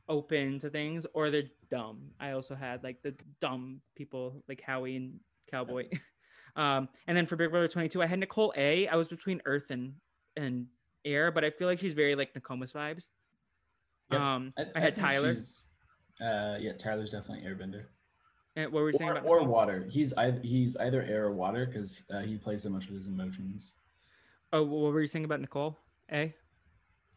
open 0.09 0.59
to 0.61 0.71
things, 0.71 1.07
or 1.15 1.31
they're 1.31 1.51
dumb. 1.71 2.11
I 2.21 2.33
also 2.33 2.55
had 2.55 2.83
like 2.83 3.03
the 3.03 3.15
dumb 3.41 3.81
people 3.97 4.43
like 4.49 4.61
Howie 4.61 4.97
and 4.97 5.21
Cowboy. 5.51 5.89
um, 6.57 6.89
and 7.07 7.17
then 7.17 7.27
for 7.27 7.37
Big 7.37 7.51
Brother 7.51 7.69
22, 7.69 8.03
I 8.03 8.07
had 8.07 8.19
Nicole 8.19 8.53
A. 8.57 8.89
I 8.89 8.97
was 8.97 9.09
between 9.09 9.41
Earth 9.47 9.71
and 9.71 9.95
and 10.37 10.67
air, 11.05 11.31
but 11.31 11.45
I 11.45 11.51
feel 11.51 11.69
like 11.69 11.79
she's 11.79 11.93
very 11.93 12.15
like 12.15 12.35
Nakomis 12.35 12.73
vibes. 12.73 13.11
Yep. 14.11 14.21
Um, 14.21 14.53
I, 14.59 14.63
I 14.75 14.81
had 14.81 14.95
think 14.95 15.07
Tyler. 15.07 15.35
she's- 15.35 15.65
Uh, 16.21 16.57
yeah, 16.61 16.73
Tyler's 16.79 17.11
definitely 17.11 17.49
airbender. 17.49 17.85
And 18.55 18.71
what 18.71 18.81
were 18.81 18.87
we 18.87 18.93
saying 18.93 19.09
Or, 19.11 19.13
about 19.13 19.25
or 19.27 19.39
Nicole? 19.41 19.53
water. 19.55 19.87
He's 19.91 20.13
either 20.13 20.39
he's 20.43 20.77
either 20.77 21.03
air 21.03 21.25
or 21.25 21.33
water 21.33 21.65
because 21.67 22.03
uh, 22.15 22.21
he 22.21 22.37
plays 22.37 22.63
so 22.63 22.69
much 22.71 22.87
with 22.87 22.97
his 22.99 23.09
emotions. 23.09 23.73
Oh, 24.53 24.63
what 24.63 24.93
were 24.93 25.01
you 25.01 25.07
saying 25.07 25.25
about 25.25 25.41
Nicole? 25.41 25.79
A. 26.13 26.35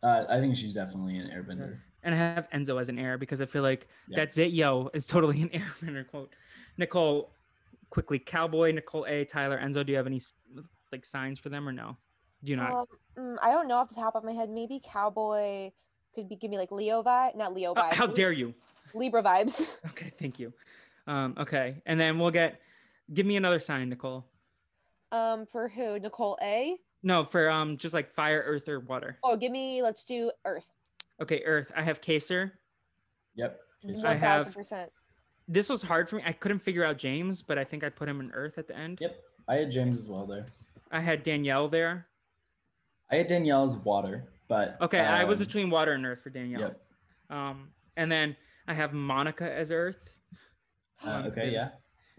Uh, 0.01 0.23
I 0.29 0.39
think 0.39 0.55
she's 0.55 0.73
definitely 0.73 1.17
an 1.17 1.27
airbender. 1.29 1.79
And 2.03 2.15
I 2.15 2.17
have 2.17 2.49
Enzo 2.51 2.79
as 2.79 2.87
an 2.87 2.97
air 2.97 3.17
because 3.17 3.41
I 3.41 3.45
feel 3.45 3.63
like 3.63 3.87
Yeah. 4.07 4.15
that's 4.17 4.37
it. 4.37 4.51
Yo 4.51 4.89
is 4.93 5.05
totally 5.05 5.41
an 5.41 5.49
airbender 5.83 6.07
quote. 6.07 6.31
Nicole, 6.77 7.31
quickly, 7.89 8.17
Cowboy, 8.19 8.71
Nicole 8.71 9.05
A, 9.07 9.25
Tyler, 9.25 9.59
Enzo. 9.61 9.85
Do 9.85 9.91
you 9.91 9.97
have 9.97 10.07
any 10.07 10.21
like 10.93 11.03
signs 11.03 11.37
for 11.37 11.49
them 11.49 11.67
or 11.67 11.73
no? 11.73 11.97
Do 12.45 12.51
you 12.51 12.57
not? 12.57 12.71
Um, 12.71 12.85
mm, 13.17 13.35
I 13.41 13.51
don't 13.51 13.67
know 13.67 13.75
off 13.77 13.89
the 13.89 13.95
top 13.95 14.15
of 14.15 14.23
my 14.23 14.31
head. 14.31 14.49
Maybe 14.49 14.81
cowboy 14.83 15.71
could 16.13 16.29
be 16.29 16.35
give 16.35 16.49
me 16.51 16.57
like 16.57 16.71
Leo 16.71 17.03
vibe, 17.03 17.35
not 17.35 17.53
Leo 17.53 17.73
Uh, 17.73 17.83
vibes. 17.89 17.93
how 17.93 18.07
dare 18.07 18.31
you? 18.31 18.53
Libra 18.93 19.21
vibes. 19.23 19.77
Okay, 19.89 20.11
thank 20.19 20.39
you. 20.39 20.53
Um, 21.07 21.35
okay, 21.37 21.81
and 21.85 21.99
then 21.99 22.17
we'll 22.19 22.31
get. 22.31 22.59
Give 23.13 23.25
me 23.25 23.35
another 23.37 23.59
sign, 23.59 23.89
Nicole. 23.89 24.25
Um, 25.11 25.45
for 25.45 25.67
who? 25.69 25.99
Nicole 25.99 26.37
A. 26.41 26.77
No, 27.03 27.23
for 27.23 27.49
um, 27.51 27.77
just 27.77 27.93
like 27.93 28.09
fire, 28.09 28.43
earth, 28.45 28.67
or 28.67 28.79
water. 28.79 29.17
Oh, 29.23 29.35
give 29.37 29.51
me. 29.51 29.83
Let's 29.83 30.03
do 30.05 30.31
Earth. 30.43 30.67
Okay, 31.21 31.43
earth. 31.45 31.71
I 31.75 31.83
have 31.83 32.01
Kaysar. 32.01 32.51
Yep. 33.35 33.59
she's 33.85 34.03
I 34.03 34.15
have- 34.15 34.55
This 35.47 35.69
was 35.69 35.81
hard 35.83 36.09
for 36.09 36.15
me. 36.15 36.23
I 36.25 36.31
couldn't 36.33 36.59
figure 36.59 36.83
out 36.83 36.97
James, 36.97 37.41
but 37.43 37.57
I 37.59 37.63
think 37.63 37.83
I 37.83 37.89
put 37.89 38.09
him 38.09 38.19
in 38.19 38.31
earth 38.31 38.57
at 38.57 38.67
the 38.67 38.75
end. 38.75 38.97
Yep. 38.99 39.15
I 39.47 39.55
had 39.57 39.71
James 39.71 39.99
as 39.99 40.09
well 40.09 40.25
there. 40.25 40.47
I 40.91 40.99
had 40.99 41.21
Danielle 41.23 41.67
there. 41.67 42.07
I 43.11 43.17
had 43.17 43.27
Danielle's 43.27 43.77
water, 43.77 44.25
but 44.47 44.77
Okay, 44.81 44.99
I 44.99 45.23
was 45.23 45.39
um, 45.39 45.45
between 45.45 45.69
water 45.69 45.93
and 45.93 46.05
earth 46.05 46.21
for 46.23 46.29
Danielle. 46.29 46.61
Yep. 46.61 46.81
Um, 47.29 47.69
and 47.97 48.11
then 48.11 48.35
I 48.67 48.73
have 48.73 48.93
Monica 48.93 49.51
as 49.51 49.71
earth. 49.71 50.09
Uh, 51.03 51.09
Um, 51.09 51.25
okay. 51.27 51.51
Yeah. 51.51 51.69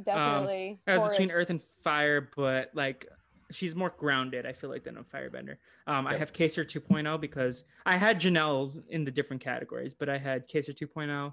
Definitely. 0.03 0.79
I 0.87 0.99
was 0.99 1.11
between 1.11 1.31
earth 1.31 1.51
and 1.51 1.61
fire, 1.83 2.29
but 2.37 2.71
like 2.75 3.09
she's 3.51 3.75
more 3.75 3.93
grounded, 3.97 4.45
I 4.47 4.53
feel 4.53 4.71
like, 4.71 4.85
than 4.85 4.99
a 4.99 5.03
firebender. 5.03 5.57
Um, 5.87 6.07
I 6.07 6.17
have 6.17 6.33
Kaysar 6.33 6.65
2.0 6.65 7.21
because 7.21 7.65
I 7.87 7.97
had 7.97 8.21
Janelle 8.21 8.83
in 8.91 9.05
the 9.05 9.11
different 9.11 9.43
categories, 9.43 9.95
but 9.95 10.09
I 10.09 10.19
had 10.19 10.49
Kaysar 10.49 10.77
2.0 10.77 11.33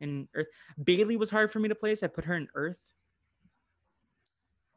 in 0.00 0.28
earth. 0.34 0.46
Bailey 0.84 1.16
was 1.16 1.30
hard 1.30 1.50
for 1.50 1.58
me 1.58 1.68
to 1.68 1.74
place. 1.74 2.02
I 2.02 2.06
put 2.06 2.24
her 2.24 2.34
in 2.34 2.48
earth. 2.54 2.78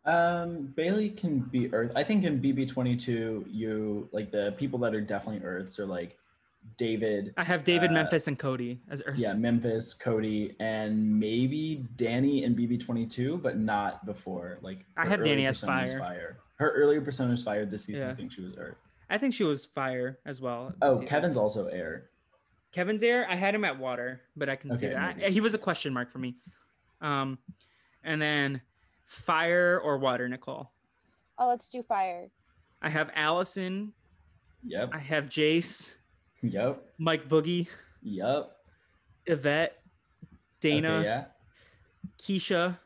Um, 0.05 0.73
Bailey 0.75 1.09
can 1.09 1.39
be 1.39 1.71
Earth. 1.73 1.93
I 1.95 2.03
think 2.03 2.23
in 2.23 2.41
BB22, 2.41 3.45
you 3.51 4.09
like 4.11 4.31
the 4.31 4.53
people 4.57 4.79
that 4.79 4.95
are 4.95 5.01
definitely 5.01 5.45
Earths 5.45 5.79
are 5.79 5.85
like 5.85 6.17
David, 6.77 7.33
I 7.37 7.43
have 7.43 7.63
David, 7.63 7.89
Uh, 7.89 7.93
Memphis, 7.93 8.27
and 8.27 8.37
Cody 8.37 8.79
as 8.89 9.01
earth. 9.05 9.17
yeah, 9.17 9.33
Memphis, 9.33 9.95
Cody, 9.95 10.55
and 10.59 11.19
maybe 11.19 11.87
Danny 11.95 12.43
in 12.43 12.55
BB22, 12.55 13.41
but 13.41 13.57
not 13.57 14.05
before. 14.05 14.59
Like 14.61 14.85
I 14.95 15.07
have 15.07 15.23
Danny 15.23 15.47
as 15.47 15.61
was 15.63 15.93
fire. 15.93 16.37
Her 16.57 16.69
earlier 16.71 17.01
persona 17.01 17.31
was 17.31 17.41
fire 17.41 17.65
this 17.65 17.85
season. 17.85 18.05
Yeah. 18.05 18.11
I 18.11 18.15
think 18.15 18.31
she 18.31 18.41
was 18.41 18.53
Earth. 18.57 18.77
I 19.09 19.17
think 19.17 19.33
she 19.33 19.43
was 19.43 19.65
fire 19.65 20.19
as 20.25 20.39
well. 20.39 20.73
Oh, 20.83 20.91
season. 20.93 21.07
Kevin's 21.07 21.37
also 21.37 21.65
air. 21.67 22.09
Kevin's 22.71 23.03
Air. 23.03 23.27
I 23.29 23.35
had 23.35 23.53
him 23.53 23.65
at 23.65 23.77
water, 23.77 24.21
but 24.37 24.47
I 24.47 24.55
can 24.55 24.75
see 24.77 24.87
that 24.87 25.19
he 25.19 25.41
was 25.41 25.53
a 25.53 25.57
question 25.57 25.93
mark 25.93 26.09
for 26.11 26.19
me. 26.19 26.35
Um, 27.01 27.37
and 28.03 28.21
then 28.21 28.61
fire 29.11 29.79
or 29.83 29.97
water, 29.97 30.27
Nicole. 30.29 30.71
Oh, 31.37 31.49
let's 31.49 31.67
do 31.67 31.83
fire. 31.83 32.29
I 32.81 32.89
have 32.89 33.09
Allison. 33.13 33.91
Yep. 34.63 34.91
I 34.93 34.99
have 34.99 35.27
Jase, 35.27 35.93
Yep. 36.43 36.85
Mike 36.97 37.27
Boogie, 37.27 37.67
Yep. 38.03 38.51
Yvette, 39.25 39.81
Dana, 40.61 40.93
Okay, 40.97 41.03
yeah. 41.05 41.25
Keisha. 42.17 42.77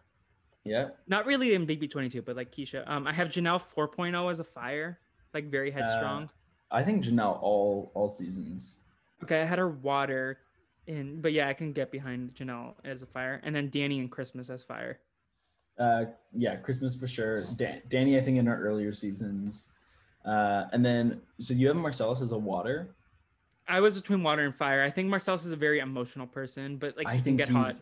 Yep. 0.64 0.98
Not 1.08 1.26
really 1.26 1.54
in 1.54 1.68
BB22, 1.68 2.24
but 2.26 2.36
like 2.36 2.52
Keisha. 2.52 2.90
Um, 2.90 3.06
I 3.06 3.14
have 3.14 3.28
Janelle 3.28 3.62
4.0 3.76 4.32
as 4.32 4.40
a 4.40 4.44
fire, 4.44 5.00
like 5.34 5.52
very 5.52 5.70
headstrong. 5.70 6.30
I 6.72 6.82
think 6.84 7.04
Janelle 7.04 7.38
all 7.42 7.92
all 7.94 8.10
seasons. 8.10 8.78
okay, 9.24 9.42
I 9.42 9.46
had 9.46 9.60
her 9.60 9.70
water 9.70 10.40
in, 10.88 11.22
but 11.22 11.34
yeah, 11.34 11.48
I 11.48 11.54
can 11.54 11.72
get 11.74 11.92
behind 11.92 12.34
Janelle 12.36 12.74
as 12.84 13.02
a 13.04 13.06
fire, 13.06 13.40
and 13.44 13.56
then 13.56 13.70
Danny 13.70 14.00
and 14.00 14.10
Christmas 14.10 14.50
as 14.50 14.64
fire. 14.64 15.00
Uh, 15.78 16.06
yeah, 16.34 16.56
Christmas 16.56 16.96
for 16.96 17.08
sure. 17.08 17.44
Dan- 17.58 17.82
Danny, 17.90 18.18
I 18.18 18.22
think 18.22 18.38
in 18.38 18.48
our 18.48 18.58
earlier 18.60 18.94
seasons, 18.94 19.68
uh, 20.26 20.66
and 20.72 20.86
then 20.86 21.22
so 21.40 21.54
you 21.54 21.68
have 21.68 21.76
Marcellas 21.76 22.22
as 22.22 22.32
a 22.32 22.38
water. 22.38 22.96
I 23.68 23.82
was 23.82 23.96
between 23.96 24.24
water 24.24 24.44
and 24.46 24.56
fire. 24.56 24.84
I 24.84 24.90
think 24.90 25.10
Marcellas 25.10 25.46
is 25.46 25.52
a 25.52 25.56
very 25.58 25.80
emotional 25.80 26.28
person, 26.28 26.78
but 26.78 26.96
like 26.96 27.08
I 27.08 27.18
think 27.18 27.38
get 27.38 27.50
hot. 27.50 27.74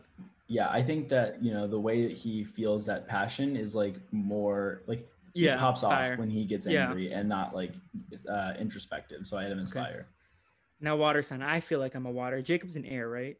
Yeah, 0.48 0.68
I 0.70 0.82
think 0.82 1.08
that 1.10 1.42
you 1.42 1.52
know 1.52 1.66
the 1.66 1.78
way 1.78 2.06
that 2.06 2.12
he 2.16 2.42
feels 2.42 2.84
that 2.86 3.06
passion 3.06 3.56
is 3.56 3.74
like 3.74 3.96
more 4.12 4.82
like 4.86 5.08
he 5.34 5.44
Yeah, 5.46 5.56
pops 5.58 5.82
fire. 5.82 6.12
off 6.12 6.18
when 6.18 6.30
he 6.30 6.44
gets 6.44 6.66
Yeah. 6.66 6.88
angry 6.88 7.12
and 7.12 7.28
not 7.28 7.54
like 7.54 7.74
uh, 8.28 8.54
introspective. 8.58 9.26
So 9.26 9.36
I 9.38 9.44
had 9.44 9.52
him 9.52 9.60
as 9.60 9.70
Okay. 9.70 9.80
fire. 9.80 10.06
Now 10.80 10.96
water 10.96 11.22
sign. 11.22 11.42
I 11.42 11.60
feel 11.60 11.78
like 11.78 11.94
I'm 11.94 12.06
a 12.06 12.10
water. 12.10 12.42
Jacob's 12.42 12.76
an 12.76 12.84
air, 12.84 13.08
right? 13.08 13.36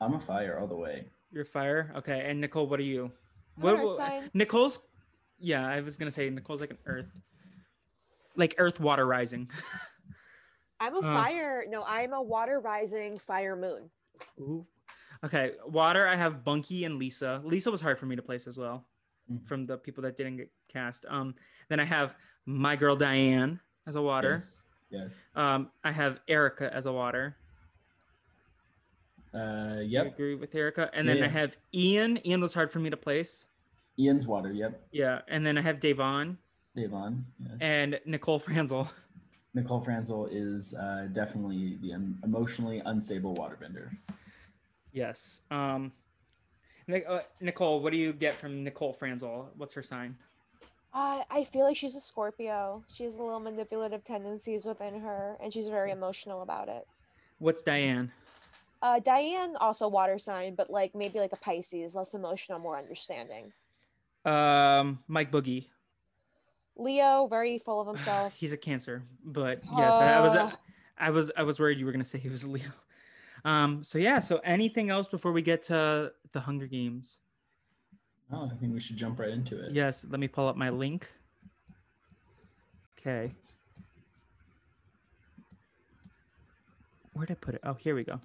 I'm 0.00 0.14
a 0.14 0.20
fire 0.20 0.58
all 0.60 0.66
the 0.66 0.76
way. 0.76 1.06
You're 1.32 1.44
fire. 1.44 1.92
Okay, 1.96 2.24
and 2.30 2.40
Nicole, 2.40 2.66
what 2.68 2.78
are 2.78 2.84
you? 2.84 3.10
I'm 3.56 3.62
What, 3.62 3.74
an 3.74 3.80
earth 3.80 3.98
what- 3.98 4.34
Nicole's. 4.34 4.80
Yeah, 5.38 5.66
I 5.66 5.80
was 5.80 5.98
gonna 5.98 6.10
say 6.10 6.28
Nicole's 6.30 6.60
like 6.60 6.70
an 6.70 6.78
earth, 6.86 7.06
like 8.36 8.54
earth 8.58 8.80
water 8.80 9.06
rising. 9.06 9.50
I'm 10.80 10.94
a 10.94 10.98
Uh. 10.98 11.02
fire. 11.02 11.64
No, 11.68 11.82
I'm 11.84 12.12
a 12.12 12.20
water 12.22 12.58
rising 12.60 13.18
fire 13.18 13.56
moon. 13.56 13.90
Ooh. 14.40 14.66
Okay, 15.24 15.52
water. 15.66 16.06
I 16.06 16.16
have 16.16 16.44
Bunky 16.44 16.84
and 16.84 16.98
Lisa. 16.98 17.40
Lisa 17.44 17.70
was 17.70 17.80
hard 17.80 17.98
for 17.98 18.06
me 18.06 18.16
to 18.16 18.22
place 18.22 18.46
as 18.46 18.58
well, 18.58 18.86
Mhm. 19.30 19.46
from 19.46 19.66
the 19.66 19.78
people 19.78 20.02
that 20.02 20.16
didn't 20.16 20.36
get 20.36 20.50
cast. 20.68 21.06
Um, 21.08 21.34
then 21.68 21.80
I 21.80 21.84
have 21.84 22.14
my 22.44 22.76
girl 22.76 22.96
Diane 22.96 23.58
as 23.86 23.96
a 23.96 24.02
water. 24.02 24.32
Yes. 24.32 24.64
Yes. 24.90 25.28
Um, 25.34 25.70
I 25.82 25.90
have 25.92 26.20
Erika 26.28 26.72
as 26.72 26.86
a 26.86 26.92
water. 26.92 27.36
Uh, 29.34 29.76
yep. 29.80 30.02
I 30.02 30.06
yep. 30.06 30.06
agree 30.06 30.34
with 30.34 30.54
Erika. 30.54 30.90
And 30.92 31.06
Yeah, 31.06 31.14
then 31.14 31.22
I 31.24 31.28
have 31.28 31.56
Ian. 31.74 32.18
Ian 32.26 32.40
was 32.40 32.54
hard 32.54 32.70
for 32.70 32.78
me 32.78 32.90
to 32.90 32.96
place. 32.96 33.46
Ian's 33.98 34.26
water. 34.26 34.52
Yep. 34.52 34.88
Yeah. 34.92 35.20
And 35.28 35.46
then 35.46 35.58
I 35.58 35.62
have 35.62 35.80
Davon 35.80 36.38
Davon. 36.76 37.24
Yes. 37.40 37.56
and 37.60 38.00
Nicole 38.04 38.38
Franzel. 38.38 38.90
Nicole 39.54 39.80
Franzel 39.80 40.26
is 40.30 40.74
uh, 40.74 41.08
definitely 41.12 41.78
the 41.80 41.94
um, 41.94 42.18
emotionally 42.24 42.82
unstable 42.84 43.34
waterbender. 43.34 43.90
Yes. 44.92 45.40
Um, 45.50 45.92
Nic- 46.86 47.06
uh, 47.08 47.20
Nicole, 47.40 47.80
what 47.80 47.90
do 47.90 47.96
you 47.96 48.12
get 48.12 48.34
from 48.34 48.62
Nicole 48.62 48.92
Franzel? 48.92 49.50
What's 49.56 49.72
her 49.74 49.82
sign? 49.82 50.16
Uh, 50.92 51.22
I 51.30 51.44
feel 51.44 51.64
like 51.64 51.76
she's 51.76 51.94
a 51.94 52.00
Scorpio. 52.00 52.84
She 52.92 53.04
has 53.04 53.16
a 53.16 53.22
little 53.22 53.40
manipulative 53.40 54.04
tendencies 54.04 54.64
within 54.64 55.00
her, 55.00 55.36
and 55.42 55.52
she's 55.52 55.68
very 55.68 55.90
emotional 55.90 56.42
about 56.42 56.68
it. 56.68 56.86
What's 57.38 57.62
Diane? 57.62 58.12
Uh, 58.86 59.00
Diane 59.00 59.56
also 59.56 59.88
water 59.88 60.16
sign, 60.16 60.54
but 60.54 60.70
like 60.70 60.94
maybe 60.94 61.18
like 61.18 61.32
a 61.32 61.36
Pisces, 61.36 61.96
less 61.96 62.14
emotional, 62.14 62.60
more 62.60 62.78
understanding. 62.78 63.52
Um, 64.24 65.00
Mike 65.08 65.32
Boogie. 65.32 65.66
Leo, 66.76 67.26
very 67.26 67.58
full 67.58 67.80
of 67.80 67.88
himself. 67.88 68.32
He's 68.36 68.52
a 68.52 68.56
Cancer, 68.56 69.02
but 69.24 69.60
yes, 69.76 69.92
I 69.92 70.20
was. 70.20 70.36
Uh, 70.36 70.50
I 70.96 71.10
was. 71.10 71.32
I 71.36 71.42
was 71.42 71.58
worried 71.58 71.80
you 71.80 71.86
were 71.86 71.90
gonna 71.90 72.04
say 72.04 72.20
he 72.20 72.28
was 72.28 72.44
a 72.44 72.48
Leo. 72.48 72.70
Um. 73.44 73.82
So 73.82 73.98
yeah. 73.98 74.20
So 74.20 74.40
anything 74.44 74.88
else 74.88 75.08
before 75.08 75.32
we 75.32 75.42
get 75.42 75.64
to 75.64 76.12
the 76.30 76.38
Hunger 76.38 76.68
Games? 76.68 77.18
Oh, 78.32 78.48
I 78.52 78.54
think 78.54 78.72
we 78.72 78.78
should 78.78 78.96
jump 78.96 79.18
right 79.18 79.30
into 79.30 79.58
it. 79.64 79.72
Yes. 79.72 80.06
Let 80.08 80.20
me 80.20 80.28
pull 80.28 80.46
up 80.46 80.56
my 80.56 80.70
link. 80.70 81.08
Okay. 83.00 83.32
Where 87.14 87.26
did 87.26 87.36
I 87.36 87.40
put 87.40 87.54
it? 87.56 87.62
Oh, 87.64 87.74
here 87.74 87.96
we 87.96 88.04
go. 88.04 88.20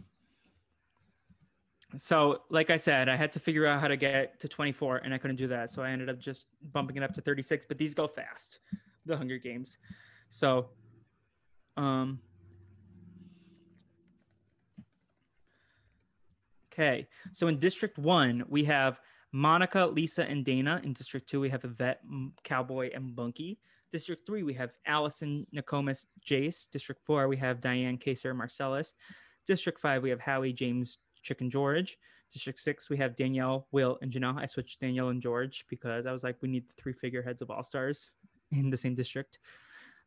So, 1.98 2.44
like 2.50 2.70
I 2.70 2.78
said, 2.78 3.10
I 3.10 3.16
had 3.16 3.32
to 3.34 3.40
figure 3.40 3.66
out 3.66 3.82
how 3.82 3.88
to 3.88 3.98
get 3.98 4.40
to 4.40 4.48
24, 4.48 4.98
and 4.98 5.14
I 5.14 5.18
couldn't 5.18 5.36
do 5.36 5.48
that. 5.48 5.70
So 5.70 5.82
I 5.82 5.92
ended 5.92 6.10
up 6.10 6.20
just 6.20 6.46
bumping 6.72 6.98
it 6.98 7.04
up 7.04 7.14
to 7.14 7.22
36. 7.22 7.66
But 7.66 7.78
these 7.78 7.94
go 7.94 8.08
fast, 8.08 8.60
the 9.06 9.18
Hunger 9.18 9.38
Games. 9.38 9.78
So, 10.30 10.70
um, 11.76 12.20
okay. 16.72 17.08
So 17.34 17.48
in 17.48 17.60
District 17.60 17.98
One, 17.98 18.44
we 18.48 18.64
have 18.66 19.02
Monica, 19.34 19.86
Lisa, 19.86 20.24
and 20.24 20.46
Dana. 20.46 20.82
In 20.84 20.94
District 20.94 21.28
Two, 21.28 21.42
we 21.42 21.50
have 21.50 21.66
Yvette, 21.66 22.02
Cowboy, 22.44 22.92
and 22.94 23.16
Bunky. 23.16 23.60
District 23.92 24.26
Three, 24.26 24.44
we 24.44 24.54
have 24.54 24.72
Allison, 24.86 25.46
Nakomis, 25.54 26.06
Jase. 26.24 26.68
District 26.68 27.02
Four, 27.06 27.28
we 27.28 27.38
have 27.38 27.60
Diane, 27.60 27.98
Kaysar, 27.98 28.34
Marcellas. 28.34 28.94
District 29.46 29.80
Five, 29.80 30.04
we 30.04 30.10
have 30.10 30.22
Howie, 30.22 30.54
James, 30.54 31.00
Chicken 31.22 31.50
George. 31.50 31.98
District 32.32 32.60
Six, 32.60 32.90
we 32.90 32.98
have 32.98 33.16
Danielle, 33.16 33.68
Will, 33.72 33.98
and 34.02 34.12
Janelle. 34.12 34.40
I 34.40 34.46
switched 34.46 34.80
Danielle 34.80 35.10
and 35.10 35.22
George 35.22 35.66
because 35.70 36.06
I 36.06 36.12
was 36.12 36.24
like, 36.24 36.38
we 36.42 36.48
need 36.48 36.66
three 36.78 36.94
figureheads 36.94 37.42
of 37.42 37.52
All 37.52 37.64
Stars 37.64 38.12
in 38.52 38.70
the 38.70 38.78
same 38.78 38.96
district. 38.96 39.40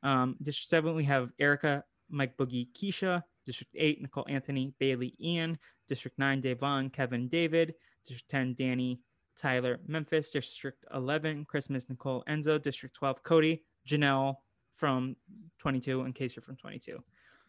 Um, 0.03 0.36
district 0.41 0.70
Seven, 0.70 0.95
we 0.95 1.05
have 1.05 1.31
Erika, 1.39 1.85
Mike 2.11 2.36
Boogie, 2.36 2.69
Keisha. 2.73 3.23
District 3.47 3.73
8, 3.77 4.01
Nicole 4.01 4.27
Anthony, 4.28 4.73
Bailey, 4.78 5.15
Ian. 5.20 5.59
District 5.86 6.19
9, 6.19 6.41
Devon, 6.41 6.91
Kevin, 6.91 7.28
David. 7.28 7.74
District 8.07 8.31
10, 8.31 8.55
Danny, 8.55 9.01
Tyler, 9.39 9.81
Memphis. 9.86 10.31
District 10.31 10.82
11, 10.95 11.45
Christmas, 11.45 11.89
Nicole, 11.89 12.24
Enzo. 12.28 12.61
District 12.61 12.95
12, 12.95 13.23
Cody, 13.23 13.62
Janelle 13.86 14.36
from 14.77 15.16
22, 15.59 16.03
in 16.03 16.12
case 16.12 16.36
you're 16.36 16.43
from 16.43 16.57
22. 16.57 17.03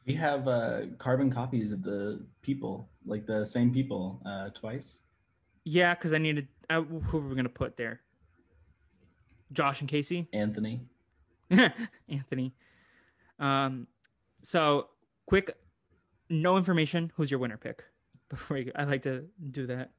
We 0.06 0.14
have 0.16 0.48
uh, 0.48 0.82
carbon 0.98 1.32
copies 1.32 1.72
of 1.72 1.82
the 1.82 2.24
people, 2.42 2.90
like 3.06 3.26
the 3.26 3.46
same 3.46 3.74
people, 3.74 4.22
uh, 4.26 4.50
twice. 4.50 5.00
Yeah, 5.64 5.96
because 5.96 6.14
I 6.14 6.20
needed. 6.20 6.48
Uh, 6.70 6.82
who 6.82 7.20
were 7.20 7.30
we 7.30 7.36
gonna 7.36 7.50
put 7.50 7.76
there? 7.76 8.02
Josh 9.52 9.82
and 9.82 9.90
Casey. 9.90 10.28
Anthony. 10.32 10.82
Anthony. 12.10 12.54
Um, 13.40 13.88
so 14.42 14.88
quick, 15.26 15.56
no 16.30 16.58
information. 16.58 17.12
Who's 17.16 17.32
your 17.32 17.40
winner 17.40 17.58
pick? 17.58 17.84
Before 18.30 18.58
we, 18.58 18.72
I 18.76 18.84
like 18.84 19.04
to 19.04 19.26
do 19.52 19.68
that. 19.68 19.92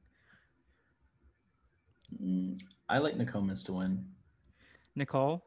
Mm, 2.21 2.61
I 2.87 2.99
like 2.99 3.17
Nakomis 3.17 3.65
to 3.65 3.73
win. 3.73 4.05
Nicole. 4.95 5.45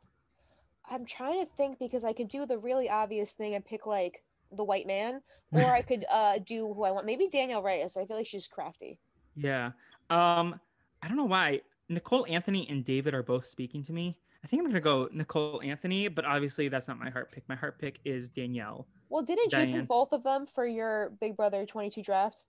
I'm 0.88 1.04
trying 1.04 1.38
to 1.38 1.46
think 1.56 1.78
because 1.78 2.04
I 2.04 2.12
could 2.12 2.28
do 2.28 2.46
the 2.46 2.58
really 2.58 2.88
obvious 2.90 3.32
thing 3.32 3.54
and 3.54 3.64
pick 3.64 3.86
like 3.86 4.22
the 4.52 4.64
white 4.64 4.86
man, 4.86 5.22
or 5.52 5.64
I 5.64 5.82
could 5.82 6.04
uh 6.10 6.38
do 6.38 6.72
who 6.72 6.84
I 6.84 6.90
want. 6.90 7.06
Maybe 7.06 7.28
Danielle 7.28 7.62
Reyes. 7.62 7.96
I 7.96 8.04
feel 8.04 8.16
like 8.16 8.26
she's 8.26 8.48
crafty. 8.48 8.98
Yeah. 9.36 9.72
Um, 10.10 10.58
I 11.02 11.08
don't 11.08 11.16
know 11.16 11.24
why 11.24 11.60
Nicole 11.88 12.26
Anthony 12.28 12.66
and 12.68 12.84
David 12.84 13.14
are 13.14 13.22
both 13.22 13.46
speaking 13.46 13.82
to 13.84 13.92
me. 13.92 14.18
I 14.42 14.46
think 14.46 14.60
I'm 14.60 14.66
gonna 14.68 14.80
go 14.80 15.08
Nicole 15.12 15.60
Anthony, 15.62 16.08
but 16.08 16.24
obviously 16.24 16.68
that's 16.68 16.88
not 16.88 16.98
my 16.98 17.10
heart 17.10 17.30
pick. 17.32 17.48
My 17.48 17.54
heart 17.54 17.78
pick 17.78 18.00
is 18.04 18.28
Danielle. 18.28 18.86
Well, 19.08 19.22
didn't 19.22 19.44
you 19.44 19.50
Diane. 19.50 19.72
pick 19.72 19.88
both 19.88 20.12
of 20.12 20.22
them 20.22 20.46
for 20.46 20.66
your 20.66 21.12
Big 21.20 21.36
Brother 21.36 21.66
22 21.66 22.02
draft? 22.02 22.44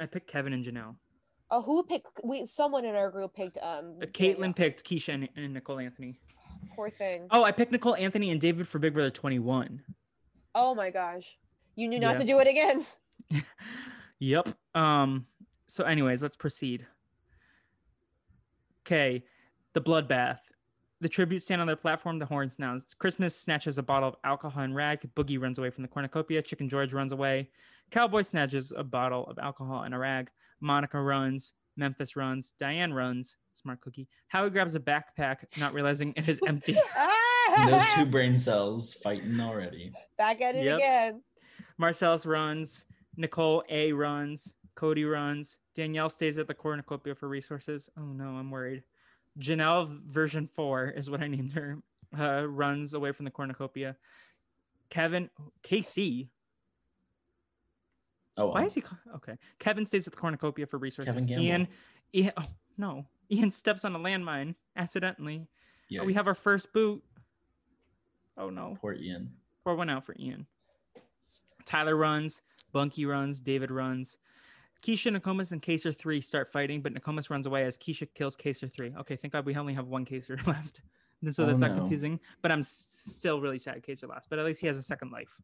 I 0.00 0.06
picked 0.06 0.28
Kevin 0.30 0.52
and 0.52 0.64
Janelle. 0.64 0.94
Oh, 1.50 1.62
who 1.62 1.82
picked? 1.82 2.06
We 2.22 2.46
someone 2.46 2.84
in 2.84 2.94
our 2.94 3.10
group 3.10 3.34
picked 3.34 3.58
um. 3.58 3.96
Uh, 4.02 4.06
Caitlin 4.06 4.36
Danielle. 4.36 4.52
picked 4.54 4.84
Keisha 4.84 5.14
and, 5.14 5.28
and 5.36 5.54
Nicole 5.54 5.78
Anthony. 5.80 6.20
Poor 6.74 6.90
thing. 6.90 7.26
Oh, 7.30 7.42
I 7.42 7.52
picked 7.52 7.72
Nicole 7.72 7.96
Anthony 7.96 8.30
and 8.30 8.40
David 8.40 8.68
for 8.68 8.78
Big 8.78 8.94
Brother 8.94 9.10
21. 9.10 9.82
Oh 10.60 10.74
my 10.74 10.90
gosh, 10.90 11.36
you 11.76 11.86
knew 11.88 12.00
not 12.00 12.14
Yeah. 12.16 12.20
to 12.20 12.26
do 12.26 12.38
it 12.40 12.48
again. 12.48 12.84
Yep. 14.20 14.48
Um. 14.74 15.26
So, 15.68 15.84
anyways, 15.84 16.22
let's 16.24 16.36
proceed. 16.36 16.84
Okay, 18.84 19.22
the 19.74 19.80
bloodbath. 19.80 20.38
The 21.00 21.08
tributes 21.08 21.44
stand 21.44 21.60
on 21.60 21.68
their 21.68 21.76
platform. 21.76 22.18
The 22.18 22.26
horns 22.26 22.58
now. 22.58 22.76
Christmas 22.98 23.36
snatches 23.38 23.78
a 23.78 23.82
bottle 23.84 24.08
of 24.08 24.16
alcohol 24.24 24.64
and 24.64 24.74
rag. 24.74 25.08
Boogie 25.14 25.40
runs 25.40 25.58
away 25.60 25.70
from 25.70 25.82
the 25.82 25.88
cornucopia. 25.88 26.42
Chicken 26.42 26.68
George 26.68 26.92
runs 26.92 27.12
away. 27.12 27.50
Cowboy 27.92 28.22
snatches 28.22 28.72
a 28.76 28.82
bottle 28.82 29.24
of 29.28 29.38
alcohol 29.38 29.82
and 29.84 29.94
a 29.94 29.98
rag. 29.98 30.30
Monica 30.60 31.00
runs. 31.00 31.52
Memphis 31.76 32.16
runs. 32.16 32.54
Diane 32.58 32.92
runs. 32.92 33.36
Smart 33.54 33.80
cookie. 33.80 34.08
Howie 34.26 34.50
grabs 34.50 34.74
a 34.74 34.80
backpack, 34.80 35.44
not 35.60 35.74
realizing 35.74 36.12
it 36.16 36.28
is 36.28 36.40
empty. 36.48 36.76
And 37.58 37.72
those 37.72 37.84
two 37.94 38.06
brain 38.06 38.36
cells 38.36 38.94
fighting 38.94 39.38
already. 39.40 39.92
Back 40.16 40.40
at 40.40 40.54
it 40.54 40.64
Yep. 40.64 40.76
again. 40.76 41.22
Marcellas 41.80 42.26
runs. 42.26 42.84
Nicole 43.16 43.62
A 43.68 43.92
runs. 43.92 44.54
Cody 44.74 45.04
runs. 45.04 45.56
Danielle 45.74 46.08
stays 46.08 46.38
at 46.38 46.46
the 46.46 46.54
cornucopia 46.54 47.14
for 47.14 47.28
resources. 47.28 47.88
Oh 47.98 48.02
no, 48.12 48.24
I'm 48.36 48.50
worried. 48.50 48.82
Janelle 49.38 50.00
version 50.04 50.46
four 50.46 50.88
is 50.88 51.08
what 51.10 51.20
I 51.20 51.26
named 51.28 51.52
her. 51.52 51.78
Uh, 52.18 52.46
runs 52.48 52.94
away 52.94 53.12
from 53.12 53.24
the 53.24 53.30
cornucopia. 53.30 53.96
Kevin 54.88 55.28
KC. 55.62 56.28
Oh, 58.36 58.46
Why 58.48 58.60
wow. 58.60 58.66
is 58.66 58.74
he 58.74 58.80
ca- 58.80 58.96
okay? 59.16 59.36
Kevin 59.58 59.84
stays 59.84 60.06
at 60.06 60.12
the 60.14 60.18
cornucopia 60.18 60.66
for 60.66 60.78
resources. 60.78 61.12
Kevin 61.12 61.26
Gamble. 61.26 61.44
Ian, 61.44 61.68
Ian. 62.14 62.32
Oh 62.36 62.44
no, 62.78 63.04
Ian 63.30 63.50
steps 63.50 63.84
on 63.84 63.94
a 63.94 63.98
landmine 63.98 64.54
accidentally. 64.76 65.46
Oh, 65.98 66.04
we 66.04 66.14
have 66.14 66.26
our 66.28 66.34
first 66.34 66.72
boot. 66.72 67.02
Oh 68.38 68.50
no. 68.50 68.76
Poor 68.80 68.94
Ian. 68.94 69.32
Pour 69.64 69.74
one 69.74 69.90
out 69.90 70.04
for 70.06 70.14
Ian. 70.18 70.46
Tyler 71.66 71.96
runs, 71.96 72.40
Bunky 72.72 73.04
runs, 73.04 73.40
David 73.40 73.70
runs. 73.70 74.16
Keisha, 74.82 75.14
Nakomis, 75.14 75.50
and 75.50 75.60
Kaysar 75.60 75.94
3 75.94 76.20
start 76.20 76.48
fighting, 76.52 76.80
but 76.80 76.94
Nakomis 76.94 77.30
runs 77.30 77.46
away 77.46 77.64
as 77.64 77.76
Keisha 77.76 78.06
kills 78.14 78.36
Kaysar 78.36 78.72
3. 78.72 78.94
Okay, 79.00 79.16
thank 79.16 79.32
God 79.32 79.44
we 79.44 79.56
only 79.56 79.74
have 79.74 79.88
one 79.88 80.04
Kaysar 80.06 80.44
left. 80.46 80.82
And 81.20 81.34
so 81.34 81.42
Oh, 81.42 81.46
that's 81.46 81.58
not 81.58 81.72
no. 81.72 81.78
confusing, 81.78 82.20
but 82.42 82.52
I'm 82.52 82.62
still 82.62 83.40
really 83.40 83.58
sad 83.58 83.82
Kaysar 83.82 84.08
lost. 84.08 84.30
But 84.30 84.38
at 84.38 84.44
least 84.44 84.60
he 84.60 84.68
has 84.68 84.76
a 84.78 84.82
second 84.84 85.10
life, 85.10 85.36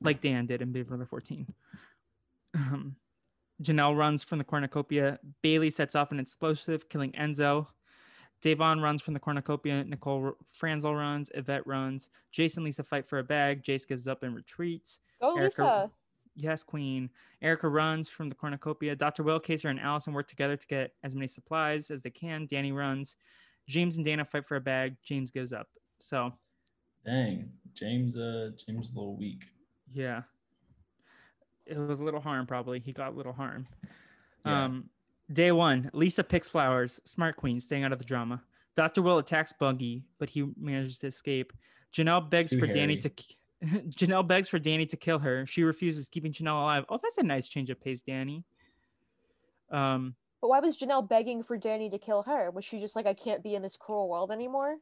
like 0.00 0.20
Dan 0.20 0.46
did 0.46 0.62
in 0.62 0.72
Big 0.72 0.88
Brother 0.88 1.06
14. 1.06 1.46
Um, 2.54 2.96
Janelle 3.62 3.96
runs 3.96 4.24
from 4.24 4.38
the 4.38 4.44
cornucopia. 4.44 5.20
Bailey 5.42 5.70
sets 5.70 5.94
off 5.94 6.10
an 6.10 6.18
explosive, 6.18 6.88
killing 6.88 7.12
Enzo. 7.12 7.68
Davon 8.42 8.80
runs 8.80 9.00
from 9.02 9.14
the 9.14 9.20
cornucopia. 9.20 9.84
Nicole 9.84 10.24
R- 10.26 10.34
Franzel 10.52 10.94
runs. 10.94 11.30
Yvette 11.34 11.66
runs. 11.66 12.10
Jason 12.30 12.62
Lisa 12.64 12.82
fight 12.82 13.06
for 13.06 13.18
a 13.18 13.24
bag. 13.24 13.62
Jase 13.62 13.84
gives 13.86 14.06
up 14.06 14.22
and 14.22 14.34
retreats. 14.34 14.98
Go 15.20 15.34
Erika- 15.36 15.44
Lisa. 15.62 15.90
Yes, 16.36 16.62
Queen. 16.64 17.10
Erika 17.40 17.68
runs 17.68 18.08
from 18.08 18.28
the 18.28 18.34
cornucopia. 18.34 18.96
Dr. 18.96 19.22
Will, 19.22 19.38
Kaysar, 19.40 19.70
and 19.70 19.78
Allison 19.80 20.12
work 20.12 20.26
together 20.26 20.56
to 20.56 20.66
get 20.66 20.92
as 21.04 21.14
many 21.14 21.28
supplies 21.28 21.90
as 21.90 22.02
they 22.02 22.10
can. 22.10 22.46
Danny 22.46 22.72
runs. 22.72 23.16
James 23.68 23.96
and 23.96 24.04
Dana 24.04 24.24
fight 24.24 24.46
for 24.46 24.56
a 24.56 24.60
bag. 24.60 24.96
James 25.04 25.30
gives 25.30 25.52
up. 25.52 25.68
So, 26.00 26.32
Dang, 27.06 27.50
James. 27.74 28.16
Uh, 28.16 28.50
James 28.66 28.88
is 28.88 28.92
a 28.92 28.96
little 28.98 29.16
weak. 29.16 29.44
yeah. 29.92 30.22
It 31.66 31.78
was 31.78 32.00
a 32.00 32.04
little 32.04 32.20
harm, 32.20 32.46
probably. 32.46 32.78
He 32.78 32.92
got 32.92 33.12
a 33.14 33.16
little 33.16 33.32
harm. 33.32 33.66
Yeah. 34.44 34.64
Um, 34.64 34.90
day 35.32 35.52
one, 35.52 35.90
Lisa 35.92 36.24
picks 36.24 36.48
flowers. 36.48 37.00
Smart 37.04 37.36
queen, 37.36 37.60
staying 37.60 37.84
out 37.84 37.92
of 37.92 37.98
the 37.98 38.04
drama. 38.04 38.42
Dr. 38.76 39.02
Will 39.02 39.18
attacks 39.18 39.52
Boogie, 39.60 40.02
but 40.18 40.28
he 40.28 40.46
manages 40.58 40.98
to 40.98 41.06
escape. 41.06 41.52
Janelle 41.94 42.28
begs 42.28 42.50
Too 42.50 42.58
for 42.58 42.66
Danny 42.66 42.96
to. 42.98 43.10
Janelle 43.64 44.26
begs 44.26 44.48
for 44.48 44.58
Danny 44.58 44.84
to 44.86 44.96
kill 44.96 45.18
her. 45.20 45.46
She 45.46 45.62
refuses, 45.62 46.08
keeping 46.08 46.32
Janelle 46.32 46.60
alive. 46.60 46.84
Oh, 46.88 46.98
that's 47.02 47.18
a 47.18 47.22
nice 47.22 47.48
change 47.48 47.70
of 47.70 47.80
pace, 47.80 48.02
Danny. 48.02 48.44
Um, 49.70 50.14
But 50.40 50.48
why 50.48 50.60
was 50.60 50.76
Janelle 50.76 51.08
begging 51.08 51.42
for 51.42 51.56
Danny 51.56 51.88
to 51.90 51.98
kill 51.98 52.22
her? 52.24 52.50
Was 52.50 52.64
she 52.64 52.78
just 52.80 52.94
like, 52.96 53.06
I 53.06 53.14
can't 53.14 53.42
be 53.42 53.54
in 53.54 53.62
this 53.62 53.76
cruel 53.76 54.08
world 54.08 54.30
anymore? 54.30 54.76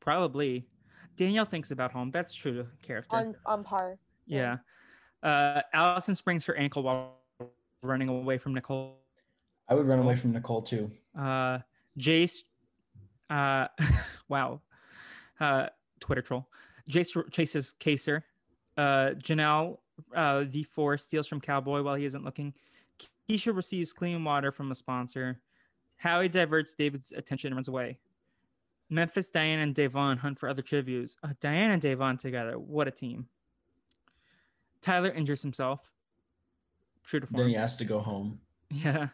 probably. 0.00 0.64
Danielle 1.16 1.44
thinks 1.44 1.72
about 1.72 1.90
home. 1.90 2.10
That's 2.12 2.32
true 2.32 2.54
to 2.54 2.66
character. 2.82 3.16
On 3.16 3.34
on 3.44 3.64
par. 3.64 3.98
yeah. 4.26 4.58
Uh, 5.22 5.60
Allison 5.74 6.14
springs 6.14 6.44
her 6.44 6.54
ankle 6.56 6.84
while 6.84 7.16
running 7.82 8.08
away 8.08 8.38
from 8.38 8.54
Nicole. 8.54 9.00
I 9.68 9.74
would 9.74 9.86
run 9.86 9.98
away 9.98 10.16
from 10.16 10.32
Nicole 10.32 10.62
too. 10.62 10.90
Uh, 11.18 11.58
Jase, 11.96 12.44
uh, 13.28 13.68
wow, 14.28 14.60
uh, 15.40 15.66
Twitter 16.00 16.22
troll. 16.22 16.48
Jase 16.88 17.14
chases 17.30 17.74
Kaysar. 17.78 18.22
Uh, 18.76 19.10
Janelle, 19.18 19.78
uh, 20.14 20.44
V4 20.44 21.00
steals 21.00 21.26
from 21.26 21.40
Cowboy 21.40 21.82
while 21.82 21.96
he 21.96 22.04
isn't 22.04 22.24
looking. 22.24 22.54
Keisha 23.28 23.54
receives 23.54 23.92
clean 23.92 24.22
water 24.24 24.52
from 24.52 24.70
a 24.70 24.74
sponsor. 24.74 25.40
Howie 25.96 26.28
diverts 26.28 26.74
David's 26.74 27.12
attention 27.12 27.48
and 27.48 27.56
runs 27.56 27.68
away. 27.68 27.98
Memphis, 28.88 29.28
Diane, 29.28 29.58
and 29.58 29.74
Davon 29.74 30.16
hunt 30.16 30.38
for 30.38 30.48
other 30.48 30.62
tributes. 30.62 31.16
Uh, 31.22 31.30
Diane 31.40 31.72
and 31.72 31.82
Davon 31.82 32.16
together. 32.16 32.58
What 32.58 32.88
a 32.88 32.90
team. 32.90 33.26
Tyler 34.80 35.10
injures 35.10 35.42
himself. 35.42 35.92
True 37.04 37.20
to 37.20 37.26
form. 37.26 37.40
Then 37.40 37.48
he 37.48 37.54
has 37.54 37.76
to 37.76 37.84
go 37.84 38.00
home. 38.00 38.40
Yeah. 38.70 39.08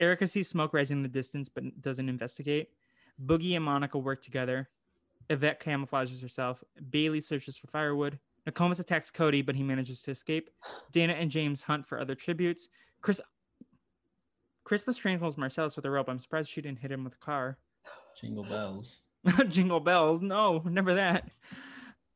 Erika 0.00 0.26
sees 0.26 0.48
smoke 0.48 0.72
rising 0.72 0.98
in 0.98 1.02
the 1.02 1.08
distance 1.08 1.48
but 1.48 1.80
doesn't 1.82 2.08
investigate. 2.08 2.70
Boogie 3.24 3.56
and 3.56 3.64
Monica 3.64 3.98
work 3.98 4.22
together. 4.22 4.68
Yvette 5.28 5.62
camouflages 5.62 6.20
herself. 6.20 6.62
Bailey 6.90 7.20
searches 7.20 7.56
for 7.56 7.66
firewood. 7.68 8.18
Nakomis 8.48 8.80
attacks 8.80 9.10
Cody, 9.10 9.42
but 9.42 9.54
he 9.54 9.62
manages 9.62 10.02
to 10.02 10.10
escape. 10.10 10.50
Dana 10.92 11.12
and 11.12 11.30
James 11.30 11.62
hunt 11.62 11.86
for 11.86 12.00
other 12.00 12.14
tributes. 12.14 12.68
Chris 13.02 13.20
Christmas 14.64 14.96
strangles 14.96 15.36
Marcellas 15.36 15.76
with 15.76 15.84
a 15.84 15.90
rope. 15.90 16.08
I'm 16.08 16.18
surprised 16.18 16.50
she 16.50 16.60
didn't 16.60 16.78
hit 16.78 16.92
him 16.92 17.04
with 17.04 17.14
a 17.14 17.18
car. 17.18 17.58
Jingle 18.20 18.44
bells. 18.44 19.02
Jingle 19.48 19.80
bells. 19.80 20.22
No, 20.22 20.62
never 20.64 20.94
that. 20.94 21.28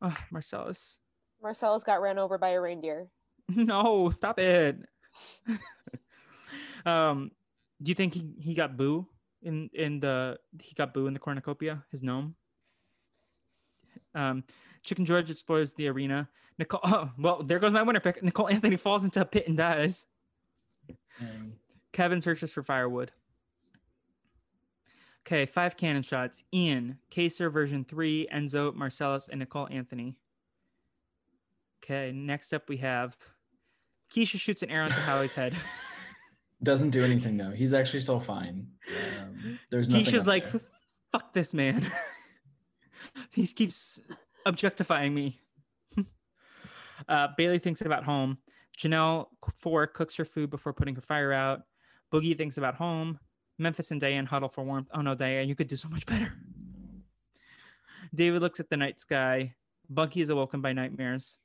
Oh, 0.00 0.16
Marcellas. 0.32 0.98
Marcellas 1.42 1.84
got 1.84 2.00
ran 2.00 2.18
over 2.18 2.38
by 2.38 2.50
a 2.50 2.60
reindeer. 2.60 3.08
No, 3.48 4.08
stop 4.08 4.38
it. 4.38 4.78
um, 6.86 7.30
do 7.84 7.90
you 7.90 7.94
think 7.94 8.14
he, 8.14 8.34
he 8.40 8.54
got 8.54 8.76
boo 8.76 9.06
in 9.42 9.70
in 9.74 10.00
the 10.00 10.38
he 10.58 10.74
got 10.74 10.94
boo 10.94 11.06
in 11.06 11.12
the 11.12 11.20
cornucopia, 11.20 11.84
his 11.90 12.02
gnome? 12.02 12.34
Um, 14.14 14.44
Chicken 14.82 15.04
George 15.04 15.30
explores 15.30 15.74
the 15.74 15.88
arena. 15.88 16.28
Nicole, 16.58 16.80
oh, 16.84 17.10
well, 17.18 17.42
there 17.42 17.58
goes 17.58 17.72
my 17.72 17.82
winner 17.82 18.00
pick. 18.00 18.22
Nicole 18.22 18.48
Anthony 18.48 18.76
falls 18.76 19.04
into 19.04 19.20
a 19.20 19.24
pit 19.24 19.46
and 19.46 19.56
dies. 19.56 20.06
Dang. 21.20 21.56
Kevin 21.92 22.20
searches 22.20 22.50
for 22.50 22.62
firewood. 22.62 23.12
Okay, 25.26 25.46
five 25.46 25.76
cannon 25.76 26.02
shots. 26.02 26.42
Ian, 26.52 26.98
Kaysar 27.10 27.52
version 27.52 27.84
three, 27.84 28.28
Enzo, 28.32 28.74
Marcellas, 28.74 29.28
and 29.28 29.40
Nicole 29.40 29.68
Anthony. 29.70 30.16
Okay, 31.82 32.12
next 32.12 32.52
up 32.52 32.68
we 32.68 32.78
have 32.78 33.16
Keisha 34.12 34.38
shoots 34.38 34.62
an 34.62 34.70
arrow 34.70 34.86
into 34.86 35.00
Howie's 35.00 35.34
head. 35.34 35.54
Doesn't 36.64 36.90
do 36.90 37.04
anything 37.04 37.36
though. 37.36 37.50
He's 37.50 37.72
actually 37.72 38.00
still 38.00 38.20
fine. 38.20 38.66
Um, 39.20 39.58
there's 39.70 39.88
nothing 39.88 40.06
Keisha's 40.06 40.26
like, 40.26 40.50
there. 40.50 40.62
fuck 41.12 41.32
this 41.34 41.52
man. 41.52 41.86
he 43.30 43.46
keeps 43.46 44.00
objectifying 44.46 45.14
me. 45.14 45.38
uh, 47.08 47.28
Bailey 47.36 47.58
thinks 47.58 47.82
about 47.82 48.04
home. 48.04 48.38
Janelle 48.78 49.26
four 49.54 49.86
cooks 49.86 50.16
her 50.16 50.24
food 50.24 50.50
before 50.50 50.72
putting 50.72 50.94
her 50.94 51.00
fire 51.00 51.32
out. 51.32 51.62
Boogie 52.12 52.36
thinks 52.36 52.56
about 52.56 52.74
home. 52.74 53.18
Memphis 53.58 53.90
and 53.90 54.00
Diane 54.00 54.26
huddle 54.26 54.48
for 54.48 54.64
warmth. 54.64 54.88
Oh 54.92 55.02
no, 55.02 55.14
Diane, 55.14 55.48
you 55.48 55.54
could 55.54 55.68
do 55.68 55.76
so 55.76 55.88
much 55.88 56.06
better. 56.06 56.32
David 58.14 58.42
looks 58.42 58.58
at 58.58 58.70
the 58.70 58.76
night 58.76 59.00
sky. 59.00 59.54
Bunky 59.90 60.22
is 60.22 60.30
awoken 60.30 60.60
by 60.60 60.72
nightmares. 60.72 61.36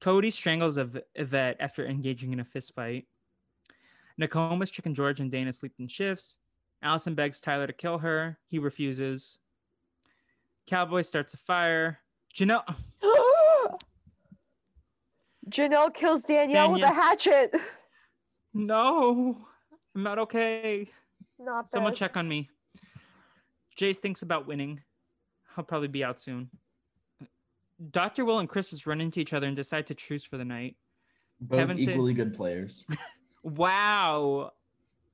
Cody 0.00 0.30
strangles 0.30 0.76
Yv- 0.76 1.02
Yvette 1.14 1.56
after 1.60 1.86
engaging 1.86 2.32
in 2.32 2.40
a 2.40 2.44
fist 2.44 2.74
fight. 4.20 4.30
Nakomis, 4.30 4.70
Chicken 4.70 4.94
George, 4.94 5.20
and 5.20 5.30
Dana 5.30 5.52
sleep 5.52 5.72
in 5.78 5.88
shifts. 5.88 6.36
Allison 6.82 7.14
begs 7.14 7.40
Tyler 7.40 7.66
to 7.66 7.72
kill 7.72 7.98
her. 7.98 8.38
He 8.48 8.58
refuses. 8.58 9.38
Cowboy 10.66 11.02
starts 11.02 11.32
a 11.34 11.36
fire. 11.36 11.98
Janelle, 12.34 12.64
Janelle 15.48 15.94
kills 15.94 16.24
Danielle 16.24 16.72
with 16.72 16.82
a 16.82 16.88
hatchet. 16.92 17.54
no, 18.52 19.38
I'm 19.94 20.02
not 20.02 20.18
okay. 20.18 20.90
Not 21.38 21.70
Someone 21.70 21.92
this. 21.92 21.98
check 21.98 22.16
on 22.16 22.28
me. 22.28 22.50
Jase 23.76 23.98
thinks 23.98 24.22
about 24.22 24.46
winning. 24.46 24.80
He'll 25.54 25.64
probably 25.64 25.88
be 25.88 26.02
out 26.04 26.20
soon. 26.20 26.50
Dr. 27.90 28.24
Will 28.24 28.38
and 28.38 28.48
Christmas 28.48 28.86
run 28.86 29.00
into 29.00 29.20
each 29.20 29.32
other 29.34 29.46
and 29.46 29.54
decide 29.56 29.86
to 29.86 29.94
truce 29.94 30.24
for 30.24 30.36
the 30.38 30.44
night. 30.44 30.76
both 31.40 31.60
Kevin 31.60 31.76
said- 31.76 31.88
equally 31.90 32.12
good 32.14 32.34
players. 32.34 32.84
Wow. 33.46 34.52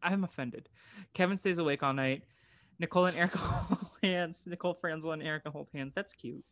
I'm 0.03 0.25
offended. 0.25 0.71
Kevin 1.13 1.37
stays 1.37 1.59
awake 1.59 1.83
all 1.83 1.93
night. 1.93 2.23
Nicole 2.79 3.05
and 3.05 3.17
Erika 3.17 3.39
hold 3.39 3.91
hands. 4.03 4.45
Nicole 4.47 4.73
Franzel 4.73 5.13
and 5.13 5.23
Erika 5.23 5.51
hold 5.51 5.69
hands. 5.75 5.95
That's 5.95 6.15
cute. 6.15 6.45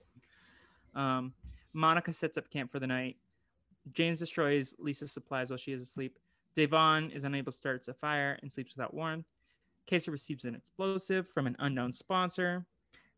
Um, 0.95 1.33
Monica 1.73 2.13
sets 2.13 2.37
up 2.37 2.51
camp 2.51 2.71
for 2.71 2.81
the 2.81 2.87
night. 2.87 3.17
James 3.93 4.19
destroys 4.19 4.75
Lisa's 4.79 5.11
supplies 5.11 5.51
while 5.51 5.57
she 5.57 5.73
is 5.73 5.81
asleep. 5.81 6.19
Devon 6.55 7.11
is 7.13 7.25
unable 7.25 7.51
to 7.51 7.57
start 7.57 7.89
a 7.89 7.95
fire 7.95 8.39
and 8.43 8.53
sleeps 8.53 8.77
without 8.77 8.93
warmth. 8.93 9.27
Casey 9.87 10.11
receives 10.11 10.45
an 10.45 10.55
explosive 10.55 11.27
from 11.27 11.47
an 11.47 11.57
unknown 11.61 11.95
sponsor. 11.95 12.67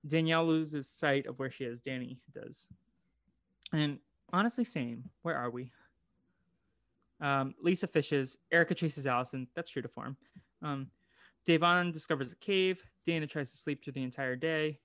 Danielle 0.07 0.47
loses 0.47 0.89
sight 0.89 1.27
of 1.27 1.39
where 1.41 1.51
she 1.51 1.65
is. 1.65 1.81
Danny 1.81 2.19
does. 2.33 2.69
And 3.73 3.99
honestly, 4.33 4.65
same. 4.65 5.11
Where 5.23 5.37
are 5.37 5.51
we? 5.51 5.73
Um, 7.23 7.55
Lisa 7.63 7.87
fishes. 7.87 8.37
Erika 8.51 8.75
chases 8.75 9.07
Allison. 9.07 9.47
That's 9.55 9.71
true 9.71 9.81
to 9.81 9.89
form. 9.89 10.17
Um, 10.61 10.89
Devon 11.47 11.93
discovers 11.93 12.33
a 12.33 12.37
cave. 12.37 12.83
Dana 13.07 13.27
tries 13.27 13.51
to 13.53 13.57
sleep 13.57 13.83
through 13.83 13.95
the 13.95 14.03
entire 14.03 14.37
day. 14.37 14.81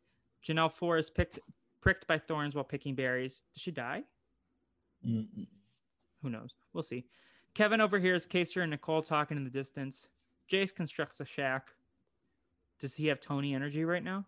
Janelle 0.45 0.71
Four 0.71 0.97
is 0.97 1.09
picked, 1.09 1.39
pricked 1.81 2.07
by 2.07 2.19
thorns 2.19 2.55
while 2.55 2.63
picking 2.63 2.95
berries. 2.95 3.43
Does 3.53 3.61
she 3.61 3.71
die? 3.71 4.03
Mm-mm. 5.05 5.47
Who 6.21 6.29
knows? 6.29 6.53
We'll 6.73 6.83
see. 6.83 7.05
Kevin 7.53 7.81
overhears 7.81 8.27
Kaysar 8.27 8.61
and 8.61 8.71
Nicole 8.71 9.01
talking 9.01 9.35
in 9.35 9.43
the 9.43 9.49
distance. 9.49 10.07
Jase 10.47 10.71
constructs 10.71 11.19
a 11.19 11.25
shack. 11.25 11.73
Does 12.79 12.95
he 12.95 13.07
have 13.07 13.19
Tony 13.19 13.55
energy 13.55 13.83
right 13.83 14.03
now? 14.03 14.25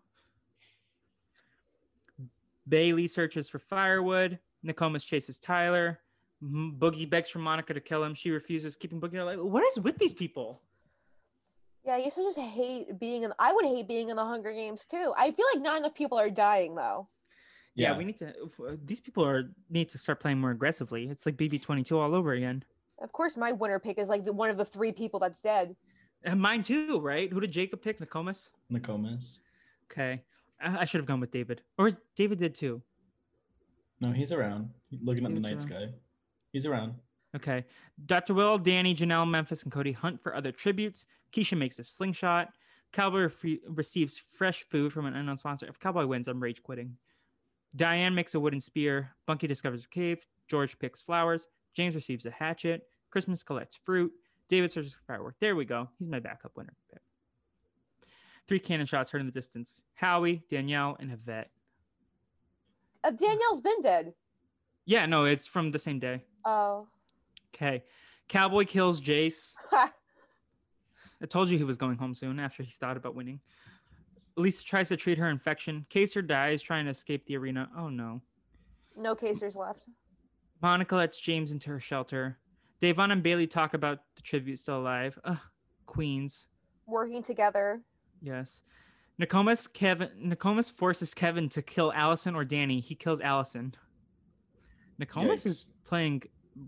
Bailey 2.68 3.06
searches 3.06 3.48
for 3.48 3.58
firewood. 3.58 4.38
Nakomis 4.64 5.06
chases 5.06 5.38
Tyler. 5.38 6.00
M- 6.42 6.76
Boogie 6.78 7.08
begs 7.08 7.28
for 7.28 7.38
Monica 7.38 7.74
to 7.74 7.80
kill 7.80 8.02
him. 8.02 8.14
She 8.14 8.30
refuses, 8.30 8.76
keeping 8.76 9.00
Boogie 9.00 9.24
like, 9.24 9.38
what 9.38 9.64
is 9.68 9.78
with 9.80 9.98
these 9.98 10.14
people? 10.14 10.62
Yeah, 11.84 11.94
I 11.94 11.98
used 11.98 12.16
to 12.16 12.22
just 12.22 12.38
hate 12.38 12.98
being 12.98 13.22
in. 13.22 13.32
I 13.38 13.52
would 13.52 13.64
hate 13.64 13.88
being 13.88 14.10
in 14.10 14.16
the 14.16 14.24
Hunger 14.24 14.52
Games 14.52 14.84
too. 14.86 15.12
I 15.16 15.30
feel 15.30 15.46
like 15.54 15.62
not 15.62 15.78
enough 15.78 15.94
people 15.94 16.18
are 16.18 16.28
dying 16.30 16.74
though. 16.74 17.08
Yeah, 17.74 17.92
Yeah. 17.92 17.98
we 17.98 18.04
need 18.04 18.18
to. 18.18 18.28
Uh, 18.66 18.76
these 18.84 19.00
people 19.00 19.24
are 19.24 19.50
need 19.70 19.88
to 19.90 19.98
start 19.98 20.20
playing 20.20 20.38
more 20.40 20.50
aggressively. 20.50 21.08
It's 21.08 21.24
like 21.24 21.36
BB 21.36 21.62
twenty 21.62 21.82
two 21.82 21.98
all 21.98 22.14
over 22.14 22.32
again. 22.32 22.64
Of 23.02 23.12
course, 23.12 23.36
my 23.36 23.52
winner 23.52 23.78
pick 23.78 23.98
is 23.98 24.08
like 24.08 24.24
the 24.26 24.32
one 24.32 24.50
of 24.50 24.58
the 24.58 24.64
three 24.64 24.92
people 24.92 25.20
that's 25.20 25.40
dead. 25.40 25.74
And 26.22 26.38
mine 26.38 26.62
too, 26.62 26.98
right? 27.00 27.32
Who 27.32 27.40
did 27.40 27.50
Jacob 27.52 27.80
pick? 27.80 27.98
Nakomis. 27.98 28.50
Nakomis. 28.70 29.38
Okay, 29.90 30.22
I, 30.60 30.80
I 30.80 30.84
should 30.84 31.00
have 31.00 31.06
gone 31.06 31.20
with 31.20 31.30
David, 31.30 31.62
or 31.78 31.86
is 31.86 31.98
David 32.14 32.38
did 32.40 32.54
too. 32.54 32.82
No, 34.02 34.12
he's 34.12 34.32
around. 34.32 34.68
Looking 35.02 35.24
at 35.24 35.32
the 35.32 35.40
night 35.40 35.52
around. 35.52 35.60
sky. 35.60 35.86
He's 36.52 36.66
around. 36.66 36.94
Okay. 37.36 37.64
Dr. 38.06 38.34
Will, 38.34 38.58
Danny, 38.58 38.94
Janelle, 38.94 39.28
Memphis, 39.28 39.62
and 39.62 39.72
Cody 39.72 39.92
hunt 39.92 40.20
for 40.20 40.34
other 40.34 40.52
tributes. 40.52 41.06
Keisha 41.32 41.56
makes 41.56 41.78
a 41.78 41.84
slingshot. 41.84 42.48
Cowboy 42.92 43.30
re- 43.42 43.60
receives 43.68 44.18
fresh 44.18 44.64
food 44.64 44.92
from 44.92 45.06
an 45.06 45.14
unknown 45.14 45.38
sponsor. 45.38 45.66
If 45.66 45.78
Cowboy 45.78 46.06
wins, 46.06 46.26
I'm 46.26 46.42
rage 46.42 46.62
quitting. 46.62 46.96
Diane 47.76 48.14
makes 48.14 48.34
a 48.34 48.40
wooden 48.40 48.58
spear. 48.58 49.14
Bunky 49.26 49.46
discovers 49.46 49.84
a 49.84 49.88
cave. 49.88 50.26
George 50.48 50.76
picks 50.78 51.00
flowers. 51.00 51.46
James 51.74 51.94
receives 51.94 52.26
a 52.26 52.30
hatchet. 52.30 52.82
Christmas 53.10 53.44
collects 53.44 53.78
fruit. 53.84 54.12
David 54.48 54.72
searches 54.72 54.94
for 54.94 55.02
firework. 55.06 55.36
There 55.40 55.54
we 55.54 55.64
go. 55.64 55.88
He's 55.98 56.08
my 56.08 56.18
backup 56.18 56.56
winner. 56.56 56.72
Three 58.48 58.58
cannon 58.58 58.86
shots 58.86 59.10
heard 59.10 59.20
in 59.20 59.26
the 59.26 59.32
distance. 59.32 59.84
Howie, 59.94 60.42
Danielle, 60.50 60.96
and 60.98 61.12
Yvette. 61.12 61.50
Uh, 63.04 63.12
Danielle's 63.12 63.60
been 63.60 63.80
dead. 63.80 64.14
Yeah, 64.86 65.06
no, 65.06 65.24
it's 65.24 65.46
from 65.46 65.70
the 65.70 65.78
same 65.78 66.00
day. 66.00 66.24
Oh, 66.44 66.86
Okay. 67.54 67.84
Cowboy 68.28 68.64
kills 68.64 69.00
Jase. 69.00 69.56
I 69.72 71.26
told 71.28 71.50
you 71.50 71.58
he 71.58 71.64
was 71.64 71.76
going 71.76 71.96
home 71.98 72.14
soon 72.14 72.38
after 72.38 72.62
he 72.62 72.70
thought 72.70 72.96
about 72.96 73.14
winning. 73.14 73.40
Lisa 74.36 74.64
tries 74.64 74.88
to 74.88 74.96
treat 74.96 75.18
her 75.18 75.28
infection. 75.28 75.84
Kaysar 75.90 76.26
dies 76.26 76.62
trying 76.62 76.84
to 76.86 76.92
escape 76.92 77.26
the 77.26 77.36
arena. 77.36 77.68
Oh 77.76 77.88
no. 77.88 78.22
no 78.96 79.14
Kaysars 79.14 79.56
left. 79.56 79.88
Monica 80.62 80.94
lets 80.96 81.20
James 81.20 81.52
into 81.52 81.70
her 81.70 81.80
shelter. 81.80 82.38
Davon 82.80 83.10
and 83.10 83.22
Bailey 83.22 83.46
talk 83.46 83.74
about 83.74 83.98
the 84.16 84.22
tribute 84.22 84.58
still 84.58 84.78
alive. 84.78 85.18
Ugh, 85.24 85.38
Queens. 85.86 86.46
Working 86.86 87.22
together. 87.22 87.82
Yes. 88.22 88.62
Nakomis 89.20 89.70
Kevin 89.70 90.08
Nakomis 90.24 90.72
forces 90.72 91.12
Kevin 91.14 91.48
to 91.50 91.60
kill 91.62 91.92
Allison 91.92 92.34
or 92.34 92.44
Danny. 92.44 92.80
He 92.80 92.94
kills 92.94 93.20
Allison. 93.20 93.74
Nakomis 95.00 95.46
is 95.46 95.68
playing 95.84 96.22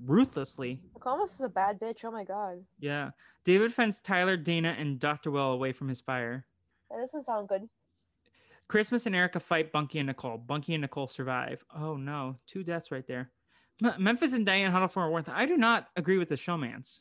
ruthlessly. 0.06 0.80
Nakomis 0.98 1.34
is 1.34 1.40
a 1.40 1.48
bad 1.48 1.78
bitch. 1.80 2.04
Oh 2.04 2.10
my 2.10 2.24
god. 2.24 2.64
Yeah. 2.78 3.10
David 3.44 3.74
fends 3.74 4.00
Tyler, 4.00 4.36
Dana, 4.36 4.74
and 4.78 4.98
Dr. 4.98 5.30
Will 5.30 5.52
away 5.52 5.72
from 5.72 5.88
his 5.88 6.00
fire. 6.00 6.46
That 6.90 6.98
doesn't 7.00 7.26
sound 7.26 7.48
good. 7.48 7.68
Christmas 8.68 9.06
and 9.06 9.14
Erika 9.14 9.40
fight 9.40 9.72
Bunky 9.72 9.98
and 9.98 10.06
Nicole. 10.06 10.38
Bunky 10.38 10.74
and 10.74 10.82
Nicole 10.82 11.08
survive. 11.08 11.64
Oh 11.74 11.96
no, 11.96 12.36
two 12.46 12.62
deaths 12.62 12.90
right 12.90 13.06
there. 13.06 13.30
M- 13.84 13.94
Memphis 14.02 14.32
and 14.32 14.46
Diane 14.46 14.70
huddle 14.70 14.88
for 14.88 15.04
a 15.04 15.10
warmth. 15.10 15.28
I 15.28 15.44
do 15.46 15.56
not 15.56 15.88
agree 15.96 16.18
with 16.18 16.28
the 16.28 16.36
showmans. 16.36 17.00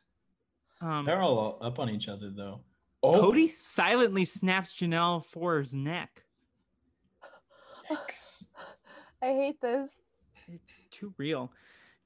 Um, 0.81 1.05
They're 1.05 1.21
all 1.21 1.59
up 1.61 1.79
on 1.79 1.89
each 1.89 2.07
other 2.07 2.31
though. 2.35 2.61
Oh, 3.03 3.19
Cody 3.19 3.47
silently 3.47 4.25
snaps 4.25 4.73
Janelle 4.73 5.23
Four's 5.25 5.73
neck. 5.73 6.23
I 9.21 9.27
hate 9.27 9.61
this. 9.61 9.99
It's 10.53 10.81
too 10.89 11.13
real. 11.17 11.51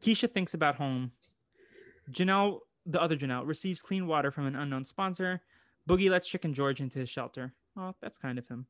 Keisha 0.01 0.31
thinks 0.31 0.53
about 0.53 0.76
home. 0.76 1.11
Janelle, 2.11 2.59
the 2.85 3.01
other 3.01 3.15
Janelle, 3.15 3.47
receives 3.47 3.81
clean 3.81 4.07
water 4.07 4.31
from 4.31 4.45
an 4.45 4.55
unknown 4.55 4.85
sponsor. 4.85 5.41
Boogie 5.89 6.09
lets 6.09 6.27
Chicken 6.27 6.53
George 6.53 6.81
into 6.81 6.99
his 6.99 7.09
shelter. 7.09 7.53
Oh, 7.77 7.93
that's 8.01 8.17
kind 8.17 8.38
of 8.38 8.47
him. 8.47 8.65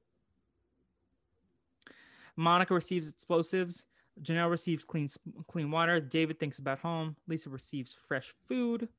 Monica 2.35 2.73
receives 2.73 3.10
explosives. 3.10 3.85
Janelle 4.22 4.49
receives 4.49 4.84
clean 4.84 5.10
clean 5.47 5.72
water. 5.72 5.99
David 5.99 6.39
thinks 6.39 6.60
about 6.60 6.80
home. 6.80 7.15
Lisa 7.27 7.49
receives 7.49 7.93
fresh 8.07 8.34
food. 8.45 8.89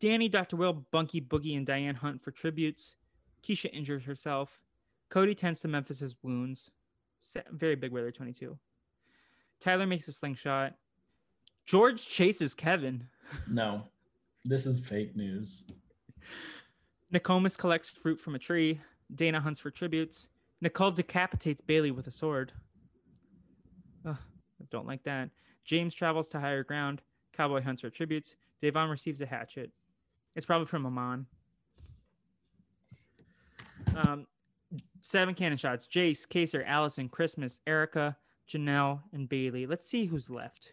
Danny, 0.00 0.28
Dr. 0.28 0.56
Will, 0.56 0.72
Bunky, 0.90 1.20
Boogie, 1.20 1.56
and 1.56 1.66
Diane 1.66 1.94
hunt 1.94 2.22
for 2.22 2.30
tributes. 2.30 2.94
Keisha 3.42 3.72
injures 3.72 4.04
herself. 4.04 4.62
Cody 5.08 5.34
tends 5.34 5.60
to 5.60 5.68
Memphis's 5.68 6.16
wounds. 6.22 6.70
Very 7.50 7.74
Big 7.74 7.92
Brother 7.92 8.10
22. 8.10 8.58
Tyler 9.64 9.86
makes 9.86 10.06
a 10.08 10.12
slingshot. 10.12 10.74
George 11.64 12.06
chases 12.06 12.54
Kevin. 12.54 13.08
No, 13.48 13.82
this 14.44 14.64
is 14.66 14.78
fake 14.78 15.16
news. 15.16 15.64
Nakomis 17.12 17.58
collects 17.58 17.88
fruit 17.88 18.20
from 18.20 18.34
a 18.34 18.38
tree. 18.38 18.80
Dana 19.12 19.40
hunts 19.40 19.58
for 19.58 19.70
tributes. 19.70 20.28
Nicole 20.60 20.92
decapitates 20.92 21.62
Bailey 21.62 21.90
with 21.90 22.06
a 22.06 22.12
sword. 22.12 22.52
Ugh, 24.06 24.16
I 24.16 24.64
don't 24.70 24.86
like 24.86 25.02
that. 25.04 25.30
James 25.64 25.94
travels 25.94 26.28
to 26.28 26.38
higher 26.38 26.62
ground. 26.62 27.00
Cowboy 27.32 27.62
hunts 27.62 27.80
for 27.80 27.90
tributes. 27.90 28.36
Devon 28.62 28.90
receives 28.90 29.22
a 29.22 29.26
hatchet. 29.26 29.70
It's 30.36 30.46
probably 30.46 30.66
from 30.66 30.86
Amon. 30.86 31.26
Um, 33.96 34.26
seven 35.00 35.34
cannon 35.34 35.58
shots. 35.58 35.86
Jase, 35.88 36.26
Kaysar, 36.26 36.62
Allison, 36.64 37.08
Christmas, 37.08 37.60
Erika, 37.66 38.16
Janelle, 38.48 39.00
and 39.12 39.28
Bailey. 39.28 39.66
Let's 39.66 39.88
see 39.88 40.06
who's 40.06 40.30
left. 40.30 40.72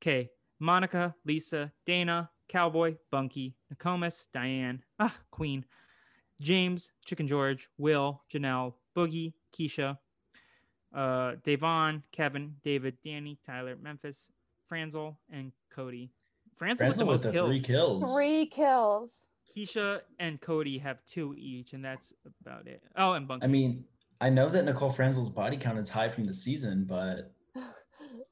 Okay, 0.00 0.30
Monica, 0.58 1.14
Lisa, 1.24 1.72
Dana, 1.86 2.30
Cowboy, 2.48 2.96
Bunky, 3.10 3.56
Nakomis, 3.72 4.28
Diane, 4.32 4.82
ah, 4.98 5.14
Queen, 5.30 5.64
James, 6.40 6.90
Chicken 7.04 7.26
George, 7.26 7.68
Will, 7.78 8.22
Janelle, 8.32 8.74
Boogie, 8.96 9.32
Keisha, 9.56 9.98
uh, 10.94 11.32
Davon, 11.44 12.02
Kevin, 12.12 12.56
David, 12.62 12.96
Danny, 13.04 13.38
Tyler, 13.44 13.76
Memphis, 13.80 14.30
Franzel, 14.68 15.18
and 15.30 15.52
Cody. 15.70 16.10
Franzel, 16.56 16.86
with 16.88 16.96
the 16.96 17.04
Franzel 17.04 17.06
with 17.06 17.14
most 17.14 17.22
the 17.22 17.32
kills. 17.32 17.48
three 17.48 17.60
kills. 17.60 18.14
Three 18.14 18.46
kills. 18.46 19.26
Keisha 19.54 20.00
and 20.18 20.40
Cody 20.40 20.78
have 20.78 21.04
two 21.06 21.34
each, 21.36 21.72
and 21.72 21.84
that's 21.84 22.12
about 22.44 22.66
it. 22.66 22.82
Oh, 22.96 23.12
and 23.12 23.28
Bunky. 23.28 23.44
I 23.44 23.48
mean, 23.48 23.84
I 24.20 24.30
know 24.30 24.48
that 24.48 24.64
Nicole 24.64 24.92
Franzel's 24.92 25.28
body 25.28 25.56
count 25.56 25.78
is 25.78 25.88
high 25.88 26.08
from 26.08 26.24
the 26.24 26.34
season, 26.34 26.84
but 26.84 27.32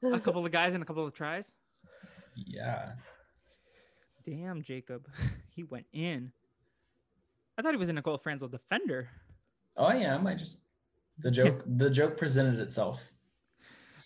a 0.02 0.20
couple 0.20 0.44
of 0.44 0.50
guys 0.52 0.74
and 0.74 0.82
a 0.82 0.86
couple 0.86 1.06
of 1.06 1.12
tries. 1.14 1.52
yeah. 2.36 2.92
Damn, 4.24 4.62
Jacob. 4.62 5.06
He 5.50 5.62
went 5.62 5.86
in. 5.92 6.32
I 7.56 7.62
thought 7.62 7.74
he 7.74 7.78
was 7.78 7.88
a 7.88 7.92
Nicole 7.92 8.18
Franzel 8.18 8.48
defender. 8.48 9.08
Oh, 9.76 9.84
I 9.84 9.94
am. 9.98 10.26
I 10.26 10.34
just 10.34 10.58
the 11.20 11.30
joke 11.38 11.62
the 11.64 11.88
joke 11.88 12.16
presented 12.16 12.58
itself. 12.58 13.00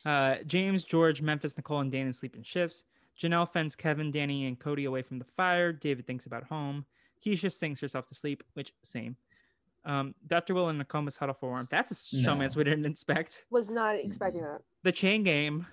Uh, 0.05 0.37
James, 0.47 0.85
George, 0.85 1.23
Memphis, 1.23 1.57
Nicole, 1.57 1.81
and 1.81 1.91
Dana 1.91 2.13
sleep 2.13 2.37
in 2.37 2.43
shifts. 2.43 2.85
Janelle 3.19 3.51
fends 3.51 3.75
Kevin, 3.75 4.11
Danny, 4.11 4.47
and 4.47 4.59
Cody 4.59 4.85
away 4.85 5.01
from 5.01 5.19
the 5.19 5.25
fire. 5.25 5.73
David 5.73 6.07
thinks 6.07 6.27
about 6.27 6.45
home. 6.45 6.85
Keisha 7.25 7.51
sings 7.51 7.81
herself 7.81 8.07
to 8.09 8.15
sleep, 8.15 8.45
which 8.53 8.75
same. 8.85 9.17
Um, 9.89 10.15
Dr. 10.27 10.53
Will 10.53 10.69
and 10.69 10.79
Nakomis 10.81 11.17
huddle 11.19 11.35
for 11.35 11.49
warmth. 11.49 11.71
That's 11.71 11.91
a 11.91 11.95
showmance 11.95 12.55
No. 12.55 12.59
we 12.59 12.65
didn't 12.65 12.85
expect. 12.85 13.45
Was 13.51 13.71
not 13.71 13.97
expecting 13.97 14.43
that. 14.43 14.61
The 14.83 14.93
chain 14.93 15.23
game. 15.23 15.67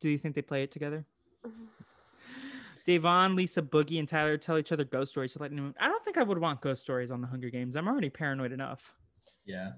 Do 0.00 0.08
you 0.08 0.16
think 0.16 0.34
they 0.34 0.40
play 0.42 0.62
it 0.62 0.70
together? 0.72 1.04
Devon, 2.86 3.36
Lisa, 3.36 3.62
Boogie, 3.62 3.98
and 3.98 4.08
Tyler 4.08 4.36
tell 4.38 4.58
each 4.58 4.72
other 4.72 4.82
ghost 4.84 5.12
stories 5.12 5.34
to 5.34 5.38
let 5.40 5.50
them. 5.54 5.74
I 5.78 5.86
don't 5.88 6.02
think 6.04 6.16
I 6.16 6.22
would 6.22 6.38
want 6.38 6.60
ghost 6.62 6.80
stories 6.80 7.10
on 7.10 7.20
the 7.20 7.26
Hunger 7.28 7.50
Games. 7.50 7.76
I'm 7.76 7.86
already 7.86 8.10
paranoid 8.10 8.50
enough. 8.50 8.92
Yeah. 9.44 9.72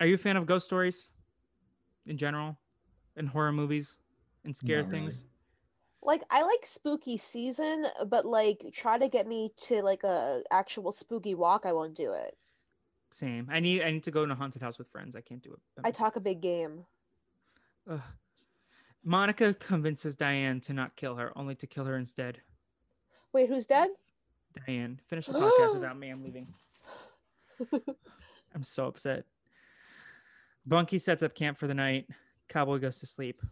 Are 0.00 0.06
you 0.06 0.14
a 0.14 0.18
fan 0.18 0.36
of 0.36 0.46
ghost 0.46 0.66
stories 0.66 1.08
in 2.06 2.18
general, 2.18 2.56
in 3.16 3.26
horror 3.26 3.52
movies, 3.52 3.98
and 4.44 4.54
scare 4.56 4.82
Not 4.82 4.90
really. 4.90 5.00
things? 5.00 5.24
Like 6.04 6.22
I 6.30 6.42
like 6.42 6.66
spooky 6.66 7.16
season, 7.16 7.86
but 8.06 8.26
like 8.26 8.64
try 8.72 8.98
to 8.98 9.08
get 9.08 9.26
me 9.26 9.52
to 9.62 9.82
like 9.82 10.04
a 10.04 10.42
actual 10.50 10.92
spooky 10.92 11.34
walk, 11.34 11.62
I 11.64 11.72
won't 11.72 11.94
do 11.94 12.12
it. 12.12 12.36
Same. 13.10 13.48
I 13.50 13.60
need 13.60 13.82
I 13.82 13.90
need 13.90 14.04
to 14.04 14.10
go 14.10 14.22
in 14.22 14.30
a 14.30 14.34
haunted 14.34 14.60
house 14.60 14.78
with 14.78 14.88
friends. 14.88 15.16
I 15.16 15.20
can't 15.20 15.42
do 15.42 15.52
it. 15.52 15.60
I 15.82 15.90
talk 15.90 16.16
a 16.16 16.20
big 16.20 16.40
game. 16.40 16.84
Ugh. 17.90 18.00
Monica 19.04 19.54
convinces 19.54 20.14
Diane 20.14 20.60
to 20.62 20.72
not 20.72 20.96
kill 20.96 21.16
her, 21.16 21.30
only 21.36 21.54
to 21.56 21.66
kill 21.66 21.84
her 21.84 21.96
instead. 21.96 22.40
Wait, 23.32 23.48
who's 23.48 23.66
dead? 23.66 23.90
Diane, 24.66 24.98
finish 25.08 25.26
the 25.26 25.32
podcast 25.38 25.74
without 25.74 25.98
me. 25.98 26.08
I'm 26.08 26.22
leaving. 26.22 26.48
I'm 28.54 28.62
so 28.62 28.86
upset. 28.86 29.24
Bunky 30.66 30.98
sets 30.98 31.22
up 31.22 31.34
camp 31.34 31.58
for 31.58 31.66
the 31.66 31.74
night. 31.74 32.08
Cowboy 32.48 32.78
goes 32.78 32.98
to 33.00 33.06
sleep. 33.06 33.42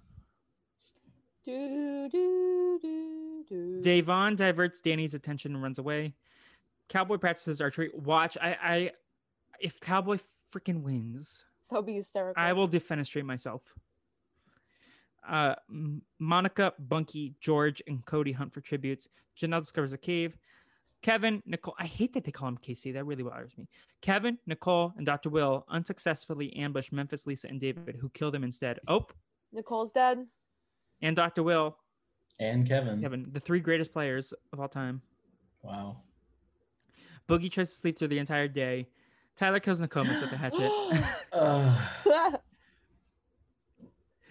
Do, 1.45 2.09
do, 2.09 2.79
do, 2.81 3.45
do. 3.49 3.81
Davon 3.83 4.37
diverts 4.37 4.81
Danny's 4.81 5.15
attention 5.15 5.55
and 5.55 5.63
runs 5.63 5.79
away. 5.79 6.15
Cowboy 6.89 7.17
practices 7.17 7.61
archery. 7.61 7.91
Watch, 7.95 8.37
I, 8.41 8.57
I, 8.63 8.91
if 9.61 9.81
Cowboy 9.81 10.19
freaking 10.53 10.83
wins, 10.83 11.45
That'll 11.69 11.83
be 11.83 11.95
hysterical. 11.95 12.41
I 12.41 12.53
will 12.53 12.69
defenestrate 12.69 13.25
myself. 13.25 13.63
Uh, 15.27 15.55
Monica, 16.19 16.75
Bunky, 16.79 17.35
George, 17.41 17.83
and 17.87 18.05
Cody 18.05 18.33
hunt 18.33 18.53
for 18.53 18.61
tributes. 18.61 19.09
Janelle 19.39 19.61
discovers 19.61 19.93
a 19.93 19.99
cave. 19.99 20.37
Kevin, 21.01 21.43
Nicole, 21.47 21.75
I 21.79 21.87
hate 21.87 22.13
that 22.13 22.25
they 22.25 22.31
call 22.31 22.49
him 22.49 22.59
Casey. 22.59 22.93
That 22.93 23.07
really 23.07 23.23
bothers 23.23 23.57
me. 23.57 23.69
Kevin, 24.03 24.39
Nicole, 24.47 24.93
and 24.97 25.07
Dr. 25.07 25.31
Will 25.31 25.65
unsuccessfully 25.69 26.55
ambush 26.55 26.93
Memphis, 26.93 27.27
Lisa, 27.27 27.49
and 27.49 27.61
David, 27.61 27.97
who 28.01 28.09
killed 28.11 28.35
him 28.35 28.45
instead. 28.45 28.79
Oh, 28.87 29.07
Nicole's 29.53 29.91
dead. 29.91 30.27
And 31.03 31.17
Dr. 31.17 31.43
Will, 31.43 31.77
And 32.39 32.67
Kevin. 32.67 33.01
Kevin, 33.03 33.27
the 33.33 33.41
three 33.41 33.61
greatest 33.61 33.93
players 33.93 34.33
of 34.53 34.61
all 34.61 34.69
time. 34.69 35.03
Wow. 35.63 35.99
Boogie 37.29 37.51
tries 37.51 37.71
to 37.71 37.77
sleep 37.77 37.99
through 37.99 38.09
the 38.09 38.19
entire 38.19 38.49
day. 38.49 38.87
Tyler 39.37 39.61
kills 39.61 39.81
Nakomis 39.81 40.21
with 40.21 40.33
a 40.33 40.37
hatchet. 40.37 40.71
Uh, 41.33 41.77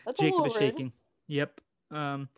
That's 0.05 0.19
Jacob 0.19 0.39
little 0.39 0.45
is 0.47 0.53
rude. 0.55 0.59
shaking. 0.61 0.91
Yep. 1.27 1.61
Um, 1.91 2.29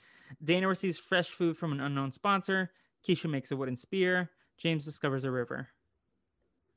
Dana 0.44 0.68
receives 0.68 0.98
fresh 0.98 1.30
food 1.30 1.58
from 1.58 1.72
an 1.72 1.80
unknown 1.80 2.12
sponsor. 2.12 2.72
Keisha 3.08 3.30
makes 3.30 3.52
a 3.52 3.56
wooden 3.56 3.76
spear. 3.76 4.32
James 4.58 4.86
discovers 4.86 5.24
a 5.24 5.32
river. 5.32 5.70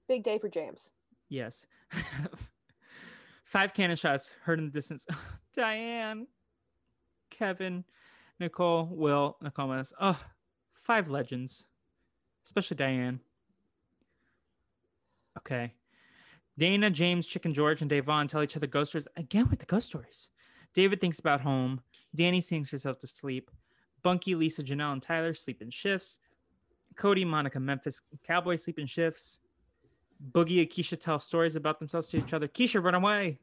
Big 0.09 0.23
day 0.25 0.39
for 0.39 0.49
James. 0.49 0.91
Yes. 1.29 1.67
Five 3.45 3.75
cannon 3.75 3.97
shots 3.97 4.31
heard 4.45 4.59
in 4.59 4.67
the 4.67 4.71
distance. 4.71 5.07
Diane, 5.55 6.27
Kevin, 7.37 7.85
Nicole, 8.41 8.89
Will, 8.91 9.37
Nakomis. 9.43 9.93
Oh, 10.01 10.19
five 10.75 11.11
legends, 11.11 11.65
especially 12.45 12.77
Diane. 12.77 13.21
Okay. 15.39 15.75
Dana, 16.59 16.91
James, 16.91 17.27
Chicken 17.27 17.53
George, 17.53 17.83
and 17.83 17.91
Davon 17.91 18.29
tell 18.29 18.43
each 18.43 18.57
other 18.57 18.67
ghost 18.67 18.91
stories 18.91 19.09
again 19.17 19.49
with 19.51 19.59
the 19.59 19.67
ghost 19.67 19.87
stories. 19.87 20.29
David 20.75 21.01
thinks 21.01 21.19
about 21.19 21.41
home. 21.43 21.81
Danny 22.15 22.41
sings 22.41 22.71
herself 22.71 22.99
to 23.01 23.07
sleep. 23.07 23.51
Bunky, 24.03 24.35
Lisa, 24.35 24.63
Janelle, 24.63 24.93
and 24.93 25.03
Tyler 25.03 25.35
sleep 25.35 25.61
in 25.61 25.71
shifts. 25.71 26.19
Cody, 26.97 27.25
Monica, 27.25 27.61
Memphis, 27.61 28.01
Cowboy 28.27 28.57
sleep 28.57 28.79
in 28.79 28.87
shifts. 28.87 29.39
Boogie 30.33 30.61
and 30.61 30.71
Keisha 30.71 30.99
tell 30.99 31.21
stories 31.21 31.57
about 31.57 31.79
themselves 31.79 32.09
to 32.09 32.19
each 32.19 32.33
other. 32.33 32.49
Keisha, 32.49 32.83
run 32.83 32.95
away. 32.95 33.39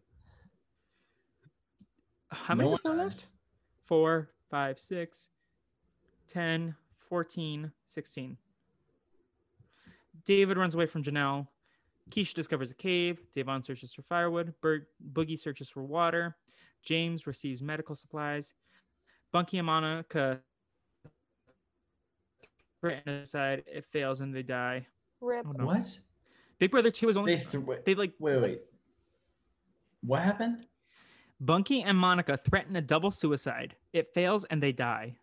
How 2.32 2.56
many 2.56 2.68
no 2.68 2.72
one 2.72 2.80
people 2.80 2.92
are 2.94 3.06
left? 3.06 3.26
Dies. 3.84 3.88
Four, 3.88 4.30
five, 4.50 4.80
six, 4.80 5.30
10, 6.30 6.76
14, 7.10 7.72
16. 7.88 8.38
David 10.26 10.58
runs 10.58 10.76
away 10.76 10.86
from 10.86 11.04
Janelle. 11.04 11.48
Keisha 12.10 12.34
discovers 12.34 12.72
a 12.72 12.76
cave. 12.76 13.20
Davon 13.34 13.64
searches 13.64 13.94
for 13.94 14.02
firewood. 14.04 14.54
Bird, 14.62 14.86
Boogie 15.14 15.40
searches 15.40 15.70
for 15.70 15.84
water. 15.84 16.36
James 16.84 17.26
receives 17.28 17.62
medical 17.62 17.96
supplies. 17.96 18.54
Bunky 19.32 19.58
and 19.58 19.66
Monica 19.66 20.40
threaten 22.82 23.14
aside. 23.14 23.64
It 23.68 23.86
fails 23.86 24.22
and 24.22 24.34
they 24.36 24.44
die. 24.44 24.86
Rip. 25.22 25.46
Oh, 25.48 25.52
no. 25.54 25.66
What? 25.66 25.98
Big 26.60 26.72
Brother 26.72 26.92
2 26.92 27.10
is 27.10 27.18
only. 27.18 27.36
They 27.36 27.44
th- 27.44 27.80
They 27.86 27.96
like. 27.96 28.14
wait, 28.20 28.42
wait. 28.42 28.62
What 30.02 30.22
happened? 30.22 30.66
Bunky 31.46 31.82
and 31.82 31.98
Monica 31.98 32.38
threaten 32.38 32.76
a 32.76 32.82
double 32.82 33.12
suicide. 33.12 33.76
It 33.92 34.14
fails 34.14 34.46
and 34.46 34.64
they 34.64 34.72
die. 34.72 35.16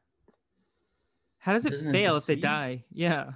How 1.38 1.54
does 1.54 1.64
it 1.64 1.70
Doesn't 1.70 1.88
it 1.88 1.92
fail 1.92 2.16
if 2.16 2.26
they 2.26 2.36
die? 2.36 2.84
Yeah. 2.92 3.32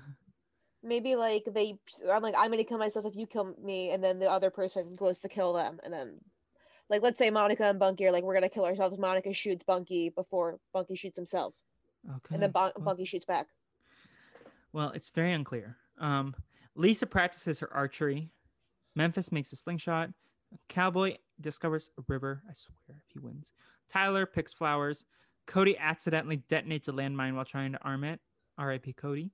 Maybe 0.83 1.17
like 1.17 1.45
they, 1.51 1.79
I'm 2.13 2.23
like, 2.23 2.35
I'm 2.37 2.51
gonna 2.51 2.65
kill 2.65 2.77
myself 2.77 3.07
if 3.07 3.17
you 3.17 3.27
kill 3.27 3.55
me, 3.63 3.91
and 3.91 4.05
then 4.05 4.19
the 4.19 4.31
other 4.31 4.51
person 4.51 4.97
goes 4.97 5.19
to 5.21 5.31
kill 5.31 5.55
them, 5.55 5.81
and 5.83 5.91
then, 5.91 6.17
like, 6.91 7.01
let's 7.01 7.17
say 7.19 7.31
Monica 7.31 7.65
and 7.65 7.79
Bunky 7.79 8.05
are 8.07 8.13
like, 8.13 8.23
we're 8.23 8.35
gonna 8.35 8.51
kill 8.51 8.67
ourselves. 8.67 8.99
Monica 8.99 9.33
shoots 9.33 9.65
Bunky 9.65 10.11
before 10.11 10.59
Bunky 10.75 10.95
shoots 10.95 11.17
himself, 11.17 11.55
Okay. 12.17 12.35
and 12.35 12.43
then 12.43 12.51
Bun- 12.51 12.73
well- 12.77 12.85
Bunky 12.85 13.07
shoots 13.07 13.25
back. 13.25 13.47
Well, 14.75 14.91
it's 14.91 15.09
very 15.09 15.33
unclear. 15.33 15.79
Um, 15.99 16.35
Lisa 16.75 17.07
practices 17.07 17.61
her 17.61 17.73
archery. 17.73 18.29
Memphis 18.95 19.33
makes 19.33 19.55
a 19.55 19.57
slingshot. 19.57 20.11
Cowboy 20.69 21.17
discovers 21.41 21.91
a 21.99 22.03
river. 22.09 22.43
I 22.49 22.53
swear, 22.55 23.03
if 23.07 23.13
he 23.13 23.19
wins. 23.19 23.53
Tyler 23.89 24.27
picks 24.27 24.53
flowers. 24.53 25.05
Cody 25.47 25.77
accidentally 25.79 26.43
detonates 26.49 26.89
a 26.89 26.93
landmine 26.93 27.35
while 27.35 27.45
trying 27.45 27.73
to 27.73 27.83
arm 27.83 28.05
it. 28.05 28.21
R.I.P. 28.57 28.93
Cody. 28.95 29.31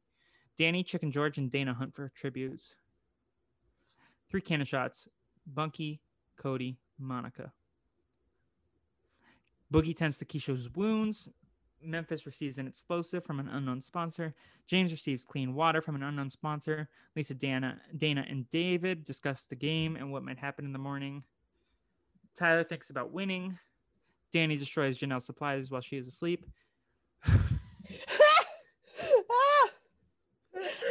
Danny, 0.57 0.83
Chicken 0.83 1.11
George, 1.13 1.39
and 1.39 1.51
Dana 1.51 1.75
hunt 1.75 1.95
for 1.95 2.11
tributes. 2.15 2.75
Three 4.31 4.41
cannon 4.41 4.67
shots. 4.67 5.09
Bunky, 5.47 6.01
Cody, 6.37 6.79
Monica. 6.99 7.53
Boogie 9.73 9.97
tends 9.97 10.19
to 10.19 10.25
Keisha's 10.25 10.69
wounds. 10.75 11.29
Memphis 11.83 12.27
receives 12.27 12.59
an 12.59 12.67
explosive 12.67 13.25
from 13.25 13.41
an 13.41 13.49
unknown 13.49 13.81
sponsor. 13.81 14.35
James 14.67 14.93
receives 14.93 15.25
clean 15.25 15.55
water 15.55 15.81
from 15.81 15.95
an 15.95 16.03
unknown 16.03 16.31
sponsor. 16.31 16.89
Lisa, 17.17 17.35
Dana, 17.35 17.81
Dana, 17.97 18.25
and 18.29 18.51
David 18.51 19.05
discuss 19.05 19.45
the 19.45 19.55
game 19.55 19.97
and 19.97 20.13
what 20.13 20.23
might 20.23 20.39
happen 20.39 20.65
in 20.65 20.73
the 20.73 20.79
morning. 20.79 21.23
Tyler 22.37 22.65
thinks 22.65 22.91
about 22.91 23.13
winning. 23.13 23.59
Danny 24.33 24.57
destroys 24.57 24.99
Janelle's 24.99 25.27
supplies 25.27 25.71
while 25.71 25.81
she 25.81 25.97
is 25.97 26.07
asleep. 26.07 26.47
I 27.27 27.39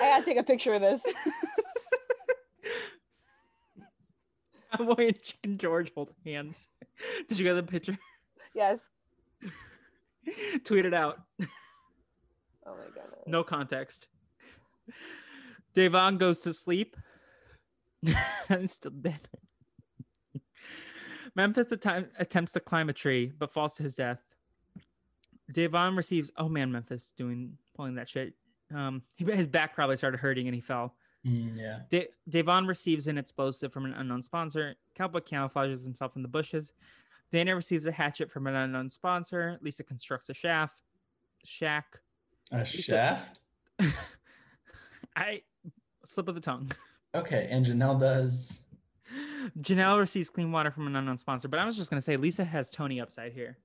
gotta 0.02 0.26
take 0.26 0.38
a 0.38 0.44
picture 0.44 0.74
of 0.74 0.82
this. 0.82 1.06
Cowboy 4.72 5.07
and 5.07 5.22
Chicken 5.22 5.57
George 5.57 5.91
hold 5.94 6.11
hands. 6.26 6.68
Did 7.28 7.40
you 7.40 7.45
get 7.45 7.56
the 7.56 7.64
picture? 7.64 7.98
Yes. 8.53 8.88
Tweet 10.64 10.86
it 10.86 10.94
out. 10.94 11.20
Oh 11.41 11.45
my 12.66 12.86
goodness. 12.86 13.24
No 13.26 13.44
context. 13.44 14.07
Devon 15.74 16.18
goes 16.18 16.41
to 16.41 16.53
sleep. 16.53 16.95
I'm 18.49 18.68
still 18.68 18.91
dead. 18.91 19.28
Memphis 21.40 21.72
att- 21.72 22.10
attempts 22.20 22.52
to 22.52 22.60
climb 22.60 22.90
a 22.90 22.94
tree, 22.94 23.32
but 23.40 23.49
falls 23.49 23.76
to 23.76 23.84
his 23.84 23.95
death. 23.95 24.20
Devon 25.49 25.95
receives. 25.95 26.32
Oh 26.36 26.49
man, 26.49 26.70
Memphis 26.70 27.14
doing 27.16 27.57
pulling 27.76 27.95
that 27.95 28.10
shit. 28.10 28.34
Um, 28.76 29.02
he, 29.16 29.24
his 29.24 29.48
back 29.48 29.74
probably 29.74 29.95
started 29.95 30.20
hurting 30.20 30.48
and 30.48 30.53
he 30.53 30.60
fell. 30.60 30.95
Mm, 31.26 31.53
yeah. 31.56 31.80
De- 31.90 32.10
Devon 32.28 32.68
receives 32.68 33.07
an 33.07 33.18
explosive 33.18 33.72
from 33.72 33.86
an 33.86 33.94
unknown 33.94 34.22
sponsor. 34.22 34.76
Cowboy 34.95 35.20
camouflages 35.22 35.86
himself 35.86 36.18
in 36.18 36.24
the 36.24 36.28
bushes. 36.28 36.74
Dana 37.32 37.56
receives 37.56 37.86
a 37.86 37.91
hatchet 37.91 38.30
from 38.30 38.45
an 38.45 38.56
unknown 38.56 38.90
sponsor. 38.90 39.57
Lisa 39.61 39.84
constructs 39.84 40.28
a 40.30 40.34
shaft. 40.34 40.82
Shack. 41.45 41.99
A 42.52 42.66
shaft. 42.66 43.40
I 45.16 45.41
slip 46.06 46.28
of 46.28 46.36
the 46.36 46.41
tongue. 46.41 46.70
Okay, 47.16 47.48
and 47.49 47.66
Janelle 47.66 47.98
does. 47.99 48.60
Janelle 49.62 50.00
receives 50.00 50.30
clean 50.30 50.52
water 50.52 50.72
from 50.72 50.88
an 50.88 50.96
unknown 50.96 51.18
sponsor, 51.18 51.48
but 51.48 51.60
I 51.60 51.66
was 51.66 51.78
just 51.78 51.90
gonna 51.90 52.02
say 52.02 52.18
Lisa 52.18 52.44
has 52.44 52.70
Tony 52.70 53.00
upside 53.00 53.34
here. 53.34 53.58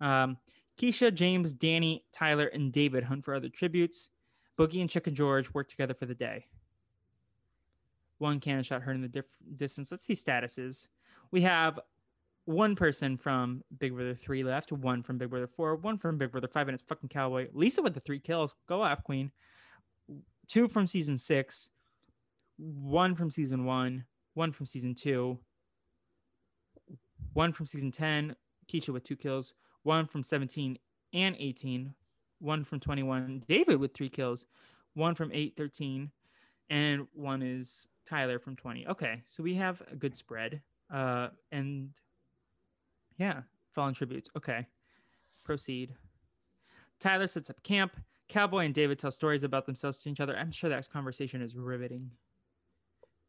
Um, 0.00 0.36
Keisha, 0.78 1.12
James, 1.14 1.52
Danny, 1.52 2.04
Tyler, 2.12 2.46
and 2.46 2.72
David 2.72 3.04
hunt 3.04 3.24
for 3.24 3.34
other 3.34 3.48
tributes. 3.48 4.10
Boogie 4.58 4.80
and 4.80 4.90
Chicken 4.90 5.14
George 5.14 5.52
work 5.52 5.68
together 5.68 5.94
for 5.94 6.06
the 6.06 6.14
day. 6.14 6.46
One 8.18 8.40
cannon 8.40 8.62
shot 8.62 8.82
heard 8.82 8.96
in 8.96 9.02
the 9.02 9.08
diff- 9.08 9.24
distance. 9.56 9.90
Let's 9.90 10.04
see 10.04 10.14
statuses. 10.14 10.86
We 11.30 11.42
have 11.42 11.80
one 12.44 12.76
person 12.76 13.16
from 13.16 13.62
Big 13.78 13.94
Brother 13.94 14.14
3 14.14 14.44
left, 14.44 14.70
one 14.70 15.02
from 15.02 15.18
Big 15.18 15.30
Brother 15.30 15.48
4, 15.48 15.76
one 15.76 15.98
from 15.98 16.18
Big 16.18 16.30
Brother 16.30 16.48
5, 16.48 16.68
and 16.68 16.74
it's 16.74 16.84
fucking 16.84 17.08
Cowboy. 17.08 17.48
Lisa 17.52 17.82
with 17.82 17.94
the 17.94 18.00
three 18.00 18.20
kills. 18.20 18.54
Go 18.68 18.82
off, 18.82 19.02
Queen. 19.02 19.32
Two 20.46 20.68
from 20.68 20.86
season 20.86 21.16
six, 21.16 21.70
one 22.58 23.14
from 23.14 23.30
season 23.30 23.64
one, 23.64 24.04
one 24.34 24.52
from 24.52 24.66
season 24.66 24.94
two, 24.94 25.38
one 27.32 27.52
from 27.52 27.66
season 27.66 27.90
10, 27.90 28.34
Keisha 28.68 28.90
with 28.90 29.04
two 29.04 29.16
kills, 29.16 29.54
one 29.82 30.06
from 30.06 30.22
17 30.22 30.78
and 31.12 31.36
18, 31.38 31.94
one 32.40 32.64
from 32.64 32.80
21, 32.80 33.44
David 33.48 33.78
with 33.78 33.94
three 33.94 34.08
kills, 34.08 34.46
one 34.94 35.14
from 35.14 35.30
8, 35.32 35.54
13, 35.56 36.10
and 36.70 37.06
one 37.12 37.42
is 37.42 37.88
Tyler 38.06 38.38
from 38.38 38.56
20. 38.56 38.86
Okay, 38.88 39.22
so 39.26 39.42
we 39.42 39.54
have 39.54 39.82
a 39.90 39.96
good 39.96 40.16
spread. 40.16 40.60
Uh, 40.92 41.28
and 41.52 41.90
yeah, 43.18 43.42
fallen 43.74 43.94
tributes. 43.94 44.28
Okay, 44.36 44.66
proceed. 45.44 45.94
Tyler 47.00 47.26
sets 47.26 47.50
up 47.50 47.62
camp. 47.62 47.96
Cowboy 48.28 48.64
and 48.64 48.74
David 48.74 48.98
tell 48.98 49.10
stories 49.10 49.44
about 49.44 49.66
themselves 49.66 49.98
to 49.98 50.10
each 50.10 50.20
other. 50.20 50.36
I'm 50.36 50.50
sure 50.50 50.70
that 50.70 50.90
conversation 50.90 51.42
is 51.42 51.54
riveting. 51.56 52.10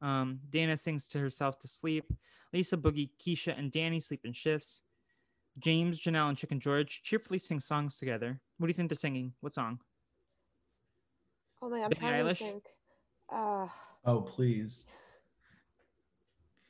Um, 0.02 0.40
Dana 0.50 0.78
sings 0.78 1.08
to 1.08 1.20
herself 1.20 1.58
to 1.60 1.68
sleep. 1.68 2.06
Lisa, 2.54 2.78
Boogie, 2.78 3.10
Keisha, 3.20 3.58
and 3.58 3.72
Danny 3.72 4.00
sleep 4.00 4.22
in 4.24 4.34
shifts. 4.34 4.82
James, 5.58 6.02
Janelle, 6.02 6.30
and 6.30 6.38
Chicken 6.38 6.60
George 6.60 7.02
cheerfully 7.04 7.40
sing 7.40 7.60
songs 7.60 7.96
together. 7.98 8.40
What 8.58 8.68
do 8.68 8.70
you 8.70 8.74
think 8.74 8.90
they're 8.90 8.96
singing? 8.98 9.34
What 9.42 9.56
song? 9.56 9.80
Oh 11.62 11.70
my, 11.70 11.82
I'm 11.84 11.90
Billie 11.90 12.00
trying 12.00 12.26
Eilish? 12.26 12.38
to 12.40 12.44
think. 12.44 12.64
Uh, 13.32 13.68
Oh, 14.06 14.22
please. 14.22 14.86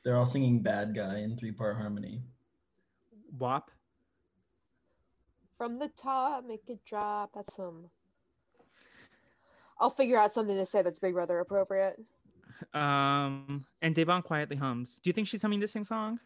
They're 0.04 0.16
all 0.16 0.24
singing 0.24 0.60
Bad 0.62 0.94
Guy 0.94 1.18
in 1.18 1.36
three 1.36 1.50
part 1.52 1.76
harmony. 1.76 2.22
WAP. 3.38 3.70
from 5.58 5.78
the 5.78 5.88
top, 6.00 6.46
make 6.46 6.62
it 6.68 6.78
drop. 6.86 7.30
That's 7.34 7.56
some. 7.56 7.90
I'll 9.80 9.90
figure 9.90 10.16
out 10.16 10.32
something 10.32 10.56
to 10.56 10.64
say 10.64 10.80
that's 10.82 10.98
Big 11.00 11.12
Brother 11.14 11.40
appropriate. 11.40 11.96
Um, 12.74 13.66
and 13.82 13.94
Devon 13.94 14.22
quietly 14.22 14.56
hums. 14.56 15.00
Do 15.02 15.08
you 15.08 15.14
think 15.14 15.26
she's 15.28 15.42
humming 15.42 15.60
this 15.60 15.72
same 15.72 15.84
song? 15.84 16.20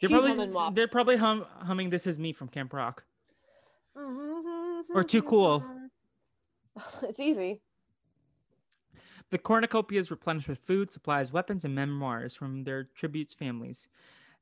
They're 0.00 0.08
She's 0.08 0.14
probably 0.14 0.36
humming 0.36 0.74
they're 0.74 0.88
probably 0.88 1.16
hum, 1.16 1.46
humming 1.58 1.90
"This 1.90 2.06
Is 2.06 2.18
Me" 2.18 2.32
from 2.32 2.48
Camp 2.48 2.72
Rock. 2.72 3.04
Or 4.94 5.04
Too 5.04 5.22
Cool. 5.22 5.64
it's 7.02 7.20
easy. 7.20 7.60
The 9.30 9.38
cornucopia 9.38 9.98
is 9.98 10.10
replenished 10.10 10.48
with 10.48 10.58
food, 10.58 10.92
supplies, 10.92 11.32
weapons, 11.32 11.64
and 11.64 11.74
memoirs 11.74 12.34
from 12.34 12.64
their 12.64 12.84
tributes 12.84 13.34
families. 13.34 13.88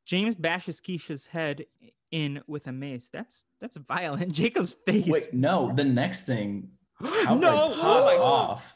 James 0.05 0.35
bashes 0.35 0.81
Keisha's 0.81 1.27
head 1.27 1.65
in 2.11 2.43
with 2.47 2.67
a 2.67 2.73
mace. 2.73 3.09
That's 3.09 3.45
that's 3.61 3.77
violent. 3.77 4.33
Jacob's 4.35 4.73
face. 4.73 5.07
Wait, 5.07 5.33
no, 5.33 5.73
the 5.75 5.85
next 5.85 6.27
thing. 6.27 6.69
Cowboy 7.25 7.41
no! 7.41 7.75
Oh 7.75 8.23
off. 8.23 8.75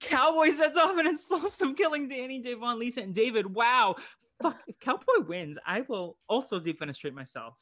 Cowboy 0.00 0.50
sets 0.50 0.76
off 0.76 0.98
an 0.98 1.06
explosive, 1.08 1.76
killing 1.76 2.08
Danny, 2.08 2.40
Devon, 2.40 2.78
Lisa, 2.78 3.00
and 3.00 3.14
David. 3.14 3.54
Wow. 3.54 3.96
Fuck. 4.42 4.58
If 4.66 4.80
Cowboy 4.80 5.26
wins, 5.26 5.58
I 5.66 5.82
will 5.82 6.16
also 6.28 6.58
defenestrate 6.58 7.12
myself. 7.12 7.54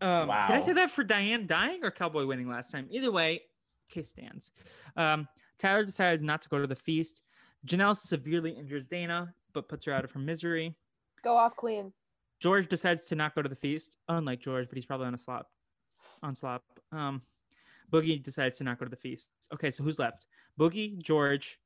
Um, 0.00 0.26
Did 0.26 0.56
I 0.56 0.60
say 0.60 0.74
that 0.74 0.90
for 0.90 1.02
Diane 1.02 1.46
dying 1.46 1.82
or 1.82 1.90
Cowboy 1.90 2.26
winning 2.26 2.48
last 2.48 2.70
time? 2.70 2.86
Either 2.90 3.10
way, 3.10 3.42
case 3.88 4.08
stands. 4.08 4.50
Um, 4.96 5.26
Tyler 5.58 5.84
decides 5.84 6.22
not 6.22 6.42
to 6.42 6.48
go 6.48 6.58
to 6.58 6.66
the 6.66 6.76
feast. 6.76 7.22
Janelle 7.66 7.96
severely 7.96 8.50
injures 8.50 8.84
Dana, 8.84 9.34
but 9.54 9.68
puts 9.68 9.86
her 9.86 9.92
out 9.92 10.04
of 10.04 10.12
her 10.12 10.18
misery. 10.18 10.76
Go 11.24 11.36
off, 11.36 11.56
Queen. 11.56 11.92
George 12.40 12.68
decides 12.68 13.06
to 13.06 13.14
not 13.14 13.34
go 13.34 13.40
to 13.40 13.48
the 13.48 13.56
feast, 13.56 13.96
unlike 14.08 14.40
George, 14.40 14.68
but 14.68 14.76
he's 14.76 14.84
probably 14.84 15.06
on 15.06 15.14
a 15.14 15.18
slop. 15.18 15.48
On 16.22 16.34
slop. 16.34 16.62
Um, 16.92 17.22
Boogie 17.92 18.22
decides 18.22 18.58
to 18.58 18.64
not 18.64 18.78
go 18.78 18.84
to 18.84 18.90
the 18.90 18.96
feast. 18.96 19.30
Okay, 19.52 19.70
so 19.70 19.82
who's 19.82 19.98
left? 19.98 20.26
Boogie, 20.58 21.00
George, 21.02 21.58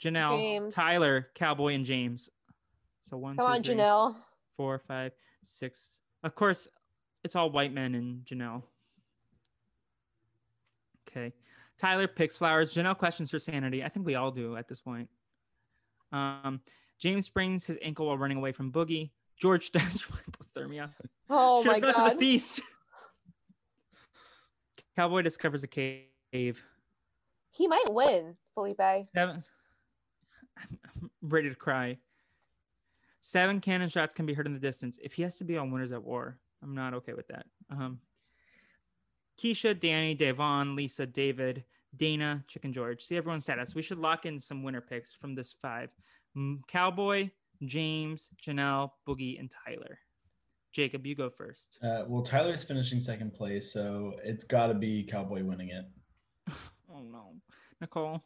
Janelle, 0.00 0.36
James. 0.38 0.74
Tyler, 0.74 1.28
Cowboy, 1.34 1.74
and 1.74 1.84
James. 1.84 2.28
So 3.02 3.16
one, 3.16 3.36
Come 3.36 3.46
two, 3.46 3.52
on, 3.52 3.62
three, 3.62 3.74
Janelle. 3.74 4.16
four, 4.56 4.78
five, 4.78 5.12
six. 5.42 6.00
Of 6.22 6.34
course, 6.34 6.68
it's 7.24 7.36
all 7.36 7.50
white 7.50 7.72
men 7.72 7.94
and 7.94 8.24
Janelle. 8.24 8.62
Okay. 11.08 11.32
Tyler 11.78 12.06
picks 12.08 12.36
flowers. 12.36 12.74
Janelle 12.74 12.96
questions 12.96 13.30
her 13.32 13.38
sanity. 13.38 13.82
I 13.84 13.88
think 13.88 14.06
we 14.06 14.14
all 14.14 14.30
do 14.30 14.56
at 14.56 14.68
this 14.68 14.80
point. 14.80 15.08
Um, 16.12 16.60
James 16.98 17.26
sprains 17.26 17.64
his 17.64 17.78
ankle 17.82 18.06
while 18.06 18.18
running 18.18 18.38
away 18.38 18.52
from 18.52 18.70
Boogie. 18.72 19.10
George 19.36 19.70
does 19.72 20.04
hypothermia. 20.56 20.90
Oh 21.28 21.62
Should've 21.62 21.82
my 21.82 21.92
gone 21.92 22.08
to 22.10 22.14
the 22.14 22.20
feast. 22.20 22.60
Cowboy 24.96 25.22
discovers 25.22 25.62
a 25.62 25.66
cave. 25.66 26.62
He 27.50 27.68
might 27.68 27.86
win, 27.88 28.36
Felipe. 28.54 28.80
Seven. 29.14 29.44
I'm 30.58 31.10
ready 31.22 31.48
to 31.48 31.54
cry. 31.54 31.98
Seven 33.20 33.60
cannon 33.60 33.88
shots 33.88 34.12
can 34.12 34.26
be 34.26 34.34
heard 34.34 34.46
in 34.46 34.54
the 34.54 34.60
distance. 34.60 34.98
If 35.02 35.14
he 35.14 35.22
has 35.22 35.36
to 35.36 35.44
be 35.44 35.56
on 35.56 35.70
Winners 35.70 35.92
at 35.92 36.02
War, 36.02 36.38
I'm 36.62 36.74
not 36.74 36.94
okay 36.94 37.14
with 37.14 37.28
that. 37.28 37.46
Um, 37.70 38.00
Keisha, 39.38 39.78
Danny, 39.78 40.14
Devon, 40.14 40.76
Lisa, 40.76 41.06
David, 41.06 41.64
Dana, 41.96 42.44
Chicken 42.48 42.72
George. 42.72 43.02
See 43.02 43.16
everyone's 43.16 43.44
status. 43.44 43.74
We 43.74 43.82
should 43.82 43.98
lock 43.98 44.26
in 44.26 44.38
some 44.38 44.62
winner 44.62 44.80
picks 44.80 45.14
from 45.14 45.34
this 45.34 45.52
five: 45.52 45.90
Cowboy, 46.68 47.30
James, 47.64 48.28
Janelle, 48.42 48.90
Boogie, 49.06 49.38
and 49.38 49.50
Tyler. 49.64 49.98
Jacob, 50.72 51.06
you 51.06 51.14
go 51.14 51.28
first. 51.30 51.78
Uh, 51.82 52.04
well, 52.08 52.22
Tyler's 52.22 52.62
finishing 52.62 52.98
second 52.98 53.32
place, 53.34 53.72
so 53.72 54.14
it's 54.24 54.44
got 54.44 54.68
to 54.68 54.74
be 54.74 55.04
Cowboy 55.04 55.42
winning 55.44 55.68
it. 55.70 55.84
Oh 56.94 57.00
no, 57.10 57.32
Nicole. 57.80 58.22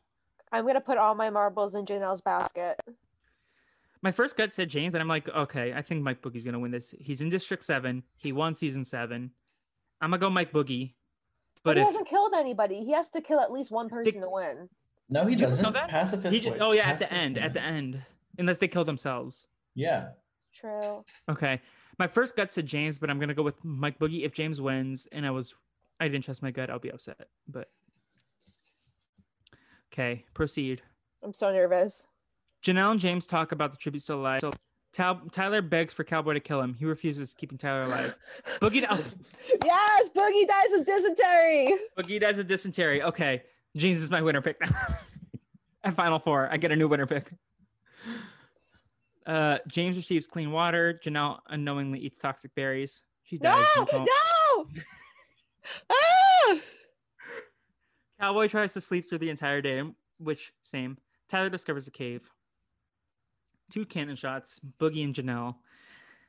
I'm 0.51 0.66
gonna 0.66 0.81
put 0.81 0.98
all 0.98 1.14
my 1.14 1.31
marbles 1.31 1.77
in 1.77 1.85
Janelle's 1.86 2.20
basket. 2.20 2.74
My 4.02 4.10
first 4.10 4.36
gut 4.36 4.51
said 4.51 4.68
James, 4.68 4.90
but 4.93 5.01
I'm 5.01 5.06
like, 5.06 5.28
okay, 5.28 5.73
I 5.73 5.82
think 5.82 6.02
Mike 6.02 6.20
Boogie's 6.20 6.44
gonna 6.44 6.59
win 6.59 6.73
this. 6.73 6.93
He's 6.98 7.20
in 7.20 7.28
District 7.28 7.62
Seven. 7.62 8.02
He 8.16 8.32
won 8.32 8.56
Season 8.56 8.85
Seven. 8.85 9.31
I'm 10.01 10.10
gonna 10.10 10.18
go 10.18 10.31
Mike 10.31 10.51
Boogie. 10.52 10.94
But, 11.62 11.74
But 11.74 11.77
he 11.77 11.82
if 11.82 11.86
hasn't 11.90 12.09
killed 12.09 12.32
anybody. 12.35 12.81
He 12.85 12.90
has 12.90 13.09
to 13.10 13.20
kill 13.20 13.39
at 13.39 13.52
least 13.52 13.70
one 13.70 13.89
person 13.89 14.14
Dick- 14.14 14.23
to 14.23 14.28
win. 14.28 14.68
No, 15.09 15.24
he 15.27 15.36
doesn't. 15.36 15.73
that? 15.73 15.89
Pacifist. 15.89 16.35
he, 16.35 16.40
ju- 16.40 16.51
wins. 16.51 16.62
oh 16.64 16.73
yeah, 16.73 16.89
at 16.89 16.98
the 16.98 17.05
Pacifist 17.05 17.24
end, 17.24 17.39
at 17.39 17.52
the 17.55 17.62
end, 17.62 18.02
unless 18.36 18.59
they 18.59 18.66
kill 18.66 18.82
themselves. 18.85 19.47
Yeah. 19.77 20.09
True. 20.52 21.05
Okay, 21.28 21.60
my 21.98 22.06
first 22.06 22.36
gut 22.36 22.52
said 22.52 22.66
James, 22.66 22.98
but 22.98 23.10
I'm 23.10 23.18
gonna 23.18 23.35
go 23.35 23.43
with 23.43 23.62
Mike 23.64 23.98
Boogie. 23.98 24.24
If 24.24 24.32
James 24.32 24.60
wins, 24.60 25.06
and 25.12 25.27
I 25.27 25.31
was, 25.31 25.55
I 26.01 26.09
didn't 26.09 26.24
trust 26.24 26.43
my 26.43 26.51
gut, 26.51 26.70
I'll 26.70 26.78
be 26.78 26.90
upset. 26.90 27.28
But 27.48 27.70
okay, 29.93 30.24
proceed. 30.35 30.82
I'm 31.23 31.32
so 31.32 31.52
nervous. 31.52 32.05
Janelle 32.62 32.93
and 32.93 33.01
James 33.01 33.27
talk 33.27 33.52
about 33.52 33.70
the 33.70 33.78
tribute 33.78 34.02
still 34.02 34.20
alive. 34.20 34.40
So 34.40 34.52
Tal- 34.93 35.23
Tyler 35.31 35.62
begs 35.62 35.93
for 35.93 36.05
Cowboy 36.05 36.35
to 36.35 36.40
kill 36.40 36.60
him. 36.60 36.74
He 36.74 36.85
refuses, 36.85 37.35
keeping 37.35 37.59
Tyler 37.59 37.82
alive. 37.82 38.16
Boogie, 38.60 38.86
oh, 38.89 39.02
yes, 39.62 40.10
Boogie 40.10 40.47
dies 40.47 40.73
of 40.78 40.86
dysentery. 40.86 41.74
Boogie 41.98 42.20
dies 42.20 42.39
of 42.39 42.47
dysentery. 42.47 43.02
Okay, 43.02 43.43
James 43.77 44.01
is 44.01 44.10
my 44.10 44.23
winner 44.23 44.40
pick 44.40 44.60
now. 44.60 44.68
At 45.85 45.94
Final 45.94 46.18
Four, 46.18 46.48
I 46.51 46.56
get 46.56 46.73
a 46.73 46.77
new 46.77 46.89
winner 46.89 47.06
pick. 47.06 47.31
Uh, 49.27 49.59
James 49.66 49.97
receives 49.97 50.27
clean 50.27 50.53
water. 50.53 50.98
Janelle 51.03 51.40
unknowingly 51.48 51.98
eats 51.98 52.19
toxic 52.19 52.55
berries. 52.55 53.03
She 53.24 53.39
dies. 53.39 53.65
No, 53.77 53.82
in 53.82 53.86
the 53.86 53.90
coma. 53.90 54.07
no. 54.07 54.66
ah! 55.90 56.59
Cowboy 58.20 58.48
tries 58.48 58.73
to 58.74 58.81
sleep 58.81 59.09
through 59.09 59.19
the 59.19 59.31
entire 59.31 59.61
day, 59.61 59.82
which 60.19 60.53
same. 60.62 60.97
Tyler 61.28 61.51
discovers 61.51 61.89
a 61.89 61.90
cave. 61.90 62.31
Two 63.70 63.85
cannon 63.85 64.15
shots, 64.15 64.61
Boogie 64.78 65.05
and 65.05 65.15
Janelle. 65.15 65.57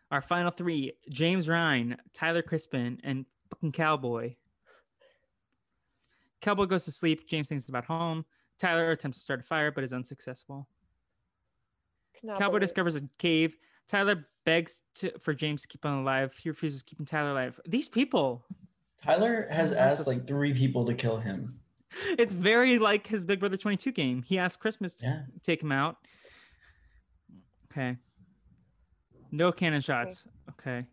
Our 0.09 0.21
final 0.21 0.49
three: 0.49 0.93
James 1.09 1.47
Rhine, 1.47 1.97
Tyler 2.13 2.41
Crispen, 2.41 2.99
and 3.03 3.25
fucking 3.51 3.73
Cowboy. 3.73 4.35
Cowboy 6.41 6.65
goes 6.65 6.85
to 6.85 6.91
sleep. 6.91 7.27
James 7.27 7.47
thinks 7.47 7.69
about 7.69 7.85
home. 7.85 8.25
Tyler 8.57 8.89
attempts 8.89 9.19
to 9.19 9.23
start 9.23 9.41
a 9.41 9.43
fire, 9.43 9.71
but 9.71 9.83
is 9.83 9.93
unsuccessful. 9.93 10.67
Cannot 12.19 12.37
Cowboy 12.39 12.51
believe- 12.53 12.61
discovers 12.61 12.95
a 12.95 13.01
cave. 13.17 13.55
Tyler 13.87 14.27
begs 14.45 14.81
to, 14.95 15.17
for 15.19 15.33
James 15.33 15.61
to 15.61 15.67
keep 15.67 15.85
on 15.85 15.99
alive. 15.99 16.33
He 16.41 16.49
refuses 16.49 16.83
keeping 16.83 17.05
Tyler 17.05 17.31
alive. 17.31 17.59
These 17.67 17.87
people, 17.89 18.45
Tyler 19.01 19.47
has 19.49 19.71
asked 19.71 20.07
like 20.07 20.27
three 20.27 20.53
people 20.53 20.85
to 20.85 20.93
kill 20.93 21.17
him. 21.17 21.59
it's 22.17 22.33
very 22.33 22.79
like 22.79 23.07
his 23.07 23.23
Big 23.23 23.39
Brother 23.39 23.55
22 23.57 23.91
game. 23.91 24.21
He 24.23 24.37
asked 24.37 24.59
Christmas 24.59 24.93
to 24.95 25.05
Yeah. 25.05 25.21
take 25.43 25.61
him 25.63 25.71
out. 25.71 25.97
Okay. 27.71 27.95
No 29.31 29.51
cannon 29.51 29.81
shots. 29.81 30.25
Okay. 30.49 30.77
Here 30.79 30.85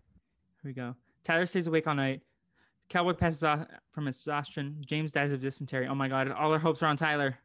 we 0.64 0.72
go. 0.72 0.94
Tyler 1.24 1.46
stays 1.46 1.66
awake 1.66 1.86
all 1.86 1.94
night. 1.94 2.20
Cowboy 2.88 3.14
passes 3.14 3.42
off 3.42 3.66
from 3.92 4.06
exhaustion. 4.08 4.82
James 4.86 5.10
dies 5.10 5.32
of 5.32 5.40
dysentery. 5.40 5.88
Oh 5.88 5.94
my 5.94 6.06
god, 6.08 6.30
all 6.30 6.52
our 6.52 6.58
hopes 6.58 6.82
are 6.82 6.86
on 6.86 6.96
Tyler. 6.96 7.38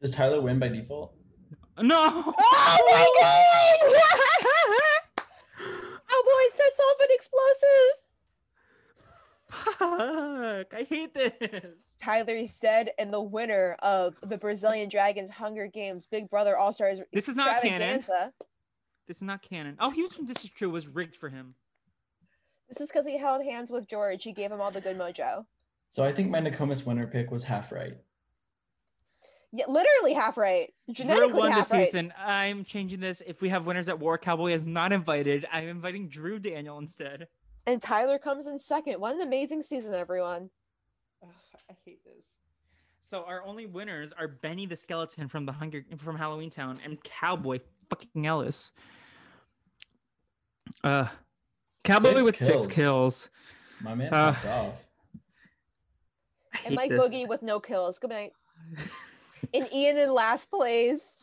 Does 0.00 0.10
Tyler 0.10 0.40
win 0.40 0.58
by 0.58 0.68
default? 0.68 1.14
No! 1.82 2.34
Oh 2.40 2.78
my 2.90 3.06
god! 3.20 3.78
oh 6.10 6.22
boy, 6.24 6.44
sets 6.56 6.80
off 6.80 7.00
an 7.00 7.08
explosive. 7.10 7.94
Fuck, 9.50 10.74
I 10.74 10.86
hate 10.88 11.14
this. 11.14 11.96
Tyler 12.02 12.34
is 12.34 12.58
dead, 12.58 12.90
and 12.98 13.12
the 13.12 13.20
winner 13.20 13.76
of 13.82 14.16
the 14.22 14.36
Brazilian 14.38 14.88
Dragons 14.88 15.30
Hunger 15.30 15.66
Games 15.66 16.06
Big 16.10 16.28
Brother 16.28 16.56
All 16.56 16.72
Stars 16.72 17.00
This 17.12 17.28
is 17.28 17.36
not 17.36 17.62
canon. 17.62 18.04
This 19.06 19.18
is 19.18 19.22
not 19.22 19.42
canon. 19.42 19.76
Oh, 19.80 19.90
he 19.90 20.02
was 20.02 20.12
from 20.12 20.26
This 20.26 20.44
Is 20.44 20.50
True. 20.50 20.70
Was 20.70 20.86
rigged 20.86 21.16
for 21.16 21.28
him. 21.30 21.54
This 22.68 22.80
is 22.80 22.90
because 22.90 23.06
he 23.06 23.16
held 23.16 23.42
hands 23.42 23.70
with 23.70 23.88
George. 23.88 24.22
He 24.22 24.32
gave 24.32 24.52
him 24.52 24.60
all 24.60 24.70
the 24.70 24.82
good 24.82 24.98
mojo. 24.98 25.46
So 25.88 26.04
I 26.04 26.12
think 26.12 26.30
my 26.30 26.40
Nakomis 26.40 26.84
winner 26.84 27.06
pick 27.06 27.30
was 27.30 27.44
half 27.44 27.72
right. 27.72 27.96
Yeah, 29.52 29.64
literally 29.66 30.12
half 30.12 30.36
right. 30.36 30.72
Genetically 30.90 30.94
Drew 30.94 31.04
Genetically 31.14 31.40
won 31.40 31.52
half 31.52 31.68
this 31.68 31.72
right. 31.72 31.84
season. 31.86 32.12
I'm 32.18 32.64
changing 32.64 33.00
this. 33.00 33.22
If 33.26 33.40
we 33.40 33.48
have 33.48 33.64
winners 33.64 33.88
at 33.88 33.98
War, 33.98 34.18
Cowboy 34.18 34.52
is 34.52 34.66
not 34.66 34.92
invited. 34.92 35.46
I'm 35.50 35.68
inviting 35.68 36.08
Drew 36.08 36.38
Daniel 36.38 36.78
instead. 36.78 37.28
And 37.66 37.80
Tyler 37.80 38.18
comes 38.18 38.46
in 38.46 38.58
second. 38.58 39.00
What 39.00 39.14
an 39.14 39.22
amazing 39.22 39.62
season, 39.62 39.94
everyone. 39.94 40.50
Ugh, 41.22 41.30
I 41.70 41.74
hate 41.84 42.04
this. 42.04 42.24
So 43.00 43.24
our 43.24 43.42
only 43.42 43.64
winners 43.64 44.12
are 44.12 44.28
Benny 44.28 44.66
the 44.66 44.76
Skeleton 44.76 45.28
from 45.28 45.46
the 45.46 45.52
Hunger 45.52 45.82
from 45.96 46.16
Halloween 46.18 46.50
Town 46.50 46.78
and 46.84 47.02
Cowboy 47.02 47.60
fucking 47.88 48.26
Ellis. 48.26 48.72
Uh, 50.84 51.08
Cowboy 51.84 52.12
Six 52.16 52.22
with 52.26 52.36
six 52.36 52.48
kills. 52.48 52.66
kills. 52.68 53.30
My 53.80 53.94
man 53.94 54.12
Uh, 54.12 54.34
off. 54.46 54.84
And 56.52 56.64
hate 56.64 56.74
Mike 56.74 56.90
this. 56.90 57.08
Boogie 57.08 57.26
with 57.26 57.42
no 57.42 57.60
kills. 57.60 57.98
Good 57.98 58.10
night. 58.10 58.32
And 59.54 59.68
Ian 59.72 59.96
in 59.98 60.12
last 60.12 60.50
place. 60.50 61.16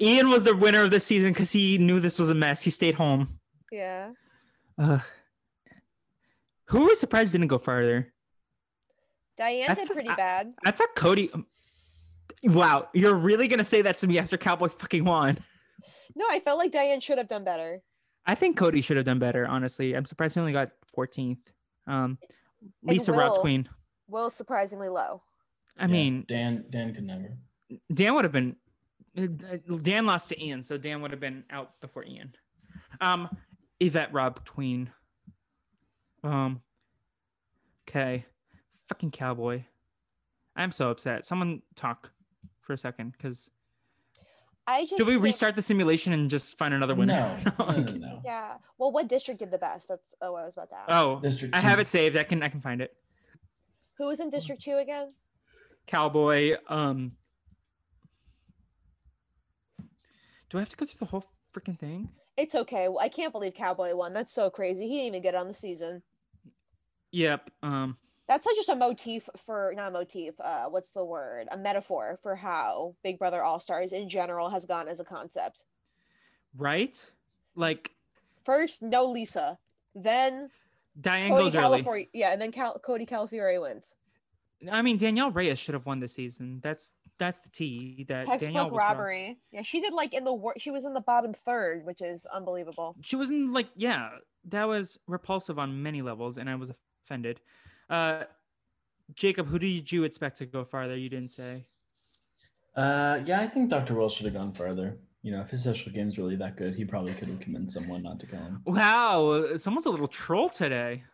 Ian 0.00 0.30
was 0.30 0.44
the 0.44 0.54
winner 0.56 0.82
of 0.84 0.90
this 0.90 1.04
season 1.04 1.32
because 1.32 1.50
he 1.52 1.78
knew 1.78 2.00
this 2.00 2.18
was 2.18 2.30
a 2.30 2.34
mess. 2.34 2.62
He 2.62 2.70
stayed 2.70 2.94
home. 2.94 3.38
Yeah. 3.70 4.10
Uh, 4.78 5.00
who 6.66 6.86
was 6.86 6.98
surprised 6.98 7.32
didn't 7.32 7.48
go 7.48 7.58
farther? 7.58 8.12
Diane 9.36 9.70
I 9.70 9.74
did 9.74 9.88
pretty 9.90 10.08
I- 10.08 10.14
bad. 10.16 10.54
I 10.64 10.70
thought 10.70 10.94
Cody. 10.94 11.30
um, 11.32 11.46
Wow, 12.44 12.88
you're 12.92 13.14
really 13.14 13.46
gonna 13.46 13.64
say 13.64 13.82
that 13.82 13.98
to 13.98 14.06
me 14.08 14.18
after 14.18 14.36
Cowboy 14.36 14.68
fucking 14.68 15.04
won? 15.04 15.38
No, 16.16 16.24
I 16.28 16.40
felt 16.40 16.58
like 16.58 16.72
Diane 16.72 17.00
should 17.00 17.18
have 17.18 17.28
done 17.28 17.44
better. 17.44 17.82
I 18.26 18.34
think 18.34 18.56
Cody 18.56 18.80
should 18.80 18.96
have 18.96 19.06
done 19.06 19.18
better. 19.20 19.46
Honestly, 19.46 19.94
I'm 19.94 20.04
surprised 20.04 20.34
he 20.34 20.40
only 20.40 20.52
got 20.52 20.70
14th. 20.96 21.38
Um, 21.86 22.18
Lisa 22.82 23.12
Rob 23.12 23.40
Queen. 23.40 23.68
Will 24.08 24.30
surprisingly 24.30 24.88
low. 24.88 25.22
I 25.78 25.82
Yeah, 25.84 25.86
mean, 25.86 26.24
Dan 26.28 26.64
Dan 26.70 26.94
could 26.94 27.04
never. 27.04 27.36
Dan 27.92 28.14
would 28.14 28.24
have 28.24 28.32
been. 28.32 28.56
Dan 29.82 30.06
lost 30.06 30.30
to 30.30 30.42
Ian, 30.42 30.62
so 30.62 30.76
Dan 30.78 31.02
would 31.02 31.10
have 31.10 31.20
been 31.20 31.44
out 31.50 31.80
before 31.80 32.04
Ian. 32.04 32.34
Um, 33.00 33.28
Yvette 33.80 34.12
Rob 34.12 34.46
Queen. 34.46 34.90
Um. 36.24 36.62
Okay, 37.88 38.24
fucking 38.88 39.10
cowboy. 39.10 39.64
I'm 40.56 40.72
so 40.72 40.90
upset. 40.90 41.24
Someone 41.24 41.62
talk 41.74 42.10
for 42.60 42.72
a 42.74 42.78
second, 42.78 43.12
because 43.12 43.50
I 44.66 44.82
just 44.82 44.96
should 44.98 45.06
we 45.06 45.14
can't- 45.14 45.22
restart 45.24 45.56
the 45.56 45.62
simulation 45.62 46.12
and 46.12 46.30
just 46.30 46.56
find 46.58 46.72
another 46.74 46.94
winner? 46.94 47.38
No, 47.58 47.64
no, 47.66 47.72
no, 47.72 47.80
okay. 47.82 47.98
no. 47.98 48.20
Yeah. 48.24 48.54
Well, 48.78 48.92
what 48.92 49.08
district 49.08 49.40
did 49.40 49.50
the 49.50 49.58
best? 49.58 49.88
That's 49.88 50.14
oh, 50.22 50.36
I 50.36 50.44
was 50.44 50.54
about 50.54 50.70
to 50.70 50.76
ask. 50.76 50.86
Oh, 50.90 51.20
District 51.20 51.54
I 51.54 51.60
have 51.60 51.78
it 51.80 51.88
saved. 51.88 52.16
I 52.16 52.22
can 52.22 52.42
I 52.42 52.48
can 52.48 52.60
find 52.60 52.80
it. 52.80 52.94
Who 53.98 54.06
was 54.06 54.20
in 54.20 54.30
District 54.30 54.62
Two 54.62 54.76
again? 54.76 55.12
Cowboy. 55.86 56.56
Um. 56.68 57.12
Do 60.50 60.58
I 60.58 60.60
have 60.60 60.68
to 60.68 60.76
go 60.76 60.84
through 60.84 60.98
the 60.98 61.06
whole 61.06 61.24
freaking 61.54 61.78
thing? 61.78 62.10
It's 62.36 62.54
okay. 62.54 62.88
I 63.00 63.08
can't 63.08 63.32
believe 63.32 63.54
Cowboy 63.54 63.94
won. 63.94 64.12
That's 64.12 64.32
so 64.32 64.50
crazy. 64.50 64.86
He 64.86 64.96
didn't 64.96 65.06
even 65.06 65.22
get 65.22 65.34
on 65.34 65.48
the 65.48 65.54
season. 65.54 66.02
Yep. 67.12 67.50
Um. 67.62 67.96
That's 68.28 68.46
like 68.46 68.56
just 68.56 68.68
a 68.68 68.76
motif 68.76 69.28
for 69.36 69.72
not 69.76 69.88
a 69.88 69.90
motif. 69.90 70.40
Uh, 70.40 70.64
what's 70.66 70.90
the 70.90 71.04
word? 71.04 71.48
A 71.50 71.58
metaphor 71.58 72.18
for 72.22 72.36
how 72.36 72.94
Big 73.02 73.18
Brother 73.18 73.42
All 73.42 73.60
Stars 73.60 73.92
in 73.92 74.08
general 74.08 74.48
has 74.50 74.64
gone 74.64 74.88
as 74.88 75.00
a 75.00 75.04
concept. 75.04 75.64
Right. 76.56 76.98
Like 77.54 77.90
First, 78.44 78.82
no 78.82 79.10
Lisa. 79.10 79.58
Then 79.94 80.50
Diane 81.00 81.30
Cody 81.30 81.50
goes 81.50 81.86
early. 81.86 82.08
Yeah, 82.12 82.32
and 82.32 82.40
then 82.40 82.52
Cal- 82.52 82.78
Cody 82.78 83.06
Calafiore 83.06 83.60
wins. 83.60 83.94
I 84.70 84.82
mean, 84.82 84.98
Danielle 84.98 85.30
Reyes 85.30 85.58
should 85.58 85.74
have 85.74 85.86
won 85.86 86.00
this 86.00 86.14
season. 86.14 86.60
That's 86.62 86.92
that's 87.18 87.40
the 87.40 87.48
T. 87.48 88.04
That 88.08 88.26
Danielle 88.26 88.38
Textbook 88.38 88.72
was 88.72 88.80
wrong. 88.80 89.36
Yeah, 89.50 89.62
she 89.62 89.80
did 89.80 89.92
like 89.92 90.14
in 90.14 90.24
the 90.24 90.32
wor- 90.32 90.58
she 90.58 90.70
was 90.70 90.84
in 90.84 90.94
the 90.94 91.00
bottom 91.00 91.32
third, 91.32 91.84
which 91.84 92.00
is 92.00 92.26
unbelievable. 92.32 92.96
She 93.02 93.16
wasn't 93.16 93.52
like 93.52 93.68
yeah. 93.76 94.10
That 94.48 94.64
was 94.64 94.98
repulsive 95.06 95.58
on 95.58 95.82
many 95.82 96.02
levels, 96.02 96.36
and 96.36 96.50
I 96.50 96.56
was 96.56 96.72
offended. 97.04 97.40
Uh, 97.88 98.24
Jacob, 99.14 99.46
who 99.46 99.58
did 99.58 99.92
you 99.92 100.04
expect 100.04 100.38
to 100.38 100.46
go 100.46 100.64
farther? 100.64 100.96
You 100.96 101.08
didn't 101.08 101.30
say. 101.30 101.64
Uh, 102.74 103.20
yeah, 103.24 103.40
I 103.40 103.46
think 103.46 103.68
Dr. 103.68 103.94
Will 103.94 104.08
should 104.08 104.24
have 104.24 104.34
gone 104.34 104.52
farther. 104.52 104.96
You 105.22 105.30
know, 105.30 105.40
if 105.40 105.50
his 105.50 105.62
social 105.62 105.92
game's 105.92 106.18
really 106.18 106.34
that 106.36 106.56
good, 106.56 106.74
he 106.74 106.84
probably 106.84 107.12
could 107.14 107.28
have 107.28 107.38
convinced 107.38 107.74
someone 107.74 108.02
not 108.02 108.18
to 108.20 108.26
kill 108.26 108.40
him. 108.40 108.62
Wow, 108.64 109.56
someone's 109.56 109.86
a 109.86 109.90
little 109.90 110.08
troll 110.08 110.48
today. 110.48 111.04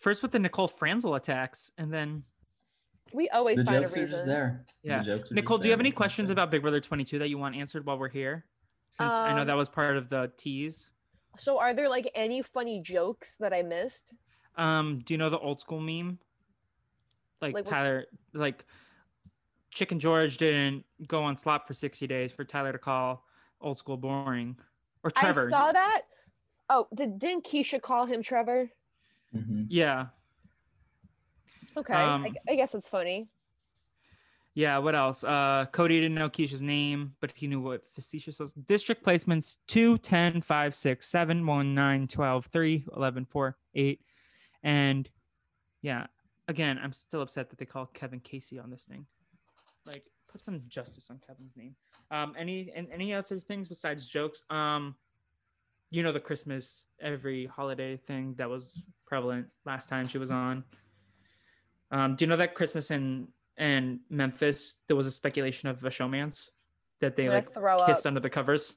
First 0.00 0.22
with 0.22 0.32
the 0.32 0.38
Nicole 0.38 0.66
Franzel 0.66 1.14
attacks, 1.14 1.70
and 1.78 1.92
then 1.92 2.24
We 3.12 3.28
always 3.30 3.58
The 3.58 3.64
find 3.64 3.76
a 3.76 3.80
jokes 3.80 3.96
are 3.96 4.00
reason. 4.02 4.14
just 4.16 4.26
there. 4.26 4.64
The 4.82 4.88
Yeah. 4.88 5.02
jokes 5.02 5.30
are 5.32 5.34
Nicole, 5.34 5.56
just 5.58 5.62
do 5.64 5.68
you 5.68 5.72
have 5.72 5.80
any 5.80 5.90
questions 5.90 6.28
there. 6.28 6.32
about 6.32 6.50
Big 6.52 6.62
Brother 6.62 6.80
22 6.80 7.18
that 7.18 7.28
you 7.28 7.38
want 7.38 7.56
answered 7.56 7.84
while 7.84 7.98
we're 7.98 8.08
here? 8.08 8.46
Since 8.90 9.12
I 9.12 9.34
know 9.34 9.44
that 9.44 9.50
Um, 9.52 9.58
was 9.58 9.68
part 9.68 9.96
of 9.96 10.08
the 10.08 10.32
tease. 10.36 10.90
So, 11.36 11.58
are 11.58 11.74
there 11.74 11.88
like 11.88 12.08
any 12.14 12.40
funny 12.40 12.80
jokes 12.80 13.34
that 13.40 13.52
I 13.52 13.62
missed? 13.62 14.14
Um, 14.56 15.00
do 15.00 15.12
you 15.14 15.18
know 15.18 15.28
the 15.28 15.38
old 15.40 15.60
school 15.60 15.80
meme? 15.80 16.18
Like, 17.40 17.52
Like 17.52 17.54
what's- 17.54 17.68
Tyler, 17.70 18.06
like 18.32 18.64
Chicken 19.72 19.98
George 19.98 20.36
didn't 20.38 20.84
go 21.08 21.22
on 21.24 21.36
slop 21.36 21.66
for 21.66 21.74
60 21.74 22.06
days 22.06 22.30
for 22.32 22.44
Tyler 22.44 22.70
to 22.72 22.78
call 22.78 23.26
old 23.60 23.78
school 23.78 23.96
boring. 23.96 24.56
Or 25.02 25.10
Trevor. 25.10 25.48
I 25.48 25.50
saw 25.50 25.72
that. 25.72 26.02
Oh, 26.68 26.86
did, 26.94 27.18
didn't 27.18 27.44
Keisha 27.44 27.82
call 27.82 28.06
him 28.06 28.22
Trevor? 28.22 28.70
Mhm. 29.34 29.66
Yeah. 29.68 30.06
Okay, 31.76 31.94
Um, 31.94 32.24
I, 32.24 32.52
I 32.52 32.56
guess 32.56 32.74
it's 32.74 32.88
funny. 32.88 33.28
Yeah, 34.54 34.78
what 34.78 34.94
else? 34.96 35.22
Uh 35.22 35.66
Cody 35.70 36.00
didn't 36.00 36.16
know 36.16 36.28
Keisha's 36.28 36.60
name, 36.62 37.14
but 37.20 37.30
he 37.34 37.46
knew 37.46 37.60
what 37.60 37.86
facetious 37.86 38.40
was. 38.40 38.52
District 38.54 39.04
placements 39.04 39.58
2, 39.68 39.98
10, 39.98 40.40
5, 40.40 40.74
6, 40.74 41.06
7, 41.08 41.46
1, 41.46 41.74
9, 41.74 42.08
12, 42.08 42.46
3, 42.46 42.84
11, 42.96 43.24
4, 43.26 43.56
8. 43.74 44.00
And 44.64 45.08
yeah, 45.82 46.06
again, 46.48 46.78
I'm 46.82 46.92
still 46.92 47.22
upset 47.22 47.48
that 47.50 47.58
they 47.58 47.64
call 47.64 47.86
Kevin 47.86 48.20
Casey 48.20 48.58
on 48.58 48.70
this 48.70 48.84
thing. 48.84 49.06
Like, 49.86 50.02
put 50.28 50.44
some 50.44 50.60
justice 50.68 51.08
on 51.10 51.20
Kevin's 51.24 51.56
name. 51.56 51.76
Um, 52.10 52.34
any 52.36 52.72
and 52.74 52.88
any 52.92 53.14
other 53.14 53.38
things 53.38 53.68
besides 53.68 54.06
jokes? 54.08 54.42
Um, 54.50 54.96
you 55.90 56.02
know 56.02 56.12
the 56.12 56.20
Christmas 56.20 56.86
every 57.00 57.46
holiday 57.46 57.96
thing 57.96 58.34
that 58.38 58.48
was 58.48 58.82
prevalent 59.06 59.48
last 59.64 59.88
time 59.88 60.06
she 60.06 60.18
was 60.18 60.30
on. 60.30 60.64
Um, 61.90 62.14
do 62.14 62.24
you 62.24 62.28
know 62.28 62.36
that 62.36 62.54
Christmas 62.54 62.90
in 62.90 63.28
in 63.58 64.00
Memphis 64.08 64.76
there 64.86 64.96
was 64.96 65.06
a 65.06 65.10
speculation 65.10 65.68
of 65.68 65.84
a 65.84 65.90
showmance 65.90 66.50
that 67.00 67.16
they 67.16 67.28
like 67.28 67.52
throw 67.52 67.84
kissed 67.86 68.06
up. 68.06 68.10
under 68.10 68.20
the 68.20 68.30
covers? 68.30 68.76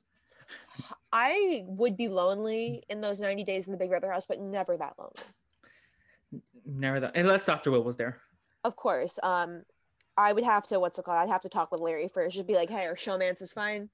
I 1.11 1.64
would 1.65 1.95
be 1.95 2.07
lonely 2.07 2.84
in 2.90 3.02
those 3.02 3.19
90 3.19 3.44
days 3.44 3.68
in 3.68 3.72
the 3.72 3.77
Big 3.77 3.90
Brother 3.90 4.11
house, 4.11 4.26
but 4.26 4.40
never 4.40 4.76
that 4.77 4.95
lonely. 4.98 6.44
Never 6.65 6.99
that. 7.02 7.15
Unless 7.15 7.45
Dr. 7.45 7.72
Will 7.72 7.84
was 7.84 7.98
there. 7.98 8.22
Of 8.64 8.76
course. 8.76 9.19
Um, 9.22 9.64
I 10.18 10.34
would 10.34 10.44
have 10.44 10.65
to, 10.68 10.80
what's 10.80 10.99
it 10.99 11.06
called? 11.06 11.18
I'd 11.18 11.30
have 11.30 11.41
to 11.41 11.49
talk 11.49 11.72
with 11.72 11.81
Larry 11.81 12.07
first. 12.07 12.35
Just 12.35 12.48
be 12.48 12.56
like, 12.56 12.69
hey, 12.69 12.85
our 12.85 12.95
showmance 12.95 13.41
is 13.41 13.52
fine. 13.52 13.90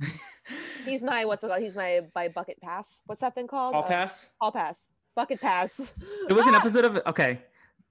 He's 0.84 1.02
my, 1.02 1.24
what's 1.24 1.44
it 1.44 1.48
called? 1.48 1.62
He's 1.62 1.76
my, 1.76 2.00
by 2.14 2.28
bucket 2.28 2.60
pass. 2.60 3.02
What's 3.06 3.20
that 3.20 3.34
thing 3.34 3.46
called? 3.46 3.74
All 3.74 3.84
Uh, 3.84 3.88
pass. 3.88 4.28
All 4.40 4.52
pass. 4.52 4.88
Bucket 5.14 5.40
pass. 5.40 5.92
It 6.28 6.32
was 6.32 6.46
an 6.46 6.54
Ah! 6.54 6.58
episode 6.60 6.84
of 6.84 6.96
okay. 7.06 7.42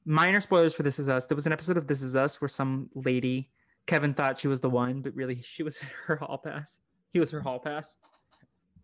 Minor 0.05 0.39
spoilers 0.39 0.73
for 0.73 0.83
This 0.83 0.97
Is 0.99 1.09
Us. 1.09 1.25
There 1.25 1.35
was 1.35 1.45
an 1.45 1.53
episode 1.53 1.77
of 1.77 1.85
This 1.87 2.01
Is 2.01 2.15
Us 2.15 2.41
where 2.41 2.47
some 2.47 2.89
lady, 2.95 3.49
Kevin 3.85 4.13
thought 4.13 4.39
she 4.39 4.47
was 4.47 4.59
the 4.59 4.69
one, 4.69 5.01
but 5.01 5.13
really 5.13 5.41
she 5.43 5.61
was 5.63 5.77
her 6.07 6.15
hall 6.15 6.37
pass. 6.37 6.79
He 7.13 7.19
was 7.19 7.29
her 7.31 7.41
hall 7.41 7.59
pass. 7.59 7.95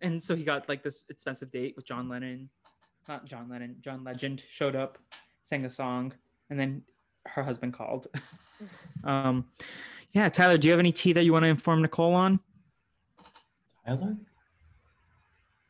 And 0.01 0.21
so 0.21 0.35
he 0.35 0.43
got 0.43 0.67
like 0.69 0.83
this 0.83 1.05
expensive 1.09 1.51
date 1.51 1.73
with 1.75 1.85
John 1.85 2.09
Lennon. 2.09 2.49
Not 3.07 3.25
John 3.25 3.47
Lennon, 3.49 3.77
John 3.81 4.03
Legend 4.03 4.43
showed 4.49 4.75
up, 4.75 4.97
sang 5.43 5.63
a 5.65 5.69
song, 5.69 6.13
and 6.49 6.59
then 6.59 6.81
her 7.27 7.43
husband 7.43 7.73
called. 7.73 8.07
um 9.03 9.45
yeah, 10.11 10.29
Tyler, 10.29 10.57
do 10.57 10.67
you 10.67 10.71
have 10.71 10.79
any 10.79 10.91
tea 10.93 11.11
that 11.13 11.23
you 11.25 11.33
want 11.33 11.43
to 11.43 11.49
inform 11.49 11.81
Nicole 11.81 12.13
on? 12.13 12.39
Tyler? 13.85 14.15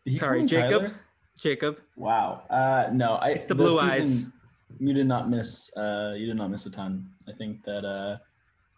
Did 0.06 0.20
Sorry, 0.20 0.46
Jacob. 0.46 0.84
Tyler? 0.84 1.00
Jacob. 1.40 1.78
Wow. 1.96 2.44
Uh, 2.50 2.90
no, 2.94 3.16
I. 3.16 3.30
It's 3.30 3.46
the 3.46 3.56
this 3.56 3.68
blue 3.68 3.80
eyes. 3.80 3.98
season, 4.08 4.34
You 4.80 4.94
did 4.94 5.08
not 5.08 5.30
miss. 5.30 5.70
Uh, 5.76 6.14
you 6.16 6.26
did 6.26 6.38
not 6.38 6.50
miss 6.50 6.66
a 6.66 6.72
ton. 6.72 7.10
I 7.28 7.34
think 7.34 7.64
that. 7.66 7.86
Uh, 7.86 8.18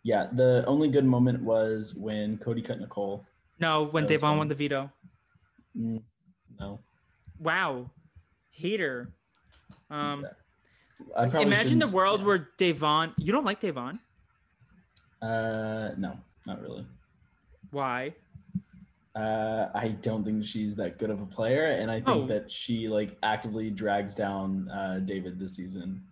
yeah, 0.04 0.28
the 0.32 0.64
only 0.68 0.88
good 0.88 1.06
moment 1.06 1.42
was 1.42 1.94
when 1.96 2.38
Cody 2.38 2.62
cut 2.62 2.80
Nicole. 2.80 3.26
No, 3.60 3.86
when 3.88 4.06
That 4.06 4.14
Devon 4.14 4.38
won 4.38 4.48
the 4.48 4.56
veto. 4.56 4.90
Mm, 5.78 6.02
no. 6.60 6.80
Wow. 7.40 7.92
Hater. 8.52 9.12
Um 9.90 10.26
I 11.16 11.28
probably 11.28 11.42
Imagine 11.42 11.80
the 11.80 11.90
world 11.90 12.22
yeah. 12.22 12.26
where 12.28 12.50
Devon. 12.58 13.14
You 13.18 13.32
don't 13.32 13.44
like 13.44 13.60
Devon. 13.60 14.00
Uh, 15.22 15.90
no, 15.98 16.18
not 16.46 16.62
really. 16.62 16.86
Why? 17.72 18.14
Uh, 19.18 19.70
I 19.74 19.90
don't 20.04 20.24
think 20.24 20.46
she's 20.46 20.76
that 20.76 21.00
good 21.00 21.10
of 21.10 21.22
a 21.22 21.26
player, 21.26 21.66
and 21.66 21.90
I 21.90 21.96
think 21.96 22.08
Oh. 22.08 22.28
that 22.28 22.52
she 22.52 22.88
like 22.88 23.18
actively 23.24 23.72
drags 23.72 24.14
down 24.14 24.70
uh, 24.70 25.00
David 25.00 25.40
this 25.40 25.56
season. 25.56 26.04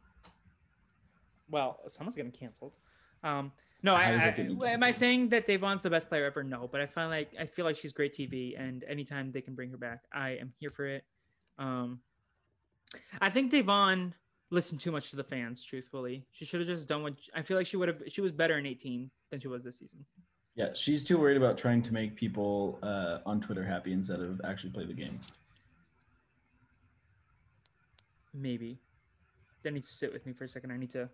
Well, 1.50 1.80
someone's 1.88 2.16
getting 2.16 2.32
canceled. 2.32 2.74
Um, 3.24 3.52
no, 3.84 3.94
I, 3.94 4.14
I 4.14 4.70
am 4.72 4.82
I 4.82 4.90
saying 4.90 5.30
that 5.30 5.46
Devon's 5.46 5.84
the 5.84 5.90
best 5.92 6.10
player 6.10 6.26
ever? 6.26 6.44
No, 6.44 6.68
but 6.68 6.82
I 6.82 6.88
find 6.88 7.12
like 7.12 7.32
I 7.40 7.46
feel 7.46 7.64
like 7.66 7.76
she's 7.76 7.92
great 7.92 8.16
TV, 8.16 8.60
and 8.60 8.84
anytime 8.86 9.32
they 9.32 9.42
can 9.42 9.54
bring 9.54 9.70
her 9.70 9.78
back, 9.78 10.06
I 10.12 10.32
am 10.32 10.54
here 10.60 10.72
for 10.72 10.88
it. 10.88 11.04
Um, 11.60 12.00
I 13.22 13.30
think 13.30 13.52
Devon 13.52 14.16
listened 14.50 14.82
too 14.82 14.92
much 14.92 15.12
to 15.12 15.16
the 15.16 15.24
fans. 15.24 15.64
Truthfully, 15.64 16.26
she 16.32 16.46
should 16.46 16.62
have 16.62 16.68
just 16.68 16.88
done 16.88 17.04
what 17.04 17.14
I 17.36 17.44
feel 17.44 17.56
like 17.58 17.68
she 17.68 17.78
would 17.78 17.90
have. 17.90 18.02
She 18.08 18.22
was 18.22 18.32
better 18.32 18.58
in 18.58 18.66
18 18.66 19.12
than 19.30 19.40
she 19.40 19.48
was 19.48 19.64
this 19.64 19.78
season. 19.78 20.04
Yeah, 20.56 20.70
she's 20.74 21.04
too 21.04 21.18
worried 21.18 21.36
about 21.38 21.58
trying 21.58 21.82
to 21.82 21.94
make 21.94 22.16
people 22.16 22.80
uh, 22.82 23.20
on 23.26 23.42
Twitter 23.42 23.64
happy 23.64 23.92
instead 23.92 24.22
of 24.22 24.40
actually 24.46 24.70
play 24.70 24.86
the 24.86 24.94
game. 24.94 25.20
Maybe. 28.34 28.80
That 29.64 29.74
needs 29.74 29.90
to 29.90 29.94
sit 29.94 30.14
with 30.14 30.26
me 30.26 30.34
for 30.34 30.46
a 30.46 30.48
second. 30.48 30.72
I 30.72 30.78
need 30.78 30.92
to 30.92 31.10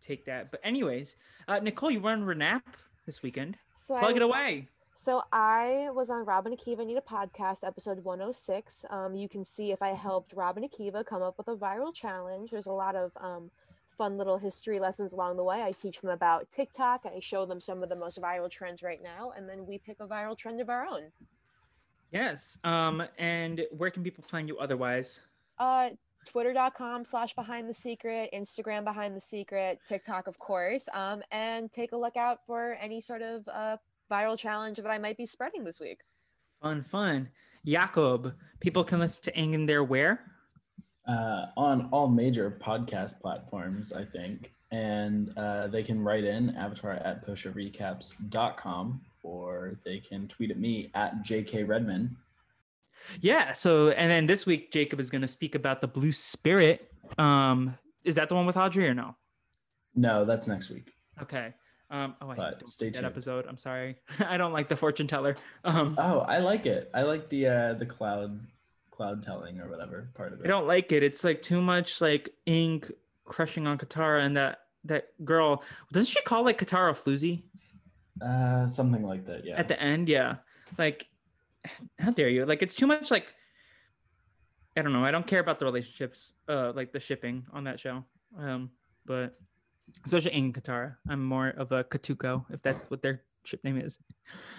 take 0.00 0.24
that. 0.26 0.50
But 0.50 0.60
anyways, 0.62 1.16
uh, 1.48 1.58
Nicole, 1.58 1.90
you 1.90 2.00
were 2.00 2.10
on 2.10 2.22
Renap 2.22 2.62
this 3.06 3.22
weekend. 3.22 3.56
So 3.74 3.98
Plug 3.98 4.12
I 4.12 4.16
it 4.16 4.22
away. 4.22 4.68
So 4.92 5.22
I 5.32 5.88
was 5.92 6.10
on 6.10 6.24
Rob 6.24 6.46
and 6.46 6.56
Akiva 6.56 6.84
Need 6.84 6.98
a 6.98 7.00
Podcast, 7.00 7.58
episode 7.64 8.04
106. 8.04 8.84
Um, 8.90 9.14
you 9.14 9.28
can 9.28 9.44
see 9.44 9.72
if 9.72 9.80
I 9.82 9.90
helped 9.90 10.32
Rob 10.34 10.58
and 10.58 10.70
Akiva 10.70 11.04
come 11.04 11.22
up 11.22 11.38
with 11.38 11.48
a 11.48 11.56
viral 11.56 11.94
challenge. 11.94 12.50
There's 12.50 12.66
a 12.66 12.72
lot 12.72 12.96
of 12.96 13.12
um, 13.16 13.50
fun 14.00 14.16
little 14.16 14.38
history 14.38 14.80
lessons 14.80 15.12
along 15.12 15.36
the 15.36 15.44
way. 15.44 15.60
I 15.60 15.72
teach 15.72 16.00
them 16.00 16.08
about 16.08 16.50
TikTok. 16.50 17.02
I 17.04 17.20
show 17.20 17.44
them 17.44 17.60
some 17.60 17.82
of 17.82 17.90
the 17.90 17.96
most 17.96 18.18
viral 18.18 18.50
trends 18.50 18.82
right 18.82 19.02
now, 19.02 19.34
and 19.36 19.46
then 19.46 19.66
we 19.66 19.76
pick 19.76 19.98
a 20.00 20.06
viral 20.06 20.34
trend 20.34 20.58
of 20.62 20.70
our 20.70 20.86
own. 20.86 21.12
Yes. 22.10 22.58
Um, 22.64 23.02
and 23.18 23.60
where 23.76 23.90
can 23.90 24.02
people 24.02 24.24
find 24.26 24.48
you 24.48 24.56
otherwise? 24.56 25.20
Uh, 25.58 25.90
Twitter.com 26.24 27.04
slash 27.04 27.34
behind 27.34 27.68
the 27.68 27.74
secret, 27.74 28.30
Instagram 28.32 28.84
behind 28.84 29.14
the 29.14 29.20
secret, 29.20 29.78
TikTok, 29.86 30.28
of 30.28 30.38
course. 30.38 30.88
Um, 30.94 31.20
and 31.30 31.70
take 31.70 31.92
a 31.92 31.96
look 31.98 32.16
out 32.16 32.38
for 32.46 32.78
any 32.80 33.02
sort 33.02 33.20
of 33.20 33.46
uh, 33.48 33.76
viral 34.10 34.38
challenge 34.38 34.78
that 34.78 34.90
I 34.90 34.96
might 34.96 35.18
be 35.18 35.26
spreading 35.26 35.62
this 35.62 35.78
week. 35.78 35.98
Fun, 36.62 36.82
fun. 36.82 37.28
Jacob, 37.66 38.32
people 38.60 38.82
can 38.82 38.98
listen 38.98 39.24
to 39.24 39.32
Aang 39.32 39.52
In 39.52 39.66
There 39.66 39.84
where? 39.84 40.20
Uh, 41.10 41.46
on 41.56 41.88
all 41.90 42.08
major 42.08 42.56
podcast 42.64 43.20
platforms, 43.20 43.92
I 43.92 44.04
think. 44.04 44.52
And 44.70 45.36
uh, 45.36 45.66
they 45.66 45.82
can 45.82 46.00
write 46.00 46.22
in 46.24 46.50
avatar 46.56 46.92
at 46.92 47.26
pusharecaps.com 47.26 49.00
or 49.22 49.78
they 49.84 49.98
can 49.98 50.28
tweet 50.28 50.50
at 50.50 50.58
me 50.58 50.90
at 50.94 51.22
JK 51.24 51.66
Redmon. 51.66 52.10
Yeah. 53.20 53.52
So, 53.52 53.88
and 53.90 54.10
then 54.10 54.26
this 54.26 54.46
week, 54.46 54.72
Jacob 54.72 55.00
is 55.00 55.10
going 55.10 55.22
to 55.22 55.28
speak 55.28 55.54
about 55.54 55.80
the 55.80 55.88
Blue 55.88 56.12
Spirit. 56.12 56.90
Um, 57.18 57.76
is 58.04 58.14
that 58.14 58.28
the 58.28 58.34
one 58.34 58.46
with 58.46 58.56
Audrey 58.56 58.86
or 58.88 58.94
no? 58.94 59.16
No, 59.94 60.24
that's 60.24 60.46
next 60.46 60.70
week. 60.70 60.92
Okay. 61.20 61.52
Um, 61.90 62.14
oh, 62.22 62.30
I 62.30 62.36
But 62.36 62.50
don't 62.60 62.68
stay 62.68 62.86
that 62.86 62.94
tuned. 62.94 63.06
episode. 63.06 63.46
I'm 63.48 63.56
sorry. 63.56 63.96
I 64.20 64.36
don't 64.36 64.52
like 64.52 64.68
the 64.68 64.76
fortune 64.76 65.08
teller. 65.08 65.36
Um, 65.64 65.96
Oh, 65.98 66.20
I 66.20 66.38
like 66.38 66.66
it. 66.66 66.88
I 66.94 67.02
like 67.02 67.28
the 67.30 67.48
uh, 67.48 67.72
the 67.74 67.86
cloud 67.86 68.38
cloud 69.00 69.22
telling 69.22 69.58
or 69.60 69.70
whatever 69.70 70.10
part 70.14 70.32
of 70.34 70.40
it. 70.40 70.44
I 70.44 70.48
don't 70.48 70.66
like 70.66 70.92
it. 70.92 71.02
It's 71.02 71.24
like 71.24 71.40
too 71.40 71.62
much 71.62 72.02
like 72.02 72.28
Aang 72.46 72.84
crushing 73.24 73.66
on 73.66 73.78
Katara 73.78 74.20
and 74.20 74.36
that 74.36 74.58
that 74.84 75.04
girl. 75.24 75.62
Doesn't 75.90 76.10
she 76.10 76.20
call 76.22 76.44
like 76.44 76.58
Katara 76.60 76.92
floozy 76.92 77.44
Uh, 78.20 78.66
something 78.68 79.02
like 79.02 79.24
that. 79.26 79.46
Yeah. 79.46 79.56
at 79.58 79.68
the 79.68 79.80
end? 79.80 80.08
Yeah. 80.08 80.36
Like, 80.76 81.06
how 81.98 82.10
dare 82.10 82.28
you? 82.28 82.44
Like, 82.44 82.60
it's 82.62 82.74
too 82.76 82.86
much. 82.86 83.10
Like, 83.10 83.34
I 84.76 84.82
don't 84.82 84.92
know. 84.92 85.04
I 85.04 85.10
don't 85.10 85.26
care 85.26 85.40
about 85.40 85.58
the 85.58 85.64
relationships, 85.64 86.34
uh, 86.48 86.72
like 86.74 86.92
the 86.92 87.00
shipping 87.00 87.46
on 87.52 87.64
that 87.64 87.80
show. 87.80 88.04
Um, 88.38 88.70
but 89.06 89.36
especially 90.04 90.32
and 90.32 90.54
Katara, 90.54 90.96
I'm 91.08 91.24
more 91.24 91.48
of 91.48 91.72
a 91.72 91.84
Katuko 91.84 92.44
if 92.50 92.60
that's 92.62 92.90
what 92.90 93.00
their 93.02 93.22
ship 93.44 93.62
name 93.64 93.78
is. 93.78 93.98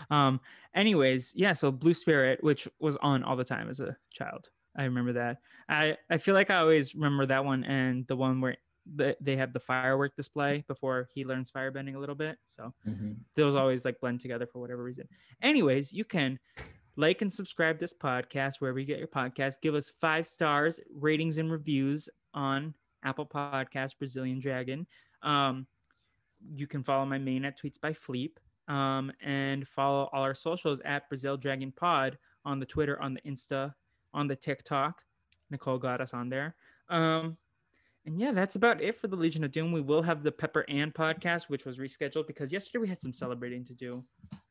Um, 0.10 0.40
anyways, 0.76 1.34
yeah. 1.36 1.54
So 1.54 1.72
Blue 1.72 1.94
Spirit, 1.94 2.44
which 2.44 2.68
was 2.80 2.98
on 2.98 3.24
all 3.24 3.36
the 3.36 3.44
time 3.44 3.70
as 3.70 3.80
a 3.80 3.96
child, 4.12 4.50
I 4.76 4.84
remember 4.86 5.14
that. 5.14 5.38
I 5.70 5.98
I 6.10 6.18
feel 6.18 6.34
like 6.36 6.50
I 6.50 6.58
always 6.58 6.96
remember 6.96 7.26
that 7.28 7.46
one 7.46 7.64
and 7.64 8.06
the 8.08 8.16
one 8.16 8.42
where 8.42 8.58
the, 8.96 9.16
they 9.22 9.36
have 9.38 9.54
the 9.54 9.60
firework 9.60 10.16
display 10.16 10.64
before 10.68 11.08
he 11.14 11.24
learns 11.24 11.52
firebending 11.52 11.96
a 11.96 12.00
little 12.00 12.16
bit. 12.16 12.40
So 12.48 12.74
Mhm. 12.88 13.18
those 13.36 13.56
always 13.56 13.86
like 13.86 14.00
blend 14.00 14.22
together 14.22 14.48
for 14.48 14.60
whatever 14.60 14.84
reason. 14.84 15.08
Anyways, 15.42 15.94
you 15.94 16.04
can 16.04 16.40
like 16.98 17.22
and 17.22 17.32
subscribe 17.32 17.80
this 17.80 17.94
podcast 17.94 18.56
wherever 18.60 18.80
you 18.80 18.86
get 18.86 18.98
your 18.98 19.08
podcast. 19.08 19.62
Give 19.62 19.76
us 19.76 19.90
five 20.02 20.26
stars, 20.26 20.80
ratings, 20.94 21.38
and 21.38 21.52
reviews 21.52 22.10
on 22.34 22.74
Apple 23.04 23.26
Podcast, 23.26 23.98
Brazilian 24.00 24.40
Dragon. 24.40 24.88
Um, 25.22 25.68
you 26.56 26.66
can 26.66 26.84
follow 26.84 27.06
my 27.06 27.20
main 27.20 27.46
at 27.46 27.60
Tweets 27.60 27.80
by 27.80 27.94
Fleep. 27.94 28.38
Um, 28.72 29.12
and 29.22 29.68
follow 29.68 30.10
all 30.14 30.24
our 30.24 30.34
socials 30.34 30.80
at 30.86 31.10
Brazil 31.10 31.36
Dragon 31.36 31.74
Pod 31.74 32.18
on 32.46 32.58
the 32.58 32.66
Twitter, 32.66 33.02
on 33.02 33.14
the 33.14 33.22
Insta, 33.22 33.74
on 34.14 34.28
the 34.28 34.36
TikTok. 34.36 35.02
Nicole 35.50 35.78
got 35.78 36.00
us 36.00 36.14
on 36.14 36.30
there. 36.30 36.56
Um, 36.88 37.38
and 38.06 38.18
yeah, 38.18 38.32
that's 38.32 38.56
about 38.56 38.82
it 38.82 38.96
for 38.96 39.10
the 39.10 39.18
Legion 39.18 39.44
of 39.44 39.52
Doom. 39.52 39.74
We 39.74 39.82
will 39.82 40.02
have 40.02 40.24
the 40.24 40.32
Pepper 40.32 40.64
Ann 40.70 40.92
podcast, 40.92 41.50
which 41.50 41.66
was 41.66 41.80
rescheduled 41.80 42.28
because 42.28 42.54
yesterday 42.54 42.80
we 42.80 42.88
had 42.88 43.02
some 43.02 43.12
celebrating 43.12 43.66
to 43.66 43.74
do. 43.74 44.04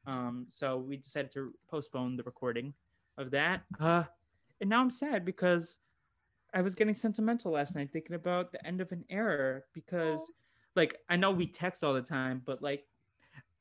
Um, 0.07 0.47
so 0.51 0.77
we 0.77 0.99
decided 0.99 1.33
to 1.33 1.55
postpone 1.69 2.19
the 2.19 2.23
recording 2.25 2.75
of 3.17 3.31
that. 3.31 3.63
Uh, 3.81 4.05
and 4.61 4.69
now 4.69 4.83
I'm 4.83 4.91
sad 4.91 5.25
because 5.25 5.79
I 6.53 6.61
was 6.61 6.75
getting 6.75 6.93
sentimental 6.95 7.53
last 7.53 7.75
night 7.75 7.91
thinking 7.91 8.17
about 8.17 8.53
the 8.53 8.65
end 8.67 8.83
of 8.83 8.93
an 8.93 9.05
era 9.09 9.63
because, 9.73 10.31
like, 10.77 10.97
I 11.09 11.17
know 11.17 11.31
we 11.31 11.47
text 11.47 11.83
all 11.83 11.95
the 11.95 12.03
time, 12.03 12.43
but 12.45 12.61
like, 12.63 12.85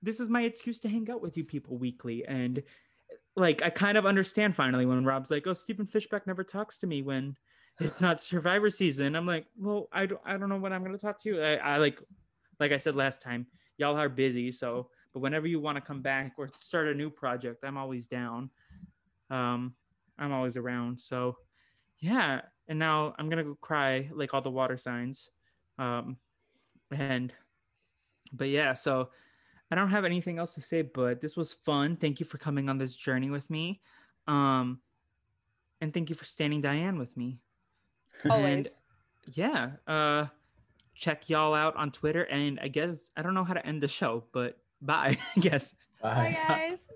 this 0.01 0.19
is 0.19 0.29
my 0.29 0.43
excuse 0.43 0.79
to 0.79 0.89
hang 0.89 1.09
out 1.09 1.21
with 1.21 1.37
you 1.37 1.43
people 1.43 1.77
weekly. 1.77 2.25
And 2.25 2.63
like, 3.35 3.61
I 3.61 3.69
kind 3.69 3.97
of 3.97 4.05
understand 4.05 4.55
finally 4.55 4.85
when 4.85 5.05
Rob's 5.05 5.31
like, 5.31 5.47
oh, 5.47 5.53
Stephen 5.53 5.87
Fishbach 5.87 6.27
never 6.27 6.43
talks 6.43 6.77
to 6.77 6.87
me 6.87 7.01
when 7.01 7.35
it's 7.79 8.01
not 8.01 8.19
survivor 8.19 8.69
season. 8.69 9.15
I'm 9.15 9.25
like 9.25 9.45
well 9.57 9.87
i 9.91 10.05
don't, 10.05 10.21
I 10.25 10.37
don't 10.37 10.49
know 10.49 10.57
when 10.57 10.73
i'm 10.73 10.83
going 10.83 10.95
to 10.95 11.01
talk 11.01 11.21
to 11.23 11.29
you. 11.29 11.41
I, 11.41 11.55
I 11.55 11.77
like 11.77 11.99
like 12.59 12.71
i 12.71 12.77
said 12.77 12.95
last 12.95 13.21
time 13.21 13.47
y'all 13.77 13.97
are 13.97 14.09
busy 14.09 14.51
so 14.51 14.89
but 15.13 15.21
whenever 15.21 15.47
you 15.47 15.59
want 15.59 15.77
to 15.77 15.81
come 15.81 16.01
back 16.01 16.33
or 16.37 16.49
start 16.59 16.87
a 16.87 16.93
new 16.93 17.09
project 17.09 17.63
i'm 17.63 17.77
always 17.77 18.07
down. 18.07 18.49
Um 19.29 19.73
i'm 20.17 20.31
always 20.31 20.57
around. 20.57 20.99
So 20.99 21.37
yeah 21.99 22.41
and 22.67 22.79
now 22.79 23.13
i'm 23.17 23.29
gonna 23.29 23.43
go 23.43 23.57
cry 23.61 24.09
like 24.13 24.33
all 24.33 24.41
the 24.41 24.49
water 24.49 24.77
signs. 24.77 25.29
Um 25.77 26.17
and 26.91 27.33
but 28.33 28.49
yeah 28.49 28.73
so 28.73 29.09
I 29.71 29.75
don't 29.75 29.89
have 29.89 30.05
anything 30.05 30.39
else 30.39 30.55
to 30.55 30.61
say, 30.61 30.81
but 30.81 31.21
this 31.21 31.35
was 31.35 31.53
fun. 31.53 31.95
Thank 31.95 32.19
you 32.19 32.25
for 32.25 32.37
coming 32.37 32.69
on 32.69 32.77
this 32.77 32.95
journey 32.95 33.29
with 33.29 33.49
me. 33.49 33.81
Um, 34.27 34.79
and 35.81 35.93
thank 35.93 36.09
you 36.09 36.15
for 36.15 36.25
standing 36.25 36.61
Diane 36.61 36.97
with 36.97 37.15
me. 37.15 37.39
Always. 38.29 38.81
And 39.25 39.37
yeah. 39.37 39.71
Uh, 39.87 40.25
check 40.95 41.29
y'all 41.29 41.53
out 41.53 41.75
on 41.75 41.91
Twitter. 41.91 42.23
And 42.23 42.59
I 42.61 42.67
guess 42.67 43.11
I 43.15 43.21
don't 43.21 43.33
know 43.33 43.43
how 43.43 43.53
to 43.53 43.65
end 43.65 43.81
the 43.81 43.87
show, 43.87 44.23
but 44.33 44.57
bye. 44.81 45.17
I 45.35 45.39
guess. 45.39 45.75
Bye, 46.01 46.37
guys. 46.47 46.87